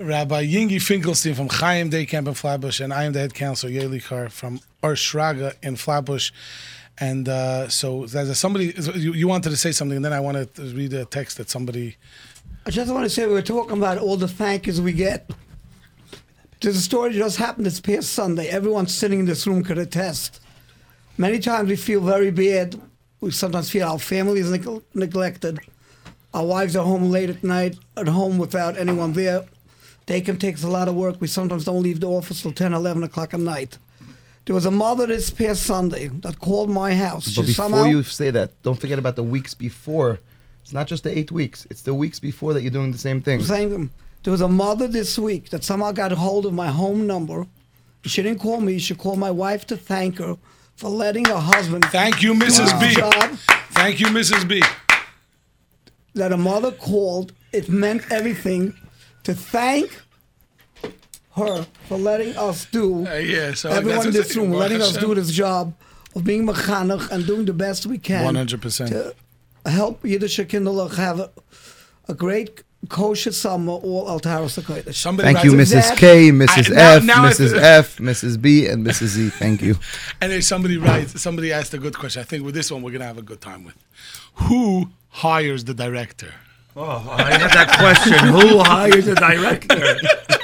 Rabbi 0.02 0.46
Yingi 0.46 0.82
Finkelstein 0.82 1.34
from 1.34 1.48
Chaim 1.48 1.88
Day 1.88 2.06
Camp 2.06 2.26
in 2.26 2.34
Flatbush, 2.34 2.80
and 2.80 2.92
I 2.92 3.04
am 3.04 3.12
the 3.12 3.20
head 3.20 3.34
counselor, 3.34 3.72
Yoely 3.72 4.04
Kar, 4.04 4.28
from 4.28 4.60
Ohr 4.82 4.94
Shraga 4.94 5.54
in 5.62 5.76
Flatbush. 5.76 6.32
And 6.98 7.28
uh, 7.28 7.68
so, 7.68 8.06
there's 8.06 8.36
somebody, 8.36 8.74
you, 8.94 9.12
you 9.12 9.28
wanted 9.28 9.50
to 9.50 9.56
say 9.56 9.70
something, 9.70 9.96
and 9.96 10.04
then 10.04 10.12
I 10.12 10.20
wanted 10.20 10.54
to 10.56 10.62
read 10.62 10.92
a 10.92 11.04
text 11.04 11.38
that 11.38 11.50
somebody. 11.50 11.96
I 12.66 12.70
just 12.70 12.92
want 12.92 13.04
to 13.04 13.10
say 13.10 13.26
we 13.26 13.32
were 13.32 13.42
talking 13.42 13.78
about 13.78 13.98
all 13.98 14.16
the 14.16 14.28
thank 14.28 14.66
yous 14.66 14.80
we 14.80 14.92
get. 14.92 15.30
There's 16.60 16.76
a 16.76 16.80
story 16.80 17.12
that 17.12 17.18
just 17.18 17.38
happened 17.38 17.66
this 17.66 17.80
past 17.80 18.10
Sunday. 18.12 18.48
Everyone 18.48 18.86
sitting 18.86 19.20
in 19.20 19.26
this 19.26 19.46
room 19.46 19.62
could 19.62 19.78
attest. 19.78 20.40
Many 21.16 21.38
times 21.38 21.68
we 21.68 21.76
feel 21.76 22.00
very 22.00 22.30
bad. 22.30 22.80
We 23.20 23.30
sometimes 23.30 23.70
feel 23.70 23.86
our 23.86 23.98
family 23.98 24.40
is 24.40 24.50
neg- 24.50 24.82
neglected. 24.94 25.60
Our 26.34 26.44
wives 26.44 26.76
are 26.76 26.84
home 26.84 27.10
late 27.10 27.30
at 27.30 27.44
night, 27.44 27.78
at 27.96 28.08
home 28.08 28.38
without 28.38 28.76
anyone 28.76 29.12
there. 29.12 29.44
Daycare 30.06 30.38
takes 30.38 30.62
a 30.62 30.68
lot 30.68 30.88
of 30.88 30.94
work. 30.94 31.20
We 31.20 31.26
sometimes 31.28 31.64
don't 31.64 31.82
leave 31.82 32.00
the 32.00 32.08
office 32.08 32.42
till 32.42 32.52
10, 32.52 32.72
11 32.72 33.02
o'clock 33.04 33.34
at 33.34 33.40
night. 33.40 33.78
There 34.44 34.54
was 34.54 34.66
a 34.66 34.70
mother 34.72 35.06
this 35.06 35.30
past 35.30 35.62
Sunday 35.62 36.08
that 36.08 36.40
called 36.40 36.68
my 36.68 36.94
house. 36.94 37.26
But 37.26 37.34
She 37.34 37.52
before 37.52 37.54
somehow- 37.70 37.84
you 37.84 38.02
say 38.02 38.30
that, 38.30 38.50
don't 38.62 38.80
forget 38.80 38.98
about 38.98 39.14
the 39.16 39.22
weeks 39.22 39.54
before. 39.54 40.18
It's 40.62 40.72
not 40.72 40.86
just 40.88 41.04
the 41.04 41.16
eight 41.16 41.30
weeks; 41.32 41.66
it's 41.70 41.82
the 41.82 41.94
weeks 41.94 42.18
before 42.20 42.52
that 42.54 42.62
you're 42.62 42.70
doing 42.70 42.92
the 42.92 42.98
same 42.98 43.20
thing. 43.20 43.42
saying 43.42 43.90
there 44.22 44.30
was 44.30 44.40
a 44.40 44.48
mother 44.48 44.86
this 44.88 45.18
week 45.18 45.50
that 45.50 45.64
somehow 45.64 45.90
got 45.92 46.12
a 46.12 46.16
hold 46.16 46.46
of 46.46 46.52
my 46.52 46.68
home 46.68 47.06
number. 47.06 47.46
She 48.04 48.22
didn't 48.22 48.40
call 48.40 48.60
me. 48.60 48.78
She 48.78 48.94
called 48.94 49.18
my 49.18 49.30
wife 49.30 49.66
to 49.68 49.76
thank 49.76 50.18
her 50.18 50.36
for 50.76 50.88
letting 50.88 51.24
her 51.26 51.38
husband. 51.38 51.84
Thank 51.86 52.22
you, 52.22 52.34
Mrs. 52.34 52.78
B. 52.80 52.94
Job, 52.94 53.12
Thank 53.72 53.98
you, 54.00 54.06
Mrs. 54.06 54.46
B. 54.46 54.62
that 56.14 56.32
a 56.32 56.36
mother 56.36 56.70
called. 56.72 57.32
It 57.52 57.68
meant 57.68 58.02
everything 58.10 58.74
to 59.24 59.34
thank 59.34 60.02
her 61.36 61.66
for 61.88 61.98
letting 61.98 62.36
us 62.36 62.66
do. 62.66 63.06
Uh, 63.06 63.14
yeah, 63.14 63.54
so 63.54 63.70
everyone 63.70 64.06
in 64.06 64.12
this 64.12 64.36
room, 64.36 64.50
Baruch 64.50 64.60
letting 64.60 64.82
us 64.82 64.96
do 64.96 65.14
this 65.14 65.30
job 65.30 65.74
of 66.14 66.24
being 66.24 66.46
mechanech 66.46 67.10
and 67.10 67.26
doing 67.26 67.44
the 67.46 67.52
best 67.52 67.86
we 67.86 67.98
can. 67.98 68.34
100%. 68.34 68.88
To 68.90 69.14
help 69.70 70.04
Yiddish 70.04 70.38
Kinderlich 70.40 70.96
have 70.96 71.20
a, 71.20 71.30
a 72.08 72.14
great 72.14 72.62
kosher 72.88 73.32
summer, 73.32 73.72
all 73.72 74.06
Altar 74.08 74.28
Kodesh. 74.30 74.94
Somebody 74.94 75.32
Thank 75.32 75.44
you, 75.44 75.52
Mrs. 75.52 75.88
that- 75.88 75.96
K, 75.98 76.30
Mrs. 76.30 76.70
I- 76.70 76.74
now- 76.74 76.94
F, 76.96 77.04
now 77.04 77.24
I- 77.24 77.30
Mrs. 77.30 77.58
F, 77.58 77.96
Mrs. 77.98 78.42
B, 78.42 78.66
and 78.66 78.84
Mrs. 78.86 79.06
Z. 79.06 79.30
Thank 79.30 79.62
you. 79.62 79.76
And 80.20 80.32
if 80.32 80.44
somebody 80.44 80.76
writes, 80.76 81.20
somebody 81.20 81.52
asked 81.52 81.72
a 81.74 81.78
good 81.78 81.96
question. 81.96 82.20
I 82.20 82.24
think 82.24 82.44
with 82.44 82.54
this 82.54 82.70
one, 82.70 82.82
we're 82.82 82.90
going 82.90 83.00
to 83.00 83.06
have 83.06 83.18
a 83.18 83.22
good 83.22 83.40
time 83.40 83.64
with. 83.64 83.76
Who 84.34 84.90
hires 85.08 85.64
the 85.64 85.74
director? 85.74 86.34
Oh, 86.74 87.06
I 87.10 87.32
had 87.32 87.50
that 87.50 87.76
question. 87.78 88.28
Who 88.28 88.60
hires 88.60 89.06
a 89.06 89.14
director? 89.14 89.74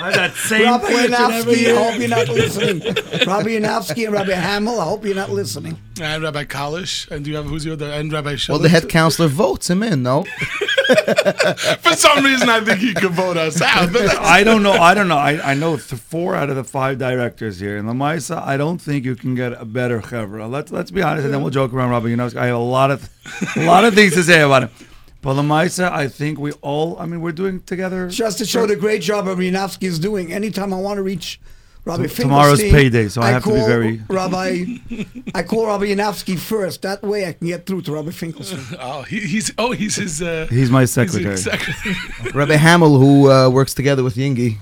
I 0.00 0.10
had 0.10 0.14
that 0.14 0.34
same 0.34 0.62
Rabbi 0.64 0.84
question 0.84 1.14
every 1.14 1.54
Yanofsky, 1.54 1.72
I 1.72 1.90
hope 1.90 1.98
you're 1.98 2.08
not 2.08 2.28
listening. 2.28 2.78
Rabbi 3.26 3.48
Yanofsky 3.48 4.04
and 4.04 4.12
Rabbi 4.12 4.32
Hamill, 4.32 4.78
I 4.78 4.84
hope 4.84 5.06
you're 5.06 5.14
not 5.14 5.30
listening. 5.30 5.78
And 6.00 6.22
Rabbi 6.22 6.44
Kalish. 6.44 7.10
And 7.10 7.24
do 7.24 7.30
you 7.30 7.36
have, 7.38 7.46
who's 7.46 7.64
the 7.64 7.72
other? 7.72 7.90
And 7.90 8.12
Rabbi 8.12 8.34
Shillich. 8.34 8.50
Well, 8.50 8.58
the 8.58 8.68
head 8.68 8.90
counselor 8.90 9.28
votes 9.28 9.70
him 9.70 9.82
in, 9.82 10.02
no? 10.02 10.24
For 11.80 11.92
some 11.94 12.22
reason, 12.22 12.50
I 12.50 12.60
think 12.60 12.80
he 12.80 12.92
could 12.92 13.12
vote 13.12 13.38
us 13.38 13.62
out. 13.62 13.96
I 13.96 14.44
don't 14.44 14.62
know. 14.62 14.72
I 14.72 14.92
don't 14.92 15.08
know. 15.08 15.16
I, 15.16 15.52
I 15.52 15.54
know 15.54 15.76
th- 15.76 16.00
four 16.00 16.34
out 16.34 16.50
of 16.50 16.56
the 16.56 16.64
five 16.64 16.98
directors 16.98 17.58
here 17.58 17.78
in 17.78 17.86
Lamaisa. 17.86 18.42
I 18.42 18.58
don't 18.58 18.78
think 18.78 19.06
you 19.06 19.16
can 19.16 19.34
get 19.34 19.52
a 19.52 19.64
better 19.64 20.00
chevra. 20.00 20.50
Let's 20.50 20.72
let's 20.72 20.90
be 20.90 21.02
honest, 21.02 21.24
and 21.26 21.34
then 21.34 21.42
we'll 21.42 21.50
joke 21.50 21.74
around. 21.74 21.90
Robert, 21.90 22.08
you 22.08 22.16
know, 22.16 22.30
I 22.36 22.46
have 22.46 22.56
a 22.56 22.58
lot 22.58 22.90
of 22.90 23.10
a 23.56 23.66
lot 23.66 23.84
of 23.84 23.94
things 23.94 24.14
to 24.14 24.22
say 24.22 24.40
about 24.40 24.62
him. 24.64 24.70
But 25.20 25.34
Lamaisa, 25.34 25.90
I 25.90 26.06
think 26.08 26.38
we 26.38 26.52
all. 26.62 26.98
I 26.98 27.06
mean, 27.06 27.20
we're 27.20 27.32
doing 27.32 27.60
together. 27.62 28.08
Just 28.08 28.38
to 28.38 28.44
show 28.46 28.66
the 28.66 28.76
great 28.76 29.02
job 29.02 29.26
Rabbi 29.26 29.42
Yanofsky 29.42 29.84
is 29.84 29.98
doing. 29.98 30.32
Anytime 30.32 30.72
I 30.72 30.78
want 30.78 30.98
to 30.98 31.02
reach 31.02 31.40
Rabbi 31.84 32.06
T- 32.06 32.22
tomorrow's 32.22 32.60
Finkelstein, 32.60 32.70
payday, 32.92 33.08
so 33.08 33.20
I 33.22 33.30
have 33.30 33.42
to 33.42 33.48
be 33.50 33.56
call 33.56 33.66
very- 33.66 34.02
Rabbi. 34.08 34.64
I 35.34 35.42
call 35.42 35.66
Rabbi 35.66 35.86
Yanofsky 35.86 36.38
first. 36.38 36.82
That 36.82 37.02
way 37.02 37.26
I 37.26 37.32
can 37.32 37.48
get 37.48 37.66
through 37.66 37.82
to 37.82 37.92
Rabbi 37.94 38.10
Finkelstein. 38.10 38.60
oh, 38.80 39.02
he, 39.02 39.18
he's 39.20 39.52
oh 39.58 39.72
he's 39.72 39.96
his. 39.96 40.22
Uh, 40.22 40.46
He's 40.50 40.70
my 40.70 40.80
he's 40.82 40.92
secretary. 40.92 41.36
secretary. 41.36 41.96
Rabbi 42.32 42.54
Hamill, 42.54 42.98
who 42.98 43.30
uh, 43.30 43.48
works 43.50 43.74
together 43.74 44.04
with 44.04 44.14
Yingi, 44.14 44.58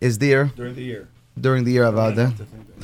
is 0.00 0.18
there 0.18 0.52
during 0.54 0.74
the 0.76 0.82
year. 0.84 1.08
during 1.40 1.64
the 1.64 1.72
year 1.72 1.84
of 1.84 1.94
Avada. 1.96 2.32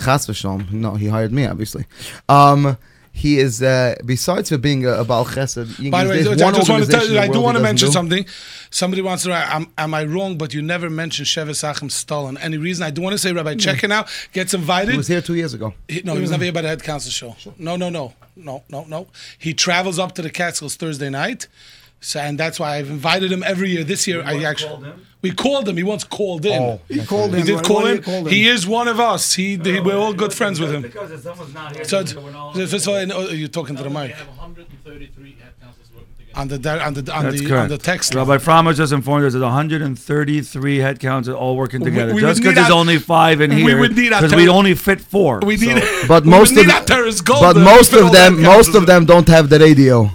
Chas 0.02 0.26
v'shalom. 0.26 0.72
No, 0.72 0.94
he 0.94 1.06
hired 1.08 1.30
me, 1.32 1.46
obviously. 1.46 1.84
Um, 2.28 2.76
he 3.12 3.38
is, 3.38 3.62
uh, 3.62 3.96
besides 4.06 4.48
for 4.50 4.58
being 4.58 4.86
a, 4.86 5.00
a 5.00 5.04
Baal 5.04 5.24
Chesed, 5.24 5.90
By 5.90 6.04
the 6.04 6.10
way, 6.10 6.22
there's 6.22 6.40
I 6.40 6.52
just 6.52 6.70
want 6.70 6.84
to 6.84 6.90
tell 6.90 7.06
you, 7.06 7.18
I 7.18 7.28
do 7.28 7.40
want 7.40 7.56
to 7.56 7.62
mention 7.62 7.88
do. 7.88 7.92
something. 7.92 8.24
Somebody 8.70 9.02
wants 9.02 9.24
to 9.24 9.30
write, 9.30 9.48
am, 9.52 9.66
am 9.76 9.94
I 9.94 10.04
wrong, 10.04 10.38
but 10.38 10.54
you 10.54 10.62
never 10.62 10.88
mentioned 10.88 11.26
Sheves 11.26 11.68
Achim 11.68 11.90
Stalin. 11.90 12.38
Any 12.38 12.56
reason? 12.56 12.84
I 12.84 12.90
do 12.90 13.02
want 13.02 13.12
to 13.14 13.18
say 13.18 13.32
Rabbi 13.32 13.56
Checking 13.56 13.90
gets 14.32 14.54
invited. 14.54 14.92
He 14.92 14.96
was 14.96 15.08
here 15.08 15.20
two 15.20 15.34
years 15.34 15.54
ago. 15.54 15.74
He- 15.88 16.02
no, 16.02 16.14
he 16.14 16.20
was 16.20 16.30
never 16.30 16.44
here 16.44 16.52
by 16.52 16.62
the 16.62 16.68
head 16.68 16.82
council 16.82 17.10
show. 17.10 17.52
No, 17.58 17.76
no, 17.76 17.90
no, 17.90 18.14
no, 18.36 18.62
no, 18.68 18.84
no. 18.84 19.08
He 19.38 19.54
travels 19.54 19.98
up 19.98 20.14
to 20.14 20.22
the 20.22 20.30
Catskills 20.30 20.76
Thursday 20.76 21.10
night, 21.10 21.48
so, 22.00 22.20
and 22.20 22.38
that's 22.38 22.58
why 22.60 22.76
I've 22.76 22.88
invited 22.90 23.30
him 23.32 23.42
every 23.42 23.70
year. 23.70 23.84
This 23.84 24.06
year, 24.06 24.22
I 24.24 24.44
actually 24.44 24.92
we 25.22 25.30
called 25.32 25.68
him. 25.68 25.76
He 25.76 25.82
once 25.82 26.04
called 26.04 26.46
in. 26.46 26.62
Oh, 26.62 26.80
He 26.88 27.04
called 27.04 27.34
in. 27.34 27.40
He 27.40 27.46
did 27.52 27.62
call 27.64 27.86
in. 27.86 27.96
you 27.96 28.02
him? 28.02 28.26
He 28.26 28.48
is 28.48 28.66
one 28.66 28.88
of 28.88 28.98
us. 28.98 29.34
He, 29.34 29.56
he- 29.56 29.80
we're 29.80 29.96
all 29.96 30.14
good 30.14 30.32
friends 30.32 30.58
with 30.60 30.72
him. 30.72 30.82
Because 30.82 31.10
if 31.10 31.20
someone's 31.20 31.52
not 31.54 31.74
here, 31.76 31.84
So, 31.84 32.00
it's- 32.00 32.70
first 32.70 32.86
of 32.86 32.94
all, 32.94 32.96
I 33.30 33.32
you're 33.32 33.48
talking 33.48 33.76
to 33.76 33.82
the 33.82 33.90
mic 33.90 34.12
have 34.12 34.26
133 34.28 35.36
head 35.42 35.52
councils 35.62 35.88
working 35.94 36.06
together. 36.18 36.40
on 36.40 36.48
the 36.48 36.58
di- 36.58 36.78
on 36.86 36.94
the 36.94 37.12
on 37.14 37.24
That's 37.24 37.40
the 37.40 37.46
correct. 37.48 37.62
on 37.64 37.68
the 37.68 37.78
text. 37.78 38.14
Rabbi 38.14 38.36
Frommer 38.38 38.74
just 38.74 38.92
informed 38.92 39.24
us 39.26 39.32
that 39.34 39.40
133 39.40 40.78
headcounts 40.78 41.28
are 41.28 41.34
all 41.34 41.56
working 41.56 41.82
together. 41.84 42.14
we 42.14 42.20
just 42.22 42.40
because 42.40 42.54
there's 42.54 42.70
only 42.70 42.98
five 42.98 43.40
in 43.40 43.50
we 43.50 43.62
here, 43.62 43.78
would 43.78 43.96
need 43.96 44.12
our 44.12 44.22
because 44.22 44.34
we 44.36 44.48
only 44.48 44.74
fit 44.74 45.00
four. 45.00 45.40
we 45.44 45.56
need, 45.56 45.82
so- 45.82 46.08
But 46.08 46.24
most 46.24 46.50
would 46.54 46.60
of 46.60 46.66
need 46.66 46.72
the- 46.72 46.78
our 46.78 46.84
terrorist 46.84 47.24
gold 47.24 47.42
But 47.42 47.56
most 47.56 47.92
of 47.92 48.12
them, 48.12 48.42
most 48.42 48.74
of 48.74 48.86
them 48.86 49.04
don't 49.06 49.28
have 49.28 49.48
the 49.50 49.58
radio. 49.58 50.10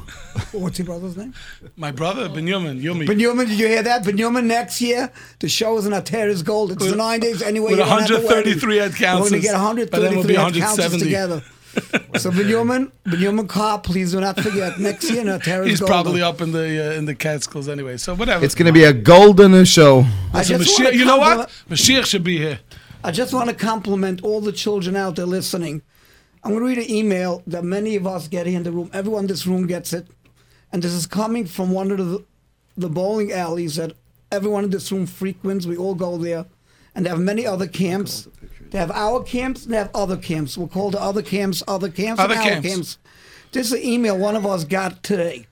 What's 0.51 0.79
your 0.79 0.85
brother's 0.85 1.15
name? 1.17 1.33
My 1.77 1.91
brother 1.91 2.27
Benjamin 2.29 2.81
Yumi. 2.81 3.07
Benjamin, 3.07 3.47
did 3.47 3.59
you 3.59 3.67
hear 3.67 3.83
that? 3.83 4.03
Benjamin, 4.05 4.47
next 4.47 4.81
year, 4.81 5.11
the 5.39 5.47
show 5.49 5.77
is 5.77 5.85
in 5.85 5.93
Ateris 5.93 6.43
Gold. 6.43 6.71
It's 6.73 6.89
the 6.89 6.95
nine 6.95 7.19
days 7.19 7.41
anyway. 7.41 7.71
with 7.71 7.79
you 7.79 7.85
don't 7.85 8.01
have 8.01 8.09
a 8.09 8.13
133 8.15 8.77
wedding. 8.77 8.91
head 8.91 8.99
councils. 8.99 9.31
We're 9.31 9.41
going 9.41 9.75
to 9.75 9.81
get 9.81 9.91
But 9.91 9.99
then 10.01 10.15
we'll 10.15 10.23
133 10.25 10.27
be 10.27 10.35
head 10.35 10.53
councils 10.61 10.91
170. 10.91 11.03
together. 11.05 11.43
so 12.19 12.31
Benjamin, 12.31 12.91
Benjamin 13.05 13.47
Kar, 13.47 13.79
please 13.79 14.13
do 14.13 14.21
not 14.21 14.39
forget, 14.39 14.79
next 14.79 15.09
year 15.11 15.21
in 15.21 15.27
Ateris 15.27 15.67
He's 15.67 15.79
Gold. 15.79 15.89
probably 15.89 16.21
up 16.21 16.39
in 16.41 16.51
the 16.53 16.91
uh, 16.91 16.97
in 16.97 17.03
the 17.05 17.13
Catskills 17.15 17.67
anyway. 17.67 17.97
So 17.97 18.15
whatever. 18.15 18.45
It's 18.45 18.55
going 18.55 18.67
to 18.67 18.71
be 18.73 18.85
a 18.85 18.93
golden 18.93 19.65
show. 19.65 20.05
I 20.33 20.41
So 20.43 20.57
just 20.57 20.69
Mashiach, 20.79 20.83
wanna 20.85 20.95
you 20.97 21.05
know 21.05 21.17
what? 21.17 21.27
compliment- 21.49 21.69
Mashiach 21.69 22.05
should 22.05 22.23
be 22.23 22.37
here. 22.37 22.59
I 23.03 23.11
just 23.11 23.33
want 23.33 23.49
to 23.49 23.55
compliment 23.55 24.23
all 24.23 24.39
the 24.41 24.53
children 24.53 24.95
out 24.95 25.15
there 25.17 25.25
listening. 25.25 25.81
I'm 26.45 26.51
going 26.51 26.61
to 26.63 26.67
read 26.67 26.77
an 26.87 26.89
email 26.95 27.43
that 27.47 27.63
many 27.63 27.95
of 27.97 28.07
us 28.07 28.27
get 28.29 28.45
here 28.47 28.55
in 28.57 28.63
the 28.63 28.71
room. 28.71 28.89
Everyone 28.93 29.25
in 29.25 29.27
this 29.27 29.45
room 29.45 29.67
gets 29.67 29.91
it. 29.93 30.07
And 30.75 30.83
this 30.83 30.91
is 30.91 31.07
coming 31.07 31.45
from 31.45 31.71
one 31.71 31.89
of 31.89 31.99
the, 31.99 32.25
the 32.75 32.89
bowling 32.89 33.31
alleys 33.31 33.77
that 33.77 33.93
everyone 34.29 34.65
in 34.65 34.71
this 34.71 34.91
room 34.91 35.05
frequents. 35.05 35.65
We 35.65 35.77
all 35.77 35.95
go 35.95 36.17
there. 36.17 36.47
And 36.93 37.05
they 37.05 37.09
have 37.11 37.19
many 37.21 37.47
other 37.47 37.65
camps. 37.65 38.27
They 38.71 38.77
have 38.77 38.91
our 38.91 39.23
camps 39.23 39.63
and 39.63 39.73
they 39.73 39.77
have 39.77 39.89
other 39.95 40.17
camps. 40.17 40.57
We'll 40.57 40.67
call 40.67 40.91
the 40.91 41.01
other 41.01 41.21
camps 41.21 41.63
other 41.65 41.87
camps 41.87 42.19
Other 42.19 42.33
and 42.33 42.43
our 42.43 42.49
camps. 42.49 42.67
camps. 42.67 42.97
This 43.53 43.67
is 43.67 43.71
an 43.71 43.85
email 43.85 44.17
one 44.17 44.35
of 44.35 44.45
us 44.45 44.65
got 44.65 45.01
today. 45.01 45.47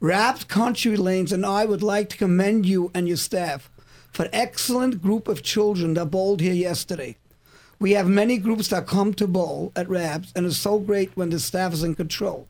Rab's 0.00 0.44
Country 0.44 0.96
Lanes 0.96 1.32
and 1.32 1.44
I 1.44 1.66
would 1.66 1.82
like 1.82 2.08
to 2.08 2.16
commend 2.16 2.64
you 2.64 2.90
and 2.94 3.06
your 3.06 3.18
staff 3.18 3.70
for 4.10 4.22
an 4.22 4.30
excellent 4.32 5.02
group 5.02 5.28
of 5.28 5.42
children 5.42 5.92
that 5.94 6.06
bowled 6.06 6.40
here 6.40 6.54
yesterday. 6.54 7.18
We 7.78 7.90
have 7.90 8.08
many 8.08 8.38
groups 8.38 8.68
that 8.68 8.86
come 8.86 9.12
to 9.14 9.26
bowl 9.26 9.70
at 9.76 9.90
Rab's, 9.90 10.32
and 10.34 10.46
it's 10.46 10.56
so 10.56 10.78
great 10.78 11.14
when 11.14 11.28
the 11.28 11.38
staff 11.38 11.74
is 11.74 11.82
in 11.82 11.94
control. 11.94 12.48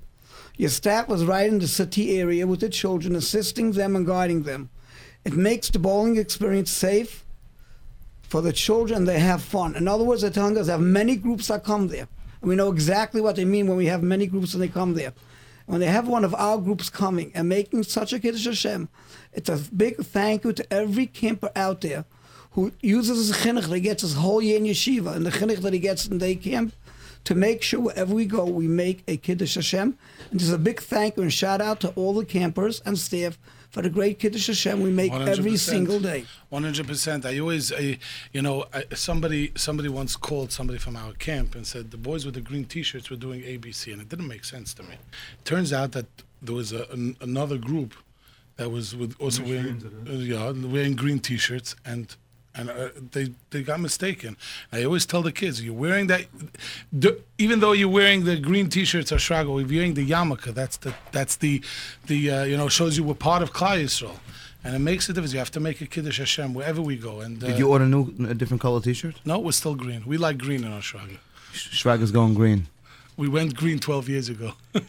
Your 0.63 0.71
staff 0.71 1.09
was 1.09 1.25
right 1.25 1.49
in 1.49 1.59
the 1.59 1.67
city 1.67 2.21
area 2.21 2.47
with 2.47 2.61
the 2.61 2.69
children, 2.69 3.17
assisting 3.17 3.73
them 3.73 3.97
and 3.97 4.07
guiding 4.07 4.45
them. 4.45 4.71
It 5.25 5.33
makes 5.33 5.69
the 5.69 5.81
bowling 5.81 6.17
experience 6.17 6.71
safe 6.71 7.25
for 8.23 8.41
the 8.41 8.53
children. 8.53 9.05
They 9.05 9.19
have 9.19 9.43
fun. 9.43 9.75
In 9.75 9.89
other 9.89 10.05
words, 10.05 10.23
they're 10.23 10.31
telling 10.31 10.57
us 10.57 10.67
they 10.67 10.73
have 10.73 10.81
many 10.81 11.17
groups 11.17 11.49
that 11.49 11.65
come 11.65 11.89
there. 11.89 12.07
And 12.41 12.49
we 12.49 12.55
know 12.55 12.71
exactly 12.71 13.21
what 13.21 13.35
they 13.35 13.45
mean 13.45 13.67
when 13.67 13.77
we 13.77 13.87
have 13.87 14.05
many 14.05 14.29
groups 14.29 14.55
and 14.55 14.63
they 14.63 14.69
come 14.69 14.95
there. 14.95 15.13
When 15.67 15.81
they 15.81 15.89
have 15.89 16.07
one 16.07 16.23
of 16.25 16.33
our 16.33 16.59
groups 16.59 16.89
coming 16.89 17.33
and 17.35 17.49
making 17.49 17.83
such 17.83 18.13
a 18.13 18.21
Kiddush 18.21 18.45
Hashem, 18.45 18.89
it's 19.33 19.49
a 19.49 19.57
big 19.77 19.97
thank 19.97 20.45
you 20.45 20.53
to 20.53 20.73
every 20.73 21.07
camper 21.07 21.51
out 21.57 21.81
there 21.81 22.05
who 22.53 22.71
uses 22.83 23.27
his 23.27 23.37
chinuch 23.39 23.67
that 23.69 23.75
he 23.75 23.81
gets 23.81 24.03
his 24.03 24.15
whole 24.15 24.41
year 24.41 24.59
in 24.59 24.65
yeshiva 24.65 25.17
and 25.17 25.27
the 25.27 25.31
chinuch 25.31 25.59
that 25.63 25.73
he 25.73 25.81
gets 25.81 26.07
in 26.07 26.19
day 26.19 26.37
camp 26.37 26.73
to 27.25 27.35
make 27.35 27.63
sure 27.63 27.81
wherever 27.81 28.15
we 28.15 28.27
go 28.27 28.45
we 28.45 28.67
make 28.67 29.03
a 29.09 29.17
kiddush 29.17 29.55
Hashem. 29.55 29.97
And 30.31 30.41
there's 30.41 30.53
a 30.53 30.59
big 30.59 30.81
thank 30.81 31.17
you 31.17 31.23
and 31.23 31.33
shout 31.33 31.61
out 31.61 31.81
to 31.81 31.91
all 31.91 32.15
the 32.15 32.25
campers 32.25 32.81
and 32.85 32.99
staff 32.99 33.39
for 33.73 33.81
the 33.81 33.89
great 33.89 34.19
kiddush 34.19 34.49
Hashem 34.49 34.83
we 34.83 34.91
make 34.91 35.13
every 35.13 35.53
100%. 35.53 35.59
single 35.59 35.99
day. 35.99 36.27
One 36.51 36.63
hundred 36.63 36.87
percent. 36.87 37.25
I 37.25 37.39
always, 37.39 37.73
I, 37.73 37.99
you 38.33 38.43
know, 38.43 38.67
I, 38.73 38.85
somebody 38.95 39.51
somebody 39.57 39.89
once 39.89 40.15
called 40.15 40.53
somebody 40.53 40.79
from 40.79 40.95
our 40.95 41.13
camp 41.15 41.55
and 41.55 41.67
said 41.67 41.91
the 41.91 41.97
boys 41.97 42.27
with 42.27 42.35
the 42.35 42.43
green 42.43 42.67
T-shirts 42.67 43.09
were 43.09 43.17
doing 43.17 43.41
ABC, 43.41 43.91
and 43.93 44.03
it 44.03 44.11
didn't 44.11 44.29
make 44.29 44.45
sense 44.45 44.75
to 44.75 44.83
me. 44.83 44.97
Turns 45.45 45.73
out 45.73 45.93
that 45.93 46.07
there 46.43 46.55
was 46.55 46.73
a, 46.73 46.85
an, 46.91 47.17
another 47.23 47.57
group 47.57 47.95
that 48.57 48.71
was 48.71 48.95
with 48.95 49.17
also 49.19 49.43
wearing, 49.43 49.83
uh, 50.07 50.13
yeah, 50.13 50.51
wearing 50.51 50.95
green 50.95 51.19
T-shirts 51.19 51.75
and. 51.85 52.15
And 52.55 52.69
uh, 52.69 52.89
they 53.13 53.33
they 53.51 53.63
got 53.63 53.81
mistaken. 53.81 54.37
I 54.73 54.85
always 54.85 55.07
tell 55.07 55.23
the 55.23 55.33
kids, 55.33 55.63
you're 55.63 55.73
wearing 55.73 56.09
that, 56.09 56.27
the, 56.93 57.19
even 57.39 57.61
though 57.61 57.73
you're 57.73 57.89
wearing 57.89 58.25
the 58.25 58.37
green 58.37 58.69
T-shirts 58.69 59.11
Ohr 59.11 59.19
Shraga, 59.19 59.63
if 59.63 59.71
you're 59.71 59.81
wearing 59.81 59.95
the 59.95 60.07
yarmulke, 60.07 60.53
that's 60.53 60.77
the 60.77 60.95
that's 61.13 61.37
the 61.37 61.63
the 62.09 62.31
uh, 62.31 62.45
you 62.45 62.57
know 62.59 62.69
shows 62.69 62.97
you 62.99 63.05
we're 63.05 63.15
part 63.15 63.43
of 63.43 63.55
Klal 63.55 63.83
Yisrael, 63.83 64.19
and 64.65 64.75
it 64.75 64.81
makes 64.81 65.09
a 65.09 65.15
difference. 65.15 65.33
You 65.33 65.39
have 65.39 65.51
to 65.53 65.61
make 65.61 65.81
a 65.81 65.87
kiddush 65.87 66.19
Hashem 66.19 66.53
wherever 66.53 66.83
we 66.83 66.97
go. 66.97 67.21
And 67.21 67.43
uh, 67.43 67.47
Did 67.47 67.59
you 67.59 67.69
order 67.69 67.85
a 67.85 67.89
new, 67.89 68.13
a 68.29 68.35
different 68.35 68.61
color 68.61 68.83
T-shirt? 68.83 69.15
No, 69.25 69.39
we're 69.39 69.53
still 69.53 69.75
green. 69.75 70.03
We 70.05 70.19
like 70.19 70.37
green 70.37 70.63
in 70.65 70.73
Ohr 70.73 70.81
Shraga. 70.81 71.19
Schwager's 71.55 72.13
going 72.13 72.35
green. 72.35 72.67
We 73.17 73.29
went 73.29 73.55
green 73.55 73.79
12 73.79 74.09
years 74.09 74.29
ago. 74.29 74.53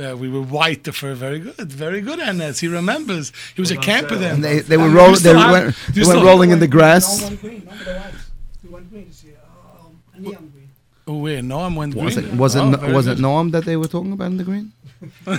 Yeah, 0.00 0.14
we 0.14 0.28
were 0.34 0.42
white 0.58 0.84
the 0.84 0.92
first. 0.92 1.18
Very 1.18 1.40
good, 1.40 1.70
very 1.72 2.00
good, 2.08 2.18
Enes. 2.20 2.60
He 2.60 2.68
remembers. 2.68 3.32
He 3.56 3.60
was 3.60 3.72
a 3.72 3.76
camper 3.76 4.16
then. 4.24 4.34
And 4.36 4.44
they, 4.44 4.60
they 4.60 4.76
were 4.76 4.88
rolling. 4.98 5.14
They 5.14 5.18
still 5.34 5.38
have- 5.40 5.50
went, 5.52 5.76
they 5.94 6.04
went 6.10 6.22
rolling 6.30 6.50
in 6.54 6.60
the 6.60 6.68
No 6.68 6.76
grass. 6.76 7.22
one 7.22 7.36
green, 7.36 7.62
no, 7.68 7.76
the 7.84 7.94
whites. 8.00 8.22
We 8.62 8.68
went 8.70 8.90
green 8.90 9.06
this 9.08 9.24
year. 9.24 9.38
Um, 9.80 9.98
a 10.14 10.20
neon 10.20 10.48
green. 10.54 10.68
Oh, 11.08 11.18
wait, 11.24 11.42
Noam 11.52 11.74
went 11.80 11.94
Was 11.96 12.14
green. 12.14 12.26
it 12.28 12.34
was 12.42 12.54
it 12.54 12.60
Oh, 12.60 12.70
no- 12.70 12.76
very 12.76 12.92
was 12.92 13.06
it. 13.08 13.18
Noam 13.18 13.50
that 13.52 13.64
they 13.64 13.76
were 13.76 13.88
talking 13.88 14.12
about 14.12 14.26
in 14.32 14.36
the 14.36 14.44
green? 14.50 14.66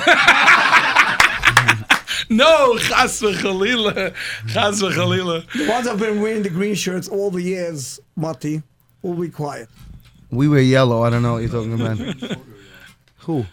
No, 2.31 2.77
chas 2.77 3.21
v'chalila, 3.21 4.13
chas 4.47 4.81
v'chalila. 4.83 5.37
The 5.53 5.67
ones 5.67 5.87
I've 5.87 5.97
been 5.99 6.21
wearing 6.21 6.43
the 6.43 6.49
green 6.49 6.75
shirts 6.75 7.07
all 7.07 7.31
the 7.31 7.41
years, 7.41 7.99
Mati, 8.15 8.61
will 9.01 9.15
be 9.15 9.29
quiet. 9.29 9.67
We 10.29 10.47
were 10.47 10.59
yellow. 10.59 11.01
I 11.03 11.09
don't 11.09 11.23
know 11.23 11.33
what 11.33 11.39
you're 11.43 11.49
talking 11.49 11.73
about. 11.73 11.97
Who? 13.19 13.45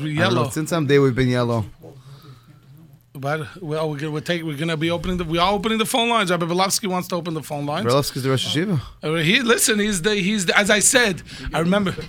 Know. 0.00 0.06
Yellow. 0.06 0.48
Since 0.50 0.72
I'm 0.72 0.86
there, 0.86 1.00
we've 1.02 1.14
been 1.14 1.28
yellow. 1.28 1.64
But 3.14 3.62
well, 3.62 3.90
we're 3.90 3.98
gonna 3.98 4.10
we're, 4.10 4.20
take, 4.20 4.42
we're 4.42 4.56
gonna 4.56 4.76
be 4.76 4.90
opening 4.90 5.18
the 5.18 5.24
we 5.24 5.38
are 5.38 5.52
opening 5.52 5.78
the 5.78 5.84
phone 5.86 6.08
lines. 6.08 6.30
Rabbi 6.30 6.46
Berlovsky 6.46 6.86
wants 6.88 7.08
to 7.08 7.14
open 7.16 7.34
the 7.34 7.42
phone 7.42 7.66
lines. 7.66 7.86
Berlovsky's 7.86 8.22
the 8.22 8.30
Rosh 8.30 8.56
Hashiva. 8.56 8.80
Uh, 9.02 9.14
He 9.16 9.40
listen. 9.42 9.78
He's 9.78 10.00
the 10.02 10.14
he's 10.14 10.46
the, 10.46 10.58
as 10.58 10.70
I 10.70 10.78
said. 10.80 11.22
I 11.52 11.60
remember. 11.60 11.94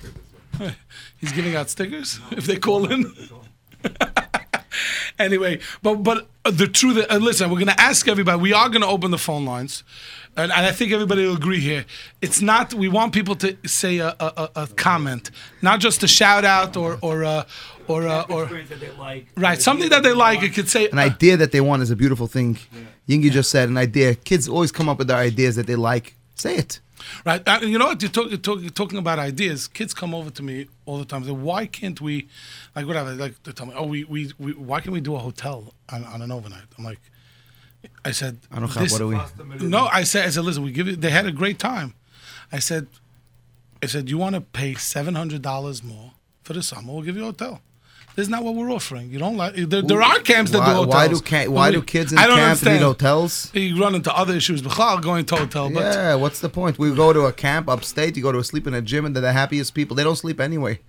He's 1.17 1.31
giving 1.31 1.55
out 1.55 1.69
stickers 1.69 2.19
if 2.31 2.45
they 2.45 2.57
call 2.57 2.89
in. 2.91 3.11
anyway, 5.19 5.59
but 5.81 5.95
but 6.03 6.27
uh, 6.45 6.51
the 6.51 6.67
truth. 6.67 7.05
Uh, 7.09 7.17
listen, 7.17 7.49
we're 7.49 7.59
gonna 7.59 7.75
ask 7.77 8.07
everybody. 8.07 8.41
We 8.41 8.53
are 8.53 8.69
gonna 8.69 8.87
open 8.87 9.11
the 9.11 9.17
phone 9.17 9.45
lines, 9.45 9.83
and, 10.35 10.51
and 10.51 10.65
I 10.65 10.71
think 10.71 10.91
everybody 10.91 11.25
will 11.25 11.35
agree 11.35 11.59
here. 11.59 11.85
It's 12.21 12.41
not. 12.41 12.73
We 12.73 12.87
want 12.89 13.13
people 13.13 13.35
to 13.35 13.57
say 13.65 13.97
a, 13.99 14.09
a, 14.19 14.33
a- 14.37 14.49
a 14.63 14.67
comment, 14.67 15.31
not 15.61 15.79
just 15.79 16.03
a 16.03 16.07
shout 16.07 16.45
out 16.45 16.75
or 16.77 16.97
or 17.01 17.23
uh, 17.23 17.43
or 17.87 18.07
uh, 18.07 18.25
or 18.29 18.49
right 19.37 19.61
something 19.61 19.89
that 19.89 20.03
they 20.03 20.13
like. 20.13 20.43
It 20.43 20.53
could 20.53 20.69
say 20.69 20.89
An 20.89 20.99
idea 20.99 21.37
that 21.37 21.51
they 21.51 21.61
want 21.61 21.81
is 21.81 21.91
a 21.91 21.95
beautiful 21.95 22.27
thing. 22.27 22.57
Yingi 23.07 23.31
just 23.31 23.49
said 23.49 23.69
an 23.69 23.77
idea. 23.77 24.15
Kids 24.15 24.47
always 24.47 24.71
come 24.71 24.89
up 24.89 24.97
with 24.97 25.07
their 25.07 25.17
ideas 25.17 25.55
that 25.55 25.67
they 25.67 25.75
like. 25.75 26.15
Say 26.35 26.55
it. 26.57 26.79
Right. 27.25 27.45
Uh, 27.47 27.59
you 27.61 27.77
know 27.77 27.87
what? 27.87 28.01
You're, 28.01 28.11
talk, 28.11 28.29
you're, 28.29 28.37
talk, 28.37 28.61
you're 28.61 28.69
talking 28.69 28.97
about 28.97 29.19
ideas. 29.19 29.67
Kids 29.67 29.93
come 29.93 30.15
over 30.15 30.29
to 30.29 30.43
me 30.43 30.67
all 30.85 30.97
the 30.97 31.05
time. 31.05 31.23
Say, 31.23 31.31
why 31.31 31.65
can't 31.65 31.99
we, 31.99 32.27
like, 32.75 32.87
whatever, 32.87 33.11
like, 33.13 33.41
they 33.43 33.51
tell 33.51 33.65
me, 33.65 33.73
oh, 33.75 33.85
we, 33.85 34.03
we, 34.05 34.31
we 34.39 34.53
why 34.53 34.79
can't 34.79 34.93
we 34.93 35.01
do 35.01 35.15
a 35.15 35.19
hotel 35.19 35.73
on, 35.89 36.05
on 36.05 36.21
an 36.21 36.31
overnight? 36.31 36.63
I'm 36.77 36.83
like, 36.85 36.99
I 38.05 38.11
said, 38.11 38.39
I 38.51 38.59
don't 38.59 38.73
this- 38.73 38.93
what 38.93 39.01
are 39.01 39.07
we? 39.07 39.67
No, 39.67 39.87
I 39.91 40.03
said, 40.03 40.25
I 40.25 40.29
said, 40.29 40.43
listen, 40.45 40.63
we 40.63 40.71
give 40.71 40.87
you, 40.87 40.95
they 40.95 41.09
had 41.09 41.25
a 41.25 41.31
great 41.31 41.59
time. 41.59 41.93
I 42.51 42.59
said, 42.59 42.87
I 43.81 43.87
said, 43.87 44.09
you 44.09 44.17
want 44.17 44.35
to 44.35 44.41
pay 44.41 44.73
$700 44.73 45.83
more 45.83 46.11
for 46.43 46.53
the 46.53 46.63
summer, 46.63 46.93
we'll 46.93 47.01
give 47.03 47.15
you 47.15 47.23
a 47.23 47.25
hotel. 47.25 47.61
This 48.15 48.25
is 48.27 48.29
not 48.29 48.43
what 48.43 48.53
we're 48.53 48.69
offering. 48.69 49.09
You 49.09 49.17
don't 49.17 49.37
like, 49.37 49.55
there, 49.55 49.81
there 49.81 50.01
are 50.01 50.19
camps 50.19 50.51
that 50.51 50.59
Why, 50.59 50.67
do 50.67 50.73
hotels. 50.75 50.93
why 50.93 51.07
do 51.07 51.19
ca- 51.21 51.47
why 51.47 51.71
do 51.71 51.81
kids 51.81 52.11
in 52.11 52.19
I 52.19 52.27
don't 52.27 52.37
camp 52.37 52.49
understand. 52.49 52.79
need 52.79 52.85
hotels? 52.85 53.49
You 53.55 53.81
run 53.81 53.95
into 53.95 54.15
other 54.15 54.35
issues, 54.35 54.61
B'chal, 54.61 55.01
going 55.01 55.25
to 55.25 55.35
hotel, 55.35 55.69
but 55.71 55.81
yeah, 55.95 56.13
what's 56.15 56.39
the 56.39 56.49
point? 56.49 56.77
We 56.77 56.93
go 56.93 57.11
to 57.11 57.21
a 57.21 57.33
camp 57.33 57.67
upstate. 57.69 58.15
You 58.15 58.21
go 58.21 58.31
to 58.31 58.37
a 58.37 58.43
sleep 58.43 58.67
in 58.67 58.75
a 58.75 58.81
gym, 58.83 59.05
and 59.05 59.15
they're 59.15 59.21
the 59.21 59.33
happiest 59.33 59.73
people. 59.73 59.95
They 59.95 60.03
don't 60.03 60.15
sleep 60.15 60.39
anyway. 60.39 60.79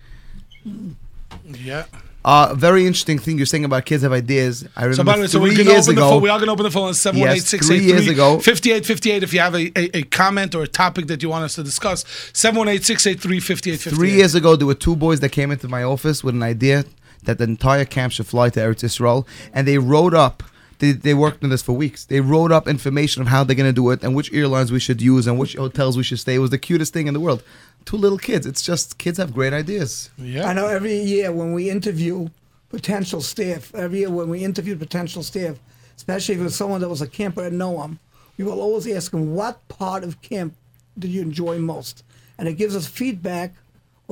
yeah. 1.64 1.84
Uh, 2.26 2.54
very 2.54 2.86
interesting 2.86 3.18
thing 3.18 3.36
you're 3.36 3.44
saying 3.44 3.66
about 3.66 3.84
kids 3.84 4.02
have 4.02 4.12
ideas. 4.12 4.66
I 4.76 4.84
remember 4.84 4.96
So 4.96 5.04
by 5.04 5.16
the 5.16 5.20
way, 5.22 5.26
so 5.26 5.38
three 5.40 5.50
we're 5.50 5.56
gonna 5.58 5.70
years 5.72 5.86
open 5.88 5.94
the 5.96 6.00
ago. 6.00 6.10
phone. 6.10 6.22
We 6.22 6.28
are 6.30 6.38
gonna 6.38 6.52
open 6.52 6.62
the 6.64 6.70
phone 6.70 6.88
at 6.88 6.96
seven 6.96 7.20
one 7.20 7.28
eight 7.30 7.42
six 7.42 7.70
eight 7.70 7.76
three 7.78 7.86
years 7.86 8.08
ago. 8.08 8.38
fifty 8.38 8.72
eight 8.72 8.86
fifty 8.86 9.10
eight. 9.10 9.22
If 9.22 9.34
you 9.34 9.40
have 9.40 9.54
a, 9.54 9.70
a, 9.78 9.98
a 9.98 10.02
comment 10.04 10.54
or 10.54 10.62
a 10.62 10.66
topic 10.66 11.06
that 11.08 11.22
you 11.22 11.28
want 11.28 11.44
us 11.44 11.54
to 11.56 11.62
discuss, 11.62 12.04
seven 12.32 12.58
one 12.58 12.68
eight 12.68 12.82
six 12.82 13.06
eight 13.06 13.20
three 13.20 13.40
fifty 13.40 13.70
eight 13.72 13.80
fifty 13.80 13.90
eight. 13.90 13.98
Three 13.98 14.12
years 14.12 14.34
ago, 14.34 14.56
there 14.56 14.66
were 14.66 14.74
two 14.74 14.96
boys 14.96 15.20
that 15.20 15.30
came 15.32 15.50
into 15.50 15.68
my 15.68 15.82
office 15.82 16.24
with 16.24 16.34
an 16.34 16.42
idea 16.42 16.86
that 17.24 17.38
the 17.38 17.44
entire 17.44 17.84
camp 17.84 18.12
should 18.12 18.26
fly 18.26 18.50
to 18.50 18.60
Eretz 18.60 18.84
Yisrael, 18.84 19.26
and 19.52 19.66
they 19.66 19.78
wrote 19.78 20.14
up. 20.14 20.42
They, 20.80 20.92
they 20.92 21.14
worked 21.14 21.44
on 21.44 21.50
this 21.50 21.62
for 21.62 21.72
weeks. 21.72 22.04
They 22.04 22.20
wrote 22.20 22.50
up 22.50 22.66
information 22.66 23.22
of 23.22 23.28
how 23.28 23.44
they're 23.44 23.56
going 23.56 23.68
to 23.68 23.72
do 23.72 23.90
it 23.90 24.02
and 24.02 24.14
which 24.14 24.32
airlines 24.32 24.72
we 24.72 24.80
should 24.80 25.00
use 25.00 25.26
and 25.26 25.38
which 25.38 25.54
hotels 25.54 25.96
we 25.96 26.02
should 26.02 26.18
stay. 26.18 26.34
It 26.34 26.40
was 26.40 26.50
the 26.50 26.58
cutest 26.58 26.92
thing 26.92 27.06
in 27.06 27.14
the 27.14 27.20
world. 27.20 27.42
Two 27.84 27.96
little 27.96 28.18
kids. 28.18 28.44
It's 28.44 28.60
just 28.60 28.98
kids 28.98 29.18
have 29.18 29.32
great 29.32 29.52
ideas. 29.52 30.10
Yeah. 30.18 30.48
I 30.48 30.52
know 30.52 30.66
every 30.66 30.98
year 30.98 31.30
when 31.30 31.52
we 31.52 31.70
interview 31.70 32.28
potential 32.70 33.20
staff, 33.20 33.72
every 33.74 34.00
year 34.00 34.10
when 34.10 34.28
we 34.28 34.42
interview 34.42 34.76
potential 34.76 35.22
staff, 35.22 35.58
especially 35.96 36.34
if 36.34 36.40
it 36.40 36.44
was 36.44 36.56
someone 36.56 36.80
that 36.80 36.88
was 36.88 37.00
a 37.00 37.06
camper 37.06 37.44
at 37.44 37.52
Noam, 37.52 37.98
we 38.36 38.44
will 38.44 38.60
always 38.60 38.86
ask 38.88 39.12
them, 39.12 39.34
what 39.34 39.66
part 39.68 40.02
of 40.02 40.20
camp 40.22 40.54
did 40.98 41.10
you 41.10 41.22
enjoy 41.22 41.58
most? 41.58 42.02
And 42.36 42.48
it 42.48 42.54
gives 42.54 42.74
us 42.74 42.88
feedback 42.88 43.54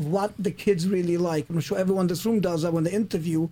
of 0.03 0.09
what 0.09 0.33
the 0.37 0.51
kids 0.51 0.89
really 0.89 1.17
like. 1.17 1.49
I'm 1.49 1.61
sure 1.61 1.79
everyone 1.79 2.05
in 2.05 2.09
this 2.09 2.27
room 2.27 2.41
does 2.41 2.63
that 2.63 2.73
when 2.73 2.85
they 2.85 2.91
interview 2.91 3.49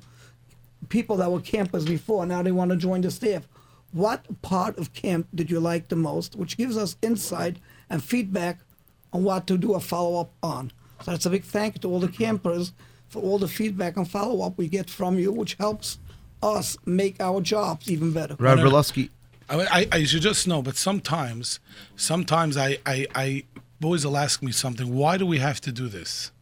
people 0.89 1.17
that 1.19 1.31
were 1.31 1.41
campers 1.41 1.85
before, 1.85 2.27
now 2.27 2.43
they 2.43 2.51
want 2.51 2.73
to 2.73 2.77
join 2.77 3.03
the 3.03 3.11
staff. 3.11 3.47
What 3.93 4.25
part 4.43 4.77
of 4.79 4.93
camp 4.93 5.29
did 5.33 5.51
you 5.51 5.61
like 5.61 5.89
the 5.89 5.97
most? 5.97 6.35
Which 6.35 6.57
gives 6.57 6.77
us 6.77 6.97
insight 7.03 7.59
and 7.89 8.03
feedback 8.03 8.59
on 9.13 9.23
what 9.23 9.47
to 9.47 9.57
do 9.57 9.75
a 9.75 9.81
follow 9.81 10.21
up 10.21 10.33
on. 10.43 10.73
So 11.03 11.13
that's 11.13 11.27
a 11.27 11.31
big 11.31 11.45
thank 11.45 11.77
you 11.77 11.81
to 11.83 11.89
all 11.89 12.01
the 12.01 12.09
campers 12.09 12.73
for 13.09 13.23
all 13.23 13.39
the 13.39 13.49
feedback 13.49 13.97
and 13.97 14.09
follow 14.09 14.45
up 14.45 14.59
we 14.59 14.69
get 14.69 14.91
from 14.91 15.19
you, 15.19 15.33
which 15.33 15.55
helps 15.55 15.99
us 16.43 16.77
make 16.85 17.21
our 17.21 17.41
jobs 17.41 17.91
even 17.91 18.13
better. 18.13 18.35
Rabbi 18.39 18.63
Berlovsky, 18.63 19.11
I, 19.49 19.67
I, 19.71 19.89
I 19.93 20.05
should 20.05 20.23
just 20.23 20.49
know, 20.49 20.63
but 20.63 20.77
sometimes, 20.77 21.61
sometimes 21.97 22.57
I, 22.57 22.79
I, 22.87 23.07
I, 23.15 23.45
boys 23.81 24.05
will 24.05 24.17
ask 24.17 24.43
me 24.43 24.53
something. 24.53 24.95
Why 24.95 25.17
do 25.17 25.27
we 25.27 25.39
have 25.39 25.61
to 25.63 25.73
do 25.73 25.89
this? 25.89 26.33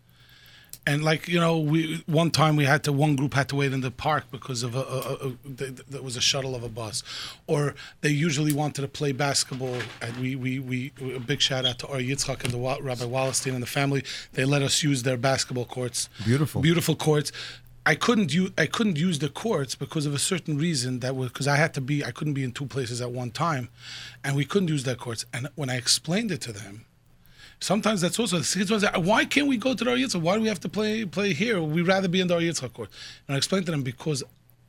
And 0.89 1.05
like 1.05 1.28
you 1.28 1.39
know, 1.39 1.59
we 1.59 2.02
one 2.06 2.31
time 2.31 2.56
we 2.56 2.65
had 2.65 2.82
to 2.85 2.93
one 2.93 3.15
group 3.15 3.35
had 3.35 3.51
to 3.51 3.56
wait 3.56 3.74
in 3.74 3.82
the 3.82 3.90
park 3.90 4.24
because 4.31 4.62
of 4.62 4.74
a, 4.74 4.78
a, 4.78 4.82
a, 4.82 5.12
a 5.12 5.19
th- 5.59 5.59
th- 5.59 5.86
there 5.90 6.01
was 6.02 6.16
a 6.16 6.20
shuttle 6.20 6.55
of 6.55 6.62
a 6.62 6.69
bus, 6.70 7.02
or 7.47 7.74
they 8.01 8.09
usually 8.09 8.55
wanted 8.55 8.81
to 8.81 8.89
play 8.89 9.12
basketball. 9.12 9.77
And 10.01 10.16
we 10.16 10.35
we, 10.35 10.59
we 10.59 10.93
a 11.15 11.20
big 11.20 11.43
shout 11.43 11.66
out 11.66 11.78
to 11.81 11.89
our 11.89 11.98
Yitzchak 11.98 12.43
and 12.43 12.52
the 12.55 12.59
Rabbi 12.59 13.05
Wallerstein 13.05 13.52
and 13.52 13.62
the 13.62 13.66
family. 13.81 14.02
They 14.32 14.47
let 14.47 14.62
us 14.62 14.82
use 14.82 15.02
their 15.02 15.19
basketball 15.19 15.66
courts. 15.66 16.09
Beautiful. 16.24 16.62
beautiful 16.62 16.97
courts. 16.97 17.32
I 17.85 17.94
couldn't 17.94 18.32
use 18.32 18.52
I 18.56 18.65
couldn't 18.65 18.97
use 18.97 19.19
the 19.19 19.28
courts 19.28 19.74
because 19.74 20.06
of 20.06 20.15
a 20.15 20.19
certain 20.19 20.56
reason 20.56 21.01
that 21.01 21.15
was 21.15 21.28
because 21.28 21.48
I 21.48 21.56
had 21.56 21.74
to 21.74 21.82
be 21.82 22.02
I 22.02 22.12
couldn't 22.12 22.35
be 22.35 22.44
in 22.44 22.52
two 22.52 22.66
places 22.66 23.02
at 23.02 23.10
one 23.12 23.31
time, 23.31 23.69
and 24.24 24.35
we 24.35 24.47
couldn't 24.47 24.69
use 24.69 24.85
their 24.85 24.97
courts. 24.97 25.27
And 25.35 25.51
when 25.55 25.69
I 25.69 25.77
explained 25.77 26.31
it 26.31 26.40
to 26.43 26.52
them, 26.52 26.86
sometimes 27.60 28.01
that's 28.01 28.18
also 28.18 28.40
why 29.01 29.24
can't 29.24 29.48
we 29.48 29.56
go 29.56 29.74
to 29.74 29.85
the 29.85 29.90
Yitzchak? 29.90 30.20
Why 30.20 30.36
do 30.36 30.43
we 30.43 30.48
have 30.48 30.60
to 30.60 30.68
play 30.68 31.05
play 31.05 31.32
here? 31.32 31.60
We'd 31.60 31.86
rather 31.86 32.09
be 32.09 32.20
in 32.20 32.28
the 32.28 32.36
Yitzchak 32.36 32.72
court. 32.72 32.90
And 33.26 33.35
I 33.35 33.39
explained 33.39 33.66
to 33.66 33.72
them 33.72 33.82
because 33.82 34.22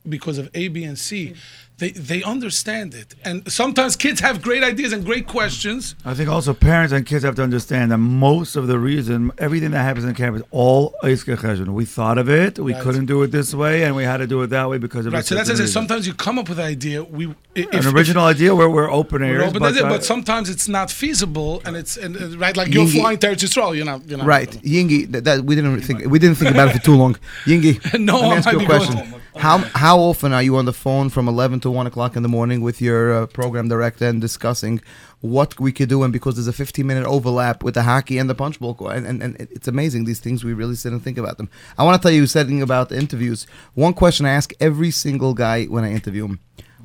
because 0.08 0.38
of 0.38 0.48
A, 0.54 0.68
B, 0.68 0.84
and 0.84 0.98
C, 0.98 1.34
they 1.80 1.90
they 2.10 2.22
understand 2.34 2.94
it. 2.94 3.08
And 3.24 3.36
sometimes 3.60 3.96
kids 3.96 4.20
have 4.20 4.36
great 4.48 4.62
ideas 4.72 4.92
and 4.94 5.04
great 5.10 5.26
questions. 5.26 5.82
I 6.04 6.14
think 6.14 6.28
also 6.36 6.52
parents 6.54 6.92
and 6.96 7.02
kids 7.04 7.24
have 7.24 7.36
to 7.40 7.42
understand 7.42 7.90
that 7.92 7.98
most 7.98 8.52
of 8.60 8.64
the 8.72 8.78
reason 8.90 9.32
everything 9.46 9.72
that 9.72 9.82
happens 9.88 10.04
in 10.04 10.14
camp 10.14 10.36
is 10.36 10.44
all 10.60 10.94
Eiske 11.02 11.34
Cheshbon. 11.42 11.70
We 11.80 11.84
thought 11.96 12.18
of 12.18 12.28
it, 12.28 12.58
we 12.58 12.72
Right. 12.72 12.82
couldn't 12.84 13.06
do 13.06 13.18
it 13.24 13.30
this 13.38 13.50
way, 13.62 13.74
and 13.84 13.96
we 13.96 14.04
had 14.04 14.18
to 14.18 14.28
do 14.34 14.38
it 14.44 14.48
that 14.56 14.66
way 14.70 14.78
because 14.86 15.04
of 15.06 15.12
Right. 15.12 15.24
So 15.24 15.34
that's 15.34 15.50
it. 15.50 15.68
Sometimes 15.68 16.06
you 16.06 16.14
come 16.26 16.36
up 16.38 16.48
with 16.50 16.58
an 16.58 16.66
idea. 16.66 17.02
We 17.18 17.24
if, 17.54 17.72
an 17.72 17.86
original 17.96 18.24
idea 18.34 18.54
where 18.54 18.70
we're 18.76 18.92
open 19.00 19.18
but, 19.20 19.76
it, 19.76 19.84
uh, 19.84 19.88
but 19.88 20.04
sometimes 20.04 20.48
it's 20.54 20.68
not 20.68 20.88
feasible, 20.90 21.62
and 21.64 21.76
it's 21.76 21.96
and, 21.96 22.16
uh, 22.16 22.38
right 22.38 22.56
like 22.56 22.72
you're 22.74 22.86
flying 22.86 23.18
to 23.18 23.26
Eretz 23.28 23.42
Yisrael, 23.46 23.74
you're 23.76 23.84
not, 23.92 24.06
you're 24.08 24.18
not 24.18 24.26
right? 24.26 24.50
Yingi, 24.74 25.10
that, 25.12 25.24
that 25.24 25.44
we 25.44 25.54
didn't 25.56 25.80
think 25.80 25.98
we 26.14 26.18
didn't 26.18 26.36
think 26.36 26.50
about 26.52 26.68
it 26.68 26.72
for 26.78 26.82
too 26.84 26.96
long. 27.02 27.16
Yingi, 27.44 27.72
No, 28.10 28.20
let 28.20 28.30
me 28.30 28.36
ask 28.36 28.52
you 28.52 28.60
a 28.60 28.64
question. 28.66 28.94
going- 28.96 29.14
How 29.36 29.58
how 29.84 29.96
often 30.00 30.32
are 30.32 30.42
you 30.42 30.56
on 30.56 30.64
the 30.64 30.72
phone 30.72 31.08
from 31.08 31.28
eleven 31.28 31.60
to 31.60 31.69
till 31.70 31.76
one 31.76 31.86
o'clock 31.86 32.16
in 32.16 32.22
the 32.22 32.28
morning 32.28 32.60
with 32.60 32.80
your 32.80 33.12
uh, 33.12 33.26
program 33.26 33.68
director 33.68 34.06
and 34.06 34.20
discussing 34.20 34.80
what 35.20 35.58
we 35.60 35.70
could 35.72 35.88
do. 35.88 36.02
And 36.02 36.12
because 36.12 36.34
there's 36.34 36.48
a 36.48 36.52
15 36.52 36.86
minute 36.86 37.06
overlap 37.06 37.62
with 37.62 37.74
the 37.74 37.84
hockey 37.84 38.18
and 38.18 38.28
the 38.28 38.34
punch 38.34 38.58
bowl, 38.58 38.76
and, 38.88 39.06
and, 39.06 39.22
and 39.22 39.40
it's 39.40 39.68
amazing 39.68 40.04
these 40.04 40.20
things 40.20 40.42
we 40.42 40.52
really 40.52 40.74
sit 40.74 40.92
and 40.92 41.02
think 41.02 41.18
about 41.18 41.36
them. 41.36 41.48
I 41.78 41.84
want 41.84 42.00
to 42.00 42.02
tell 42.02 42.14
you 42.14 42.26
something 42.26 42.60
about 42.62 42.88
the 42.88 42.98
interviews. 42.98 43.46
One 43.74 43.94
question 43.94 44.26
I 44.26 44.30
ask 44.30 44.52
every 44.60 44.90
single 44.90 45.34
guy 45.34 45.66
when 45.66 45.84
I 45.84 45.92
interview 45.92 46.24
him: 46.26 46.40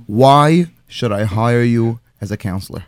Why 0.06 0.68
should 0.88 1.12
I 1.12 1.24
hire 1.24 1.64
you 1.64 2.00
as 2.22 2.32
a 2.32 2.38
counselor? 2.38 2.84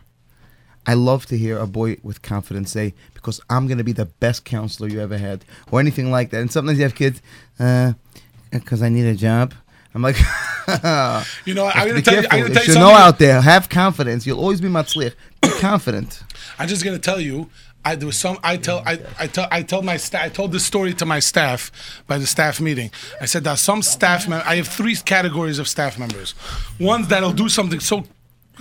I 0.86 0.94
love 0.94 1.26
to 1.26 1.36
hear 1.36 1.58
a 1.58 1.66
boy 1.66 1.98
with 2.02 2.22
confidence 2.22 2.70
say, 2.72 2.94
because 3.12 3.42
I'm 3.50 3.66
going 3.66 3.76
to 3.78 3.84
be 3.84 3.92
the 3.92 4.06
best 4.06 4.46
counselor 4.46 4.88
you 4.88 5.00
ever 5.00 5.18
had, 5.18 5.44
or 5.70 5.80
anything 5.80 6.10
like 6.10 6.30
that. 6.30 6.40
And 6.40 6.50
sometimes 6.50 6.78
you 6.78 6.84
have 6.84 6.94
kids, 6.94 7.20
because 7.58 8.82
I 8.82 8.88
need 8.88 9.04
a 9.04 9.14
job. 9.14 9.52
I'm 9.94 10.00
like, 10.00 10.16
You 11.44 11.54
know, 11.54 11.66
I'm 11.66 11.88
gonna 11.88 12.02
tell 12.02 12.22
you. 12.22 12.28
I'm 12.30 12.40
gonna 12.40 12.48
You 12.48 12.54
tell 12.54 12.64
you 12.64 12.72
should 12.72 12.78
know 12.78 12.90
out 12.90 13.18
there, 13.18 13.40
have 13.40 13.68
confidence. 13.68 14.26
You'll 14.26 14.40
always 14.40 14.60
be 14.60 14.68
matzliach. 14.68 15.14
Be 15.40 15.48
confident. 15.60 16.22
I'm 16.58 16.68
just 16.68 16.84
gonna 16.84 16.98
tell 16.98 17.20
you. 17.20 17.48
I 17.84 17.94
there 17.94 18.06
was 18.06 18.16
some. 18.18 18.38
I 18.42 18.56
tell. 18.56 18.82
I, 18.84 18.98
I 19.18 19.26
tell. 19.28 19.48
I 19.50 19.62
tell 19.62 19.82
my 19.82 19.96
staff. 19.96 20.22
I 20.24 20.28
told 20.28 20.52
this 20.52 20.64
story 20.66 20.92
to 20.94 21.06
my 21.06 21.20
staff 21.20 21.70
by 22.06 22.18
the 22.18 22.26
staff 22.26 22.60
meeting. 22.60 22.90
I 23.20 23.26
said 23.26 23.44
that 23.44 23.58
some 23.58 23.82
staff. 23.82 24.28
Mem- 24.28 24.42
I 24.44 24.56
have 24.56 24.68
three 24.68 24.96
categories 24.96 25.58
of 25.58 25.68
staff 25.68 25.98
members. 25.98 26.34
Ones 26.80 27.08
that'll 27.08 27.32
do 27.32 27.48
something 27.48 27.80
so 27.80 28.04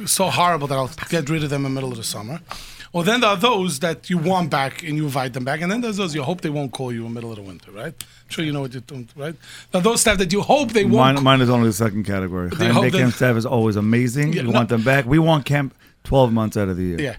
so 0.05 0.29
horrible 0.29 0.67
that 0.67 0.77
I'll 0.77 0.91
get 1.09 1.29
rid 1.29 1.43
of 1.43 1.49
them 1.49 1.65
in 1.65 1.73
the 1.73 1.75
middle 1.75 1.91
of 1.91 1.97
the 1.97 2.03
summer. 2.03 2.39
Well, 2.93 3.03
then 3.03 3.21
there 3.21 3.29
are 3.29 3.37
those 3.37 3.79
that 3.79 4.09
you 4.09 4.17
want 4.17 4.49
back 4.49 4.83
and 4.83 4.95
you 4.95 5.03
invite 5.05 5.33
them 5.33 5.43
back, 5.43 5.61
and 5.61 5.71
then 5.71 5.81
there's 5.81 5.97
those 5.97 6.15
you 6.15 6.23
hope 6.23 6.41
they 6.41 6.49
won't 6.49 6.71
call 6.71 6.91
you 6.91 7.05
in 7.05 7.09
the 7.09 7.13
middle 7.15 7.29
of 7.31 7.35
the 7.35 7.41
winter, 7.41 7.71
right? 7.71 7.93
I'm 7.93 8.29
sure 8.29 8.45
you 8.45 8.53
know 8.53 8.61
what 8.61 8.73
you're 8.73 8.81
doing, 8.81 9.07
right? 9.15 9.35
Now 9.73 9.81
those 9.81 10.01
staff 10.01 10.17
that 10.19 10.31
you 10.31 10.41
hope 10.41 10.71
they 10.71 10.85
won't. 10.85 11.15
Mine, 11.15 11.23
mine 11.23 11.41
is 11.41 11.49
only 11.49 11.67
the 11.67 11.73
second 11.73 12.05
category. 12.05 12.49
They 12.49 12.65
Chaim 12.65 12.73
hope 12.73 12.91
that- 12.91 12.97
camp 12.97 13.13
staff 13.13 13.35
is 13.35 13.45
always 13.45 13.75
amazing. 13.75 14.33
Yeah, 14.33 14.43
we 14.43 14.49
no- 14.49 14.53
want 14.53 14.69
them 14.69 14.83
back. 14.83 15.05
We 15.05 15.19
want 15.19 15.45
camp 15.45 15.75
12 16.05 16.31
months 16.31 16.55
out 16.57 16.69
of 16.69 16.77
the 16.77 16.83
year. 16.83 16.99
yeah, 17.01 17.15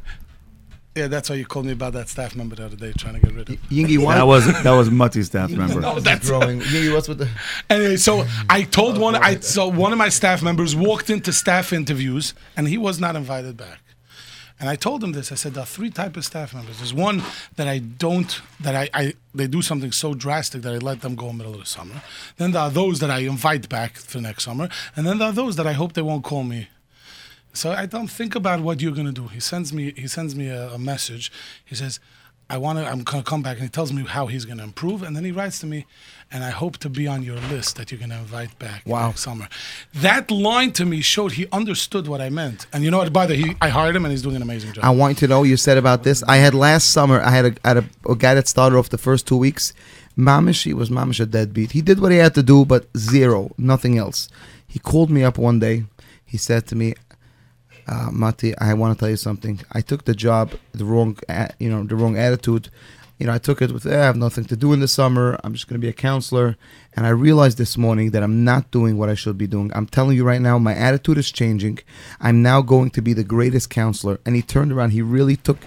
yeah. 0.94 1.06
That's 1.08 1.28
why 1.28 1.36
you 1.36 1.44
called 1.44 1.66
me 1.66 1.72
about 1.72 1.92
that 1.92 2.08
staff 2.08 2.34
member 2.34 2.56
the 2.56 2.64
other 2.64 2.76
day, 2.76 2.92
trying 2.96 3.14
to 3.14 3.20
get 3.20 3.34
rid 3.34 3.50
of. 3.50 3.56
Yingy, 3.68 3.98
why? 3.98 4.14
That 4.14 4.26
was 4.26 4.46
that 4.46 4.70
was 4.70 4.90
Mutty 4.90 5.22
staff 5.22 5.50
member. 5.50 5.80
No, 5.80 6.00
that's 6.00 6.28
growing. 6.28 6.60
Yingy, 6.60 6.92
what's 6.94 7.08
with 7.08 7.18
the? 7.18 7.28
Anyway, 7.68 7.96
so 7.96 8.26
I 8.50 8.62
told 8.62 8.96
oh, 8.96 9.00
one. 9.00 9.14
I 9.16 9.40
so 9.40 9.68
one 9.68 9.92
of 9.92 9.98
my 9.98 10.08
staff 10.08 10.42
members 10.42 10.74
walked 10.74 11.10
into 11.10 11.32
staff 11.32 11.72
interviews, 11.72 12.32
and 12.56 12.66
he 12.68 12.78
was 12.78 12.98
not 12.98 13.16
invited 13.16 13.56
back. 13.58 13.80
And 14.60 14.68
I 14.68 14.74
told 14.74 15.04
him 15.04 15.12
this. 15.12 15.30
I 15.30 15.36
said 15.36 15.54
there 15.54 15.62
are 15.62 15.66
three 15.66 15.90
type 15.90 16.16
of 16.16 16.24
staff 16.24 16.52
members. 16.52 16.78
There's 16.78 16.94
one 16.94 17.22
that 17.56 17.68
I 17.68 17.78
don't 17.78 18.40
that 18.60 18.74
I, 18.74 18.90
I 18.92 19.14
they 19.34 19.46
do 19.46 19.62
something 19.62 19.92
so 19.92 20.14
drastic 20.14 20.62
that 20.62 20.74
I 20.74 20.78
let 20.78 21.00
them 21.00 21.14
go 21.14 21.28
in 21.28 21.38
the 21.38 21.44
middle 21.44 21.54
of 21.54 21.60
the 21.60 21.66
summer. 21.66 22.02
Then 22.38 22.50
there 22.52 22.62
are 22.62 22.70
those 22.70 22.98
that 22.98 23.10
I 23.10 23.20
invite 23.20 23.68
back 23.68 23.96
for 23.96 24.20
next 24.20 24.44
summer, 24.44 24.68
and 24.96 25.06
then 25.06 25.18
there 25.18 25.28
are 25.28 25.32
those 25.32 25.56
that 25.56 25.66
I 25.66 25.74
hope 25.74 25.92
they 25.92 26.02
won't 26.02 26.24
call 26.24 26.42
me. 26.42 26.68
So 27.52 27.72
I 27.72 27.86
don't 27.86 28.08
think 28.08 28.34
about 28.34 28.60
what 28.60 28.80
you're 28.80 28.92
gonna 28.92 29.12
do. 29.12 29.28
He 29.28 29.40
sends 29.40 29.72
me 29.72 29.92
he 29.96 30.08
sends 30.08 30.34
me 30.34 30.48
a, 30.48 30.70
a 30.70 30.78
message. 30.78 31.30
He 31.64 31.74
says, 31.76 32.00
I 32.50 32.58
want 32.58 32.78
to 32.78 32.86
I'm 32.86 33.04
gonna 33.04 33.22
come 33.22 33.42
back, 33.42 33.58
and 33.58 33.64
he 33.64 33.70
tells 33.70 33.92
me 33.92 34.04
how 34.04 34.26
he's 34.26 34.44
gonna 34.44 34.64
improve, 34.64 35.02
and 35.02 35.14
then 35.14 35.24
he 35.24 35.32
writes 35.32 35.60
to 35.60 35.66
me, 35.66 35.86
and 36.30 36.44
I 36.44 36.50
hope 36.50 36.76
to 36.78 36.90
be 36.90 37.06
on 37.06 37.22
your 37.22 37.36
list 37.50 37.76
that 37.76 37.90
you're 37.90 38.00
gonna 38.00 38.18
invite 38.18 38.58
back 38.58 38.82
Wow. 38.86 39.08
next 39.08 39.20
summer. 39.22 39.48
That 39.94 40.30
line 40.30 40.72
to 40.72 40.84
me 40.84 41.00
showed 41.00 41.32
he 41.32 41.46
understood 41.52 42.06
what 42.06 42.20
I 42.20 42.28
meant, 42.28 42.66
and 42.72 42.84
you 42.84 42.90
know 42.90 42.98
what? 42.98 43.12
By 43.12 43.26
the 43.26 43.34
way, 43.34 43.40
he, 43.42 43.56
I 43.60 43.68
hired 43.68 43.96
him, 43.96 44.04
and 44.04 44.12
he's 44.12 44.22
doing 44.22 44.36
an 44.36 44.42
amazing 44.42 44.72
job. 44.74 44.84
I 44.84 44.90
want 44.90 45.20
you 45.20 45.26
to 45.26 45.32
know 45.32 45.42
you 45.42 45.56
said 45.56 45.78
about 45.78 46.02
this. 46.04 46.22
I 46.24 46.36
had 46.36 46.54
last 46.54 46.90
summer. 46.90 47.20
I 47.20 47.30
had 47.30 47.44
a, 47.46 47.54
had 47.68 47.76
a, 47.78 47.84
a 48.08 48.16
guy 48.16 48.34
that 48.34 48.46
started 48.48 48.76
off 48.76 48.88
the 48.90 48.98
first 48.98 49.26
two 49.26 49.36
weeks. 49.36 49.72
Mamish, 50.16 50.64
he 50.64 50.74
was 50.74 50.90
mamish 50.90 51.20
a 51.20 51.26
deadbeat. 51.26 51.70
He 51.72 51.80
did 51.82 52.00
what 52.00 52.10
he 52.12 52.18
had 52.18 52.34
to 52.34 52.42
do, 52.42 52.64
but 52.64 52.86
zero, 52.96 53.52
nothing 53.56 53.96
else. 53.96 54.28
He 54.66 54.78
called 54.80 55.10
me 55.10 55.22
up 55.22 55.38
one 55.38 55.60
day. 55.60 55.84
He 56.26 56.36
said 56.36 56.66
to 56.66 56.74
me, 56.76 56.94
uh, 57.86 58.10
Mati, 58.12 58.56
I 58.58 58.74
want 58.74 58.98
to 58.98 59.00
tell 59.00 59.08
you 59.08 59.16
something. 59.16 59.60
I 59.72 59.80
took 59.80 60.04
the 60.04 60.14
job 60.14 60.52
the 60.72 60.84
wrong, 60.84 61.16
you 61.58 61.70
know, 61.70 61.84
the 61.84 61.96
wrong 61.96 62.18
attitude. 62.18 62.68
You 63.18 63.26
know, 63.26 63.32
I 63.32 63.38
took 63.38 63.60
it 63.60 63.72
with 63.72 63.84
eh, 63.84 64.00
I 64.00 64.04
have 64.04 64.16
nothing 64.16 64.44
to 64.44 64.56
do 64.56 64.72
in 64.72 64.80
the 64.80 64.88
summer. 64.88 65.38
I'm 65.42 65.52
just 65.52 65.68
going 65.68 65.80
to 65.80 65.84
be 65.84 65.90
a 65.90 65.92
counselor. 65.92 66.56
And 66.94 67.04
I 67.04 67.10
realized 67.10 67.58
this 67.58 67.76
morning 67.76 68.12
that 68.12 68.22
I'm 68.22 68.44
not 68.44 68.70
doing 68.70 68.96
what 68.96 69.08
I 69.08 69.14
should 69.14 69.36
be 69.36 69.48
doing. 69.48 69.72
I'm 69.74 69.86
telling 69.86 70.16
you 70.16 70.24
right 70.24 70.40
now, 70.40 70.58
my 70.58 70.74
attitude 70.74 71.18
is 71.18 71.32
changing. 71.32 71.80
I'm 72.20 72.42
now 72.42 72.62
going 72.62 72.90
to 72.90 73.02
be 73.02 73.12
the 73.12 73.24
greatest 73.24 73.70
counselor. 73.70 74.20
And 74.24 74.36
he 74.36 74.42
turned 74.42 74.72
around. 74.72 74.90
He 74.90 75.02
really 75.02 75.36
took. 75.36 75.58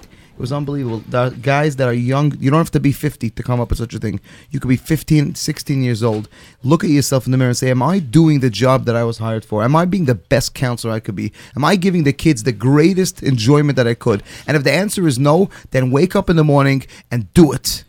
It 0.42 0.50
was 0.50 0.52
unbelievable. 0.52 1.04
The 1.08 1.30
guys 1.40 1.76
that 1.76 1.88
are 1.88 1.94
young, 1.94 2.36
you 2.40 2.50
don't 2.50 2.58
have 2.58 2.72
to 2.72 2.80
be 2.80 2.92
50 2.92 3.30
to 3.30 3.44
come 3.44 3.62
up 3.62 3.70
with 3.70 3.78
such 3.78 3.94
a 3.94 4.00
thing. 4.00 4.20
You 4.50 4.60
could 4.60 4.70
be 4.70 4.76
15, 4.76 5.36
16 5.36 5.84
years 5.84 6.02
old. 6.02 6.28
Look 6.64 6.84
at 6.84 6.90
yourself 6.90 7.28
in 7.28 7.32
the 7.32 7.38
mirror 7.38 7.50
and 7.50 7.58
say, 7.58 7.70
Am 7.70 7.84
I 7.84 8.00
doing 8.00 8.40
the 8.40 8.50
job 8.50 8.86
that 8.86 8.96
I 8.96 9.04
was 9.04 9.20
hired 9.20 9.46
for? 9.46 9.64
Am 9.64 9.76
I 9.76 9.86
being 9.86 10.06
the 10.06 10.16
best 10.16 10.56
counselor 10.56 10.94
I 10.94 11.00
could 11.00 11.16
be? 11.16 11.32
Am 11.56 11.64
I 11.64 11.76
giving 11.76 12.06
the 12.06 12.12
kids 12.12 12.42
the 12.42 12.52
greatest 12.54 13.22
enjoyment 13.22 13.76
that 13.76 13.86
I 13.86 13.94
could? 13.94 14.24
And 14.48 14.58
if 14.58 14.64
the 14.64 14.72
answer 14.72 15.06
is 15.06 15.20
no, 15.20 15.52
then 15.70 15.92
wake 15.92 16.16
up 16.16 16.28
in 16.28 16.38
the 16.38 16.44
morning 16.44 16.88
and 17.12 17.32
do 17.36 17.52
it. 17.52 17.84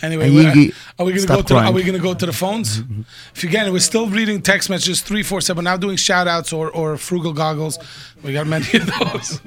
Anyway, 0.00 0.28
are 0.28 1.04
we 1.04 1.12
going 1.12 1.22
to 1.22 1.26
go 1.26 1.42
to 1.42 1.54
the, 1.54 1.60
are 1.60 1.72
we 1.72 1.82
going 1.82 1.94
to 1.94 2.02
go 2.02 2.14
to 2.14 2.26
the 2.26 2.32
phones? 2.32 2.82
If 3.34 3.42
again, 3.42 3.72
we're 3.72 3.80
still 3.80 4.08
reading 4.08 4.40
text 4.40 4.70
messages 4.70 5.00
three 5.02 5.24
four 5.24 5.40
seven. 5.40 5.64
Now 5.64 5.76
doing 5.76 5.96
shout 5.96 6.28
outs 6.28 6.52
or 6.52 6.70
or 6.70 6.96
frugal 6.96 7.32
goggles. 7.32 7.78
We 8.22 8.32
got 8.32 8.46
many 8.46 8.66
of 8.74 8.86
those. 8.86 9.40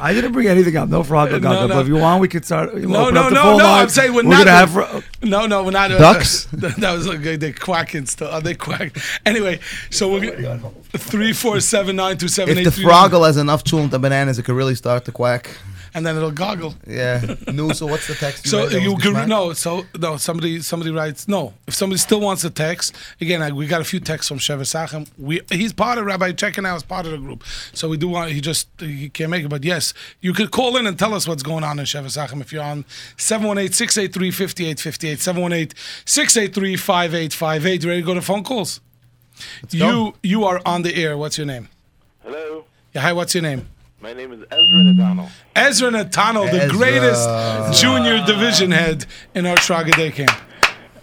I 0.00 0.12
didn't 0.12 0.32
bring 0.32 0.46
anything 0.46 0.76
up. 0.76 0.88
No 0.88 1.02
frog 1.02 1.32
or 1.32 1.40
No, 1.40 1.66
no. 1.66 1.74
But 1.74 1.80
if 1.82 1.88
you 1.88 1.96
want, 1.96 2.20
we 2.20 2.28
could 2.28 2.44
start. 2.44 2.74
No, 2.74 3.10
no, 3.10 3.28
the 3.28 3.34
no, 3.34 3.58
no. 3.58 3.66
I'm 3.66 3.88
saying 3.88 4.12
we're, 4.12 4.22
we're 4.22 4.30
not. 4.30 4.38
gonna 4.38 4.50
have. 4.50 4.70
fro- 4.70 5.02
no, 5.22 5.46
no, 5.46 5.64
we're 5.64 5.70
not. 5.72 5.90
uh, 5.90 5.98
Ducks? 5.98 6.44
that, 6.52 6.76
that 6.76 6.92
was 6.92 7.08
okay. 7.08 7.36
They 7.36 7.52
quacking 7.52 8.06
still. 8.06 8.28
Are 8.28 8.40
they 8.40 8.54
quack? 8.54 8.96
Anyway, 9.26 9.60
so 9.90 10.12
we're 10.12 10.36
gonna 10.36 10.70
three 10.92 11.32
four 11.32 11.58
seven 11.60 11.96
nine 11.96 12.16
two 12.16 12.28
seven 12.28 12.52
If 12.52 12.58
eight 12.58 12.64
the 12.64 12.70
three 12.70 12.84
froggle 12.84 13.26
has 13.26 13.36
enough 13.36 13.64
chulent 13.64 13.92
and 13.92 14.02
bananas, 14.02 14.38
it 14.38 14.44
could 14.44 14.54
really 14.54 14.76
start 14.76 15.04
to 15.06 15.12
quack. 15.12 15.50
And 15.94 16.06
then 16.06 16.16
it'll 16.16 16.30
goggle. 16.30 16.74
Yeah. 16.86 17.34
no, 17.52 17.72
so 17.72 17.86
what's 17.86 18.06
the 18.06 18.14
text? 18.14 18.48
So 18.48 18.68
read? 18.68 18.82
You 18.82 18.94
was 18.94 19.02
can 19.02 19.28
no. 19.28 19.52
So 19.52 19.84
no. 19.98 20.16
Somebody 20.16 20.60
somebody 20.60 20.90
writes 20.90 21.28
no. 21.28 21.54
If 21.66 21.74
somebody 21.74 21.98
still 21.98 22.20
wants 22.20 22.44
a 22.44 22.50
text, 22.50 22.94
again, 23.20 23.42
I, 23.42 23.52
we 23.52 23.66
got 23.66 23.80
a 23.80 23.84
few 23.84 24.00
texts 24.00 24.28
from 24.28 24.38
Sheva 24.38 24.66
Sachem. 24.66 25.06
We 25.18 25.40
he's 25.50 25.72
part 25.72 25.98
of 25.98 26.06
Rabbi 26.06 26.32
Checking 26.32 26.66
Out 26.66 26.76
is 26.76 26.82
part 26.82 27.06
of 27.06 27.12
the 27.12 27.18
group. 27.18 27.44
So 27.72 27.88
we 27.88 27.96
do 27.96 28.08
want. 28.08 28.32
He 28.32 28.40
just 28.40 28.68
he 28.78 29.08
can't 29.08 29.30
make 29.30 29.44
it. 29.44 29.48
But 29.48 29.64
yes, 29.64 29.94
you 30.20 30.32
could 30.32 30.50
call 30.50 30.76
in 30.76 30.86
and 30.86 30.98
tell 30.98 31.14
us 31.14 31.28
what's 31.28 31.42
going 31.42 31.64
on 31.64 31.78
in 31.78 31.84
Sheva 31.84 32.10
Sachem 32.10 32.40
if 32.40 32.52
you're 32.52 32.62
on 32.62 32.84
718-683-5858, 33.16 35.72
718-683-5858. 36.06 37.82
You 37.82 37.88
ready 37.88 38.02
to 38.02 38.06
go 38.06 38.14
to 38.14 38.22
phone 38.22 38.44
calls? 38.44 38.80
you 39.70 39.80
go. 39.80 40.14
you 40.22 40.44
are 40.44 40.60
on 40.64 40.82
the 40.82 40.94
air. 40.94 41.16
What's 41.16 41.38
your 41.38 41.46
name? 41.46 41.68
Hello, 42.22 42.64
Yeah, 42.92 43.02
hi. 43.02 43.12
What's 43.12 43.34
your 43.34 43.42
name? 43.42 43.66
My 44.02 44.14
name 44.14 44.32
is 44.32 44.42
Ezra 44.50 44.78
Nadano. 44.78 45.30
Ezra 45.54 45.88
Natano, 45.88 46.50
the 46.50 46.64
Ezra. 46.64 46.76
greatest 46.76 47.80
junior 47.80 48.24
division 48.26 48.72
head 48.72 49.06
in 49.32 49.46
Ohr 49.46 49.54
Shraga 49.54 49.94
Day 49.94 50.10
camp. 50.10 50.32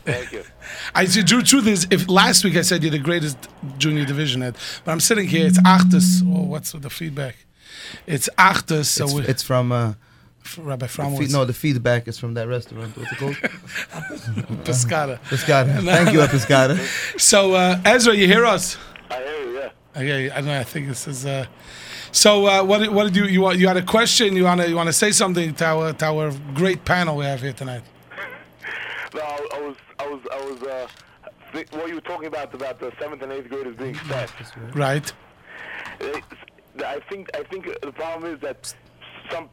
Thank 0.04 0.34
you. 0.34 0.44
I 0.96 1.06
the 1.06 1.24
true 1.24 1.42
truth 1.42 1.66
is, 1.66 1.88
if 1.92 2.10
last 2.10 2.44
week 2.44 2.58
I 2.58 2.62
said 2.62 2.84
you're 2.84 2.92
the 2.92 3.00
greatest 3.00 3.38
junior 3.78 4.04
division 4.04 4.42
head, 4.42 4.58
but 4.84 4.92
I'm 4.92 5.00
sitting 5.00 5.30
here, 5.30 5.48
it's 5.48 5.58
Achtus. 5.60 6.22
Oh, 6.26 6.44
what's 6.44 6.74
the 6.74 6.90
feedback? 6.90 7.38
It's 8.06 8.28
Achtus. 8.38 8.88
So 8.88 9.06
It's, 9.06 9.14
we, 9.14 9.22
it's 9.28 9.44
from 9.44 9.72
uh, 9.72 9.94
Rabbi 10.58 10.88
Fromm 10.88 11.14
feed, 11.14 11.20
was 11.20 11.34
no, 11.34 11.46
the 11.46 11.54
feedback 11.54 12.10
is 12.10 12.20
from 12.20 12.34
that 12.34 12.50
restaurant. 12.50 12.98
What's 12.98 13.14
it 13.14 13.18
called? 13.18 13.36
Pescata. 14.66 15.22
Pescata. 15.22 15.82
Thank 15.86 16.12
you, 16.12 16.20
Pescata. 16.20 16.78
So 17.18 17.54
uh, 17.54 17.80
Ezra, 17.86 18.14
you 18.14 18.28
hear 18.28 18.44
us? 18.46 18.76
I 19.10 19.24
hear 19.24 19.40
you, 19.46 19.56
yeah. 19.58 19.70
Okay, 19.96 20.30
I 20.32 20.36
don't 20.36 20.48
know. 20.48 20.60
I 20.60 20.66
think 20.66 20.90
this 20.90 21.08
is. 21.08 21.26
Uh, 21.26 21.46
so 22.12 22.46
uh, 22.48 22.64
what? 22.64 22.80
did- 22.80 22.90
What 22.92 23.04
did 23.06 23.16
you 23.16 23.26
you 23.26 23.42
want? 23.42 23.60
You 23.60 23.68
had 23.68 23.78
a 23.78 23.82
question? 23.84 24.36
You 24.36 24.44
want 24.46 24.62
to 24.62 24.70
you 24.70 24.76
want 24.76 24.88
to 24.88 24.94
say 24.94 25.12
something 25.12 25.54
to 25.56 25.66
our 25.66 25.94
to 25.94 26.06
our 26.06 26.32
great 26.54 26.84
panel 26.86 27.16
we 27.18 27.26
have 27.26 27.42
here 27.42 27.54
tonight? 27.54 27.84
No, 29.16 29.22
I, 29.22 29.48
I 29.56 29.60
was, 29.62 29.76
I 29.98 30.08
was, 30.08 30.22
I 30.32 30.46
was, 30.46 30.62
uh, 30.62 30.88
thi- 31.52 31.66
what 31.76 31.88
you 31.90 31.96
were 31.96 32.02
talking 32.02 32.28
about, 32.28 32.54
about 32.54 32.80
the 32.80 32.92
seventh 33.00 33.24
and 33.24 33.32
eighth 33.32 33.50
graders 33.50 33.76
being 33.76 33.96
staff. 33.96 34.32
Right. 34.76 35.12
It's- 36.00 36.22
I 36.86 37.00
think, 37.10 37.30
I 37.36 37.42
think 37.44 37.66
the 37.82 37.92
problem 37.92 38.32
is 38.32 38.40
that 38.42 38.72
some, 39.32 39.50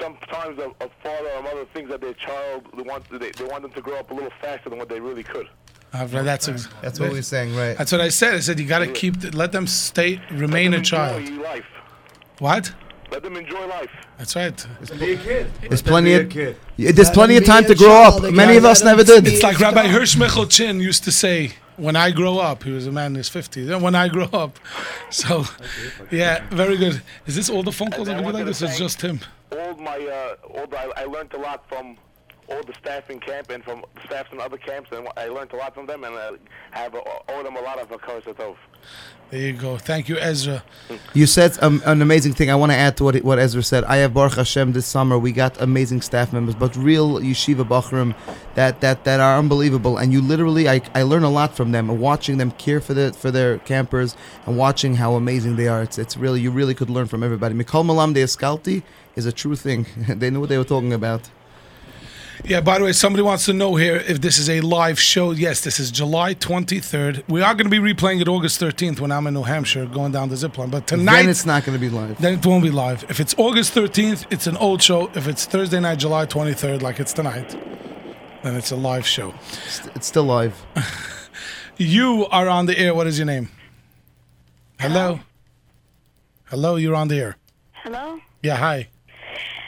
sometimes 0.00 0.58
a, 0.60 0.68
a 0.82 0.88
father 1.02 1.28
or 1.36 1.42
mother 1.42 1.64
thinks 1.74 1.90
that 1.90 2.00
their 2.00 2.14
child, 2.14 2.66
they 2.76 2.82
want, 2.82 3.02
they, 3.10 3.32
they 3.32 3.44
want 3.44 3.62
them 3.62 3.72
to 3.72 3.80
grow 3.82 3.98
up 3.98 4.12
a 4.12 4.14
little 4.14 4.30
faster 4.40 4.70
than 4.70 4.78
what 4.78 4.88
they 4.88 5.00
really 5.00 5.24
could. 5.24 5.48
Uh, 5.92 6.06
that's 6.06 6.46
ex- 6.48 6.68
That's 6.82 6.98
what 7.00 7.10
we're 7.10 7.20
saying, 7.22 7.54
right? 7.56 7.76
That's 7.76 7.90
what 7.92 8.00
I 8.00 8.08
said. 8.10 8.34
I 8.34 8.40
said 8.40 8.58
you 8.60 8.66
got 8.66 8.78
to 8.78 8.92
keep 8.92 9.20
the, 9.20 9.36
let 9.36 9.50
them 9.50 9.66
stay 9.66 10.20
remain 10.30 10.70
Let 10.70 10.76
a 10.76 10.78
them 10.78 10.84
child. 10.84 11.22
Enjoy 12.40 12.46
life. 12.46 12.74
What? 12.74 12.74
Let 13.10 13.22
them 13.22 13.36
enjoy 13.36 13.66
life. 13.66 13.90
That's 14.18 14.34
right. 14.34 14.66
There's 14.80 15.82
plenty 15.82 16.14
of 16.14 16.30
kid. 16.30 16.56
Yeah, 16.76 16.90
there's 16.92 17.08
Let 17.08 17.14
plenty 17.14 17.36
of 17.36 17.44
time 17.44 17.64
to 17.66 17.74
grow 17.74 17.92
up. 17.92 18.22
Many 18.32 18.56
of 18.56 18.64
us 18.64 18.82
never 18.82 19.04
did. 19.04 19.26
It's 19.26 19.42
like 19.42 19.60
Rabbi 19.60 19.82
child. 19.82 19.94
Hirsch 19.94 20.16
Michel 20.16 20.46
Chin 20.46 20.80
used 20.80 21.04
to 21.04 21.12
say, 21.12 21.52
"When 21.76 21.96
I 21.96 22.10
grow 22.10 22.38
up," 22.38 22.64
he 22.64 22.70
was 22.70 22.86
a 22.86 22.92
man 22.92 23.12
in 23.12 23.16
his 23.16 23.28
fifties. 23.28 23.68
When 23.70 23.94
I 23.94 24.08
grow 24.08 24.28
up, 24.32 24.58
so 25.10 25.44
yeah, 26.10 26.44
very 26.50 26.76
good. 26.76 27.02
Is 27.26 27.36
this 27.36 27.50
all 27.50 27.62
the 27.62 27.72
phone 27.72 27.90
calls 27.90 28.08
And 28.08 28.18
are 28.18 28.22
gonna 28.22 28.32
be 28.32 28.38
like 28.38 28.46
this? 28.46 28.58
to 28.60 28.64
Or 28.64 28.68
it's 28.68 28.78
just 28.78 29.02
him. 29.02 29.20
All 29.52 29.74
my, 29.76 29.98
uh, 29.98 30.48
all 30.52 30.66
the, 30.66 30.78
I, 30.78 31.02
I 31.02 31.04
learned 31.04 31.32
a 31.34 31.38
lot 31.38 31.68
from 31.68 31.96
all 32.48 32.62
the 32.62 32.74
staff 32.74 33.10
in 33.10 33.20
camp 33.20 33.50
and 33.50 33.62
from 33.64 33.84
staffs 34.06 34.32
in 34.32 34.40
other 34.40 34.58
camps, 34.58 34.90
and 34.92 35.08
I 35.16 35.28
learned 35.28 35.52
a 35.52 35.56
lot 35.56 35.74
from 35.74 35.86
them, 35.86 36.04
and 36.04 36.14
I 36.14 36.30
have 36.72 36.94
uh, 36.94 37.00
owe 37.28 37.42
them 37.42 37.56
a 37.56 37.60
lot 37.60 37.78
of 37.78 37.88
Hakaras 37.88 38.24
Tov. 38.24 38.56
There 39.30 39.40
you 39.40 39.52
go. 39.54 39.78
Thank 39.78 40.08
you, 40.08 40.16
Ezra. 40.18 40.62
You 41.12 41.26
said 41.26 41.60
um, 41.62 41.82
an 41.86 42.02
amazing 42.02 42.34
thing. 42.34 42.50
I 42.50 42.54
want 42.54 42.72
to 42.72 42.76
add 42.76 42.96
to 42.98 43.04
what 43.04 43.16
what 43.24 43.38
Ezra 43.38 43.62
said. 43.62 43.82
I 43.84 43.96
have 43.96 44.14
Baruch 44.14 44.34
Hashem 44.34 44.72
this 44.72 44.86
summer. 44.86 45.18
We 45.18 45.32
got 45.32 45.60
amazing 45.60 46.02
staff 46.02 46.32
members, 46.32 46.54
but 46.54 46.76
real 46.76 47.18
yeshiva 47.18 47.66
bachrim 47.66 48.14
that 48.54 48.80
that 48.82 49.04
that 49.04 49.20
are 49.20 49.38
unbelievable. 49.38 49.96
And 49.96 50.12
you 50.12 50.20
literally, 50.20 50.68
I, 50.68 50.82
I 50.94 51.02
learn 51.02 51.24
a 51.24 51.30
lot 51.30 51.56
from 51.56 51.72
them. 51.72 51.90
And 51.90 52.00
watching 52.00 52.36
them 52.36 52.52
care 52.52 52.80
for 52.80 52.94
the 52.94 53.12
for 53.12 53.30
their 53.30 53.58
campers 53.58 54.14
and 54.46 54.56
watching 54.56 54.94
how 54.96 55.14
amazing 55.14 55.56
they 55.56 55.68
are. 55.68 55.82
It's 55.82 55.98
it's 55.98 56.16
really 56.16 56.40
you 56.40 56.50
really 56.50 56.74
could 56.74 56.90
learn 56.90 57.06
from 57.06 57.24
everybody. 57.24 57.54
Mikol 57.54 57.84
Malam 57.84 58.12
de 58.12 58.22
Escalti 58.22 58.82
is 59.16 59.26
a 59.26 59.32
true 59.32 59.56
thing. 59.56 59.86
they 60.08 60.30
knew 60.30 60.40
what 60.40 60.48
they 60.48 60.58
were 60.58 60.64
talking 60.64 60.92
about. 60.92 61.30
Yeah, 62.42 62.60
by 62.60 62.78
the 62.78 62.84
way, 62.84 62.92
somebody 62.92 63.22
wants 63.22 63.46
to 63.46 63.52
know 63.52 63.76
here 63.76 63.96
if 63.96 64.20
this 64.20 64.38
is 64.38 64.50
a 64.50 64.60
live 64.60 64.98
show. 65.00 65.30
Yes, 65.30 65.60
this 65.62 65.78
is 65.78 65.90
July 65.90 66.34
23rd. 66.34 67.22
We 67.28 67.40
are 67.42 67.54
going 67.54 67.70
to 67.70 67.70
be 67.70 67.78
replaying 67.78 68.20
it 68.20 68.28
August 68.28 68.60
13th 68.60 69.00
when 69.00 69.12
I'm 69.12 69.26
in 69.26 69.34
New 69.34 69.44
Hampshire 69.44 69.86
going 69.86 70.12
down 70.12 70.28
the 70.28 70.36
zip 70.36 70.58
line. 70.58 70.68
But 70.70 70.86
tonight, 70.86 71.22
then 71.22 71.30
it's 71.30 71.46
not 71.46 71.64
going 71.64 71.78
to 71.78 71.80
be 71.80 71.88
live. 71.88 72.20
then 72.20 72.34
it 72.34 72.44
won't 72.44 72.62
be 72.62 72.70
live. 72.70 73.04
If 73.08 73.20
it's 73.20 73.34
August 73.38 73.74
13th, 73.74 74.26
it's 74.30 74.46
an 74.46 74.56
old 74.56 74.82
show. 74.82 75.10
If 75.14 75.28
it's 75.28 75.46
Thursday 75.46 75.80
night, 75.80 75.98
July 76.00 76.26
23rd, 76.26 76.82
like 76.82 77.00
it's 77.00 77.12
tonight, 77.12 77.56
then 78.42 78.56
it's 78.56 78.72
a 78.72 78.76
live 78.76 79.06
show. 79.06 79.32
It's, 79.66 79.86
it's 79.94 80.06
still 80.06 80.24
live. 80.24 80.66
You 81.76 82.26
are 82.30 82.48
on 82.48 82.66
the 82.66 82.78
air. 82.78 82.94
What 82.94 83.08
is 83.08 83.18
your 83.18 83.26
name? 83.26 83.48
Hello? 84.78 85.18
Hello, 86.44 86.76
you're 86.76 86.94
on 86.94 87.08
the 87.08 87.18
air. 87.18 87.36
Hello? 87.72 88.20
Yeah, 88.44 88.54
hi. 88.56 88.90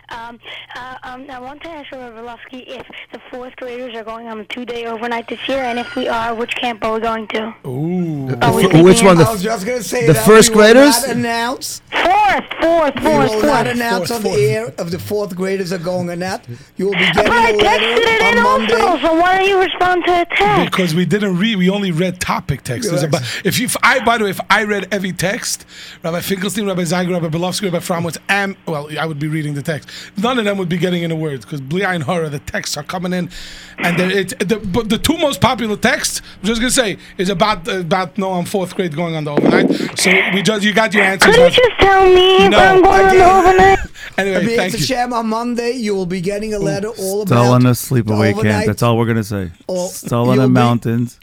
Um, 0.09 0.39
uh, 0.77 0.97
um, 1.03 1.27
I 1.29 1.41
want 1.41 1.63
to 1.63 1.69
ask 1.69 1.91
Rabbi 1.91 2.17
Orlovsky 2.21 2.59
if 2.59 2.87
the 3.13 3.19
fourth 3.31 3.57
graders 3.57 3.93
are 3.97 4.05
going 4.05 4.29
on 4.29 4.39
a 4.39 4.45
two-day 4.45 4.87
overnight 4.87 5.29
this 5.29 5.49
year, 5.49 5.65
and 5.65 5.81
if 5.81 5.97
we 5.97 6.07
are, 6.07 6.33
which 6.33 6.55
camp 6.55 6.85
are 6.85 6.95
we 6.95 7.01
going 7.01 7.27
to? 7.29 7.53
Ooh. 7.67 8.27
The 8.29 8.47
Are 8.47 8.55
we 8.55 8.63
fir- 8.63 8.69
thinking 8.69 8.85
which 8.85 9.03
one? 9.03 9.17
The, 9.17 9.25
I 9.27 9.33
was 9.33 9.43
just 9.43 9.67
going 9.67 9.79
to 9.79 9.85
say 9.85 10.07
the 10.07 10.13
that 10.13 10.25
first 10.25 10.51
we 10.51 10.57
will 10.57 10.63
graders? 10.63 11.03
not 11.09 11.17
announce. 11.17 11.83
Fourth, 11.91 12.45
fourth, 12.61 12.95
We 12.97 13.01
fourth, 13.03 13.31
will 13.31 13.43
not 13.43 13.65
fourth. 13.67 13.75
announce 13.77 14.09
Fourth, 14.11 14.27
on 14.27 14.33
the 14.33 14.41
air 14.41 14.75
if 14.79 14.91
the 14.91 14.99
fourth 15.01 15.35
graders 15.35 15.73
are 15.73 15.79
going 15.79 16.09
or 16.09 16.15
not. 16.17 16.47
You 16.77 16.87
will 16.87 16.93
be 16.93 16.99
getting 17.01 17.25
But 17.25 17.31
I 17.33 17.53
getting 17.53 17.67
a 17.67 17.67
texted 17.67 17.97
it 17.97 18.05
letter 18.23 18.39
in 18.39 18.39
on 18.39 18.61
Monday. 18.61 18.81
also, 18.81 19.07
so 19.09 19.15
why 19.21 19.39
don't 19.39 19.49
you 19.49 19.59
respond 19.61 20.05
to 20.07 20.21
a 20.21 20.25
text? 20.27 20.71
Because 20.71 20.95
we 20.95 21.05
didn't 21.05 21.37
read, 21.37 21.57
we 21.57 21.69
only 21.69 21.91
read 21.91 22.21
topic 22.21 22.63
texts. 22.63 22.91
There's 22.93 23.03
about- 23.03 23.23
if 23.45 23.59
you, 23.59 23.67
if 23.67 23.77
I, 23.83 24.05
by 24.05 24.19
the 24.19 24.25
way, 24.25 24.31
if 24.31 24.41
I 24.51 24.63
read 24.63 24.87
every 24.93 25.13
text, 25.13 25.67
Rabbi 26.05 26.21
Finkelstein, 26.21 26.67
Rabbi 26.67 26.83
Zeiger, 26.83 27.13
Rabbi 27.13 27.27
Berlovsky, 27.37 27.65
Rabbi 27.73 27.79
Framowitz, 27.85 28.19
and 28.29 28.57
well, 28.67 28.89
I 28.99 29.05
would 29.07 29.19
be 29.19 29.27
reading 29.27 29.55
the 29.55 29.63
text. 29.63 29.91
None 30.17 30.39
of 30.39 30.45
them 30.45 30.59
would 30.59 30.69
be 30.69 30.79
getting 30.79 31.03
into 31.03 31.17
words 31.17 31.45
because 31.45 31.61
Blia 31.61 31.89
and 31.95 32.03
Hora, 32.05 32.29
the 32.29 32.39
texts 32.41 32.77
are 32.77 32.83
coming 32.83 33.13
in, 33.13 33.31
and 33.79 33.99
they're- 33.99 34.11
it's 34.11 34.35
the 34.39 34.57
but 34.59 34.89
the 34.89 34.99
two 34.99 35.17
most 35.19 35.41
popular 35.41 35.77
texts. 35.77 36.23
I'm 36.43 36.47
just 36.49 36.61
gonna 36.61 36.71
say 36.71 36.99
is 37.19 37.29
about 37.29 37.67
about 37.69 38.17
no, 38.19 38.33
I'm 38.33 38.45
fourth 38.45 38.75
grade 38.75 38.95
going 38.97 39.15
on 39.17 39.25
the 39.25 39.33
overnight. 39.33 39.99
So 39.99 40.11
we 40.35 40.43
just 40.43 40.63
you 40.65 40.73
got 40.73 40.95
your 40.95 41.05
answers. 41.05 41.35
Couldn't 41.35 41.57
you 41.57 41.63
just 41.69 41.81
tell 41.81 42.05
me 42.05 42.45
if 42.47 42.51
No, 42.51 42.59
I'm 42.59 42.83
going 42.83 43.07
on 43.07 43.17
the 43.17 43.25
overnight? 43.25 43.79
Anyway, 44.19 44.45
Abiyat 44.47 44.57
thank 44.57 44.73
you. 44.73 44.79
Hashem, 44.79 45.13
on 45.13 45.27
Monday, 45.29 45.73
you 45.73 45.95
will 45.95 46.07
be 46.07 46.21
getting 46.23 46.55
a 46.55 46.59
letter 46.59 46.89
all 46.89 47.23
about 47.23 47.43
Still 47.43 47.53
on 47.53 47.63
a 47.67 47.69
the 47.69 47.71
sleepaway 47.75 48.41
camp. 48.41 48.65
That's 48.67 48.83
all 48.83 48.97
we're 48.97 49.05
gonna 49.07 49.25
say. 49.25 49.51
Or 49.67 49.89
Still 49.89 50.31
on 50.31 50.39
the 50.39 50.49
mountains. 50.49 51.19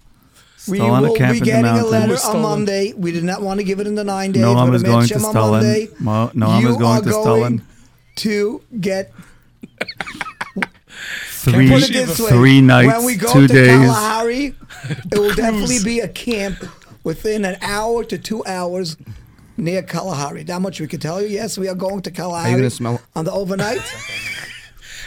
We 0.67 0.77
Still 0.77 0.91
on 0.91 1.03
a 1.03 1.07
will 1.09 1.15
be 1.17 1.39
getting 1.39 1.65
a 1.65 1.83
letter 1.85 2.15
Stolen. 2.17 2.37
on 2.37 2.41
Monday. 2.43 2.93
We 2.95 3.11
did 3.11 3.23
not 3.23 3.41
want 3.41 3.59
to 3.59 3.63
give 3.65 3.79
it 3.79 3.87
in 3.87 3.95
the 3.95 4.03
nine 4.03 4.31
days. 4.31 4.43
No 4.43 4.53
one 4.53 4.69
but 4.71 4.83
going 4.83 5.07
to 5.07 5.13
Hashem 5.15 5.25
on 5.25 5.33
Monday, 5.51 5.85
Stalin. 5.87 6.03
Mo- 6.05 6.31
No 6.35 6.47
one 6.49 6.61
you 6.61 6.67
going 6.77 6.83
are 6.85 7.01
to 7.01 7.09
going 7.09 7.23
Stalin. 7.23 7.61
To 8.15 8.61
get 8.80 9.11
Three, 11.31 11.68
put 11.69 11.84
it 11.90 11.91
this 11.94 12.19
way. 12.19 12.30
three 12.30 12.61
nights, 12.61 12.94
when 12.94 13.06
we 13.06 13.15
go 13.15 13.34
two 13.34 13.48
to 13.48 13.53
days. 13.53 13.81
Kalahari, 13.81 14.56
it 15.11 15.19
will 15.19 15.34
definitely 15.35 15.80
be 15.84 15.99
a 15.99 16.07
camp 16.07 16.64
within 17.03 17.44
an 17.44 17.57
hour 17.61 18.03
to 18.06 18.18
two 18.18 18.45
hours 18.45 18.95
near 19.57 19.81
Kalahari. 19.81 20.44
That 20.44 20.61
much 20.61 20.80
we 20.80 20.88
can 20.88 20.99
tell 21.02 21.22
you. 21.22 21.27
Yes, 21.27 21.57
we 21.57 21.68
are 21.68 21.76
going 21.76 22.02
to 22.03 22.11
Kalahari 22.11 22.53
gonna 22.56 22.69
smell- 22.69 23.02
on 23.15 23.26
the 23.26 23.31
overnight. 23.34 23.81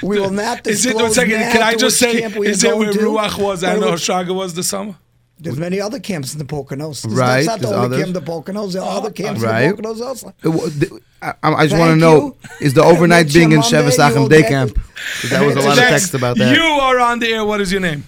we 0.03 0.20
will 0.20 0.31
not 0.31 0.66
Is 0.66 0.83
disclose 0.83 1.01
it 1.01 1.05
one 1.05 1.12
second? 1.12 1.41
now 1.41 1.53
Can 1.53 1.62
I 1.62 1.74
just 1.74 1.99
say, 1.99 2.23
is 2.23 2.62
it 2.65 2.77
where 2.77 2.93
Ruach 2.93 3.39
was 3.43 3.62
but 3.62 3.77
and 3.77 3.83
it 3.85 3.87
Oshaga 3.89 4.35
was 4.35 4.53
this 4.53 4.69
summer? 4.69 4.97
There's 5.39 5.59
many 5.59 5.81
other 5.81 5.99
camps 6.01 6.33
in 6.33 6.39
the 6.39 6.45
Poconos. 6.47 7.03
This- 7.03 7.13
Right, 7.13 7.45
That's 7.45 7.47
not 7.47 7.61
the 7.61 7.67
there's 7.67 7.73
only 7.77 7.87
others. 7.87 7.99
camp 7.99 8.09
in 8.09 8.13
the 8.25 8.31
Poconos. 8.33 8.73
There 8.73 8.83
are 8.83 8.97
other 8.97 9.11
camps 9.11 9.43
Right. 9.43 9.65
in 9.65 9.77
the 9.77 9.83
Poconos 9.83 10.01
also. 10.01 10.35
I, 11.23 11.35
I 11.43 11.67
just 11.67 11.71
Thank 11.77 11.81
want 11.81 11.91
to 11.93 11.97
know: 11.97 12.17
you. 12.61 12.67
is 12.67 12.73
the 12.75 12.83
overnight 12.83 13.27
Next 13.27 13.35
being 13.39 13.53
in 13.53 13.59
Monday, 13.61 13.77
Shevis 13.77 13.99
you 13.99 14.05
Achim 14.05 14.23
will 14.23 14.29
Day 14.29 14.43
camp? 14.43 14.75
Camp? 14.75 14.87
'Cause 15.21 15.31
That 15.31 15.45
was 15.45 15.57
a 15.57 15.61
lot 15.61 15.73
of 15.79 15.85
text 15.85 16.15
about 16.15 16.39
that. 16.39 16.57
You 16.57 16.63
are 16.63 16.99
on 17.01 17.19
the 17.19 17.29
air. 17.29 17.45
What 17.45 17.61
is 17.61 17.71
your 17.71 17.81
name? 17.83 18.05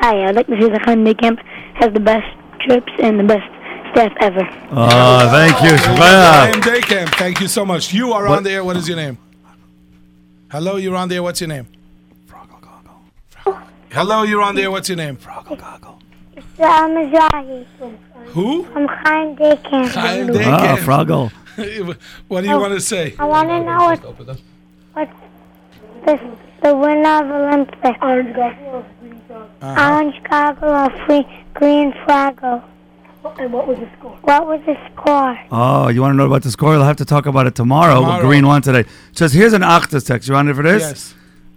Hi, 0.00 0.26
I'd 0.28 0.34
like 0.36 0.46
to 0.48 0.60
see 0.60 0.68
the 0.68 0.80
Hyundai 0.80 1.18
camp 1.18 1.38
has 1.74 1.92
the 1.94 2.00
best 2.00 2.26
trips 2.60 2.92
and 3.02 3.18
the 3.20 3.24
best 3.24 3.48
staff 3.92 4.12
ever. 4.20 4.46
Oh, 4.70 5.30
thank 5.30 5.54
you. 5.62 5.76
Oh, 5.80 5.96
I 6.02 6.50
am 6.54 6.60
Day 6.60 6.80
Camp. 6.82 7.10
Thank 7.14 7.40
you 7.40 7.48
so 7.48 7.64
much. 7.64 7.92
You 7.94 8.12
are 8.12 8.28
What- 8.28 8.38
on 8.38 8.42
the 8.44 8.50
air. 8.50 8.64
What 8.64 8.76
is 8.76 8.86
your 8.88 8.96
name? 8.98 9.16
Hello, 10.50 10.76
you're 10.76 10.96
on 10.96 11.08
the 11.08 11.14
air. 11.16 11.22
What's 11.22 11.40
your 11.40 11.48
name? 11.48 11.66
Froggle 12.30 12.60
Goggle. 12.60 13.60
Hello, 13.92 14.22
you're 14.24 14.42
on 14.42 14.54
the 14.56 14.62
air. 14.62 14.70
What's 14.70 14.88
your 14.88 14.96
name? 14.96 15.16
I'm 16.58 16.90
Mizrahi. 16.90 17.66
Who? 18.28 18.66
I'm 18.74 18.86
Chaim 18.88 19.34
Day 19.34 19.56
camp. 19.68 19.92
Chaim 19.92 20.26
Day 20.32 20.44
Ah, 20.44 20.58
Camp. 20.58 20.80
Froggle. 20.80 21.30
what 22.28 22.40
do 22.42 22.48
you 22.48 22.58
want 22.58 22.74
to 22.74 22.80
say? 22.80 23.14
I 23.18 23.24
want 23.24 23.48
to 23.48 23.60
know 23.60 23.78
what, 23.84 24.00
what's 24.94 25.12
the, 26.06 26.36
the 26.62 26.74
winner 26.76 27.24
of 27.24 27.30
Olympics. 27.30 27.98
Orange 28.02 28.34
goggle. 28.34 28.66
Or 28.72 28.86
green 29.00 29.20
fraggle? 29.28 29.78
Orange 29.78 30.22
goggle 30.28 30.68
or 30.68 31.06
free, 31.06 31.44
green 31.54 31.92
flaggle. 31.92 32.62
And 33.38 33.52
what 33.52 33.66
was 33.66 33.78
the 33.78 33.88
score? 33.98 34.16
What 34.22 34.46
was 34.46 34.60
the 34.66 34.76
score? 34.92 35.38
Oh, 35.50 35.88
you 35.88 36.02
want 36.02 36.12
to 36.12 36.16
know 36.16 36.26
about 36.26 36.42
the 36.42 36.50
score? 36.50 36.74
You'll 36.74 36.84
have 36.84 36.96
to 36.98 37.04
talk 37.06 37.26
about 37.26 37.46
it 37.46 37.54
tomorrow. 37.54 37.96
Tomorrow. 38.00 38.20
Green 38.26 38.46
won 38.46 38.62
today. 38.62 38.84
Just 39.12 39.34
here's 39.34 39.54
an 39.54 39.62
Achtas 39.62 40.06
text. 40.06 40.28
You 40.28 40.34
ready 40.34 40.52
for 40.52 40.62
this? 40.62 40.82
Yes. 40.82 41.14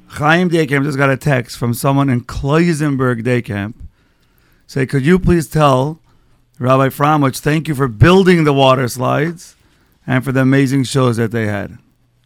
Chaim 0.07 0.47
Day 0.47 0.65
Camp 0.65 0.85
just 0.85 0.97
got 0.97 1.09
a 1.09 1.17
text 1.17 1.57
from 1.57 1.73
someone 1.73 2.09
in 2.09 2.21
Klausenberg 2.23 3.23
Day 3.23 3.41
Camp. 3.41 3.75
Say, 4.67 4.85
could 4.85 5.05
you 5.05 5.17
please 5.17 5.47
tell 5.47 5.99
Rabbi 6.59 6.87
Framowitz, 6.87 7.39
thank 7.39 7.67
you 7.67 7.75
for 7.75 7.87
building 7.87 8.43
the 8.43 8.53
water 8.53 8.87
slides 8.87 9.55
and 10.07 10.23
for 10.25 10.31
the 10.31 10.41
amazing 10.41 10.85
shows 10.85 11.17
that 11.17 11.31
they 11.31 11.45
had. 11.45 11.77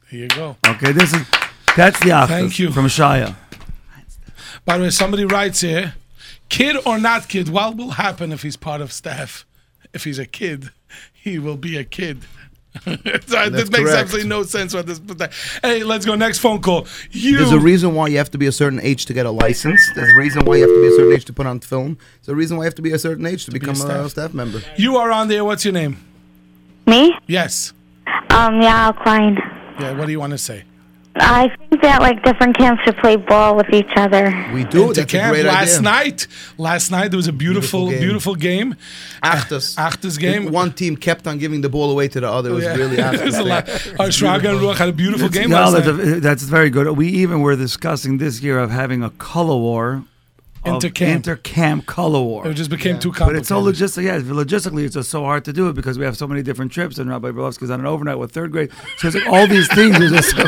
Here 0.10 0.22
you 0.22 0.28
go. 0.30 0.56
Okay, 0.68 0.92
this 0.92 1.14
is 1.14 1.26
that's 1.76 2.00
the 2.00 2.10
Achtas 2.10 2.28
Thank 2.28 2.60
you. 2.60 2.72
from 2.72 2.86
Shaya. 2.86 3.36
By 4.66 4.78
the 4.78 4.86
way, 4.86 4.90
somebody 4.90 5.26
writes 5.26 5.62
here, 5.62 5.96
kid 6.50 6.78
or 6.86 6.98
not 6.98 7.28
kid, 7.28 7.50
what 7.50 7.76
will 7.76 7.92
happen 7.92 8.32
if 8.32 8.42
he's 8.42 8.58
part 8.58 8.82
of 8.82 8.92
staff? 8.92 9.46
If 9.94 10.04
he's 10.04 10.20
a 10.20 10.26
kid, 10.26 10.72
he 11.14 11.40
will 11.40 11.58
be 11.58 11.78
a 11.78 11.84
kid. 11.84 12.26
so 12.86 13.50
this 13.50 13.70
makes 13.70 13.84
correct. 13.84 13.98
absolutely 13.98 14.30
no 14.30 14.44
sense 14.44 14.74
what 14.74 14.88
this. 14.88 14.98
But 14.98 15.18
that, 15.18 15.34
hey, 15.62 15.84
let's 15.84 16.06
go. 16.06 16.16
Next 16.16 16.40
phone 16.40 16.62
call. 16.62 16.88
You. 17.12 17.38
There's 17.38 17.52
a 17.52 17.60
reason 17.60 17.94
why 17.96 18.08
you 18.08 18.18
have 18.18 18.32
to 18.32 18.38
be 18.38 18.48
a 18.48 18.52
certain 18.52 18.80
age 18.80 19.06
to 19.08 19.14
get 19.14 19.26
a 19.26 19.32
license. 19.32 19.82
There's 19.94 20.12
a 20.12 20.16
reason 20.16 20.46
why 20.46 20.56
you 20.56 20.62
have 20.62 20.72
to 20.72 20.82
be 20.82 20.88
a 20.88 20.96
certain 20.96 21.14
age 21.14 21.26
to 21.26 21.34
put 21.34 21.48
on 21.48 21.60
film. 21.60 21.98
There's 22.24 22.30
a 22.30 22.36
reason 22.36 22.56
why 22.58 22.64
you 22.64 22.68
have 22.68 22.76
to 22.76 22.82
be 22.82 22.94
a 22.94 23.00
certain 23.00 23.26
age 23.26 23.46
to, 23.46 23.52
become 23.52 23.72
a 23.72 23.76
staff. 23.76 24.12
staff. 24.12 24.34
member. 24.34 24.62
You 24.78 24.96
are 24.98 25.12
on 25.12 25.28
there. 25.28 25.44
What's 25.44 25.66
your 25.66 25.74
name? 25.74 25.98
Me? 26.88 27.14
Yes. 27.28 27.74
Um, 28.08 28.62
Yael 28.62 28.98
Klein. 29.04 29.38
Yeah. 29.80 29.92
What 29.98 30.06
do 30.06 30.12
you 30.12 30.20
want 30.20 30.32
to 30.32 30.38
say? 30.38 30.64
I 31.16 31.50
think 31.70 31.82
that 31.82 32.02
like 32.02 32.24
different 32.24 32.58
camps 32.58 32.84
should 32.84 32.96
play 32.98 33.18
ball 33.18 33.58
with 33.58 33.70
each 33.74 33.90
other. 33.98 34.34
We 34.54 34.64
do. 34.64 34.84
Into 34.90 35.02
That's 35.02 35.14
a 35.14 35.18
camp 35.18 35.34
great 35.34 35.46
last 35.46 35.72
idea. 35.80 35.82
night. 35.82 36.28
Last 36.58 36.90
night 36.90 37.10
there 37.12 37.18
was 37.18 37.28
a 37.28 37.34
beautiful, 37.34 37.88
beautiful 37.90 38.02
Beautiful 38.12 38.36
game. 38.36 38.76
Achtas. 39.22 39.76
Achtas 39.78 40.18
game. 40.18 40.52
One 40.52 40.72
team 40.72 40.96
kept 40.96 41.28
on 41.28 41.38
giving 41.38 41.62
the 41.62 41.70
ball 41.70 41.92
away 41.92 42.08
to 42.08 42.20
the 42.22 42.30
other. 42.32 42.52
It 42.52 42.54
was 42.54 42.64
Yeah. 42.64 42.76
really 42.76 42.98
It 43.20 43.26
was 43.26 43.38
a 43.38 43.44
lot. 43.44 43.68
Ohr 44.00 44.08
Shraga 44.08 44.52
and 44.52 44.60
Ruach 44.62 44.78
had 44.78 44.90
a 44.90 44.94
beautiful 44.94 45.28
game 45.28 45.50
No, 45.50 45.58
last 45.58 45.74
that's, 45.74 45.88
night. 45.88 46.00
a- 46.18 46.20
that's 46.22 46.44
very 46.44 46.70
good. 46.70 46.88
We 46.98 47.08
even 47.10 47.42
were 47.42 47.56
discussing 47.58 48.18
this 48.18 48.42
year 48.42 48.58
of 48.60 48.72
having 48.72 49.04
a 49.04 49.10
color 49.12 49.58
war. 49.58 50.04
of 50.64 50.74
Intercamp. 50.82 51.16
Inter-camp 51.16 51.86
color 51.88 52.22
war. 52.22 52.48
It 52.48 52.54
just 52.54 52.70
became 52.70 53.00
too 53.00 53.12
complicated. 53.12 53.34
But 53.34 53.40
it's 53.40 53.50
so 53.50 53.62
logistic. 53.62 54.04
Yeah, 54.04 54.20
logistically, 54.20 54.86
it's 54.86 54.94
just 54.94 55.10
so 55.10 55.24
hard 55.24 55.44
to 55.46 55.54
do 55.54 55.68
it 55.70 55.74
because 55.74 55.98
we 55.98 56.06
have 56.06 56.16
so 56.16 56.28
many 56.28 56.44
different 56.44 56.72
trips, 56.72 57.00
and 57.00 57.10
Rabbi 57.10 57.32
Berlovsky's 57.32 57.72
on 57.72 57.80
an 57.80 57.88
overnight 57.88 58.20
with 58.20 58.32
third 58.32 58.52
grade. 58.52 58.70
So 59.00 59.08
it's 59.08 59.16
like 59.18 59.28
all 59.28 59.48
these 59.48 59.68
things 59.74 60.00
are 60.00 60.08
just. 60.10 60.36
So, 60.38 60.46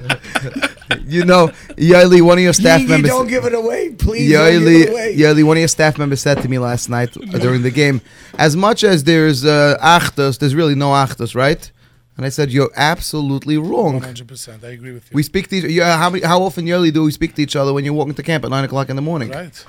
You 1.06 1.24
know, 1.24 1.48
Yoely, 1.76 2.20
one 2.20 2.38
of 2.38 2.44
your 2.44 2.52
staff 2.52 2.80
Yigi, 2.80 2.88
members. 2.88 3.10
don't 3.10 3.28
give 3.28 3.44
it 3.44 3.54
away, 3.54 3.90
please. 3.90 4.30
don't 4.30 4.62
Yoely. 4.62 5.16
Yoely, 5.16 5.44
one 5.44 5.56
of 5.56 5.60
your 5.60 5.68
staff 5.68 5.98
members 5.98 6.20
said 6.20 6.42
to 6.42 6.48
me 6.48 6.58
last 6.58 6.88
night 6.88 7.16
uh, 7.16 7.38
during 7.38 7.62
the 7.62 7.70
game, 7.70 8.00
as 8.38 8.56
much 8.56 8.82
as 8.84 9.04
there's 9.04 9.44
uh, 9.44 9.76
Achtos, 9.80 10.38
there's 10.38 10.54
really 10.54 10.74
no 10.74 10.88
Achtos, 10.88 11.34
right? 11.34 11.70
And 12.16 12.26
I 12.26 12.28
said, 12.28 12.50
you're 12.52 12.70
absolutely 12.76 13.56
wrong. 13.56 14.00
100%. 14.00 14.64
I 14.64 14.68
agree 14.68 14.92
with 14.92 15.10
you. 15.10 15.14
We 15.14 15.22
speak 15.22 15.48
to 15.48 15.56
each, 15.56 15.64
yeah, 15.64 15.96
how, 15.96 16.10
many, 16.10 16.24
how 16.24 16.42
often 16.42 16.66
yearly 16.66 16.90
do 16.90 17.02
we 17.04 17.12
speak 17.12 17.34
to 17.36 17.42
each 17.42 17.56
other 17.56 17.72
when 17.72 17.84
you're 17.84 17.94
walking 17.94 18.14
to 18.14 18.22
camp 18.22 18.44
at 18.44 18.50
9 18.50 18.64
o'clock 18.64 18.90
in 18.90 18.96
the 18.96 19.02
morning? 19.02 19.30
Right. 19.30 19.64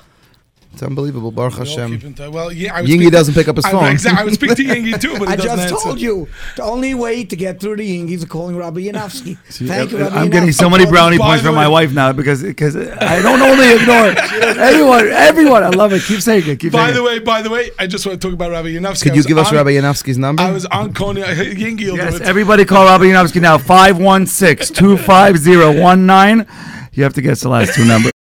It's 0.74 0.84
unbelievable. 0.84 1.32
Baruch 1.32 1.54
We 1.60 1.68
Hashem. 1.68 2.00
keep. 2.00 2.18
Well, 2.32 2.50
yeah, 2.52 2.76
I 2.76 2.82
Yingy 2.84 3.12
doesn't 3.12 3.34
pick 3.34 3.48
up 3.50 3.58
his 3.58 3.66
I- 3.66 3.72
phone. 3.72 3.92
exactly. 3.92 4.22
I 4.22 4.24
would 4.24 4.34
speak 4.36 4.56
to 4.56 4.64
Yingy 4.64 4.98
too, 5.02 5.18
but 5.20 5.28
he 5.28 5.34
I 5.34 5.36
doesn't 5.36 5.58
just 5.58 5.74
answer. 5.74 5.84
told 5.84 6.00
you 6.00 6.30
the 6.56 6.64
only 6.64 6.94
way 6.94 7.26
to 7.26 7.36
get 7.36 7.60
through 7.60 7.76
the 7.76 7.84
Yingis 7.86 8.20
is 8.20 8.26
calling 8.26 8.56
Rabbi 8.56 8.80
Yanofsky. 8.82 9.38
Thank 9.50 9.92
you, 9.92 9.98
Rabbi 10.00 10.16
I'm 10.18 10.30
getting 10.30 10.54
so 10.54 10.70
many 10.70 10.86
brownie 10.86 11.18
By 11.18 11.26
points 11.28 11.44
from 11.44 11.56
my 11.56 11.68
wife 11.68 11.92
now 11.92 12.14
because 12.14 12.42
because 12.42 12.78
I 12.78 13.22
don't 13.22 13.42
only 13.42 13.74
ignore 13.74 14.08
everyone. 14.62 15.08
Everyone, 15.10 15.64
I 15.64 15.70
love 15.70 15.92
it. 15.92 16.04
Keep 16.04 16.22
saying 16.22 16.48
it. 16.48 16.60
Keep 16.62 16.72
By 16.72 16.86
saying 16.86 16.94
the 16.96 17.02
it. 17.02 17.06
way, 17.06 17.20
by 17.20 17.42
the 17.42 17.50
way, 17.50 17.72
I 17.78 17.86
just 17.86 18.06
want 18.06 18.22
to 18.22 18.26
talk 18.28 18.34
about 18.34 18.52
Rabbi 18.52 18.70
Yanofsky. 18.70 19.04
Could 19.04 19.14
you 19.16 19.20
was 19.20 19.26
give 19.26 19.38
us 19.38 19.50
on- 19.50 19.56
Rabbi 19.56 19.72
Yanofsky's 19.72 20.18
number? 20.18 20.42
I 20.42 20.52
was 20.52 20.66
on 20.68 20.94
Coney. 20.94 21.22
Yingy 21.22 21.88
will 21.92 21.98
Yes, 21.98 22.14
do 22.16 22.22
it. 22.24 22.30
everybody 22.30 22.64
call 22.64 22.86
Rabbi 22.86 23.04
Yanofsky 23.06 23.42
now. 23.42 23.58
516-250-19. 23.58 26.48
You 26.94 27.04
have 27.04 27.14
to 27.14 27.22
guess 27.22 27.42
the 27.42 27.50
last 27.50 27.74
two 27.76 27.84
numbers. 27.86 28.12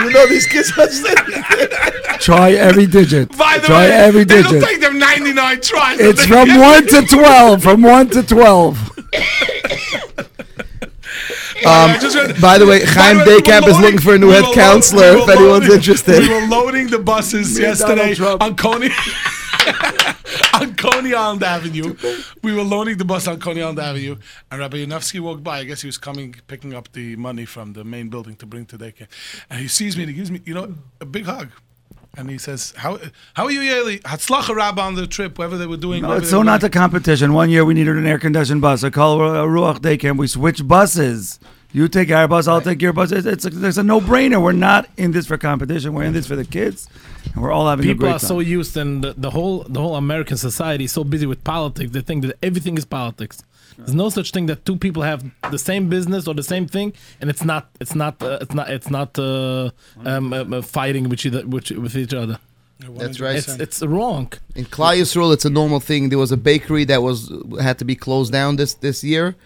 you 0.00 0.10
know 0.10 0.26
these 0.28 0.46
kids 0.46 0.70
are 0.78 0.86
Try 2.20 2.52
every 2.52 2.86
digit. 2.86 3.36
By 3.36 3.58
the 3.58 3.66
Try 3.66 3.86
way, 3.88 3.92
every 3.92 4.20
it'll 4.22 4.42
digit. 4.42 4.62
take 4.62 4.80
them 4.80 4.98
99 4.98 5.60
tries. 5.60 6.00
It's 6.00 6.24
from 6.32 6.48
1 6.58 6.86
to 6.88 7.02
12. 7.02 7.62
From 7.62 7.82
1 7.82 8.10
to 8.10 8.22
12. 8.22 8.90
Um, 11.66 11.90
read- 11.90 12.40
by 12.40 12.58
the 12.58 12.66
way, 12.66 12.84
Chaim 12.84 13.18
Daycamp 13.18 13.66
is 13.66 13.78
looking 13.80 13.98
for 13.98 14.14
a 14.14 14.18
new 14.18 14.28
we 14.28 14.34
head 14.34 14.54
counselor 14.54 15.14
we 15.14 15.20
if 15.22 15.26
were 15.26 15.32
anyone's 15.32 15.60
loading- 15.62 15.76
interested. 15.76 16.20
We 16.20 16.28
were 16.28 16.46
loading 16.46 16.86
the 16.88 16.98
buses 16.98 17.58
Me 17.58 17.64
and 17.64 17.78
Donald 17.78 17.98
yesterday 18.08 18.44
on 18.44 18.56
Coney 18.56 18.90
on 20.54 20.74
Coney 20.76 21.14
Island 21.14 21.42
Avenue. 21.42 21.96
We 22.42 22.52
were 22.54 22.62
loading 22.62 22.98
the 22.98 23.04
bus 23.06 23.26
on 23.26 23.40
Coney 23.40 23.62
Island 23.62 23.78
Avenue, 23.78 24.16
and 24.50 24.60
Rabbi 24.60 24.76
Yanofsky 24.84 25.18
walked 25.20 25.42
by. 25.42 25.60
I 25.60 25.64
guess 25.64 25.80
he 25.80 25.86
was 25.88 25.98
coming, 25.98 26.36
picking 26.46 26.74
up 26.74 26.92
the 26.92 27.16
money 27.16 27.46
from 27.46 27.72
the 27.72 27.84
main 27.84 28.10
building 28.10 28.36
to 28.36 28.46
bring 28.46 28.66
to 28.66 28.78
daycare. 28.78 29.08
And 29.50 29.58
he 29.60 29.66
sees 29.68 29.96
me 29.96 30.02
and 30.04 30.10
he 30.10 30.16
gives 30.16 30.30
me, 30.30 30.42
you 30.44 30.54
know, 30.54 30.74
a 31.00 31.06
big 31.06 31.24
hug. 31.24 31.48
And 32.16 32.30
he 32.30 32.38
says, 32.38 32.72
"How 32.76 32.98
how 33.34 33.44
are 33.44 33.50
you, 33.50 33.60
Yoely? 33.60 34.00
Hatzlacha 34.02 34.54
Rabba 34.54 34.80
on 34.80 34.94
the 34.94 35.06
trip, 35.06 35.38
whatever 35.38 35.58
they 35.58 35.66
were 35.66 35.76
doing." 35.76 36.02
No, 36.02 36.12
it's 36.12 36.30
so 36.30 36.42
not 36.42 36.60
doing." 36.60 36.70
a 36.70 36.72
competition. 36.72 37.34
One 37.34 37.50
year 37.50 37.64
we 37.64 37.74
needed 37.74 37.96
an 37.96 38.06
air 38.06 38.18
conditioned 38.18 38.62
bus. 38.62 38.82
I 38.84 38.90
call 38.90 39.20
a 39.20 39.46
Ruach 39.46 39.82
Day 39.82 39.98
Camp. 39.98 40.18
We 40.18 40.26
switch 40.26 40.66
buses. 40.66 41.38
You 41.72 41.88
take 41.88 42.10
our 42.10 42.26
bus, 42.26 42.48
I'll 42.48 42.62
take 42.62 42.80
your 42.80 42.94
bus. 42.94 43.12
It's, 43.12 43.26
it's 43.26 43.44
a, 43.44 43.50
there's 43.50 43.76
a 43.76 43.82
no 43.82 44.00
brainer. 44.00 44.40
We're 44.42 44.52
not 44.52 44.88
in 44.96 45.12
this 45.12 45.26
for 45.26 45.36
competition. 45.36 45.92
We're 45.92 46.04
in 46.04 46.14
this 46.14 46.26
for 46.26 46.34
the 46.36 46.44
kids, 46.44 46.88
and 47.34 47.42
we're 47.42 47.52
all 47.52 47.68
having 47.68 47.84
a 47.84 47.92
great 47.92 48.12
time. 48.12 48.18
People 48.18 48.26
are 48.26 48.28
so 48.28 48.40
used, 48.40 48.78
and 48.78 49.04
the, 49.04 49.12
the 49.14 49.28
whole 49.28 49.64
the 49.68 49.80
whole 49.80 49.96
American 49.96 50.38
society 50.38 50.84
is 50.84 50.92
so 50.92 51.04
busy 51.04 51.26
with 51.26 51.44
politics. 51.44 51.90
They 51.90 52.00
think 52.00 52.24
that 52.24 52.38
everything 52.42 52.78
is 52.78 52.86
politics. 52.86 53.42
There's 53.76 53.94
no 53.94 54.08
such 54.08 54.30
thing 54.30 54.46
that 54.46 54.64
two 54.64 54.76
people 54.76 55.02
have 55.02 55.24
the 55.50 55.58
same 55.58 55.88
business 55.88 56.26
or 56.26 56.34
the 56.34 56.42
same 56.42 56.66
thing, 56.66 56.92
and 57.20 57.28
it's 57.28 57.44
not 57.44 57.68
it's 57.80 57.94
not 57.94 58.22
uh, 58.22 58.38
it's 58.40 58.54
not 58.54 58.70
it's 58.70 58.90
not 58.90 59.18
uh, 59.18 59.70
um, 60.04 60.32
um, 60.32 60.52
uh, 60.54 60.62
fighting 60.62 61.08
with 61.08 61.24
each 61.24 61.34
other, 61.34 61.46
with, 61.46 61.70
with 61.70 61.96
each 61.96 62.14
other. 62.14 62.38
That's 62.80 63.20
right. 63.20 63.36
It's 63.36 63.48
it's 63.48 63.82
wrong. 63.82 64.32
In 64.54 64.66
Klal 64.66 64.98
Yisrael, 64.98 65.32
it's 65.32 65.44
a 65.44 65.50
normal 65.50 65.80
thing. 65.80 66.08
There 66.08 66.18
was 66.18 66.32
a 66.32 66.36
bakery 66.36 66.84
that 66.84 67.02
was 67.02 67.32
had 67.60 67.78
to 67.78 67.84
be 67.84 67.96
closed 67.96 68.32
down 68.32 68.56
this 68.56 68.74
this 68.74 69.02
year. 69.04 69.36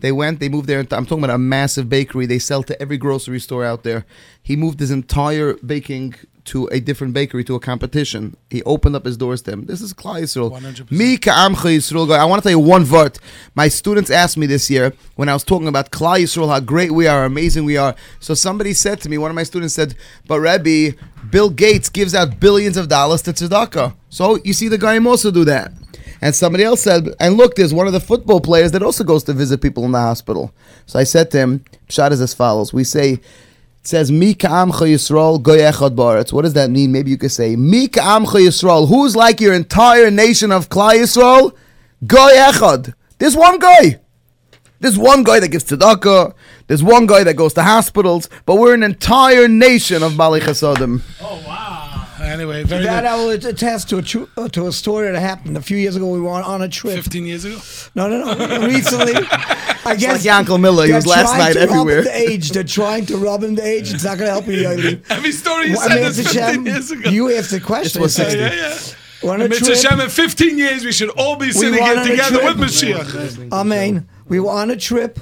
They 0.00 0.12
went, 0.12 0.38
they 0.38 0.48
moved 0.48 0.68
there. 0.68 0.78
I'm 0.78 1.06
talking 1.06 1.24
about 1.24 1.34
a 1.34 1.38
massive 1.38 1.88
bakery. 1.88 2.26
They 2.26 2.38
sell 2.38 2.62
to 2.62 2.80
every 2.80 2.98
grocery 2.98 3.40
store 3.40 3.64
out 3.64 3.82
there. 3.82 4.06
He 4.40 4.54
moved 4.54 4.78
his 4.78 4.92
entire 4.92 5.54
baking 5.54 6.14
to 6.48 6.66
a 6.68 6.80
different 6.80 7.14
bakery, 7.14 7.44
to 7.44 7.54
a 7.54 7.60
competition. 7.60 8.36
He 8.50 8.62
opened 8.64 8.96
up 8.96 9.04
his 9.04 9.16
doors 9.16 9.42
to 9.42 9.52
him. 9.52 9.66
This 9.66 9.80
is 9.80 9.92
Klal 9.92 10.22
Yisrael. 10.22 10.50
100%. 10.50 10.90
Me 10.90 11.16
ka'amcha 11.16 11.76
Yisrael. 11.76 12.10
I 12.16 12.24
want 12.24 12.42
to 12.42 12.48
tell 12.48 12.58
you 12.58 12.64
one 12.64 12.88
word. 12.88 13.18
My 13.54 13.68
students 13.68 14.10
asked 14.10 14.36
me 14.36 14.46
this 14.46 14.70
year 14.70 14.92
when 15.16 15.28
I 15.28 15.34
was 15.34 15.44
talking 15.44 15.68
about 15.68 15.90
Klal 15.90 16.18
Yisrael, 16.20 16.48
how 16.48 16.60
great 16.60 16.92
we 16.92 17.06
are, 17.06 17.24
amazing 17.24 17.64
we 17.64 17.76
are. 17.76 17.94
So 18.20 18.34
somebody 18.34 18.72
said 18.72 19.00
to 19.02 19.08
me, 19.08 19.18
one 19.18 19.30
of 19.30 19.34
my 19.34 19.42
students 19.42 19.74
said, 19.74 19.94
but 20.26 20.40
Rebbe, 20.40 20.96
Bill 21.30 21.50
Gates 21.50 21.88
gives 21.88 22.14
out 22.14 22.40
billions 22.40 22.76
of 22.76 22.88
dollars 22.88 23.22
to 23.22 23.32
tzedakah. 23.32 23.94
So 24.08 24.38
you 24.44 24.52
see 24.52 24.68
the 24.68 24.78
guy 24.78 24.98
also 25.04 25.30
do 25.30 25.44
that. 25.44 25.72
And 26.20 26.34
somebody 26.34 26.64
else 26.64 26.82
said, 26.82 27.08
and 27.20 27.36
look, 27.36 27.54
there's 27.54 27.74
one 27.74 27.86
of 27.86 27.92
the 27.92 28.00
football 28.00 28.40
players 28.40 28.72
that 28.72 28.82
also 28.82 29.04
goes 29.04 29.22
to 29.24 29.32
visit 29.32 29.62
people 29.62 29.84
in 29.84 29.92
the 29.92 30.00
hospital. 30.00 30.52
So 30.86 30.98
I 30.98 31.04
said 31.04 31.30
to 31.30 31.38
him, 31.38 31.64
shot 31.88 32.12
is 32.12 32.20
as 32.20 32.34
follows. 32.34 32.72
We 32.72 32.84
say, 32.84 33.20
it 33.80 33.86
says, 33.86 34.10
Mi 34.10 34.34
ka'amcha 34.34 34.86
Yisrael 34.86 35.42
goy 35.42 35.58
echad 35.58 35.94
ba'aretz. 35.94 36.32
What 36.32 36.42
does 36.42 36.54
that 36.54 36.70
mean? 36.70 36.92
Maybe 36.92 37.10
you 37.10 37.18
could 37.18 37.32
say, 37.32 37.56
Mi 37.56 37.88
ka'amcha 37.88 38.46
Yisrael. 38.46 38.88
Who's 38.88 39.16
like 39.16 39.40
your 39.40 39.54
entire 39.54 40.10
nation 40.10 40.52
of 40.52 40.68
Klal 40.68 40.94
Yisrael? 40.94 41.52
Goy 42.06 42.32
echad. 42.32 42.94
There's 43.18 43.36
one 43.36 43.58
guy. 43.58 44.00
There's 44.80 44.96
one 44.96 45.24
guy 45.24 45.40
that 45.40 45.48
gives 45.48 45.64
tzedakah. 45.64 46.34
There's 46.68 46.82
one 46.82 47.06
guy 47.06 47.24
that 47.24 47.34
goes 47.34 47.54
to 47.54 47.62
hospitals. 47.62 48.28
But 48.46 48.56
we're 48.56 48.74
an 48.74 48.82
entire 48.84 49.48
nation 49.48 50.02
of 50.02 50.16
Bali 50.16 50.40
Chasadim. 50.40 51.02
Oh, 51.20 51.42
Anyway, 52.28 52.62
very 52.64 52.84
That 52.84 53.02
good. 53.02 53.08
I 53.08 53.14
will 53.16 53.30
attest 53.30 53.88
to 53.90 53.98
a 53.98 54.02
true, 54.02 54.28
uh, 54.36 54.48
to 54.48 54.66
a 54.66 54.72
story 54.72 55.10
that 55.10 55.18
happened 55.18 55.56
a 55.56 55.62
few 55.62 55.76
years 55.76 55.96
ago. 55.96 56.08
We 56.08 56.20
were 56.20 56.30
on, 56.30 56.42
on 56.42 56.62
a 56.62 56.68
trip. 56.68 56.94
15 56.94 57.24
years 57.26 57.44
ago. 57.44 57.58
No, 57.94 58.08
no, 58.08 58.34
no. 58.34 58.66
Recently, 58.66 59.14
I 59.14 59.96
guess 59.98 60.24
like 60.26 60.46
Yankel 60.46 60.60
Miller. 60.60 60.84
He 60.84 60.88
they're 60.90 60.98
was 60.98 61.06
last 61.06 61.30
trying 61.34 61.38
night 61.38 61.52
to 61.54 61.60
rub 61.60 61.70
everywhere. 61.70 61.98
him 61.98 62.04
the 62.04 62.16
age. 62.30 62.50
They're 62.50 62.64
trying 62.64 63.06
to 63.06 63.16
rob 63.16 63.42
him 63.42 63.54
the 63.54 63.66
age. 63.66 63.92
It's 63.92 64.04
not 64.04 64.18
going 64.18 64.28
to 64.28 64.32
help 64.32 64.46
you, 64.46 64.52
Yoely. 64.62 65.02
Every 65.10 65.32
story 65.32 65.68
you 65.68 65.76
Well, 65.76 65.88
said 65.88 65.98
is 66.06 66.16
15 66.22 66.32
shame. 66.54 66.66
years 66.66 66.90
ago. 66.90 67.10
You 67.10 67.34
asked 67.36 67.50
the 67.50 67.60
question. 67.60 68.02
was 68.02 68.14
60. 68.14 68.38
yeah, 68.38 68.52
yeah. 68.54 68.78
We're 69.22 69.32
on 69.32 69.40
a 69.42 69.48
Mitzvah 69.48 69.64
trip. 69.66 69.78
Shem, 69.78 70.00
in 70.00 70.08
15 70.10 70.58
years, 70.58 70.84
we 70.84 70.92
should 70.92 71.10
all 71.10 71.36
be 71.36 71.50
sitting 71.50 71.80
went 71.82 72.06
here 72.06 72.16
together 72.16 72.44
with 72.44 72.56
Mashiach. 72.58 73.52
Amen. 73.52 74.08
We 74.28 74.38
were 74.38 74.50
on 74.52 74.70
a 74.70 74.76
trip, 74.76 75.18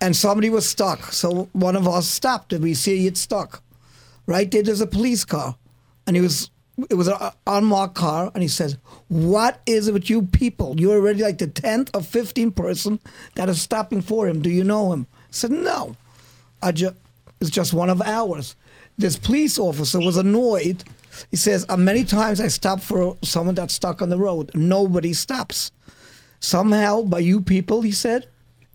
and 0.00 0.16
somebody 0.16 0.48
was 0.48 0.66
stuck. 0.66 1.12
So 1.12 1.48
one 1.52 1.76
of 1.76 1.86
us 1.86 2.06
stopped, 2.08 2.52
and 2.54 2.62
we 2.62 2.72
see 2.72 3.06
it 3.06 3.18
stuck. 3.18 3.62
Right 4.26 4.50
there, 4.50 4.62
there's 4.62 4.80
a 4.80 4.86
police 4.86 5.24
car, 5.26 5.56
and 6.06 6.16
he 6.16 6.22
was. 6.22 6.50
It 6.88 6.94
was 6.94 7.08
an 7.08 7.18
unmarked 7.46 7.94
car, 7.94 8.30
and 8.32 8.42
he 8.42 8.48
says, 8.48 8.78
"What 9.08 9.60
is 9.66 9.88
it 9.88 9.92
with 9.92 10.08
you 10.08 10.22
people? 10.22 10.80
You're 10.80 10.96
already 10.96 11.22
like 11.22 11.36
the 11.36 11.46
tenth 11.46 11.90
or 11.94 12.00
fifteenth 12.00 12.54
person 12.54 13.00
that 13.34 13.50
is 13.50 13.60
stopping 13.60 14.00
for 14.00 14.26
him. 14.26 14.40
Do 14.40 14.48
you 14.48 14.64
know 14.64 14.92
him?" 14.92 15.06
I 15.12 15.32
said, 15.32 15.50
"No, 15.50 15.96
I 16.62 16.72
just 16.72 16.94
it's 17.38 17.50
just 17.50 17.74
one 17.74 17.90
of 17.90 18.00
ours." 18.00 18.56
This 18.96 19.18
police 19.18 19.58
officer 19.58 19.98
was 19.98 20.16
annoyed. 20.16 20.84
He 21.30 21.36
says, 21.36 21.66
uh, 21.68 21.76
"Many 21.76 22.04
times 22.04 22.40
I 22.40 22.48
stop 22.48 22.80
for 22.80 23.18
someone 23.22 23.56
that's 23.56 23.74
stuck 23.74 24.00
on 24.00 24.08
the 24.08 24.18
road. 24.18 24.50
Nobody 24.54 25.12
stops." 25.12 25.72
Somehow, 26.40 27.02
by 27.02 27.18
you 27.18 27.42
people, 27.42 27.82
he 27.82 27.92
said, 27.92 28.26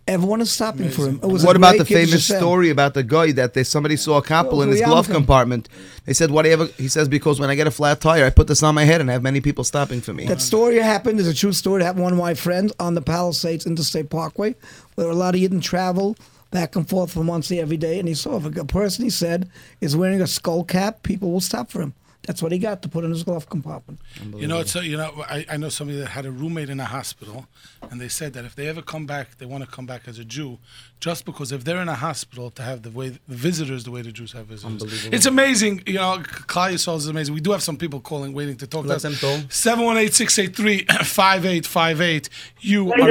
everyone 0.07 0.41
is 0.41 0.51
stopping 0.51 0.89
for 0.89 1.07
him. 1.07 1.19
It 1.21 1.27
was 1.27 1.43
What 1.43 1.55
about 1.55 1.77
the 1.77 1.85
famous 1.85 2.25
story 2.25 2.69
about 2.69 2.93
the 2.93 3.03
guy 3.03 3.31
that 3.33 3.53
they, 3.53 3.63
somebody 3.63 3.97
saw 3.97 4.17
a 4.17 4.21
couple 4.21 4.61
in 4.61 4.69
his 4.69 4.81
glove 4.81 5.09
compartment? 5.09 5.69
They 6.05 6.13
said, 6.13 6.31
"What 6.31 6.43
do 6.43 6.49
you 6.49 6.53
ever?" 6.53 6.65
He 6.77 6.87
says, 6.87 7.07
"Because 7.07 7.39
when 7.39 7.49
I 7.49 7.55
get 7.55 7.67
a 7.67 7.71
flat 7.71 8.01
tire, 8.01 8.25
I 8.25 8.29
put 8.29 8.47
this 8.47 8.63
on 8.63 8.75
my 8.75 8.83
head 8.83 9.01
and 9.01 9.09
have 9.09 9.23
many 9.23 9.41
people 9.41 9.63
stopping 9.63 10.01
for 10.01 10.13
me." 10.13 10.27
That 10.27 10.41
story 10.41 10.77
happened 10.79 11.19
is 11.19 11.27
a 11.27 11.33
true 11.33 11.53
story. 11.53 11.81
That 11.81 11.95
one 11.95 12.13
of 12.13 12.19
my 12.19 12.33
friends 12.33 12.73
on 12.79 12.95
the 12.95 13.01
Palisades 13.01 13.65
Interstate 13.65 14.09
Parkway, 14.09 14.55
where 14.95 15.09
a 15.09 15.15
lot 15.15 15.35
of 15.35 15.41
Yidden 15.41 15.61
travel 15.61 16.15
back 16.51 16.75
and 16.75 16.87
forth 16.87 17.11
from 17.11 17.25
Monsey 17.25 17.59
every 17.59 17.77
day. 17.77 17.99
And 17.99 18.07
he 18.07 18.13
saw 18.13 18.37
if 18.37 18.45
a 18.45 18.65
person, 18.65 19.03
he 19.03 19.09
said, 19.09 19.49
is 19.81 19.95
wearing 19.95 20.21
a 20.21 20.27
skull 20.27 20.63
cap, 20.63 21.03
people 21.03 21.31
will 21.31 21.41
stop 21.41 21.71
for 21.71 21.81
him. 21.81 21.93
That's 22.25 22.41
what 22.41 22.51
he 22.51 22.57
got 22.57 22.81
to 22.81 22.89
put 22.89 23.03
in 23.03 23.11
his 23.11 23.23
glove 23.23 23.49
compartment. 23.49 23.99
You 24.35 24.47
know, 24.47 24.59
it's 24.59 24.75
a, 24.75 24.83
you 24.85 24.97
know, 24.97 25.23
I, 25.29 25.45
I 25.49 25.57
know 25.57 25.69
somebody 25.69 25.99
that 25.99 26.07
had 26.07 26.25
a 26.25 26.31
roommate 26.31 26.69
in 26.69 26.79
a 26.79 26.85
hospital, 26.85 27.45
and 27.91 28.01
they 28.01 28.07
said 28.07 28.33
that 28.33 28.45
if 28.45 28.55
they 28.55 28.67
ever 28.67 28.81
come 28.81 29.05
back, 29.05 29.37
they 29.37 29.45
want 29.45 29.63
to 29.63 29.69
come 29.69 29.85
back 29.85 30.07
as 30.07 30.17
a 30.17 30.25
Jew, 30.25 30.57
just 30.99 31.23
because 31.25 31.51
if 31.51 31.63
they're 31.63 31.81
in 31.81 31.87
a 31.89 31.93
hospital, 31.95 32.49
to 32.51 32.63
have 32.63 32.81
the 32.81 32.89
way 32.89 33.09
the 33.09 33.19
visitors, 33.35 33.83
the 33.83 33.91
way 33.91 34.01
the 34.01 34.11
Jews 34.11 34.31
have 34.31 34.47
visitors. 34.47 35.05
It's 35.13 35.27
amazing. 35.27 35.83
You 35.85 35.93
know, 35.95 36.17
Klal 36.23 36.73
Yisrael 36.73 36.97
is 36.97 37.07
amazing. 37.07 37.35
We 37.35 37.41
do 37.41 37.51
have 37.51 37.61
some 37.61 37.77
people 37.77 37.99
calling, 37.99 38.33
waiting 38.33 38.57
to 38.57 38.67
talk 38.67 38.85
Let 38.85 39.01
to 39.01 39.09
them 39.09 39.13
us. 39.13 39.21
talk. 39.21 39.51
Seven 39.51 39.85
one 39.85 39.97
eight 39.97 40.13
six 40.15 40.39
eight 40.39 40.55
three 40.55 40.85
five 41.03 41.45
eight 41.45 41.65
five 41.67 42.01
eight. 42.01 42.29
You, 42.59 42.91
Hey, 42.95 43.01
are, 43.03 43.09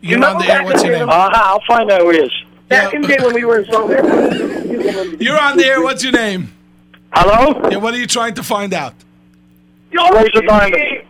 you're 0.00 0.24
on 0.24 0.38
the 0.38 0.46
air. 0.50 0.64
What's 0.64 0.82
your 0.82 0.92
the- 0.92 0.98
name? 1.00 1.08
Uh, 1.10 1.30
I'll 1.32 1.60
find 1.68 1.90
out 1.90 2.00
who 2.00 2.10
he 2.10 2.18
is. 2.20 2.32
Back 2.68 2.92
Yeah. 2.92 2.96
in 2.96 3.02
the 3.02 3.08
day 3.08 3.18
when 3.20 3.34
we 3.34 3.44
were 3.44 3.58
in 3.60 3.70
Southern. 3.70 5.20
You're 5.20 5.38
on 5.40 5.56
the 5.56 5.66
air. 5.66 5.82
What's 5.82 6.02
your 6.04 6.12
name? 6.12 6.54
Hello? 7.12 7.68
Yeah, 7.70 7.78
what 7.78 7.94
are 7.94 7.98
you 7.98 8.06
trying 8.06 8.34
to 8.34 8.42
find 8.42 8.72
out? 8.72 8.94
Laser 9.92 10.42
Diamond. 10.42 11.02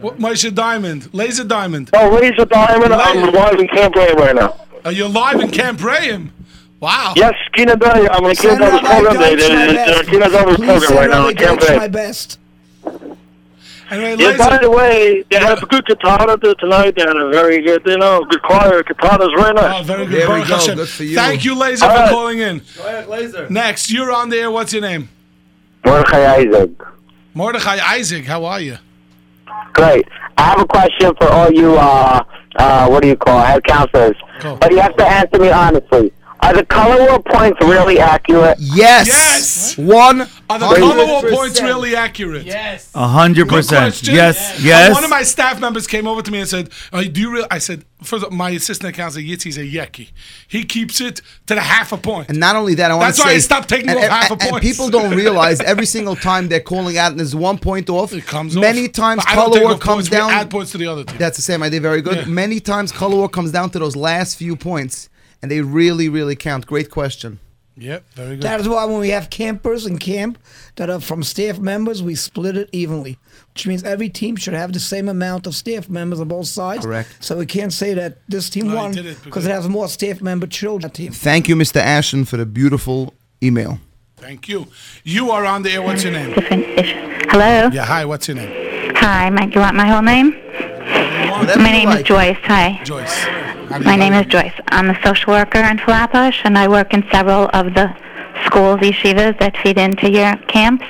What, 0.00 0.18
Moshe 0.18 0.54
Diamond, 0.54 1.12
Laser 1.12 1.44
Diamond. 1.44 1.90
Oh, 1.94 2.08
Laser 2.10 2.44
Diamond. 2.44 2.92
I'm 2.94 3.16
Laser- 3.16 3.30
live 3.32 3.58
in 3.58 3.68
Camp 3.68 3.94
Ray 3.96 4.12
right 4.14 4.34
now. 4.34 4.54
Oh, 4.60 4.80
are 4.84 4.92
you 4.92 5.08
live 5.08 5.40
in 5.40 5.50
Camp 5.50 5.82
Rahim? 5.82 6.32
Wow. 6.80 7.14
Yes, 7.16 7.34
Kina 7.54 7.74
Day. 7.76 8.06
I'm 8.12 8.24
in 8.26 8.34
Send 8.36 8.58
Kina 8.58 8.70
Day's 8.70 8.82
Rabbi 8.82 9.00
program. 9.02 9.16
They- 9.18 9.36
Deutsch 9.36 9.48
my 9.50 9.66
they- 9.66 9.72
best. 9.74 9.90
They're 9.94 10.04
Kina 10.04 10.28
Day's 10.30 10.56
Please 10.56 10.56
program 10.56 10.80
send 10.80 10.94
right 11.00 11.10
now 11.10 11.16
Rabbi 11.18 11.30
in 11.30 11.36
Camp 11.36 11.60
Deutsch 11.60 11.76
my 11.76 11.88
best. 11.88 12.38
Anyway, 13.90 14.16
Yeah, 14.18 14.28
Laser. 14.28 14.38
by 14.38 14.58
the 14.58 14.70
way, 14.70 15.24
they 15.30 15.36
have 15.38 15.62
a 15.62 15.66
good 15.66 15.86
guitar 15.86 16.36
there 16.36 16.54
tonight. 16.56 16.94
They 16.96 17.02
had 17.02 17.16
a 17.16 17.30
very 17.30 17.62
good, 17.62 17.82
you 17.86 17.96
know, 17.96 18.24
good 18.28 18.42
choir. 18.42 18.82
Guitar 18.82 19.20
is 19.22 19.28
very 19.40 19.50
Oh, 19.50 19.52
nice. 19.52 19.86
very 19.86 20.04
good. 20.06 20.14
There 20.22 20.28
we 20.30 20.38
go. 20.40 20.54
Hashem. 20.56 20.76
Good 20.76 20.88
for 20.88 21.04
you. 21.04 21.14
Thank 21.16 21.44
you, 21.44 21.54
Laser, 21.54 21.86
All 21.86 21.92
for 21.92 21.96
right. 22.02 22.10
calling 22.10 22.38
in. 22.40 22.60
Go 22.76 22.86
ahead, 22.86 23.08
Laser. 23.08 23.46
Next, 23.48 23.90
you're 23.90 24.12
on 24.12 24.28
the 24.28 24.38
air. 24.38 24.50
What's 24.50 24.72
your 24.74 24.82
name? 24.82 25.08
Mordechai 25.86 26.34
Isaac. 26.36 26.70
Mordechai 27.34 27.78
Isaac. 27.94 28.24
How 28.26 28.44
are 28.44 28.60
you? 28.60 28.76
Great. 29.72 30.06
I 30.36 30.42
have 30.42 30.60
a 30.60 30.66
question 30.66 31.12
for 31.18 31.28
all 31.28 31.50
you, 31.50 31.74
uh, 31.76 32.22
uh, 32.58 32.88
what 32.88 33.02
do 33.02 33.08
you 33.08 33.16
call 33.16 33.40
it, 33.40 33.46
head 33.46 33.64
counselors. 33.64 34.16
Go. 34.40 34.56
But 34.56 34.70
you 34.72 34.80
have 34.80 34.96
to 34.96 35.06
answer 35.06 35.38
me 35.40 35.50
honestly. 35.50 36.12
Are 36.40 36.54
the 36.54 36.64
color 36.64 36.98
war 37.08 37.20
points 37.22 37.58
really 37.60 37.98
accurate? 37.98 38.58
Yes. 38.60 39.06
Yes. 39.08 39.76
One. 39.78 40.22
Are 40.48 40.58
the 40.58 40.66
hundred 40.66 40.80
color 40.80 41.06
war 41.06 41.22
points 41.22 41.60
really 41.60 41.96
accurate? 41.96 42.44
Yes. 42.46 42.90
A 42.94 43.06
hundred 43.08 43.48
percent. 43.48 43.92
question. 43.92 44.14
Yes. 44.14 44.52
Uh, 44.58 44.62
Yes. 44.62 44.94
one 44.94 45.04
of 45.04 45.10
my 45.10 45.22
staff 45.24 45.60
members 45.60 45.86
came 45.86 46.06
over 46.06 46.22
to 46.22 46.30
me 46.30 46.38
and 46.40 46.48
said, 46.48 46.70
oh, 46.92 47.02
"Do 47.02 47.20
you 47.20 47.30
really?" 47.30 47.46
I 47.50 47.58
said, 47.58 47.84
first 48.02 48.24
of 48.24 48.30
all, 48.30 48.36
"My 48.36 48.50
assistant 48.50 48.94
counselor 48.94 49.22
Yitzi's 49.24 49.58
a 49.58 49.62
yeki. 49.62 50.10
He 50.46 50.64
keeps 50.64 51.00
it 51.00 51.20
to 51.46 51.54
the 51.54 51.60
half 51.60 51.92
a 51.92 51.96
point." 51.98 52.28
And 52.30 52.38
not 52.38 52.54
only 52.56 52.74
that, 52.76 52.90
I 52.90 52.94
want 52.94 53.06
That's 53.08 53.18
to 53.18 53.22
say 53.24 53.28
that's 53.34 53.50
why 53.50 53.56
I 53.56 53.58
stopped 53.60 53.68
taking 53.68 53.90
and, 53.90 53.98
and- 53.98 54.12
half 54.12 54.30
a 54.30 54.32
and- 54.34 54.42
and 54.42 54.50
point. 54.52 54.62
people 54.62 54.88
don't 54.90 55.14
realize 55.24 55.60
every 55.60 55.86
single 55.86 56.14
time 56.16 56.48
they're 56.48 56.60
calling 56.60 56.96
out 56.98 57.10
and 57.10 57.18
there's 57.20 57.34
one 57.34 57.58
point 57.58 57.90
off. 57.90 58.12
It 58.12 58.26
comes 58.26 58.56
many 58.56 58.86
off. 58.86 58.92
times 58.92 59.24
But 59.24 59.34
color 59.34 59.58
take 59.58 59.64
war 59.68 59.72
comes 59.78 59.84
points. 60.08 60.10
We 60.10 60.16
down. 60.16 60.30
add 60.30 60.50
points 60.50 60.70
to 60.72 60.78
the 60.78 60.86
other 60.86 61.04
team. 61.04 61.18
That's 61.18 61.36
the 61.36 61.42
same 61.42 61.62
idea. 61.62 61.80
Very 61.80 62.00
good. 62.00 62.16
Yeah. 62.18 62.24
Many 62.26 62.60
times 62.60 62.90
color 62.92 63.16
war 63.16 63.28
comes 63.28 63.50
down 63.50 63.70
to 63.70 63.78
those 63.80 63.96
last 63.96 64.36
few 64.38 64.56
points, 64.56 65.08
and 65.42 65.50
they 65.50 65.60
really, 65.60 66.08
really 66.08 66.36
count. 66.36 66.66
Great 66.66 66.90
question. 66.90 67.40
Yep, 67.76 68.04
very 68.14 68.30
good. 68.30 68.42
That 68.42 68.60
is 68.60 68.68
why 68.68 68.84
when 68.86 68.98
we 68.98 69.10
have 69.10 69.30
campers 69.30 69.86
in 69.86 69.98
camp 69.98 70.38
that 70.76 70.90
are 70.90 71.00
from 71.00 71.22
staff 71.22 71.60
members, 71.60 72.02
we 72.02 72.16
split 72.16 72.56
it 72.56 72.68
evenly, 72.72 73.18
which 73.54 73.68
means 73.68 73.84
every 73.84 74.08
team 74.08 74.34
should 74.34 74.54
have 74.54 74.72
the 74.72 74.80
same 74.80 75.08
amount 75.08 75.46
of 75.46 75.54
staff 75.54 75.88
members 75.88 76.18
on 76.18 76.26
both 76.26 76.48
sides. 76.48 76.84
Correct. 76.84 77.08
So 77.20 77.36
we 77.36 77.46
can't 77.46 77.72
say 77.72 77.94
that 77.94 78.18
this 78.28 78.50
team 78.50 78.68
No, 78.68 78.74
won 78.74 78.92
did 78.92 79.06
it 79.06 79.22
because 79.22 79.46
it 79.46 79.50
has 79.50 79.68
more 79.68 79.86
staff 79.88 80.20
member 80.20 80.48
children. 80.48 80.90
Team. 80.90 81.12
Thank 81.12 81.48
you, 81.48 81.54
Mr. 81.54 81.80
Ashton, 81.80 82.24
for 82.24 82.36
the 82.36 82.46
beautiful 82.46 83.14
email. 83.40 83.78
Thank 84.16 84.48
you. 84.48 84.66
You 85.04 85.30
are 85.30 85.44
on 85.44 85.62
the 85.62 85.70
air. 85.70 85.82
What's 85.82 86.02
your 86.02 86.12
name? 86.12 86.32
Hello. 87.30 87.70
Yeah. 87.72 87.84
Hi. 87.84 88.04
What's 88.04 88.26
your 88.26 88.36
name? 88.36 88.94
Hi. 88.96 89.30
My, 89.30 89.46
do 89.46 89.52
you 89.54 89.60
want 89.60 89.76
my 89.76 89.86
whole 89.86 90.02
name? 90.02 90.30
My 91.56 91.70
name 91.70 91.88
like. 91.88 92.00
is 92.00 92.06
Joyce. 92.06 92.36
Hi. 92.42 92.82
Joyce. 92.82 93.47
My 93.70 93.96
name 93.96 94.14
is 94.14 94.24
Joyce. 94.26 94.54
I'm 94.68 94.88
a 94.88 94.98
social 95.04 95.34
worker 95.34 95.58
in 95.58 95.76
Flatbush, 95.78 96.40
and 96.44 96.56
I 96.56 96.68
work 96.68 96.94
in 96.94 97.04
several 97.12 97.50
of 97.52 97.74
the 97.74 97.94
schools, 98.46 98.80
yeshivas 98.80 99.38
that 99.40 99.58
feed 99.58 99.76
into 99.76 100.10
your 100.10 100.36
camps. 100.48 100.86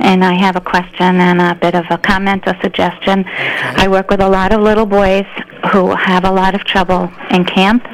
And 0.00 0.24
I 0.24 0.34
have 0.34 0.56
a 0.56 0.60
question 0.60 1.20
and 1.20 1.40
a 1.40 1.54
bit 1.54 1.76
of 1.76 1.84
a 1.88 1.98
comment 1.98 2.48
or 2.48 2.56
suggestion. 2.62 3.24
I 3.28 3.86
work 3.86 4.10
with 4.10 4.20
a 4.20 4.28
lot 4.28 4.52
of 4.52 4.60
little 4.60 4.86
boys 4.86 5.26
who 5.70 5.94
have 5.94 6.24
a 6.24 6.30
lot 6.32 6.56
of 6.56 6.64
trouble 6.64 7.12
in 7.30 7.44
camp 7.44 7.84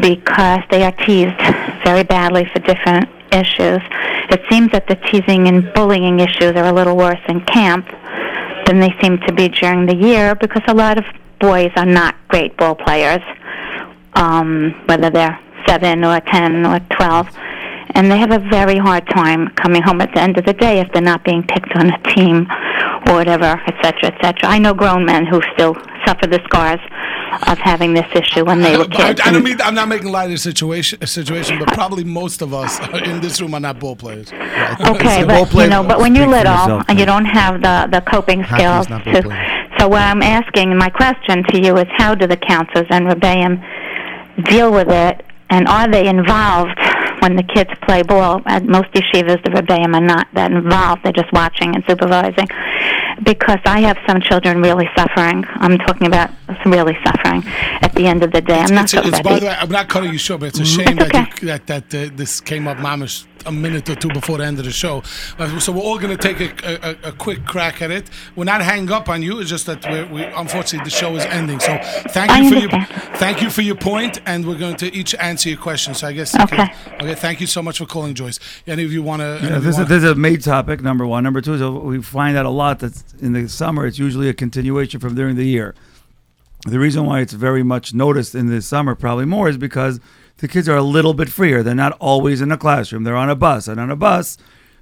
because 0.00 0.60
they 0.70 0.84
are 0.84 0.92
teased 0.92 1.36
very 1.82 2.04
badly 2.04 2.44
for 2.44 2.60
different 2.60 3.08
issues. 3.32 3.80
It 4.30 4.42
seems 4.50 4.70
that 4.70 4.86
the 4.86 4.94
teasing 4.94 5.48
and 5.48 5.72
bullying 5.74 6.20
issues 6.20 6.54
are 6.54 6.66
a 6.66 6.72
little 6.72 6.96
worse 6.96 7.20
in 7.26 7.40
camp 7.40 7.88
than 8.66 8.78
they 8.78 8.94
seem 9.02 9.18
to 9.26 9.32
be 9.32 9.48
during 9.48 9.86
the 9.86 9.96
year 9.96 10.36
because 10.36 10.62
a 10.68 10.74
lot 10.74 10.96
of 10.96 11.04
boys 11.42 11.72
are 11.76 11.84
not 11.84 12.14
great 12.28 12.56
ball 12.56 12.74
players, 12.74 13.20
um, 14.14 14.72
whether 14.86 15.10
they're 15.10 15.38
seven 15.66 16.04
or 16.04 16.20
ten 16.20 16.64
or 16.64 16.78
twelve, 16.96 17.28
and 17.94 18.10
they 18.10 18.16
have 18.16 18.30
a 18.30 18.38
very 18.48 18.78
hard 18.78 19.04
time 19.08 19.48
coming 19.62 19.82
home 19.82 20.00
at 20.00 20.14
the 20.14 20.20
end 20.20 20.38
of 20.38 20.44
the 20.46 20.54
day 20.54 20.78
if 20.78 20.88
they're 20.92 21.02
not 21.02 21.24
being 21.24 21.42
picked 21.42 21.74
on 21.74 21.90
a 21.90 21.98
team 22.14 22.46
or 23.08 23.14
whatever, 23.14 23.60
et 23.66 23.74
cetera, 23.82 24.06
et 24.14 24.18
cetera. 24.22 24.48
I 24.48 24.58
know 24.58 24.72
grown 24.72 25.04
men 25.04 25.26
who 25.26 25.42
still 25.54 25.74
suffer 26.06 26.26
the 26.28 26.40
scars 26.44 26.80
of 27.48 27.58
having 27.58 27.94
this 27.94 28.06
issue 28.14 28.44
when 28.44 28.60
they 28.60 28.76
were 28.76 28.84
I, 28.92 28.96
kids. 28.96 29.20
I 29.24 29.32
don't 29.32 29.42
mean 29.42 29.60
I'm 29.62 29.74
not 29.74 29.88
making 29.88 30.10
light 30.10 30.26
of 30.26 30.32
the 30.32 30.38
situation, 30.38 31.04
situation, 31.06 31.58
but 31.58 31.68
probably 31.68 32.04
most 32.04 32.42
of 32.42 32.54
us 32.54 32.78
in 33.04 33.20
this 33.20 33.40
room 33.40 33.54
are 33.54 33.60
not 33.60 33.78
ball 33.78 33.96
players. 33.96 34.32
Right? 34.32 34.80
Okay, 34.80 35.24
but 35.26 35.52
you 35.54 35.68
know, 35.68 35.82
but 35.82 35.98
when 35.98 36.14
you're 36.14 36.26
little 36.26 36.82
and 36.88 36.98
you 36.98 37.06
don't 37.06 37.24
have 37.24 37.62
the 37.62 37.88
the 37.90 38.00
coping 38.02 38.44
skills, 38.44 38.88
not 38.88 39.04
to, 39.04 39.22
so 39.78 39.88
what 39.88 40.02
I'm 40.02 40.22
asking, 40.22 40.76
my 40.76 40.90
question 40.90 41.42
to 41.44 41.60
you 41.60 41.76
is, 41.78 41.86
how 41.96 42.14
do 42.14 42.26
the 42.26 42.36
counselors 42.36 42.86
and 42.90 43.06
Rebbeim 43.06 43.62
deal 44.48 44.72
with 44.72 44.88
it, 44.88 45.24
and 45.52 45.68
are 45.68 45.86
they 45.94 46.04
involved 46.08 46.78
when 47.22 47.36
the 47.36 47.42
kids 47.54 47.70
play 47.86 48.02
ball? 48.02 48.40
At 48.46 48.64
most 48.76 48.90
yeshivas, 48.98 49.40
the 49.44 49.50
Rebbeim 49.56 49.94
are 49.98 50.06
not 50.14 50.26
that 50.34 50.50
involved; 50.52 51.02
they're 51.04 51.12
just 51.22 51.32
watching 51.32 51.74
and 51.74 51.84
supervising. 51.88 52.48
Because 53.22 53.60
I 53.64 53.80
have 53.88 53.98
some 54.08 54.20
children 54.28 54.60
really 54.62 54.88
suffering. 54.96 55.44
I'm 55.64 55.76
talking 55.86 56.06
about 56.12 56.30
really 56.66 56.96
suffering 57.06 57.42
at 57.86 57.92
the 57.94 58.06
end 58.06 58.22
of 58.24 58.32
the 58.32 58.40
day. 58.40 58.58
I'm 58.66 58.74
not 58.74 58.84
It's, 58.84 58.92
talking 58.92 59.10
it's, 59.12 59.20
by 59.20 59.34
the- 59.34 59.40
the 59.40 59.46
way, 59.46 59.56
I'm 59.60 59.70
not 59.78 59.88
cutting 59.88 60.12
you 60.12 60.18
short, 60.18 60.40
but 60.40 60.46
it's 60.50 60.58
a 60.58 60.62
Mhm. 60.62 60.76
shame 60.76 60.98
It's 60.98 61.12
that 61.12 61.42
you, 61.42 61.48
that 61.48 61.66
that 61.72 61.86
uh, 61.94 62.10
this 62.20 62.40
came 62.40 62.66
up, 62.66 62.78
mamish, 62.78 63.16
a 63.46 63.52
minute 63.52 63.88
or 63.88 63.94
two 63.94 64.08
before 64.08 64.38
the 64.38 64.44
end 64.44 64.58
of 64.58 64.64
the 64.64 64.70
show. 64.70 65.02
Uh, 65.38 65.58
so 65.58 65.72
we're 65.72 65.80
all 65.80 65.98
going 65.98 66.16
to 66.16 66.22
take 66.22 66.40
a, 66.64 67.06
a, 67.06 67.08
a 67.10 67.12
quick 67.12 67.44
crack 67.46 67.82
at 67.82 67.90
it. 67.90 68.10
We're 68.36 68.44
not 68.44 68.62
hanging 68.62 68.90
up 68.90 69.08
on 69.08 69.22
you. 69.22 69.40
It's 69.40 69.50
just 69.50 69.66
that 69.66 69.84
we're, 69.88 70.06
we 70.06 70.22
unfortunately 70.24 70.84
the 70.84 70.90
show 70.90 71.14
is 71.16 71.24
ending. 71.24 71.60
So 71.60 71.78
thank 72.10 72.30
you 72.42 72.48
for 72.50 72.56
your 72.58 72.84
thank 73.16 73.42
you 73.42 73.50
for 73.50 73.62
your 73.62 73.76
point, 73.76 74.20
and 74.26 74.46
we're 74.46 74.58
going 74.58 74.76
to 74.76 74.92
each 74.94 75.14
answer 75.16 75.48
your 75.48 75.58
question. 75.58 75.94
So 75.94 76.08
I 76.08 76.12
guess 76.12 76.34
Okay. 76.34 76.72
okay. 77.00 77.14
Thank 77.14 77.40
you 77.40 77.46
so 77.46 77.62
much 77.62 77.78
for 77.78 77.86
calling, 77.86 78.14
Joyce. 78.14 78.38
Any 78.66 78.84
of 78.84 78.92
you 78.92 79.02
want 79.02 79.20
to? 79.20 79.38
Yeah, 79.42 79.58
this, 79.58 79.78
is, 79.78 79.86
this 79.88 80.02
is 80.02 80.10
a 80.10 80.14
main 80.14 80.38
topic, 80.40 80.82
number 80.82 81.06
one. 81.06 81.22
Number 81.24 81.40
two 81.40 81.54
is 81.54 81.62
uh, 81.62 81.70
we 81.70 82.02
find 82.02 82.36
out 82.36 82.46
a 82.46 82.50
lot 82.50 82.80
that 82.80 83.02
in 83.20 83.32
the 83.32 83.48
summer 83.48 83.86
it's 83.86 83.98
usually 83.98 84.28
a 84.28 84.34
continuation 84.34 85.00
from 85.00 85.14
during 85.14 85.36
the 85.36 85.46
year. 85.46 85.74
The 86.66 86.78
reason 86.78 87.06
why 87.06 87.20
it's 87.20 87.32
very 87.32 87.62
much 87.64 87.92
noticed 87.92 88.34
in 88.34 88.46
the 88.46 88.62
summer, 88.62 88.94
probably 88.94 89.24
more, 89.24 89.48
is 89.48 89.58
because 89.58 89.98
the 90.42 90.48
kids 90.48 90.68
are 90.68 90.76
a 90.76 90.82
little 90.82 91.14
bit 91.14 91.28
freer. 91.28 91.62
They're 91.62 91.72
not 91.72 91.96
always 92.00 92.40
in 92.40 92.50
a 92.50 92.58
classroom. 92.58 93.04
They're 93.04 93.16
on 93.16 93.30
a 93.30 93.36
bus, 93.36 93.68
and 93.68 93.78
on 93.78 93.92
a 93.92 93.96
bus, 93.96 94.36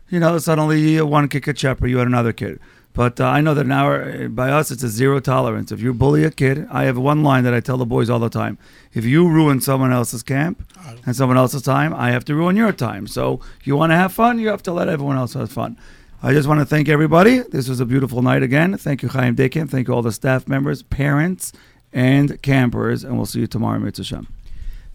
you 0.08 0.18
know, 0.18 0.38
suddenly 0.38 1.02
one 1.02 1.28
kid 1.28 1.44
gets 1.44 1.60
shepherd, 1.60 1.88
you 1.88 1.98
had 1.98 2.06
another 2.06 2.32
kid. 2.32 2.58
But 2.94 3.20
uh, 3.20 3.26
I 3.26 3.42
know 3.42 3.52
that 3.52 3.66
now 3.66 3.92
uh, 3.92 4.28
by 4.28 4.50
us 4.50 4.70
it's 4.70 4.82
a 4.82 4.88
zero 4.88 5.20
tolerance. 5.20 5.70
If 5.70 5.82
you 5.82 5.92
bully 5.92 6.24
a 6.24 6.30
kid, 6.30 6.66
I 6.70 6.84
have 6.84 6.96
one 6.96 7.22
line 7.22 7.44
that 7.44 7.52
I 7.52 7.60
tell 7.60 7.76
the 7.76 7.84
boys 7.84 8.08
all 8.08 8.18
the 8.18 8.30
time: 8.30 8.56
If 8.94 9.04
you 9.04 9.28
ruin 9.28 9.60
someone 9.60 9.92
else's 9.92 10.22
camp 10.22 10.66
and 11.04 11.14
someone 11.14 11.36
else's 11.36 11.60
time, 11.60 11.92
I 11.92 12.10
have 12.10 12.24
to 12.24 12.34
ruin 12.34 12.56
your 12.56 12.72
time. 12.72 13.06
So 13.06 13.40
you 13.62 13.76
want 13.76 13.92
to 13.92 13.96
have 13.96 14.14
fun, 14.14 14.38
you 14.38 14.48
have 14.48 14.62
to 14.62 14.72
let 14.72 14.88
everyone 14.88 15.18
else 15.18 15.34
have 15.34 15.52
fun. 15.52 15.76
I 16.22 16.32
just 16.32 16.48
want 16.48 16.60
to 16.60 16.66
thank 16.66 16.88
everybody. 16.88 17.40
This 17.40 17.68
was 17.68 17.80
a 17.80 17.86
beautiful 17.86 18.22
night 18.22 18.42
again. 18.42 18.78
Thank 18.78 19.02
you, 19.02 19.10
Chaim 19.10 19.36
Dekim. 19.36 19.68
Thank 19.68 19.88
you, 19.88 19.94
all 19.94 20.02
the 20.02 20.10
staff 20.10 20.48
members, 20.48 20.82
parents, 20.82 21.52
and 21.92 22.40
campers. 22.40 23.04
And 23.04 23.18
we'll 23.18 23.26
see 23.26 23.40
you 23.40 23.46
tomorrow, 23.46 23.78
Mitzvah 23.78 24.04
Shem. 24.04 24.39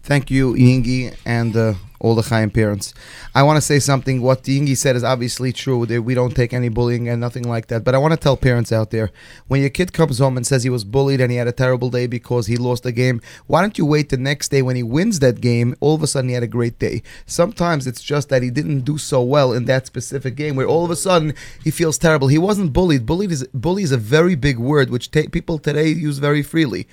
Thank 0.06 0.30
you, 0.30 0.54
Yingi, 0.54 1.16
and 1.26 1.56
uh, 1.56 1.74
all 1.98 2.14
the 2.14 2.22
Chaim 2.22 2.52
parents. 2.52 2.94
I 3.34 3.42
want 3.42 3.56
to 3.56 3.60
say 3.60 3.80
something. 3.80 4.22
What 4.22 4.44
Yingi 4.44 4.76
said 4.76 4.94
is 4.94 5.02
obviously 5.02 5.52
true. 5.52 5.84
That 5.84 6.02
we 6.02 6.14
don't 6.14 6.30
take 6.30 6.52
any 6.52 6.68
bullying 6.68 7.08
and 7.08 7.20
nothing 7.20 7.42
like 7.42 7.66
that. 7.66 7.82
But 7.82 7.96
I 7.96 7.98
want 7.98 8.12
to 8.14 8.16
tell 8.16 8.36
parents 8.36 8.70
out 8.70 8.92
there 8.92 9.10
when 9.48 9.62
your 9.62 9.70
kid 9.70 9.92
comes 9.92 10.20
home 10.20 10.36
and 10.36 10.46
says 10.46 10.62
he 10.62 10.70
was 10.70 10.84
bullied 10.84 11.20
and 11.20 11.32
he 11.32 11.38
had 11.38 11.48
a 11.48 11.52
terrible 11.52 11.90
day 11.90 12.06
because 12.06 12.46
he 12.46 12.56
lost 12.56 12.86
a 12.86 12.92
game, 12.92 13.20
why 13.48 13.62
don't 13.62 13.78
you 13.78 13.84
wait 13.84 14.10
the 14.10 14.16
next 14.16 14.50
day 14.50 14.62
when 14.62 14.76
he 14.76 14.82
wins 14.84 15.18
that 15.18 15.40
game? 15.40 15.74
All 15.80 15.96
of 15.96 16.04
a 16.04 16.06
sudden, 16.06 16.28
he 16.28 16.34
had 16.34 16.44
a 16.44 16.46
great 16.46 16.78
day. 16.78 17.02
Sometimes 17.26 17.84
it's 17.88 18.00
just 18.00 18.28
that 18.28 18.44
he 18.44 18.50
didn't 18.50 18.82
do 18.82 18.98
so 18.98 19.20
well 19.20 19.52
in 19.52 19.64
that 19.64 19.88
specific 19.88 20.36
game 20.36 20.54
where 20.54 20.68
all 20.68 20.84
of 20.84 20.92
a 20.92 20.96
sudden 20.96 21.34
he 21.64 21.72
feels 21.72 21.98
terrible. 21.98 22.28
He 22.28 22.38
wasn't 22.38 22.72
bullied. 22.72 23.06
Bullied 23.06 23.32
is, 23.32 23.44
bully 23.48 23.82
is 23.82 23.90
a 23.90 23.96
very 23.96 24.36
big 24.36 24.60
word 24.60 24.88
which 24.88 25.10
people 25.10 25.58
today 25.58 25.88
use 25.88 26.18
very 26.18 26.44
freely. 26.44 26.86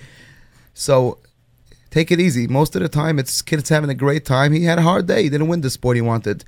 So 0.73 1.19
take 1.93 2.11
it 2.11 2.19
easy. 2.19 2.47
Most 2.47 2.75
of 2.75 2.81
the 2.81 2.89
time, 2.89 3.19
it's 3.19 3.41
kids 3.43 3.69
having 3.69 3.89
a 3.91 3.99
great 4.05 4.25
time. 4.25 4.51
He 4.51 4.63
had 4.63 4.79
a 4.79 4.81
hard 4.81 5.05
day. 5.05 5.21
He 5.23 5.29
didn't 5.29 5.47
win 5.47 5.61
the 5.61 5.69
sport 5.69 5.95
he 5.95 6.01
wanted. 6.01 6.43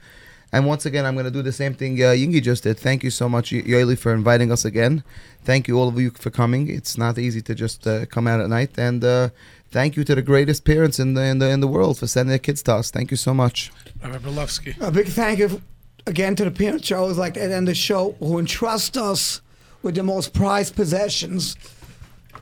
And 0.51 0.65
once 0.65 0.85
again, 0.85 1.05
I'm 1.05 1.13
going 1.13 1.25
to 1.25 1.37
do 1.39 1.43
the 1.43 1.51
same 1.51 1.73
thing 1.75 1.93
uh, 2.01 2.07
Yingi 2.19 2.41
just 2.41 2.63
did. 2.63 2.77
Thank 2.79 3.03
you 3.03 3.11
so 3.11 3.29
much, 3.29 3.51
Y- 3.51 3.61
Yoely, 3.61 3.97
for 3.97 4.11
inviting 4.13 4.51
us 4.51 4.65
again. 4.65 5.03
Thank 5.43 5.67
you, 5.67 5.77
all 5.79 5.87
of 5.87 5.99
you, 5.99 6.09
for 6.11 6.31
coming. 6.31 6.67
It's 6.67 6.97
not 6.97 7.17
easy 7.19 7.41
to 7.43 7.53
just 7.53 7.85
uh, 7.85 8.05
come 8.07 8.25
out 8.25 8.39
at 8.39 8.49
night. 8.49 8.71
And 8.77 9.03
uh, 9.03 9.29
thank 9.69 9.95
you 9.97 10.03
to 10.05 10.15
the 10.15 10.21
greatest 10.23 10.65
parents 10.65 10.97
in 10.99 11.13
the, 11.13 11.23
in, 11.31 11.37
the, 11.39 11.49
in 11.49 11.59
the 11.59 11.67
world 11.67 11.99
for 11.99 12.07
sending 12.07 12.29
their 12.29 12.39
kids 12.39 12.63
to 12.63 12.73
us. 12.75 12.89
Thank 12.89 13.11
you 13.11 13.17
so 13.17 13.33
much. 13.33 13.71
Rabbi 14.01 14.17
Berlovsky. 14.17 14.75
A 14.81 14.91
big 14.91 15.07
thank 15.07 15.39
you 15.39 15.61
again 16.07 16.35
to 16.37 16.45
the 16.45 16.51
parent 16.51 16.83
shows 16.83 17.17
like 17.17 17.35
that 17.35 17.51
and 17.51 17.67
the 17.67 17.75
show 17.75 18.15
who 18.19 18.39
entrust 18.39 18.97
us 18.97 19.41
with 19.83 19.95
the 19.95 20.03
most 20.03 20.33
prized 20.33 20.75
possessions. 20.75 21.55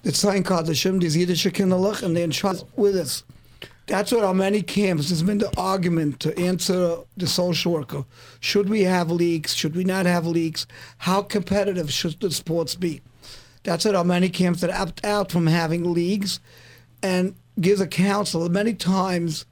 The 0.04 0.12
Tzayin 0.12 1.00
these 1.00 1.16
Yiddish 1.16 1.46
Kinderlich, 1.46 2.04
and 2.04 2.16
they 2.16 2.24
entrust 2.24 2.66
with 2.76 2.98
us. 2.98 3.24
That's 3.88 4.12
what 4.12 4.26
on 4.26 4.38
many 4.38 4.62
camps 4.62 5.10
has 5.10 5.24
been 5.24 5.38
the 5.38 5.52
argument 5.58 6.20
to 6.22 6.38
answer 6.38 6.98
the 7.16 7.26
social 7.26 7.72
worker. 7.72 8.04
Should 8.42 8.70
we 8.70 8.82
have 8.84 9.10
leagues? 9.10 9.56
Should 9.56 9.78
we 9.78 9.86
not 9.86 10.06
have 10.06 10.28
leagues? 10.28 10.68
How 11.00 11.22
competitive 11.22 11.92
should 11.92 12.20
the 12.20 12.32
sports 12.32 12.76
be? 12.76 13.02
That's 13.64 13.86
what 13.86 13.96
on 13.96 14.08
many 14.08 14.28
camps 14.28 14.60
that 14.60 14.72
opt 14.72 15.06
out 15.06 15.32
from 15.32 15.48
having 15.48 15.94
leagues 15.94 16.42
and 17.02 17.36
gives 17.60 17.80
a 17.80 17.88
counselor 17.88 18.50
many 18.50 18.74
times 18.74 19.46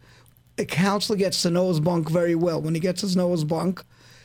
a 0.57 0.65
counselor 0.65 1.17
gets 1.17 1.41
to 1.43 1.49
know 1.49 1.69
his 1.69 1.79
bunk 1.79 2.09
very 2.09 2.35
well. 2.35 2.61
When 2.61 2.75
he 2.75 2.81
gets 2.81 3.01
to 3.01 3.17
know 3.17 3.31
his 3.31 3.45
bunk, 3.45 3.83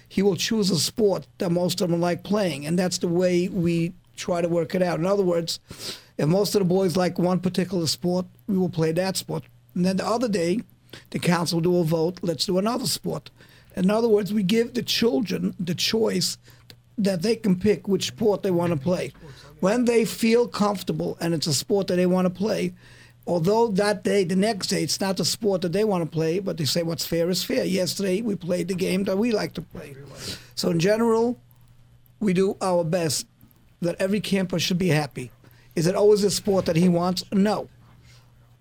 he 0.09 0.23
will 0.23 0.37
choose 0.37 0.71
a 0.71 0.79
sport 0.79 1.27
that 1.39 1.51
most 1.51 1.81
of 1.81 1.91
them 1.91 2.01
like 2.01 2.25
playing, 2.25 2.67
and 2.67 2.77
that's 2.77 2.99
the 2.99 3.09
way 3.09 3.49
we 3.49 3.93
try 4.17 4.41
to 4.41 4.49
work 4.49 4.75
it 4.75 4.83
out. 4.83 4.99
In 4.99 5.07
other 5.07 5.23
words, 5.23 5.61
if 6.19 6.29
most 6.29 6.55
of 6.55 6.61
the 6.61 6.65
boys 6.65 6.97
like 6.97 7.19
one 7.19 7.41
particular 7.41 7.87
sport, 7.87 8.27
we 8.47 8.57
will 8.57 8.69
play 8.69 8.93
that 8.93 9.17
sport. 9.17 9.45
And 9.75 9.85
then 9.85 9.99
the 9.99 10.07
other 10.07 10.29
day, 10.29 10.61
the 11.11 11.19
council 11.19 11.61
do 11.61 11.79
a 11.79 11.85
vote, 11.85 12.19
let's 12.23 12.47
do 12.47 12.59
another 12.59 12.87
sport. 12.87 13.31
In 13.75 13.91
other 13.91 14.09
words, 14.09 14.33
we 14.33 14.43
give 14.43 14.73
the 14.73 14.83
children 14.83 15.55
the 15.61 15.75
choice 15.75 16.39
that 16.97 17.23
they 17.23 17.37
can 17.37 17.61
pick 17.61 17.87
which 17.87 18.07
sport 18.07 18.43
they 18.43 18.51
want 18.51 18.73
to 18.73 18.79
play. 18.79 19.13
When 19.61 19.85
they 19.85 20.05
feel 20.07 20.49
comfortable 20.49 21.19
and 21.21 21.35
it's 21.35 21.47
a 21.47 21.53
sport 21.53 21.89
that 21.89 21.97
they 21.97 22.07
want 22.07 22.27
to 22.27 22.31
play, 22.31 22.73
Although 23.27 23.69
that 23.73 24.05
day, 24.05 24.23
the 24.23 24.37
next 24.37 24.69
day, 24.69 24.85
it's 24.85 25.01
not 25.01 25.17
the 25.17 25.25
sport 25.25 25.63
that 25.63 25.73
they 25.73 25.83
want 25.83 26.05
to 26.05 26.11
play, 26.11 26.39
but 26.39 26.57
they 26.57 26.65
say 26.65 26.85
what's 26.85 27.05
fair 27.05 27.29
is 27.29 27.43
fair. 27.43 27.65
Yesterday, 27.65 28.23
we 28.23 28.37
played 28.37 28.69
the 28.69 28.75
game 28.75 29.03
that 29.05 29.19
we 29.19 29.33
like 29.33 29.53
to 29.55 29.63
play. 29.63 29.97
So, 30.55 30.71
in 30.71 30.79
general, 30.79 31.37
we 32.21 32.33
do 32.33 32.57
our 32.61 32.85
best 32.85 33.27
that 33.81 33.97
every 33.99 34.21
camper 34.21 34.61
should 34.61 34.79
be 34.79 34.89
happy. 34.89 35.33
Is 35.77 35.87
it 35.87 35.95
always 35.95 36.25
a 36.25 36.31
sport 36.31 36.65
that 36.67 36.77
he 36.77 36.89
wants? 36.89 37.23
No. 37.33 37.69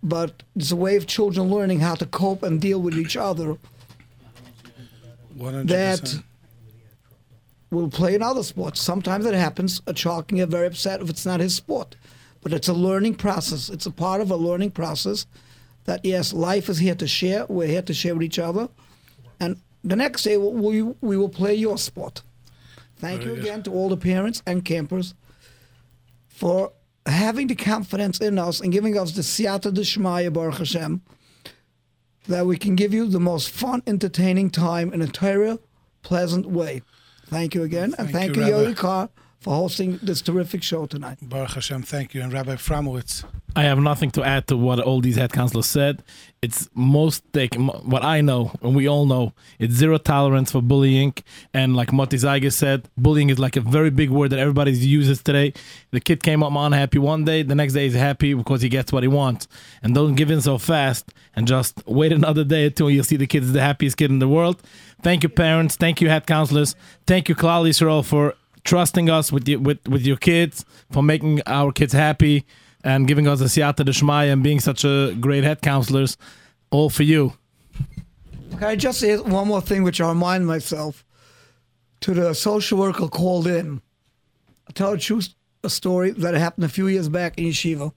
But 0.04 0.44
it's 0.56 0.72
a 0.72 0.76
way 0.76 0.98
of 0.98 1.08
children 1.08 1.50
learning 1.50 1.80
how 1.80 1.96
to 1.96 2.06
cope 2.06 2.44
and 2.44 2.62
deal 2.62 2.80
with 2.80 2.96
each 2.96 3.18
other 3.18 3.58
100%. 5.38 5.68
that 5.68 6.24
will 7.72 7.90
play 7.90 8.14
in 8.14 8.22
other 8.22 8.44
sports. 8.44 8.82
Sometimes 8.82 9.26
it 9.26 9.34
happens. 9.34 9.82
A 9.88 9.94
child 9.94 10.28
can 10.28 10.38
get 10.38 10.50
very 10.50 10.68
upset 10.68 11.02
if 11.02 11.10
it's 11.10 11.26
not 11.26 11.40
his 11.40 11.56
sport. 11.56 11.96
But 12.42 12.54
it's 12.54 12.68
a 12.68 12.74
learning 12.74 13.16
process. 13.16 13.70
It's 13.70 13.88
a 13.88 13.92
part 13.92 14.22
of 14.22 14.30
a 14.30 14.36
learning 14.36 14.72
process 14.72 15.26
that, 15.86 16.04
yes, 16.04 16.34
life 16.34 16.70
is 16.70 16.78
here 16.78 16.96
to 16.96 17.08
share. 17.08 17.46
We're 17.48 17.68
here 17.68 17.82
to 17.82 17.94
share 17.94 18.14
with 18.14 18.24
each 18.24 18.38
other. 18.38 18.70
And 19.40 19.58
the 19.84 19.96
next 19.96 20.24
day, 20.24 20.38
we, 20.38 20.82
we 20.84 21.18
will 21.18 21.30
play 21.30 21.56
your 21.56 21.78
sport. 21.78 22.22
Thank 22.98 23.22
Very 23.22 23.32
you 23.32 23.36
good. 23.38 23.46
again 23.46 23.64
to 23.64 23.72
all 23.72 23.90
the 23.90 23.98
parents 23.98 24.44
and 24.46 24.64
campers 24.64 25.16
for 26.28 26.72
having 27.06 27.48
the 27.48 27.56
confidence 27.56 28.20
in 28.20 28.40
us 28.40 28.60
and 28.60 28.72
giving 28.72 28.98
us 28.98 29.12
the 29.12 29.22
siyata 29.22 29.74
d'shmaya 29.74 30.32
Baruch 30.32 30.58
Hashem 30.58 31.02
that 32.28 32.46
we 32.46 32.58
can 32.58 32.76
give 32.76 32.94
you 32.94 33.08
the 33.08 33.20
most 33.20 33.52
fun, 33.52 33.84
entertaining 33.86 34.50
time 34.50 34.92
in 34.92 35.02
a 35.02 35.08
Torah 35.08 35.60
pleasant 36.02 36.46
way. 36.46 36.82
Thank 37.28 37.56
you 37.56 37.64
again, 37.64 37.96
and 37.98 38.10
Thank 38.10 38.12
thank 38.12 38.36
you, 38.36 38.46
you. 38.46 38.52
Yoely 38.52 38.76
Kar, 38.76 39.10
for 39.46 39.54
hosting 39.54 40.00
this 40.02 40.24
terrific 40.24 40.64
show 40.64 40.88
tonight. 40.88 41.20
Baruch 41.22 41.52
Hashem, 41.52 41.84
thank 41.84 42.16
you. 42.16 42.22
And 42.24 42.34
Rabbi 42.34 42.56
Framowitz. 42.56 43.24
I 43.56 43.62
have 43.66 43.78
nothing 43.78 44.10
to 44.12 44.24
add 44.24 44.48
to 44.48 44.58
what 44.58 44.80
all 44.80 45.02
these 45.02 45.18
head 45.18 45.34
counselors 45.34 45.68
said. 45.68 46.02
It's 46.42 46.68
most 46.74 47.22
they, 47.32 47.46
what 47.46 48.04
I 48.04 48.22
know, 48.22 48.52
and 48.64 48.76
we 48.76 48.90
all 48.90 49.06
know, 49.06 49.34
it's 49.60 49.76
zero 49.76 50.00
tolerance 50.00 50.52
for 50.52 50.64
bullying. 50.64 51.14
And 51.54 51.76
like 51.76 51.94
Mati 51.94 52.18
Zeiger 52.18 52.52
said, 52.52 52.90
bullying 52.98 53.30
is 53.30 53.38
like 53.38 53.56
a 53.56 53.62
very 53.62 53.92
big 53.92 54.10
word 54.10 54.32
that 54.32 54.40
everybody 54.40 54.72
uses 54.72 55.22
today. 55.22 55.54
The 55.92 56.00
kid 56.00 56.24
came 56.24 56.42
up 56.42 56.52
unhappy 56.52 56.98
one 56.98 57.24
day, 57.24 57.44
the 57.44 57.54
next 57.54 57.74
day 57.74 57.84
he's 57.84 57.94
happy 57.94 58.34
because 58.34 58.64
he 58.64 58.70
gets 58.70 58.92
what 58.92 59.04
he 59.04 59.08
wants. 59.08 59.48
And 59.84 59.94
don't 59.94 60.16
give 60.16 60.32
in 60.32 60.42
so 60.42 60.58
fast 60.58 61.14
and 61.36 61.48
just 61.48 61.84
wait 61.86 62.12
another 62.12 62.44
day 62.44 62.66
or 62.66 62.72
two 62.72 62.90
you'll 62.90 63.04
see 63.04 63.16
the 63.16 63.28
kid 63.28 63.44
is 63.44 63.54
the 63.54 63.62
happiest 63.62 63.98
kid 63.98 64.10
in 64.10 64.18
the 64.18 64.28
world. 64.28 64.60
Thank 65.04 65.22
you, 65.22 65.30
parents. 65.30 65.76
Thank 65.76 66.02
you, 66.02 66.10
head 66.10 66.26
counselors. 66.26 66.76
Thank 67.06 67.30
you, 67.30 67.36
Klal 67.36 67.70
Yisrael, 67.70 68.04
for 68.04 68.34
trusting 68.66 69.10
us 69.10 69.32
with, 69.32 69.48
you, 69.48 69.60
with, 69.60 69.88
with 69.88 70.06
your 70.06 70.18
kids, 70.18 70.66
for 70.92 71.02
making 71.02 71.42
our 71.46 71.72
kids 71.72 71.94
happy 71.94 72.46
and 72.84 73.08
giving 73.08 73.28
us 73.28 73.40
a 73.42 73.46
siyata 73.46 73.86
d'shmaya 73.86 74.34
and 74.34 74.44
being 74.44 74.60
such 74.60 74.84
a 74.84 75.16
great 75.20 75.44
head 75.44 75.62
counselors. 75.62 76.18
All 76.72 76.90
for 76.90 77.04
you. 77.04 77.34
Can 78.52 78.64
I 78.64 78.76
just 78.76 79.00
say 79.00 79.18
one 79.18 79.48
more 79.48 79.62
thing, 79.62 79.84
which 79.84 80.02
I 80.02 80.10
remind 80.10 80.46
myself 80.46 81.06
to 82.02 82.14
the 82.14 82.34
social 82.34 82.78
worker 82.78 83.08
called 83.08 83.48
in? 83.48 83.82
I'll 84.68 84.74
tell 84.74 84.94
a 84.94 84.98
true 84.98 85.22
a 85.64 85.70
story 85.70 86.12
that 86.12 86.36
happened 86.36 86.64
a 86.64 86.70
few 86.70 86.88
years 86.88 87.10
back 87.10 87.38
in 87.38 87.46
yeshiva. 87.46 87.92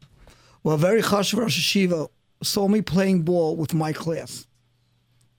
Well, 0.64 0.76
very 0.76 1.02
chashuv 1.02 1.38
Rosh 1.38 1.58
Yeshiva 1.58 2.08
saw 2.42 2.66
me 2.66 2.82
playing 2.82 3.22
ball 3.22 3.56
with 3.56 3.74
my 3.74 3.92
class. 3.92 4.47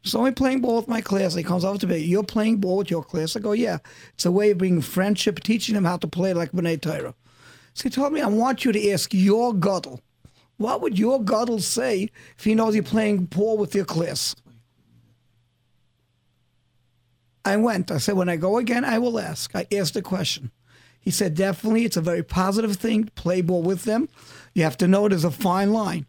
Saw 0.10 0.24
me 0.24 0.32
playing 0.32 0.62
ball 0.62 0.78
with 0.78 0.88
my 0.88 1.02
class. 1.02 1.36
He 1.36 1.44
comes 1.44 1.64
over 1.64 1.78
to 1.78 1.86
me. 1.86 1.98
You're 1.98 2.24
playing 2.24 2.58
ball 2.58 2.78
with 2.78 2.90
your 2.90 3.04
class? 3.04 3.36
I 3.36 3.42
go, 3.42 3.52
yeah. 3.52 3.78
It's 4.16 4.26
a 4.26 4.32
way 4.32 4.50
of 4.50 4.58
bringing 4.58 4.82
friendship, 4.82 5.40
teaching 5.42 5.76
them 5.76 5.86
how 5.86 5.98
to 5.98 6.08
play 6.08 6.34
like 6.34 6.52
B'nai 6.52 6.82
Torah. 6.82 7.14
So 7.76 7.84
he 7.84 7.90
told 7.92 8.14
me, 8.14 8.20
I 8.20 8.28
want 8.28 8.66
you 8.66 8.72
to 8.72 8.92
ask 8.92 9.14
your 9.14 9.54
gadol. 9.54 10.02
What 10.58 10.82
would 10.82 10.98
your 10.98 11.24
gadol 11.24 11.60
say 11.60 12.10
if 12.38 12.44
he 12.44 12.56
knows 12.56 12.74
you're 12.74 12.84
playing 12.84 13.26
ball 13.26 13.56
with 13.56 13.76
your 13.76 13.86
class? 13.86 14.36
I 17.46 17.58
went. 17.58 17.92
I 17.92 18.00
said, 18.00 18.16
when 18.16 18.30
I 18.30 18.36
go 18.36 18.58
again, 18.58 18.84
I 18.84 18.98
will 18.98 19.20
ask. 19.20 19.56
I 19.56 19.68
asked 19.72 19.94
the 19.94 20.02
question. 20.02 20.50
He 21.00 21.12
said, 21.12 21.36
definitely, 21.36 21.86
it's 21.86 21.98
a 21.98 22.02
very 22.02 22.24
positive 22.24 22.78
thing 22.78 23.06
to 23.06 23.12
play 23.12 23.42
ball 23.42 23.62
with 23.62 23.84
them. 23.84 24.10
You 24.56 24.64
have 24.64 24.78
to 24.78 24.88
know 24.88 25.08
there's 25.08 25.24
a 25.24 25.30
fine 25.30 25.72
line. 25.72 26.08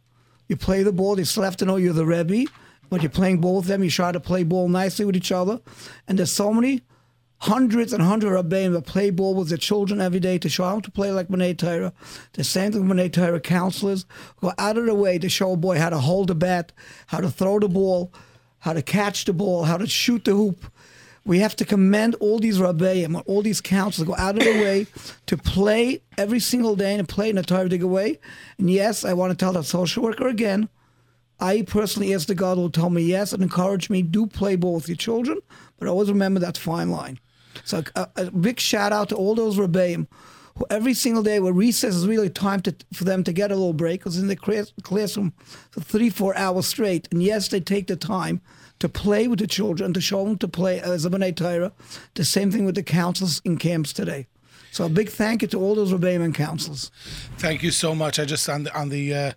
You 0.49 0.57
play 0.57 0.83
the 0.83 0.91
ball, 0.91 1.17
they 1.17 1.25
still 1.25 1.43
have 1.43 1.59
to 1.59 1.67
know 1.67 1.77
you're 1.77 1.93
the 1.93 2.07
Rebbe. 2.07 2.51
When 2.91 3.01
you're 3.01 3.11
playing 3.11 3.41
ball 3.41 3.57
with 3.57 3.67
them, 3.67 3.83
you 3.83 3.91
try 3.91 4.12
to 4.12 4.21
play 4.21 4.43
ball 4.43 4.69
nicely 4.69 5.05
with 5.05 5.17
each 5.17 5.33
other. 5.33 5.61
And 6.07 6.19
there's 6.19 6.33
so 6.33 6.53
many 6.53 6.83
hundreds 7.39 7.93
and 7.93 8.03
hundreds 8.03 8.37
of 8.37 8.45
Rebbeim 8.45 8.73
that 8.73 8.85
play 8.85 9.11
ball 9.11 9.35
with 9.35 9.49
their 9.49 9.59
children 9.59 10.01
every 10.01 10.19
day 10.19 10.39
to 10.39 10.49
show 10.49 10.69
them 10.69 10.81
to 10.83 10.91
play 10.91 11.12
like 11.12 11.29
B'nai 11.29 11.57
Torah. 11.57 11.93
The 12.33 12.43
same 12.43 12.73
thing 12.73 12.87
with 12.87 12.97
B'nai 12.97 13.12
Torah 13.12 13.41
counselors 13.41 14.07
go 14.41 14.53
out 14.59 14.77
of 14.77 14.87
their 14.87 14.95
way 14.95 15.19
to 15.19 15.29
show 15.29 15.53
a 15.53 15.57
boy 15.57 15.79
how 15.79 15.91
to 15.91 15.99
hold 15.99 16.31
a 16.31 16.35
bat, 16.35 16.73
how 17.07 17.21
to 17.21 17.31
throw 17.31 17.61
the 17.61 17.69
ball, 17.69 18.12
how 18.59 18.73
to 18.73 18.83
catch 18.83 19.25
the 19.25 19.33
ball, 19.33 19.65
how 19.65 19.77
to 19.77 19.87
shoot 19.87 20.25
the 20.25 20.33
hoop. 20.33 20.65
We 21.25 21.39
have 21.39 21.55
to 21.57 21.65
commend 21.65 22.17
all 22.17 22.41
these 22.41 22.59
rabbeim, 22.59 23.23
all 23.27 23.43
these 23.43 23.61
counselors 23.61 24.09
go 24.09 24.17
out 24.17 24.37
of 24.37 24.43
their 24.43 24.65
way 24.65 24.89
to 25.27 25.37
play 25.37 26.03
every 26.19 26.41
single 26.41 26.75
day 26.75 26.99
and 26.99 27.09
play 27.09 27.31
in 27.31 27.39
a 27.39 27.43
Torah 27.43 27.69
way. 27.87 28.19
And 28.59 28.69
yes, 28.69 29.05
I 29.05 29.12
want 29.12 29.31
to 29.31 29.37
tell 29.37 29.53
that 29.53 29.65
social 29.65 30.03
worker 30.03 30.27
again. 30.27 30.69
I 31.41 31.62
personally 31.62 32.12
asked 32.12 32.29
the 32.29 32.35
gadol 32.35 32.65
who 32.65 32.71
told 32.71 32.93
me 32.93 33.03
yes 33.03 33.33
and 33.33 33.43
encouraged 33.43 33.91
me 33.91 34.03
do 34.03 34.27
play 34.27 34.57
ball 34.57 34.75
with 34.75 34.89
your 34.89 34.97
children, 34.97 35.39
but 35.79 35.89
always 35.89 36.11
remember 36.11 36.41
that 36.41 36.59
fine 36.59 36.91
line. 36.91 37.19
So 37.65 37.83
a, 37.97 38.09
a 38.17 38.31
big 38.31 38.61
shout 38.61 38.93
out 38.93 39.09
to 39.09 39.17
all 39.17 39.35
those 39.35 39.57
rabbeim 39.57 40.07
who 40.57 40.67
every 40.71 40.95
single 40.95 41.23
day 41.23 41.41
where 41.41 41.53
recess 41.53 41.95
is 41.95 42.07
really 42.07 42.29
time 42.29 42.61
to, 42.62 42.75
for 42.93 43.05
them 43.05 43.25
to 43.25 43.33
get 43.33 43.51
a 43.51 43.55
little 43.55 43.73
break 43.73 44.01
because 44.01 44.19
in 44.19 44.29
the 44.29 44.37
class, 44.37 44.73
classroom 44.83 45.33
for 45.71 45.81
three 45.81 46.11
four 46.11 46.37
hours 46.37 46.67
straight 46.67 47.09
and 47.11 47.23
yes 47.23 47.49
they 47.49 47.61
take 47.61 47.87
the 47.87 47.97
time 47.97 48.41
to 48.79 48.89
play 48.89 49.29
with 49.29 49.39
the 49.39 49.47
children 49.47 49.93
to 49.93 50.01
show 50.01 50.25
them 50.25 50.39
to 50.39 50.49
play 50.49 50.81
as 50.81 51.05
a 51.05 51.11
B'nai 51.11 51.37
Torah. 51.37 51.73
The 52.15 52.25
same 52.25 52.51
thing 52.51 52.65
with 52.65 52.75
the 52.75 52.83
counselors 52.83 53.41
in 53.45 53.59
camps 53.59 53.93
today. 53.93 54.27
So 54.71 54.85
a 54.85 54.89
big 54.89 55.09
thank 55.09 55.43
you 55.43 55.49
to 55.49 55.59
all 55.59 55.75
those 55.75 55.93
rabbeim 55.93 56.35
councils. 56.35 56.91
Thank 57.39 57.63
you 57.63 57.71
so 57.71 57.95
much. 57.95 58.19
I 58.19 58.25
just 58.25 58.49
on 58.49 58.65
the 58.65 58.79
on 58.79 58.89
the 58.89 59.15
uh, 59.15 59.33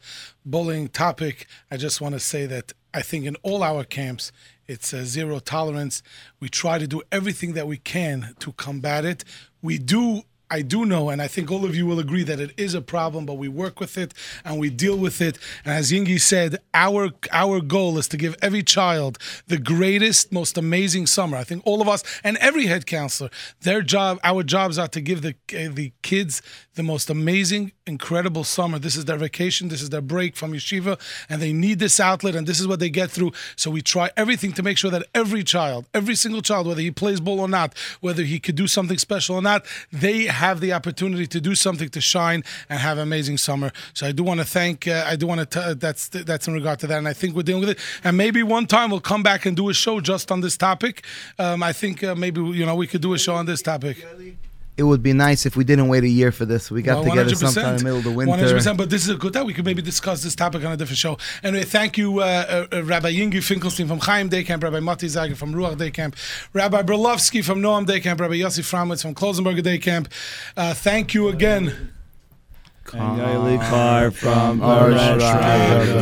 bullying 0.46 0.88
topic, 0.90 1.48
I 1.72 1.78
just 1.78 2.02
want 2.02 2.14
to 2.14 2.20
say 2.20 2.46
that 2.46 2.74
I 2.94 3.02
think 3.02 3.26
in 3.26 3.36
all 3.42 3.64
our 3.64 3.84
camps, 3.84 4.32
it's 4.68 4.96
zero 4.96 5.40
tolerance. 5.40 6.04
We 6.40 6.50
try 6.50 6.78
to 6.78 6.88
do 6.88 7.02
everything 7.12 7.54
that 7.54 7.68
we 7.68 7.78
can 7.78 8.36
to 8.40 8.54
combat 8.54 9.06
it. 9.06 9.24
We 9.62 9.78
do. 9.78 10.24
I 10.54 10.62
do 10.62 10.86
know, 10.86 11.10
and 11.10 11.20
I 11.20 11.28
think 11.28 11.50
all 11.50 11.66
of 11.66 11.76
you 11.76 11.88
will 11.88 11.98
agree 11.98 12.22
that 12.26 12.40
it 12.40 12.52
is 12.58 12.76
a 12.76 12.82
problem, 12.82 13.26
but 13.26 13.40
we 13.40 13.48
work 13.48 13.80
with 13.80 13.98
it 13.98 14.14
and 14.46 14.60
we 14.60 14.70
deal 14.70 14.96
with 14.96 15.20
it. 15.20 15.40
And 15.66 15.74
as 15.74 15.92
Yingi 15.92 16.22
said, 16.22 16.60
our 16.76 17.10
our 17.32 17.60
goal 17.60 17.98
is 17.98 18.08
to 18.10 18.18
give 18.18 18.36
every 18.40 18.62
child 18.62 19.18
the 19.48 19.58
greatest, 19.58 20.32
most 20.32 20.56
amazing 20.56 21.08
summer. 21.08 21.38
I 21.38 21.44
think 21.44 21.64
all 21.66 21.82
of 21.82 21.90
us 21.90 22.04
and 22.24 22.38
every 22.38 22.68
head 22.68 22.86
counselor, 22.86 23.32
their 23.62 23.82
job, 23.82 24.20
our 24.24 24.44
jobs 24.44 24.78
are 24.78 24.88
to 24.90 25.02
give 25.02 25.24
the 25.24 25.34
uh, 25.54 25.74
the 25.74 25.92
kids 26.04 26.44
the 26.76 26.84
most 26.84 27.10
amazing, 27.10 27.72
incredible 27.86 28.44
summer. 28.44 28.80
This 28.80 28.96
is 28.96 29.06
their 29.06 29.18
vacation, 29.18 29.68
this 29.68 29.82
is 29.82 29.90
their 29.90 30.02
break 30.02 30.36
from 30.36 30.54
yeshiva, 30.54 31.00
and 31.30 31.42
they 31.42 31.54
need 31.54 31.80
this 31.80 32.00
outlet, 32.00 32.36
and 32.36 32.48
this 32.48 32.60
is 32.60 32.68
what 32.68 32.80
they 32.80 32.90
get 32.90 33.12
through. 33.12 33.32
So 33.56 33.70
we 33.72 33.82
try 33.82 34.12
everything 34.16 34.54
to 34.54 34.64
make 34.64 34.78
sure 34.78 34.92
that 34.92 35.06
every 35.14 35.44
child, 35.44 35.86
every 35.94 36.16
single 36.16 36.42
child, 36.42 36.68
whether 36.68 36.82
he 36.82 36.92
plays 36.92 37.20
ball 37.20 37.40
or 37.40 37.48
not, 37.48 37.78
whether 38.02 38.24
he 38.24 38.40
could 38.40 38.56
do 38.56 38.68
something 38.68 38.98
special 38.98 39.36
or 39.36 39.42
not, 39.42 39.66
they 39.92 40.26
have 40.26 40.60
the 40.60 40.74
opportunity 40.74 41.28
to 41.28 41.42
do 41.42 41.56
something 41.56 41.90
to 41.90 42.02
shine 42.02 42.44
and 42.70 42.80
have 42.80 42.98
an 42.98 43.04
amazing 43.04 43.38
summer. 43.38 43.72
So 43.94 44.08
I 44.08 44.12
do 44.12 44.24
want 44.24 44.40
to 44.40 44.46
thank. 44.46 44.88
Uh, 44.88 45.04
I 45.06 45.16
do 45.16 45.28
want 45.28 45.40
to. 45.40 45.46
T- 45.46 45.74
that's 45.74 46.08
that's 46.08 46.48
in 46.48 46.54
regard 46.54 46.80
to 46.80 46.88
that, 46.88 46.98
and 46.98 47.08
I 47.08 47.14
think 47.14 47.36
we're 47.36 47.44
dealing 47.44 47.62
with 47.62 47.70
it. 47.70 47.80
And 48.04 48.18
maybe 48.18 48.44
one 48.44 48.66
time 48.66 48.90
we'll 48.92 49.00
come 49.00 49.24
back 49.24 49.46
and 49.46 49.56
do 49.56 49.70
a 49.70 49.74
show 49.74 50.00
just 50.00 50.32
on 50.32 50.42
this 50.42 50.58
topic. 50.58 51.06
Um, 51.38 51.64
I 51.64 51.74
think 51.74 52.04
uh, 52.04 52.16
maybe 52.16 52.42
you 52.42 52.66
know 52.66 52.76
we 52.76 52.88
could 52.88 53.02
do 53.02 53.14
a 53.14 53.20
show 53.20 53.36
on 53.36 53.46
this 53.46 53.62
topic. 53.62 54.04
It 54.76 54.84
would 54.84 55.04
be 55.04 55.14
nice 55.14 55.46
if 55.46 55.56
we 55.56 55.64
didn't 55.64 55.88
wait 55.88 56.04
a 56.04 56.10
year 56.10 56.32
for 56.32 56.46
this. 56.46 56.72
We 56.72 56.82
got 56.82 57.04
Well, 57.04 57.12
together 57.12 57.36
sometime 57.36 57.72
in 57.74 57.78
the 57.78 57.84
middle 57.84 58.00
of 58.00 58.04
the 58.06 58.12
winter. 58.12 58.34
100%, 58.34 58.76
but 58.76 58.90
this 58.90 59.04
is 59.04 59.10
a 59.10 59.16
good 59.16 59.32
time. 59.34 59.46
We 59.46 59.54
could 59.54 59.66
maybe 59.66 59.84
discuss 59.84 60.24
this 60.24 60.34
topic 60.36 60.66
on 60.66 60.72
a 60.72 60.78
different 60.78 60.98
show. 60.98 61.18
Anyway, 61.44 61.64
thank 61.64 61.96
you, 61.98 62.20
uh, 62.22 62.24
uh, 62.72 62.78
uh, 62.78 62.84
Rabbi 62.84 63.14
Yingi 63.14 63.44
Finkelstein 63.44 63.88
from 63.88 64.00
Chaim 64.00 64.30
Day 64.30 64.44
Camp, 64.44 64.64
Rabbi 64.64 64.80
Mati 64.80 65.06
Zeiger 65.06 65.36
from 65.36 65.54
Ruach 65.54 65.78
Day 65.78 65.92
Camp, 65.92 66.16
Rabbi 66.54 66.82
Berlovsky 66.82 67.44
from 67.46 67.62
Noam 67.62 67.86
Day 67.86 68.00
Camp, 68.00 68.20
Rabbi 68.20 68.36
Yossi 68.36 68.62
Framowitz 68.62 69.04
from 69.04 69.14
Klausenberger 69.14 69.62
Day 69.62 69.78
Camp. 69.78 70.10
Uh, 70.58 70.74
thank 70.74 71.14
you 71.14 71.28
again. 71.28 71.92
And 72.92 73.20
Yoely 73.20 73.60
Kar 73.70 74.12
from 74.12 74.60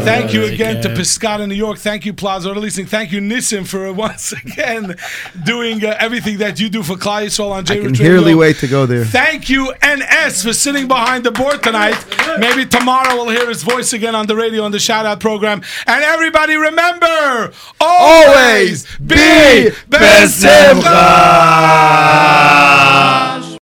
Thank 0.03 0.33
you 0.33 0.43
again 0.45 0.81
to 0.81 0.89
Piscata, 0.89 1.47
New 1.47 1.55
York. 1.55 1.77
Thank 1.77 2.05
you, 2.05 2.13
Plaza 2.13 2.49
or 2.49 2.53
Releasing. 2.53 2.85
Thank 2.85 3.11
you, 3.11 3.21
Nissan, 3.21 3.65
for 3.67 3.87
uh, 3.87 3.93
once 4.01 4.33
again 4.33 4.95
doing 5.43 5.85
uh, 5.85 5.95
everything 5.99 6.39
that 6.39 6.59
you 6.59 6.69
do 6.69 6.83
for 6.83 6.95
Klal 6.95 7.25
Yisrael 7.25 7.51
on 7.51 7.63
J 7.65 7.75
I 7.75 7.77
can 7.77 7.87
Rich 7.87 7.99
hardly 7.99 8.35
wait 8.35 8.57
to 8.57 8.67
go 8.67 8.85
there. 8.85 9.05
Thank 9.05 9.49
you, 9.49 9.73
NS, 9.85 10.43
for 10.43 10.53
sitting 10.53 10.87
behind 10.87 11.23
the 11.23 11.31
board 11.31 11.63
tonight. 11.63 12.03
Maybe 12.39 12.65
tomorrow 12.65 13.15
we'll 13.15 13.29
hear 13.29 13.47
his 13.47 13.63
voice 13.63 13.93
again 13.93 14.15
on 14.15 14.27
the 14.27 14.35
radio 14.35 14.63
on 14.63 14.71
the 14.71 14.79
shout 14.79 15.05
out 15.05 15.19
program. 15.19 15.61
And 15.87 16.03
everybody 16.03 16.55
remember 16.55 17.51
always 17.79 18.85
be 18.97 19.69
Besimcha! 19.89 20.81